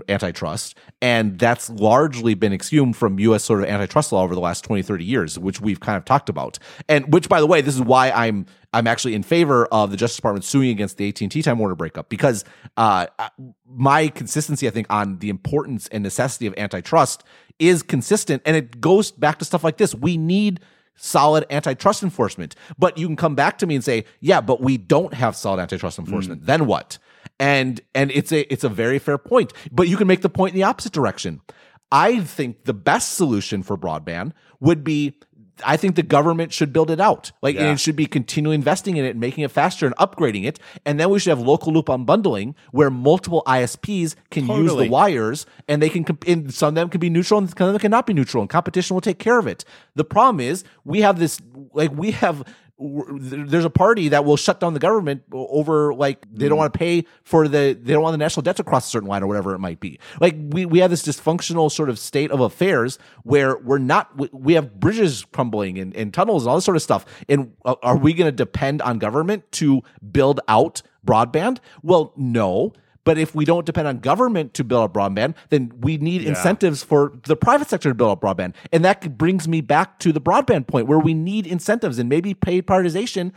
antitrust 0.09 0.77
and 1.03 1.39
that's 1.39 1.71
largely 1.71 2.35
been 2.35 2.53
exhumed 2.53 2.97
from 2.97 3.19
US 3.19 3.45
sort 3.45 3.63
of 3.63 3.69
antitrust 3.69 4.13
law 4.13 4.23
over 4.23 4.35
the 4.35 4.41
last 4.41 4.65
20 4.65 4.83
30 4.83 5.05
years 5.05 5.39
which 5.39 5.61
we've 5.61 5.81
kind 5.81 5.97
of 5.97 6.05
talked 6.05 6.29
about 6.29 6.59
and 6.89 7.13
which 7.13 7.29
by 7.29 7.41
the 7.41 7.47
way 7.47 7.61
this 7.61 7.75
is 7.75 7.83
why 7.83 8.11
I'm 8.11 8.47
I'm 8.73 8.89
actually 8.89 9.15
in 9.15 9.23
favor 9.23 9.67
of 9.67 9.93
the 9.93 9.97
Justice 9.97 10.17
Department 10.17 10.45
suing 10.45 10.71
against 10.71 10.97
the 10.97 11.09
AT&T 11.09 11.43
Time 11.43 11.61
Warner 11.61 11.77
breakup 11.77 12.09
because 12.09 12.45
uh, 12.77 13.07
my 13.69 14.09
consistency 14.09 14.67
I 14.67 14.71
think 14.71 14.89
on 14.91 15.19
the 15.21 15.29
importance 15.29 15.87
and 15.89 16.03
necessity 16.03 16.49
of 16.49 16.55
antitrust 16.57 17.23
is 17.59 17.83
consistent. 17.83 18.43
And 18.45 18.57
it 18.57 18.81
goes 18.81 19.11
back 19.11 19.39
to 19.39 19.45
stuff 19.45 19.65
like 19.65 19.77
this. 19.77 19.95
We 19.95 20.17
need 20.17 20.61
solid 20.97 21.45
antitrust 21.51 22.03
enforcement. 22.03 22.55
But 22.79 22.99
you 22.99 23.07
can 23.07 23.17
come 23.17 23.35
back 23.35 23.59
to 23.59 23.67
me 23.67 23.75
and 23.75 23.85
say, 23.85 24.05
yeah, 24.21 24.41
but 24.41 24.61
we 24.61 24.77
don't 24.77 25.15
have 25.15 25.37
solid 25.37 25.61
antitrust 25.61 25.99
enforcement. 25.99 26.43
Mm. 26.43 26.47
Then 26.47 26.67
what? 26.67 26.99
And 27.41 27.81
and 27.95 28.11
it's 28.13 28.33
a 28.33 28.53
it's 28.53 28.65
a 28.65 28.69
very 28.69 28.99
fair 28.99 29.19
point. 29.19 29.53
But 29.73 29.89
you 29.89 29.97
can 29.97 30.07
make 30.07 30.23
the 30.23 30.29
point 30.29 30.55
in 30.55 30.61
the 30.61 30.65
opposite 30.65 30.93
direction. 30.93 31.41
I 31.91 32.21
think 32.21 32.65
the 32.65 32.75
best 32.75 33.13
solution 33.13 33.63
for 33.63 33.77
broadband 33.77 34.33
would 34.61 34.85
be 34.85 35.15
I 35.65 35.77
think 35.77 35.95
the 35.95 36.03
government 36.03 36.53
should 36.53 36.73
build 36.73 36.91
it 36.91 37.01
out. 37.01 37.31
Like, 37.43 37.55
yeah. 37.55 37.63
and 37.63 37.71
it 37.73 37.81
should 37.81 37.95
be 37.95 38.07
continually 38.07 38.57
investing 38.57 38.97
in 38.97 39.05
it 39.05 39.11
and 39.11 39.21
making 39.21 39.45
it 39.45 39.51
faster 39.51 39.87
and 39.87 39.95
upgrading 39.97 40.45
it. 40.45 40.59
And 40.85 40.99
then 40.99 41.11
we 41.11 41.19
should 41.19 41.31
have 41.31 41.41
local 41.41 41.73
loop 41.73 41.87
unbundling 41.87 42.55
where 42.73 42.91
multiple 42.91 43.43
ISPs 43.47 44.17
can 44.31 44.47
totally. 44.47 44.65
use 44.65 44.77
the 44.77 44.91
wires 44.91 45.47
and 45.69 45.81
they 45.81 45.89
can, 45.89 46.07
and 46.27 46.53
some 46.53 46.69
of 46.69 46.75
them 46.75 46.89
can 46.89 47.01
be 47.01 47.11
neutral 47.11 47.39
and 47.39 47.49
some 47.57 47.69
of 47.69 47.73
them 47.73 47.81
cannot 47.81 48.07
be 48.07 48.15
neutral 48.15 48.41
and 48.41 48.51
competition 48.51 48.95
will 48.95 49.01
take 49.01 49.19
care 49.19 49.39
of 49.39 49.47
it. 49.47 49.65
The 49.95 50.05
problem 50.05 50.41
is 50.41 50.65
we 50.85 51.03
have 51.03 51.19
this, 51.19 51.41
like, 51.73 51.93
we 51.93 52.11
have 52.13 52.43
there's 52.85 53.65
a 53.65 53.71
party 53.71 54.09
that 54.09 54.25
will 54.25 54.37
shut 54.37 54.61
down 54.61 54.75
the 54.75 54.81
government 54.81 55.23
over 55.33 55.95
like 55.95 56.27
they 56.31 56.49
don't 56.49 56.57
mm. 56.57 56.61
want 56.61 56.73
to 56.73 56.79
pay 56.79 57.05
for 57.23 57.49
the 57.49 57.79
they 57.81 57.93
don't 57.93 58.03
want 58.03 58.13
the 58.13 58.19
national 58.19 58.43
debt 58.43 58.57
to 58.57 58.65
cross 58.65 58.87
a 58.87 58.91
certain 58.91 59.09
line 59.09 59.23
or 59.23 59.27
whatever 59.27 59.55
it 59.55 59.59
might 59.59 59.81
be. 59.81 59.99
Like 60.21 60.35
we, 60.39 60.67
we 60.67 60.81
have 60.81 60.91
this 60.91 61.03
dysfunctional 61.03 61.73
sort 61.73 61.89
of 61.89 61.99
state 61.99 62.31
of 62.31 62.41
affairs 62.41 62.99
where 63.23 63.57
we're 63.57 63.79
not 63.79 64.35
we 64.35 64.55
have 64.55 64.79
bridges 64.79 65.25
crumbling 65.33 65.79
and, 65.79 65.97
and 65.97 66.13
tunnels 66.13 66.45
and 66.45 66.51
all 66.51 66.57
this 66.57 66.65
sort 66.65 66.77
of 66.77 66.83
stuff. 66.83 67.07
And 67.29 67.55
uh, 67.65 67.77
are 67.83 67.97
we 67.97 68.13
going 68.13 68.29
to 68.29 68.37
depend 68.37 68.83
on 68.83 68.99
government 68.99 69.51
to 69.53 69.83
build 70.13 70.41
out 70.47 70.83
broadband? 71.07 71.59
Well 71.83 72.13
no 72.17 72.75
But 73.05 73.19
if 73.19 73.35
we 73.35 73.45
don't 73.45 73.67
depend 73.67 73.87
on 73.87 73.99
government 73.99 74.55
to 74.55 74.65
build 74.65 74.85
up 74.85 74.95
broadband, 74.95 75.35
then 75.51 75.73
we 75.81 75.99
need 75.99 76.23
yeah. 76.23 76.31
incentives 76.31 76.83
for 76.83 77.13
the 77.25 77.37
private 77.37 77.69
sector 77.69 77.91
to 77.91 77.95
build 77.95 78.13
up 78.13 78.21
broadband. 78.21 78.55
And 78.73 78.85
that 78.85 79.17
brings 79.17 79.47
me 79.47 79.61
back 79.61 79.99
to 80.01 80.13
the 80.13 80.21
broadband 80.21 80.67
point 80.67 80.87
where 80.87 80.99
we 80.99 81.15
need 81.15 81.47
incentives 81.47 81.99
and 81.99 82.09
maybe 82.09 82.35
paid 82.35 82.67
prioritization 82.67 83.33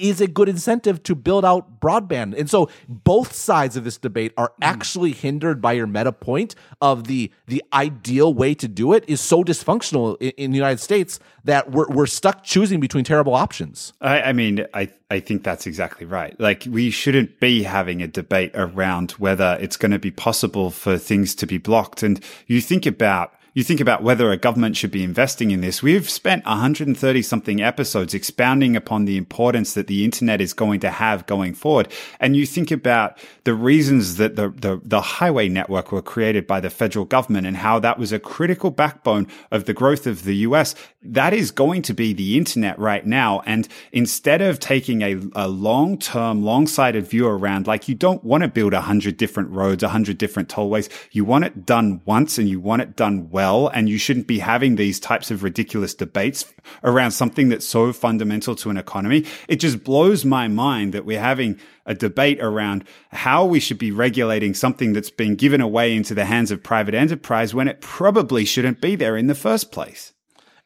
is 0.00 0.20
a 0.20 0.26
good 0.26 0.48
incentive 0.48 1.02
to 1.04 1.14
build 1.14 1.44
out 1.44 1.80
broadband. 1.80 2.38
And 2.38 2.48
so 2.48 2.68
both 2.88 3.32
sides 3.32 3.76
of 3.76 3.84
this 3.84 3.98
debate 3.98 4.32
are 4.36 4.52
hmm. 4.56 4.62
actually 4.62 5.12
hindered 5.12 5.60
by 5.60 5.72
your 5.72 5.86
meta 5.86 6.12
point 6.12 6.54
of 6.80 7.06
the 7.06 7.30
the 7.46 7.62
ideal 7.72 8.32
way 8.32 8.54
to 8.54 8.68
do 8.68 8.92
it 8.92 9.04
is 9.06 9.20
so 9.20 9.42
dysfunctional 9.44 10.16
in, 10.20 10.30
in 10.30 10.50
the 10.50 10.56
United 10.56 10.80
States 10.80 11.20
that 11.44 11.70
we're 11.70 11.88
we're 11.88 12.06
stuck 12.06 12.44
choosing 12.44 12.80
between 12.80 13.04
terrible 13.04 13.34
options. 13.34 13.92
I, 14.00 14.22
I 14.22 14.32
mean, 14.32 14.66
I 14.74 14.90
I 15.10 15.20
think 15.20 15.42
that's 15.42 15.66
exactly 15.66 16.06
right. 16.06 16.38
Like 16.38 16.66
we 16.68 16.90
shouldn't 16.90 17.40
be 17.40 17.62
having 17.64 18.02
a 18.02 18.06
debate 18.06 18.52
around 18.54 19.12
whether 19.12 19.58
it's 19.60 19.76
going 19.76 19.92
to 19.92 19.98
be 19.98 20.10
possible 20.10 20.70
for 20.70 20.98
things 20.98 21.34
to 21.36 21.46
be 21.46 21.58
blocked. 21.58 22.02
And 22.02 22.20
you 22.46 22.60
think 22.60 22.86
about 22.86 23.34
you 23.52 23.64
think 23.64 23.80
about 23.80 24.02
whether 24.02 24.30
a 24.30 24.36
government 24.36 24.76
should 24.76 24.92
be 24.92 25.02
investing 25.02 25.50
in 25.50 25.60
this. 25.60 25.82
We've 25.82 26.08
spent 26.08 26.44
130 26.44 27.22
something 27.22 27.60
episodes 27.60 28.14
expounding 28.14 28.76
upon 28.76 29.06
the 29.06 29.16
importance 29.16 29.74
that 29.74 29.88
the 29.88 30.04
internet 30.04 30.40
is 30.40 30.52
going 30.52 30.80
to 30.80 30.90
have 30.90 31.26
going 31.26 31.54
forward. 31.54 31.88
And 32.20 32.36
you 32.36 32.46
think 32.46 32.70
about 32.70 33.18
the 33.44 33.54
reasons 33.54 34.16
that 34.16 34.36
the, 34.36 34.50
the, 34.50 34.80
the 34.84 35.00
highway 35.00 35.48
network 35.48 35.90
were 35.90 36.02
created 36.02 36.46
by 36.46 36.60
the 36.60 36.70
federal 36.70 37.04
government 37.04 37.46
and 37.46 37.56
how 37.56 37.80
that 37.80 37.98
was 37.98 38.12
a 38.12 38.20
critical 38.20 38.70
backbone 38.70 39.26
of 39.50 39.64
the 39.64 39.74
growth 39.74 40.06
of 40.06 40.22
the 40.22 40.36
US. 40.36 40.76
That 41.02 41.34
is 41.34 41.50
going 41.50 41.82
to 41.82 41.94
be 41.94 42.12
the 42.12 42.38
internet 42.38 42.78
right 42.78 43.04
now. 43.04 43.40
And 43.46 43.66
instead 43.90 44.42
of 44.42 44.60
taking 44.60 45.02
a, 45.02 45.20
a 45.34 45.48
long 45.48 45.98
term, 45.98 46.44
long 46.44 46.68
sighted 46.68 47.06
view 47.06 47.26
around, 47.26 47.66
like 47.66 47.88
you 47.88 47.96
don't 47.96 48.22
want 48.22 48.42
to 48.42 48.48
build 48.48 48.74
a 48.74 48.82
hundred 48.82 49.16
different 49.16 49.50
roads, 49.50 49.82
a 49.82 49.88
hundred 49.88 50.18
different 50.18 50.48
tollways. 50.48 50.88
You 51.10 51.24
want 51.24 51.44
it 51.44 51.66
done 51.66 52.00
once 52.04 52.38
and 52.38 52.48
you 52.48 52.60
want 52.60 52.82
it 52.82 52.94
done 52.94 53.28
well 53.30 53.39
well, 53.40 53.68
and 53.68 53.88
you 53.88 53.96
shouldn't 53.96 54.26
be 54.26 54.40
having 54.40 54.76
these 54.76 55.00
types 55.00 55.30
of 55.30 55.42
ridiculous 55.42 55.94
debates 55.94 56.52
around 56.84 57.12
something 57.12 57.48
that's 57.48 57.66
so 57.66 57.90
fundamental 57.90 58.54
to 58.54 58.68
an 58.68 58.76
economy. 58.76 59.24
It 59.48 59.56
just 59.56 59.82
blows 59.82 60.26
my 60.26 60.46
mind 60.46 60.92
that 60.92 61.06
we're 61.06 61.22
having 61.22 61.58
a 61.86 61.94
debate 61.94 62.38
around 62.42 62.84
how 63.12 63.46
we 63.46 63.58
should 63.58 63.78
be 63.78 63.92
regulating 63.92 64.52
something 64.52 64.92
that's 64.92 65.08
been 65.08 65.36
given 65.36 65.62
away 65.62 65.96
into 65.96 66.14
the 66.14 66.26
hands 66.26 66.50
of 66.50 66.62
private 66.62 66.94
enterprise 66.94 67.54
when 67.54 67.66
it 67.66 67.80
probably 67.80 68.44
shouldn't 68.44 68.82
be 68.82 68.94
there 68.94 69.16
in 69.16 69.26
the 69.26 69.34
first 69.34 69.72
place. 69.72 70.12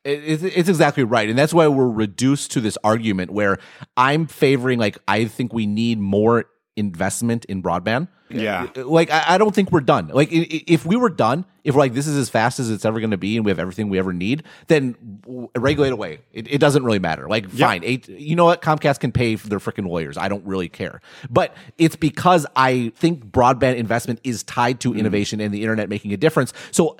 It's 0.04 0.68
exactly 0.68 1.04
right. 1.04 1.30
And 1.30 1.38
that's 1.38 1.54
why 1.54 1.68
we're 1.68 1.88
reduced 1.88 2.50
to 2.52 2.60
this 2.60 2.76
argument 2.82 3.30
where 3.30 3.58
I'm 3.96 4.26
favoring, 4.26 4.80
like, 4.80 4.98
I 5.06 5.26
think 5.26 5.52
we 5.52 5.66
need 5.66 6.00
more 6.00 6.46
investment 6.76 7.44
in 7.46 7.62
broadband. 7.62 8.08
Yeah. 8.30 8.68
Like, 8.74 9.10
I, 9.10 9.24
I 9.28 9.38
don't 9.38 9.54
think 9.54 9.70
we're 9.70 9.80
done. 9.80 10.08
Like, 10.08 10.28
if 10.32 10.84
we 10.84 10.96
were 10.96 11.10
done, 11.10 11.44
if 11.62 11.74
we're 11.74 11.80
like, 11.80 11.94
this 11.94 12.06
is 12.06 12.16
as 12.16 12.28
fast 12.28 12.58
as 12.58 12.70
it's 12.70 12.84
ever 12.84 12.98
going 12.98 13.12
to 13.12 13.18
be 13.18 13.36
and 13.36 13.44
we 13.44 13.50
have 13.50 13.58
everything 13.58 13.90
we 13.90 13.98
ever 13.98 14.12
need, 14.12 14.42
then 14.66 14.96
regulate 15.54 15.92
away. 15.92 16.20
It, 16.32 16.52
it 16.52 16.58
doesn't 16.58 16.82
really 16.84 16.98
matter. 16.98 17.28
Like, 17.28 17.46
yeah. 17.52 17.66
fine. 17.66 17.84
Eight, 17.84 18.08
you 18.08 18.34
know 18.34 18.46
what? 18.46 18.60
Comcast 18.60 18.98
can 18.98 19.12
pay 19.12 19.36
for 19.36 19.48
their 19.48 19.60
freaking 19.60 19.86
lawyers. 19.86 20.16
I 20.16 20.28
don't 20.28 20.44
really 20.44 20.68
care. 20.68 21.00
But 21.30 21.54
it's 21.78 21.96
because 21.96 22.44
I 22.56 22.92
think 22.96 23.26
broadband 23.26 23.76
investment 23.76 24.20
is 24.24 24.42
tied 24.42 24.80
to 24.80 24.92
mm. 24.92 24.98
innovation 24.98 25.40
and 25.40 25.54
the 25.54 25.62
internet 25.62 25.88
making 25.88 26.12
a 26.12 26.16
difference. 26.16 26.52
So 26.72 26.96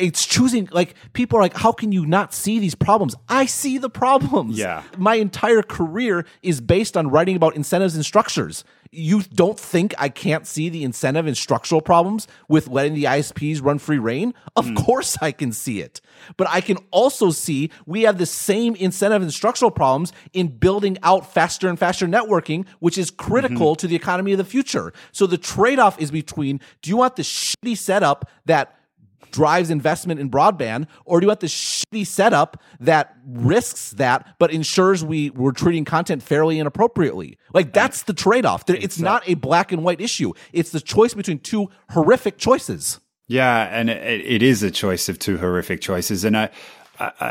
it's 0.00 0.24
choosing 0.26 0.68
like 0.72 0.94
people 1.12 1.38
are 1.38 1.42
like 1.42 1.56
how 1.56 1.72
can 1.72 1.92
you 1.92 2.06
not 2.06 2.34
see 2.34 2.58
these 2.58 2.74
problems? 2.74 3.14
I 3.28 3.46
see 3.46 3.78
the 3.78 3.90
problems. 3.90 4.58
Yeah. 4.58 4.82
My 4.96 5.16
entire 5.16 5.62
career 5.62 6.26
is 6.42 6.60
based 6.60 6.96
on 6.96 7.08
writing 7.08 7.36
about 7.36 7.56
incentives 7.56 7.94
and 7.94 8.04
structures. 8.04 8.64
You 8.92 9.22
don't 9.22 9.58
think 9.58 9.94
i 9.98 10.08
can't 10.08 10.46
see 10.46 10.68
the 10.68 10.84
incentive 10.84 11.26
and 11.26 11.36
structural 11.36 11.80
problems 11.80 12.28
with 12.48 12.68
letting 12.68 12.94
the 12.94 13.04
isps 13.04 13.62
run 13.62 13.78
free 13.78 13.98
reign? 13.98 14.32
Of 14.54 14.66
mm. 14.66 14.76
course 14.76 15.18
i 15.20 15.32
can 15.32 15.52
see 15.52 15.80
it. 15.80 16.00
But 16.36 16.48
i 16.48 16.60
can 16.60 16.78
also 16.90 17.30
see 17.30 17.70
we 17.84 18.02
have 18.02 18.18
the 18.18 18.26
same 18.26 18.74
incentive 18.76 19.22
and 19.22 19.32
structural 19.32 19.70
problems 19.70 20.12
in 20.32 20.48
building 20.48 20.98
out 21.02 21.32
faster 21.32 21.68
and 21.68 21.78
faster 21.78 22.06
networking 22.06 22.66
which 22.78 22.96
is 22.96 23.10
critical 23.10 23.72
mm-hmm. 23.72 23.80
to 23.80 23.86
the 23.86 23.96
economy 23.96 24.32
of 24.32 24.38
the 24.38 24.44
future. 24.44 24.92
So 25.12 25.26
the 25.26 25.38
trade-off 25.38 26.00
is 26.00 26.10
between 26.10 26.60
do 26.82 26.90
you 26.90 26.96
want 26.96 27.16
the 27.16 27.22
shitty 27.22 27.76
setup 27.76 28.30
that 28.46 28.75
drives 29.30 29.70
investment 29.70 30.20
in 30.20 30.30
broadband, 30.30 30.86
or 31.04 31.20
do 31.20 31.24
you 31.24 31.28
want 31.28 31.40
the 31.40 31.46
shitty 31.46 32.06
setup 32.06 32.62
that 32.80 33.16
risks 33.26 33.90
that 33.92 34.36
but 34.38 34.50
ensures 34.50 35.04
we 35.04 35.30
we're 35.30 35.52
treating 35.52 35.84
content 35.84 36.22
fairly 36.22 36.58
and 36.58 36.66
appropriately? 36.66 37.38
Like 37.52 37.72
that's 37.72 38.02
the 38.04 38.14
trade 38.14 38.44
off. 38.44 38.68
It's 38.68 38.98
not 38.98 39.22
a 39.28 39.34
black 39.34 39.72
and 39.72 39.84
white 39.84 40.00
issue. 40.00 40.32
It's 40.52 40.70
the 40.70 40.80
choice 40.80 41.14
between 41.14 41.38
two 41.38 41.70
horrific 41.90 42.38
choices. 42.38 43.00
Yeah, 43.28 43.68
and 43.72 43.90
it, 43.90 44.24
it 44.24 44.42
is 44.42 44.62
a 44.62 44.70
choice 44.70 45.08
of 45.08 45.18
two 45.18 45.38
horrific 45.38 45.80
choices, 45.80 46.24
and 46.24 46.36
I. 46.36 46.50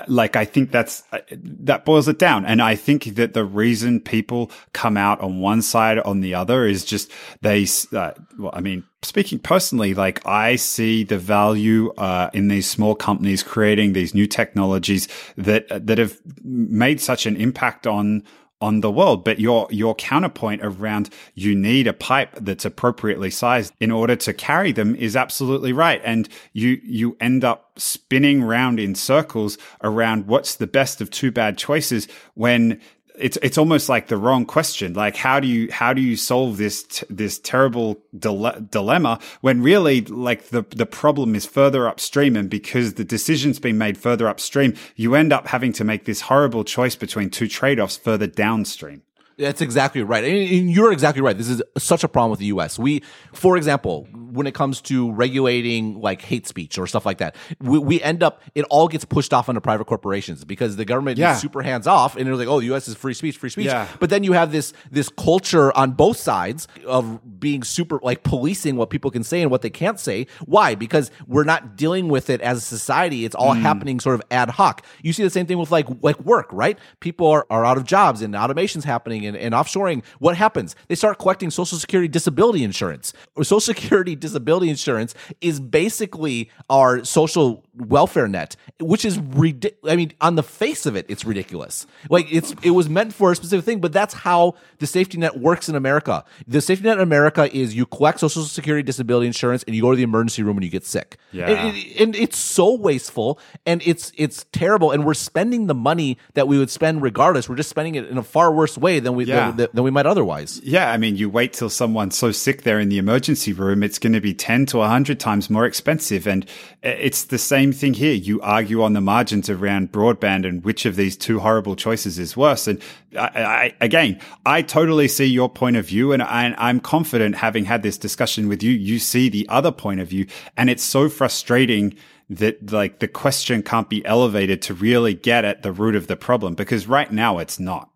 like 0.07 0.35
I 0.35 0.45
think 0.45 0.71
that's 0.71 1.03
that 1.31 1.85
boils 1.85 2.07
it 2.07 2.19
down, 2.19 2.45
and 2.45 2.61
I 2.61 2.75
think 2.75 3.15
that 3.15 3.33
the 3.33 3.45
reason 3.45 3.99
people 3.99 4.51
come 4.73 4.97
out 4.97 5.21
on 5.21 5.39
one 5.39 5.61
side 5.61 5.99
on 5.99 6.21
the 6.21 6.35
other 6.35 6.65
is 6.65 6.85
just 6.85 7.11
they. 7.41 7.65
Uh, 7.91 8.11
well, 8.37 8.51
I 8.53 8.61
mean, 8.61 8.83
speaking 9.01 9.39
personally, 9.39 9.93
like 9.93 10.25
I 10.25 10.55
see 10.55 11.03
the 11.03 11.17
value 11.17 11.93
uh, 11.93 12.29
in 12.33 12.47
these 12.47 12.69
small 12.69 12.95
companies 12.95 13.43
creating 13.43 13.93
these 13.93 14.13
new 14.13 14.27
technologies 14.27 15.07
that 15.37 15.67
that 15.69 15.97
have 15.97 16.19
made 16.43 17.01
such 17.01 17.25
an 17.25 17.35
impact 17.37 17.87
on 17.87 18.23
on 18.65 18.81
the 18.81 18.89
world. 18.89 19.23
But 19.23 19.39
your 19.39 19.67
your 19.69 19.93
counterpoint 19.93 20.61
around 20.63 21.11
you 21.35 21.53
need 21.53 21.85
a 21.85 21.93
pipe 21.93 22.31
that's 22.41 22.65
appropriately 22.65 23.29
sized 23.29 23.73
in 23.79 23.91
order 23.91 24.15
to 24.15 24.33
carry 24.33 24.71
them 24.71 24.95
is 24.95 25.15
absolutely 25.15 25.71
right. 25.71 26.01
And 26.03 26.27
you 26.53 26.81
you 26.83 27.15
end 27.21 27.43
up 27.43 27.71
spinning 27.77 28.41
round 28.41 28.79
in 28.79 28.95
circles 28.95 29.59
around 29.83 30.25
what's 30.25 30.55
the 30.55 30.65
best 30.65 30.99
of 30.99 31.11
two 31.11 31.31
bad 31.31 31.59
choices 31.59 32.07
when 32.33 32.81
it's 33.17 33.37
it's 33.41 33.57
almost 33.57 33.89
like 33.89 34.07
the 34.07 34.17
wrong 34.17 34.45
question. 34.45 34.93
Like 34.93 35.15
how 35.15 35.39
do 35.39 35.47
you 35.47 35.71
how 35.71 35.93
do 35.93 36.01
you 36.01 36.15
solve 36.15 36.57
this 36.57 36.83
t- 36.83 37.05
this 37.09 37.39
terrible 37.39 38.01
dile- 38.17 38.59
dilemma 38.69 39.19
when 39.41 39.61
really 39.61 40.01
like 40.01 40.49
the 40.49 40.63
the 40.69 40.85
problem 40.85 41.35
is 41.35 41.45
further 41.45 41.87
upstream 41.87 42.35
and 42.35 42.49
because 42.49 42.95
the 42.95 43.03
decision's 43.03 43.59
been 43.59 43.77
made 43.77 43.97
further 43.97 44.27
upstream, 44.27 44.73
you 44.95 45.15
end 45.15 45.31
up 45.31 45.47
having 45.47 45.73
to 45.73 45.83
make 45.83 46.05
this 46.05 46.21
horrible 46.21 46.63
choice 46.63 46.95
between 46.95 47.29
two 47.29 47.47
trade 47.47 47.79
offs 47.79 47.97
further 47.97 48.27
downstream. 48.27 49.01
That's 49.37 49.59
exactly 49.59 50.01
right. 50.01 50.23
And 50.23 50.71
you're 50.71 50.93
exactly 50.93 51.21
right. 51.21 51.37
This 51.37 51.49
is 51.49 51.61
such 51.77 52.03
a 52.03 52.07
problem 52.07 52.31
with 52.31 52.39
the 52.39 52.45
US. 52.47 52.79
We, 52.79 53.03
for 53.33 53.57
example, 53.57 54.07
when 54.13 54.47
it 54.47 54.53
comes 54.53 54.81
to 54.83 55.11
regulating 55.11 55.99
like 55.99 56.21
hate 56.21 56.47
speech 56.47 56.77
or 56.77 56.87
stuff 56.87 57.05
like 57.05 57.17
that, 57.17 57.35
we, 57.59 57.77
we 57.79 58.01
end 58.01 58.23
up, 58.23 58.41
it 58.53 58.63
all 58.69 58.87
gets 58.87 59.03
pushed 59.03 59.33
off 59.33 59.49
onto 59.49 59.59
private 59.59 59.85
corporations 59.85 60.45
because 60.45 60.77
the 60.77 60.85
government 60.85 61.17
yeah. 61.17 61.35
is 61.35 61.41
super 61.41 61.61
hands 61.61 61.85
off 61.85 62.15
and 62.15 62.25
they're 62.25 62.35
like, 62.35 62.47
oh, 62.47 62.61
the 62.61 62.73
US 62.73 62.87
is 62.87 62.95
free 62.95 63.13
speech, 63.13 63.37
free 63.37 63.49
speech. 63.49 63.65
Yeah. 63.65 63.87
But 63.99 64.09
then 64.09 64.23
you 64.23 64.31
have 64.33 64.53
this, 64.53 64.71
this 64.89 65.09
culture 65.09 65.75
on 65.75 65.91
both 65.91 66.17
sides 66.17 66.69
of 66.85 67.19
being 67.39 67.63
super, 67.63 67.99
like 68.01 68.23
policing 68.23 68.77
what 68.77 68.89
people 68.89 69.11
can 69.11 69.23
say 69.23 69.41
and 69.41 69.51
what 69.51 69.61
they 69.61 69.69
can't 69.69 69.99
say. 69.99 70.27
Why? 70.45 70.75
Because 70.75 71.11
we're 71.27 71.43
not 71.43 71.75
dealing 71.75 72.07
with 72.07 72.29
it 72.29 72.39
as 72.39 72.59
a 72.59 72.61
society. 72.61 73.25
It's 73.25 73.35
all 73.35 73.53
mm. 73.53 73.61
happening 73.61 73.99
sort 73.99 74.15
of 74.15 74.21
ad 74.31 74.49
hoc. 74.49 74.85
You 75.01 75.11
see 75.11 75.23
the 75.23 75.29
same 75.29 75.45
thing 75.45 75.57
with 75.57 75.71
like, 75.71 75.87
like 76.01 76.19
work, 76.21 76.47
right? 76.53 76.79
People 77.01 77.27
are, 77.27 77.45
are 77.49 77.65
out 77.65 77.75
of 77.75 77.83
jobs 77.83 78.21
and 78.21 78.33
automation's 78.33 78.85
happening 78.85 79.24
and, 79.25 79.35
and 79.35 79.53
offshoring, 79.53 80.03
what 80.19 80.35
happens? 80.37 80.75
They 80.87 80.95
start 80.95 81.19
collecting 81.19 81.49
Social 81.51 81.77
Security 81.77 82.07
disability 82.07 82.63
insurance. 82.63 83.13
Social 83.37 83.59
Security 83.75 84.15
disability 84.15 84.69
insurance 84.69 85.13
is 85.41 85.59
basically 85.59 86.49
our 86.69 87.03
social 87.03 87.64
welfare 87.77 88.27
net, 88.27 88.55
which 88.79 89.05
is 89.05 89.19
ridiculous. 89.19 89.91
I 89.91 89.95
mean, 89.95 90.13
on 90.21 90.35
the 90.35 90.43
face 90.43 90.85
of 90.85 90.95
it, 90.95 91.05
it's 91.09 91.25
ridiculous. 91.25 91.85
Like 92.09 92.31
it's 92.31 92.53
it 92.63 92.71
was 92.71 92.89
meant 92.89 93.13
for 93.13 93.31
a 93.31 93.35
specific 93.35 93.65
thing, 93.65 93.81
but 93.81 93.93
that's 93.93 94.13
how 94.13 94.55
the 94.79 94.87
safety 94.87 95.17
net 95.17 95.39
works 95.39 95.69
in 95.69 95.75
America. 95.75 96.23
The 96.47 96.61
safety 96.61 96.85
net 96.85 96.97
in 96.97 97.03
America 97.03 97.53
is 97.55 97.75
you 97.75 97.85
collect 97.85 98.19
Social 98.19 98.43
Security 98.43 98.83
disability 98.83 99.27
insurance 99.27 99.63
and 99.63 99.75
you 99.75 99.81
go 99.81 99.91
to 99.91 99.97
the 99.97 100.03
emergency 100.03 100.43
room 100.43 100.55
when 100.55 100.63
you 100.63 100.69
get 100.69 100.85
sick. 100.85 101.17
Yeah, 101.31 101.49
and, 101.49 101.77
and 101.99 102.15
it's 102.15 102.37
so 102.37 102.75
wasteful 102.75 103.39
and 103.65 103.81
it's 103.85 104.11
it's 104.17 104.45
terrible. 104.51 104.91
And 104.91 105.05
we're 105.05 105.13
spending 105.13 105.67
the 105.67 105.75
money 105.75 106.17
that 106.33 106.47
we 106.47 106.57
would 106.57 106.69
spend 106.69 107.01
regardless. 107.01 107.49
We're 107.49 107.55
just 107.55 107.69
spending 107.69 107.95
it 107.95 108.07
in 108.07 108.17
a 108.17 108.23
far 108.23 108.53
worse 108.53 108.77
way 108.77 108.99
than 108.99 109.15
we 109.15 109.25
yeah. 109.25 109.51
than, 109.51 109.67
than 109.73 109.83
we 109.83 109.91
might 109.91 110.05
otherwise. 110.05 110.61
Yeah, 110.63 110.91
I 110.91 110.97
mean, 110.97 111.15
you 111.15 111.29
wait 111.29 111.53
till 111.53 111.69
someone's 111.69 112.17
so 112.17 112.31
sick 112.31 112.63
there 112.63 112.79
in 112.79 112.89
the 112.89 112.97
emergency 112.97 113.53
room, 113.53 113.83
it's 113.83 113.99
going 113.99 114.13
to 114.13 114.21
be 114.21 114.33
ten 114.33 114.65
to 114.67 114.81
hundred 114.81 115.19
times 115.19 115.49
more 115.49 115.65
expensive, 115.65 116.27
and 116.27 116.45
uh, 116.83 116.89
it's 116.89 117.25
the 117.25 117.37
same 117.37 117.64
same 117.65 117.73
thing 117.73 117.93
here. 117.95 118.13
You 118.13 118.39
argue 118.41 118.83
on 118.83 118.93
the 118.93 119.01
margins 119.01 119.49
around 119.49 119.91
broadband 119.91 120.47
and 120.47 120.63
which 120.63 120.85
of 120.85 120.95
these 120.95 121.17
two 121.17 121.39
horrible 121.39 121.75
choices 121.75 122.19
is 122.19 122.37
worse. 122.37 122.67
And 122.67 122.79
I, 123.17 123.29
I, 123.43 123.73
again, 123.81 124.19
I 124.45 124.61
totally 124.61 125.07
see 125.07 125.25
your 125.25 125.49
point 125.49 125.75
of 125.75 125.87
view, 125.87 126.11
and 126.11 126.21
I, 126.21 126.53
I'm 126.59 126.79
confident, 126.79 127.37
having 127.37 127.65
had 127.65 127.81
this 127.81 127.97
discussion 127.97 128.47
with 128.47 128.61
you, 128.61 128.71
you 128.71 128.99
see 128.99 129.29
the 129.29 129.47
other 129.49 129.71
point 129.71 129.99
of 129.99 130.09
view, 130.09 130.27
and 130.55 130.69
it's 130.69 130.83
so 130.83 131.09
frustrating 131.09 131.95
that 132.29 132.71
like 132.71 132.99
the 132.99 133.07
question 133.07 133.63
can't 133.63 133.89
be 133.89 134.05
elevated 134.05 134.61
to 134.63 134.73
really 134.75 135.15
get 135.15 135.43
at 135.43 135.63
the 135.63 135.71
root 135.71 135.95
of 135.95 136.05
the 136.05 136.15
problem 136.15 136.53
because 136.53 136.87
right 136.87 137.11
now 137.11 137.39
it's 137.39 137.59
not. 137.59 137.89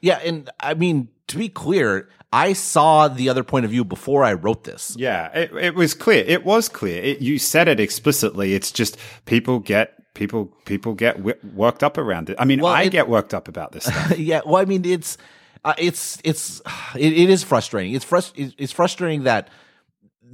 Yeah, 0.00 0.18
and 0.24 0.50
I 0.58 0.74
mean 0.74 1.08
to 1.28 1.38
be 1.38 1.48
clear, 1.48 2.08
I 2.34 2.52
saw 2.52 3.08
the 3.08 3.28
other 3.28 3.44
point 3.44 3.64
of 3.64 3.70
view 3.70 3.84
before 3.84 4.24
I 4.24 4.32
wrote 4.34 4.64
this. 4.64 4.96
Yeah, 4.98 5.30
it, 5.38 5.52
it 5.54 5.74
was 5.74 5.94
clear. 5.94 6.24
It 6.26 6.44
was 6.44 6.68
clear. 6.68 7.02
It, 7.02 7.20
you 7.20 7.38
said 7.38 7.68
it 7.68 7.78
explicitly. 7.80 8.54
It's 8.54 8.72
just 8.72 8.96
people 9.24 9.60
get 9.60 10.12
people 10.14 10.46
people 10.64 10.94
get 10.94 11.16
w- 11.16 11.36
worked 11.54 11.82
up 11.82 11.96
around 11.98 12.30
it. 12.30 12.36
I 12.38 12.44
mean, 12.44 12.60
Well, 12.60 12.72
I 12.72 12.82
it- 12.84 12.90
get 12.92 13.08
worked 13.08 13.34
up 13.34 13.48
about 13.48 13.72
this 13.72 13.84
stuff. 13.84 14.18
yeah, 14.18 14.40
well, 14.44 14.56
I 14.56 14.64
mean, 14.64 14.84
it's 14.84 15.16
uh, 15.64 15.74
it's 15.78 16.18
it's 16.24 16.60
it, 16.96 17.12
it 17.12 17.30
is 17.30 17.42
frustrating. 17.44 17.94
It's 17.94 18.04
frust- 18.04 18.54
it's 18.58 18.72
frustrating 18.72 19.24
that 19.24 19.48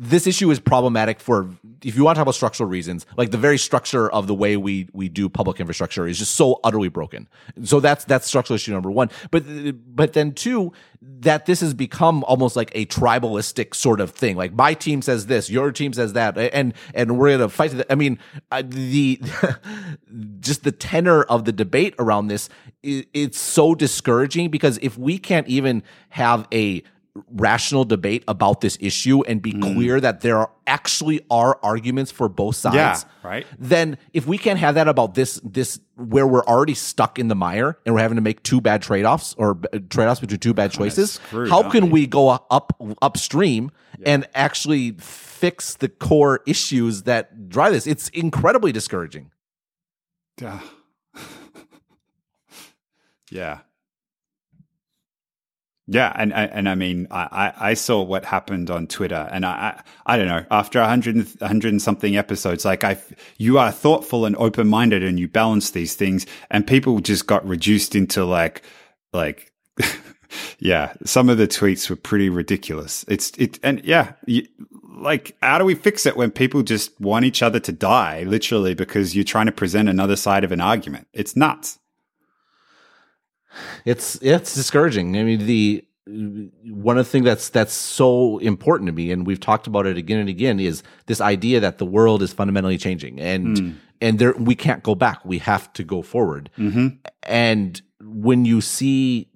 this 0.03 0.27
issue 0.27 0.51
is 0.51 0.59
problematic 0.59 1.21
for 1.21 1.51
if 1.85 1.95
you 1.95 2.05
want 2.05 2.17
to 2.17 2.21
talk 2.21 2.23
about 2.23 2.35
structural 2.35 2.67
reasons 2.67 3.05
like 3.19 3.33
the 3.33 3.37
very 3.37 3.59
structure 3.59 4.11
of 4.11 4.27
the 4.27 4.35
way 4.35 4.57
we 4.57 4.89
we 4.95 5.11
do 5.11 5.29
public 5.29 5.61
infrastructure 5.61 6.07
is 6.07 6.19
just 6.19 6.35
so 6.37 6.59
utterly 6.65 6.89
broken. 6.89 7.29
So 7.65 7.81
that's 7.81 8.07
that's 8.07 8.27
structural 8.27 8.55
issue 8.55 8.73
number 8.73 8.91
one. 8.91 9.11
But 9.31 9.45
but 9.95 10.15
then 10.15 10.33
two 10.33 10.73
that 11.03 11.45
this 11.45 11.61
has 11.61 11.75
become 11.75 12.25
almost 12.25 12.57
like 12.57 12.73
a 12.75 12.87
tribalistic 12.87 13.75
sort 13.75 14.01
of 14.01 14.13
thing. 14.13 14.37
Like 14.37 14.55
my 14.55 14.73
team 14.73 15.03
says 15.03 15.27
this 15.27 15.51
your 15.51 15.71
team 15.71 15.93
says 15.93 16.15
that 16.15 16.39
and 16.39 16.73
and 16.95 17.19
we're 17.19 17.33
gonna 17.33 17.51
fight 17.51 17.75
i 17.91 17.95
mean 17.95 18.19
the 18.51 19.21
just 20.41 20.65
the 20.65 20.73
tenor 20.73 21.25
of 21.25 21.45
the 21.45 21.53
debate 21.53 21.95
around 21.99 22.29
this 22.29 22.49
it's 22.83 23.39
so 23.39 23.75
discouraging 23.75 24.49
because 24.49 24.79
if 24.81 24.97
we 24.97 25.19
can't 25.19 25.47
even 25.47 25.83
have 26.09 26.49
a 26.55 26.83
rational 27.33 27.85
debate 27.85 28.23
about 28.29 28.61
this 28.61 28.79
issue 28.81 29.23
and 29.25 29.43
be 29.43 29.53
clear 29.53 30.01
that 30.01 30.21
there 30.21 30.39
are 30.39 30.51
actually 30.67 31.21
are 31.29 31.59
arguments 31.63 32.11
for 32.13 32.29
both 32.29 32.55
sides 32.55 32.77
Yeah, 32.77 33.29
right. 33.29 33.47
then 33.59 33.99
if 34.13 34.27
we 34.29 34.39
can't 34.39 34.59
have 34.61 34.77
that 34.77 34.87
about 34.87 35.15
this 35.15 35.41
this 35.43 35.81
where 35.97 36.27
we're 36.27 36.45
already 36.45 36.75
stuck 36.75 37.19
in 37.19 37.27
the 37.29 37.35
mire 37.35 37.79
and 37.85 37.95
we're 37.95 38.01
having 38.01 38.15
to 38.17 38.23
make 38.23 38.43
two 38.45 38.61
bad 38.61 38.81
trade-offs 38.83 39.35
or 39.39 39.55
b- 39.55 39.69
trade-offs 39.91 40.21
between 40.21 40.39
two 40.39 40.55
bad 40.55 40.71
choices 40.71 41.13
screwed, 41.15 41.51
how 41.51 41.69
can 41.69 41.87
we? 41.87 42.03
we 42.03 42.07
go 42.07 42.29
up 42.29 42.73
upstream 43.03 43.73
and 44.07 44.27
actually 44.35 44.93
fix 44.93 45.75
the 45.75 45.89
core 45.89 46.41
issues 46.47 47.03
that 47.03 47.49
drive 47.49 47.73
this 47.73 47.87
it's 47.89 48.09
incredibly 48.11 48.71
discouraging 48.73 49.31
Ugh. 50.45 50.63
yeah. 53.31 53.59
Yeah, 55.93 56.13
and 56.15 56.33
and 56.33 56.69
I 56.69 56.77
mean, 56.77 57.09
I, 57.11 57.53
I 57.59 57.75
saw 57.75 58.01
what 58.01 58.25
happened 58.25 58.71
on 58.71 58.87
Twitter, 58.87 59.29
and 59.33 59.45
I 59.45 59.83
I, 60.07 60.15
I 60.15 60.17
don't 60.17 60.29
know. 60.29 60.45
After 60.49 60.79
a 60.79 60.87
hundred 60.87 61.17
and- 61.17 61.37
hundred 61.43 61.73
and 61.73 61.83
something 61.83 62.17
episodes, 62.17 62.65
like 62.65 62.85
I, 62.85 62.97
you 63.39 63.59
are 63.59 63.73
thoughtful 63.73 64.25
and 64.25 64.37
open 64.37 64.69
minded, 64.69 65.03
and 65.03 65.19
you 65.19 65.27
balance 65.27 65.73
these 65.73 65.97
things, 65.97 66.27
and 66.49 66.65
people 66.65 67.01
just 67.01 67.27
got 67.27 67.45
reduced 67.45 67.97
into 67.97 68.25
like 68.25 68.63
like. 69.13 69.51
yeah, 70.61 70.93
some 71.05 71.29
of 71.29 71.39
the 71.39 71.49
tweets 71.49 71.91
were 71.91 71.97
pretty 71.97 72.29
ridiculous. 72.29 73.05
It's 73.09 73.33
it, 73.37 73.59
and 73.65 73.85
yeah, 73.85 74.13
you, 74.27 74.47
like 74.97 75.37
how 75.43 75.59
do 75.59 75.65
we 75.65 75.75
fix 75.75 76.07
it 76.07 76.17
when 76.17 76.31
people 76.31 76.63
just 76.63 77.01
want 77.01 77.25
each 77.25 77.43
other 77.43 77.59
to 77.59 77.73
die, 77.73 78.23
literally, 78.23 78.75
because 78.75 79.17
you're 79.17 79.25
trying 79.25 79.47
to 79.47 79.53
present 79.53 79.89
another 79.89 80.15
side 80.15 80.45
of 80.45 80.53
an 80.53 80.61
argument? 80.61 81.09
It's 81.13 81.35
nuts. 81.35 81.80
It's 83.85 84.17
it's 84.23 84.55
discouraging. 84.55 85.17
I 85.17 85.23
mean, 85.23 85.47
the 85.47 85.85
one 86.07 86.99
of 86.99 87.07
the 87.07 87.11
things 87.11 87.25
that's 87.25 87.49
that's 87.51 87.73
so 87.73 88.39
important 88.39 88.87
to 88.89 88.93
me, 88.93 89.11
and 89.13 89.27
we've 89.27 89.41
talked 89.41 89.67
about 89.67 89.87
it 89.87 89.97
again 89.97 90.19
and 90.19 90.29
again, 90.29 90.61
is 90.61 90.83
this 91.07 91.21
idea 91.21 91.61
that 91.61 91.79
the 91.79 91.87
world 91.87 92.23
is 92.23 92.33
fundamentally 92.33 92.79
changing, 92.79 93.21
and 93.21 93.59
hmm. 93.59 93.71
and 94.01 94.19
there 94.19 94.33
we 94.33 94.55
can't 94.55 94.83
go 94.83 94.95
back. 94.95 95.25
We 95.25 95.39
have 95.39 95.73
to 95.75 95.85
go 95.85 96.03
forward. 96.03 96.51
Mm-hmm. 96.59 96.89
And 97.25 97.81
when 98.01 98.45
you 98.45 98.61
see 98.61 99.29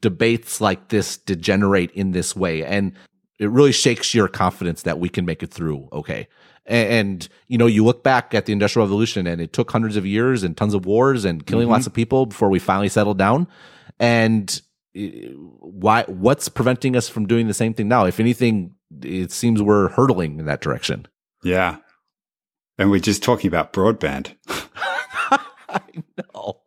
debates 0.00 0.60
like 0.60 0.88
this 0.88 1.16
degenerate 1.16 1.90
in 1.92 2.10
this 2.12 2.34
way, 2.34 2.64
and 2.64 2.92
it 3.38 3.50
really 3.50 3.72
shakes 3.72 4.14
your 4.14 4.28
confidence 4.28 4.82
that 4.82 4.98
we 4.98 5.08
can 5.08 5.24
make 5.24 5.42
it 5.42 5.52
through. 5.52 5.88
Okay. 5.92 6.28
And, 6.66 6.88
and, 6.88 7.28
you 7.48 7.58
know, 7.58 7.66
you 7.66 7.84
look 7.84 8.04
back 8.04 8.34
at 8.34 8.46
the 8.46 8.52
Industrial 8.52 8.86
Revolution 8.86 9.26
and 9.26 9.40
it 9.40 9.52
took 9.52 9.70
hundreds 9.70 9.96
of 9.96 10.06
years 10.06 10.42
and 10.42 10.56
tons 10.56 10.74
of 10.74 10.86
wars 10.86 11.24
and 11.24 11.44
killing 11.44 11.68
lots 11.68 11.86
of 11.86 11.92
people 11.92 12.26
before 12.26 12.48
we 12.48 12.58
finally 12.58 12.88
settled 12.88 13.18
down. 13.18 13.48
And 13.98 14.60
uh, 14.96 15.00
why, 15.00 16.04
what's 16.06 16.48
preventing 16.48 16.96
us 16.96 17.08
from 17.08 17.26
doing 17.26 17.48
the 17.48 17.54
same 17.54 17.74
thing 17.74 17.88
now? 17.88 18.04
If 18.04 18.20
anything, 18.20 18.74
it 19.02 19.32
seems 19.32 19.60
we're 19.60 19.88
hurtling 19.88 20.38
in 20.38 20.46
that 20.46 20.60
direction. 20.60 21.08
Yeah. 21.42 21.78
And 22.78 22.90
we're 22.90 23.00
just 23.00 23.22
talking 23.22 23.48
about 23.48 23.72
broadband. 23.72 24.36
I 25.68 25.80
know. 26.34 26.60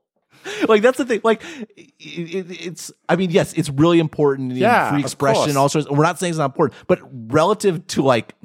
Like 0.67 0.81
that's 0.81 0.97
the 0.97 1.05
thing. 1.05 1.21
Like 1.23 1.41
it, 1.75 1.93
it, 1.99 2.67
it's. 2.67 2.91
I 3.09 3.15
mean, 3.15 3.31
yes, 3.31 3.53
it's 3.53 3.69
really 3.69 3.99
important. 3.99 4.51
Yeah, 4.51 4.91
free 4.91 5.01
expression. 5.01 5.57
All 5.57 5.69
sorts. 5.69 5.89
We're 5.89 6.03
not 6.03 6.19
saying 6.19 6.31
it's 6.31 6.37
not 6.37 6.51
important, 6.51 6.79
but 6.87 6.99
relative 7.33 7.85
to 7.87 8.03
like 8.03 8.35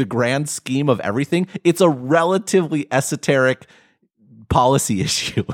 the 0.00 0.06
grand 0.06 0.48
scheme 0.48 0.88
of 0.88 0.98
everything, 1.00 1.46
it's 1.62 1.80
a 1.80 1.88
relatively 1.88 2.88
esoteric 2.90 3.66
policy 4.48 5.00
issue. 5.06 5.44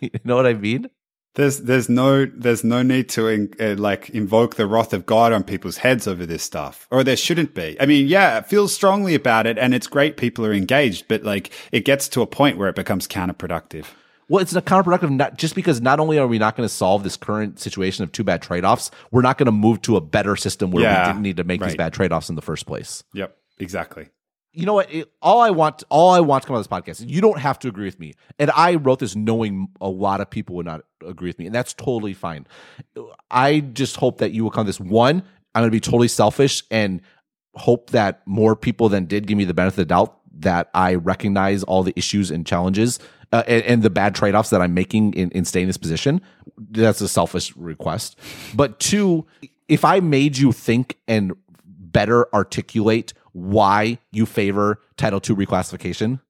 you 0.00 0.10
know 0.24 0.36
what 0.36 0.46
I 0.46 0.54
mean? 0.54 0.88
There's 1.34 1.58
there's 1.58 1.88
no 1.88 2.26
there's 2.26 2.64
no 2.64 2.82
need 2.82 3.08
to 3.10 3.28
in, 3.28 3.54
uh, 3.60 3.76
like 3.76 4.10
invoke 4.10 4.56
the 4.56 4.66
wrath 4.66 4.92
of 4.92 5.06
God 5.06 5.32
on 5.32 5.44
people's 5.44 5.78
heads 5.78 6.08
over 6.08 6.26
this 6.26 6.42
stuff, 6.42 6.88
or 6.90 7.04
there 7.04 7.16
shouldn't 7.16 7.54
be. 7.54 7.76
I 7.80 7.86
mean, 7.86 8.08
yeah, 8.08 8.40
feel 8.40 8.66
strongly 8.66 9.14
about 9.14 9.46
it, 9.46 9.56
and 9.56 9.72
it's 9.72 9.86
great 9.86 10.16
people 10.16 10.44
are 10.44 10.52
engaged, 10.52 11.06
but 11.06 11.22
like 11.22 11.52
it 11.70 11.84
gets 11.84 12.08
to 12.10 12.22
a 12.22 12.26
point 12.26 12.58
where 12.58 12.68
it 12.68 12.74
becomes 12.74 13.06
counterproductive. 13.06 13.86
Well, 14.28 14.42
it's 14.42 14.52
not 14.52 14.64
counterproductive. 14.66 15.10
Not 15.10 15.38
just 15.38 15.54
because 15.54 15.80
not 15.80 16.00
only 16.00 16.18
are 16.18 16.26
we 16.26 16.38
not 16.38 16.56
going 16.56 16.68
to 16.68 16.74
solve 16.74 17.02
this 17.02 17.16
current 17.16 17.58
situation 17.58 18.04
of 18.04 18.12
two 18.12 18.24
bad 18.24 18.42
trade 18.42 18.64
offs, 18.64 18.90
we're 19.10 19.22
not 19.22 19.38
going 19.38 19.46
to 19.46 19.52
move 19.52 19.80
to 19.82 19.96
a 19.96 20.00
better 20.00 20.36
system 20.36 20.70
where 20.70 20.82
Yeah, 20.82 21.06
we 21.06 21.12
didn't 21.12 21.22
need 21.22 21.36
to 21.38 21.44
make 21.44 21.62
these 21.62 21.76
bad 21.76 21.92
trade 21.92 22.12
offs 22.12 22.28
in 22.28 22.34
the 22.34 22.42
first 22.42 22.66
place. 22.66 23.04
Yep, 23.14 23.36
exactly. 23.58 24.08
you 24.52 24.66
know 24.66 24.74
what? 24.74 24.92
It, 24.92 25.10
all 25.22 25.40
I 25.40 25.50
want, 25.50 25.84
all 25.88 26.10
I 26.10 26.20
want 26.20 26.42
to 26.42 26.46
come 26.46 26.56
of 26.56 26.60
this 26.60 26.68
podcast. 26.68 27.08
You 27.08 27.20
don't 27.20 27.38
have 27.38 27.58
to 27.60 27.68
agree 27.68 27.84
with 27.84 28.00
me, 28.00 28.14
and 28.38 28.50
I 28.54 28.74
wrote 28.74 28.98
this 28.98 29.14
knowing 29.14 29.68
a 29.80 29.88
lot 29.88 30.20
of 30.20 30.30
people 30.30 30.56
would 30.56 30.66
not 30.66 30.82
agree 31.06 31.28
with 31.28 31.38
me, 31.38 31.46
and 31.46 31.54
that's 31.54 31.74
totally 31.74 32.14
fine. 32.14 32.46
I 33.30 33.60
just 33.60 33.96
hope 33.96 34.18
that 34.18 34.32
you 34.32 34.42
will 34.44 34.50
come 34.50 34.66
this. 34.66 34.80
One, 34.80 35.22
I'm 35.54 35.62
going 35.62 35.70
to 35.70 35.76
be 35.76 35.80
totally 35.80 36.08
selfish 36.08 36.62
and 36.70 37.00
hope 37.54 37.90
that 37.90 38.26
more 38.26 38.54
people 38.56 38.88
than 38.88 39.06
did 39.06 39.26
give 39.26 39.36
me 39.36 39.44
the 39.44 39.54
benefit 39.54 39.80
of 39.80 39.88
the 39.88 39.94
doubt 39.94 40.18
that 40.40 40.70
I 40.74 40.94
recognize 40.94 41.62
all 41.64 41.82
the 41.82 41.92
issues 41.96 42.30
and 42.30 42.46
challenges 42.46 42.98
uh, 43.32 43.42
and, 43.46 43.64
and 43.64 43.82
the 43.82 43.90
bad 43.90 44.14
trade 44.14 44.34
offs 44.34 44.50
that 44.50 44.62
I'm 44.62 44.74
making 44.74 45.14
in, 45.14 45.30
in 45.32 45.44
staying 45.44 45.64
in 45.64 45.68
this 45.68 45.76
position. 45.76 46.20
That's 46.56 47.00
a 47.00 47.08
selfish 47.08 47.56
request. 47.56 48.18
But 48.54 48.78
two, 48.78 49.26
if 49.66 49.84
I 49.84 50.00
made 50.00 50.38
you 50.38 50.52
think 50.52 50.98
and 51.08 51.32
better 51.66 52.32
articulate 52.34 53.12
why 53.32 53.98
you 54.12 54.26
favor 54.26 54.80
Title 54.96 55.20
II 55.28 55.36
reclassification, 55.36 56.20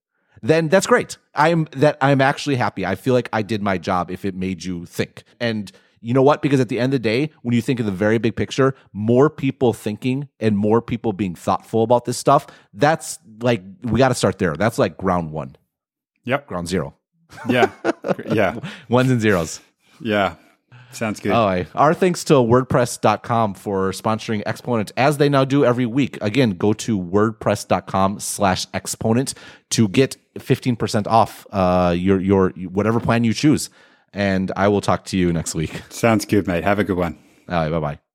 then 0.43 0.69
that's 0.69 0.87
great. 0.87 1.19
I'm 1.35 1.67
that 1.73 1.97
I'm 2.01 2.21
actually 2.21 2.57
happy. 2.57 2.87
I 2.87 2.95
feel 2.95 3.15
like 3.15 3.29
I 3.33 3.43
did 3.43 3.63
my 3.63 3.79
job 3.79 4.11
if 4.11 4.25
it 4.25 4.35
made 4.35 4.65
you 4.65 4.87
think. 4.87 5.25
And 5.41 5.71
you 6.01 6.15
know 6.15 6.23
what? 6.23 6.43
Because 6.43 6.61
at 6.61 6.69
the 6.69 6.79
end 6.79 6.95
of 6.95 7.03
the 7.03 7.09
day, 7.09 7.31
when 7.43 7.55
you 7.55 7.61
think 7.63 7.81
of 7.81 7.87
the 7.87 7.91
very 7.93 8.19
big 8.19 8.37
picture, 8.37 8.75
more 8.93 9.29
people 9.29 9.73
thinking 9.73 10.29
and 10.39 10.57
more 10.57 10.81
people 10.81 11.13
being 11.13 11.35
thoughtful 11.35 11.83
about 11.83 12.05
this 12.05 12.17
stuff, 12.17 12.47
that's 12.73 13.19
like 13.41 13.63
we 13.83 13.99
got 13.99 14.09
to 14.11 14.15
start 14.15 14.39
there. 14.39 14.55
That's 14.55 14.79
like 14.79 14.97
ground 14.97 15.33
one, 15.33 15.57
Yep. 16.25 16.47
ground 16.47 16.69
zero, 16.69 16.95
Yeah. 17.49 17.71
yeah. 18.31 18.61
ones 18.89 19.11
and 19.11 19.21
zeros. 19.21 19.61
Yeah. 20.01 20.37
Sounds 20.99 21.21
good. 21.21 21.33
Oh, 21.33 21.47
I- 21.47 21.67
our 21.75 21.95
thanks 21.95 22.25
to 22.25 22.35
WordPress.com 22.35 23.55
for 23.55 23.93
sponsoring 23.93 24.43
Exponent 24.47 24.91
as 24.97 25.19
they 25.19 25.29
now 25.29 25.45
do 25.45 25.65
every 25.65 25.87
week. 25.87 26.19
Again, 26.21 26.51
go 26.51 26.73
to 26.73 26.99
WordPress.com 26.99 28.19
slash 28.21 28.67
Exponent 28.75 29.35
to 29.71 29.87
get 29.89 30.17
15% 30.39 31.07
off 31.07 31.47
uh, 31.53 31.95
your, 31.97 32.21
your 32.21 32.51
whatever 32.51 32.99
plan 33.01 33.23
you 33.23 33.33
choose. 33.33 33.71
And 34.13 34.51
I 34.57 34.69
will 34.69 34.81
talk 34.81 35.05
to 35.07 35.17
you 35.17 35.33
next 35.33 35.55
week. 35.55 35.83
Sounds 35.91 36.25
good, 36.25 36.47
mate. 36.47 36.65
Have 36.65 36.79
a 36.79 36.85
good 36.85 36.97
one. 36.97 37.19
All 37.49 37.55
right, 37.63 37.71
bye 37.71 37.81
bye. 37.81 38.08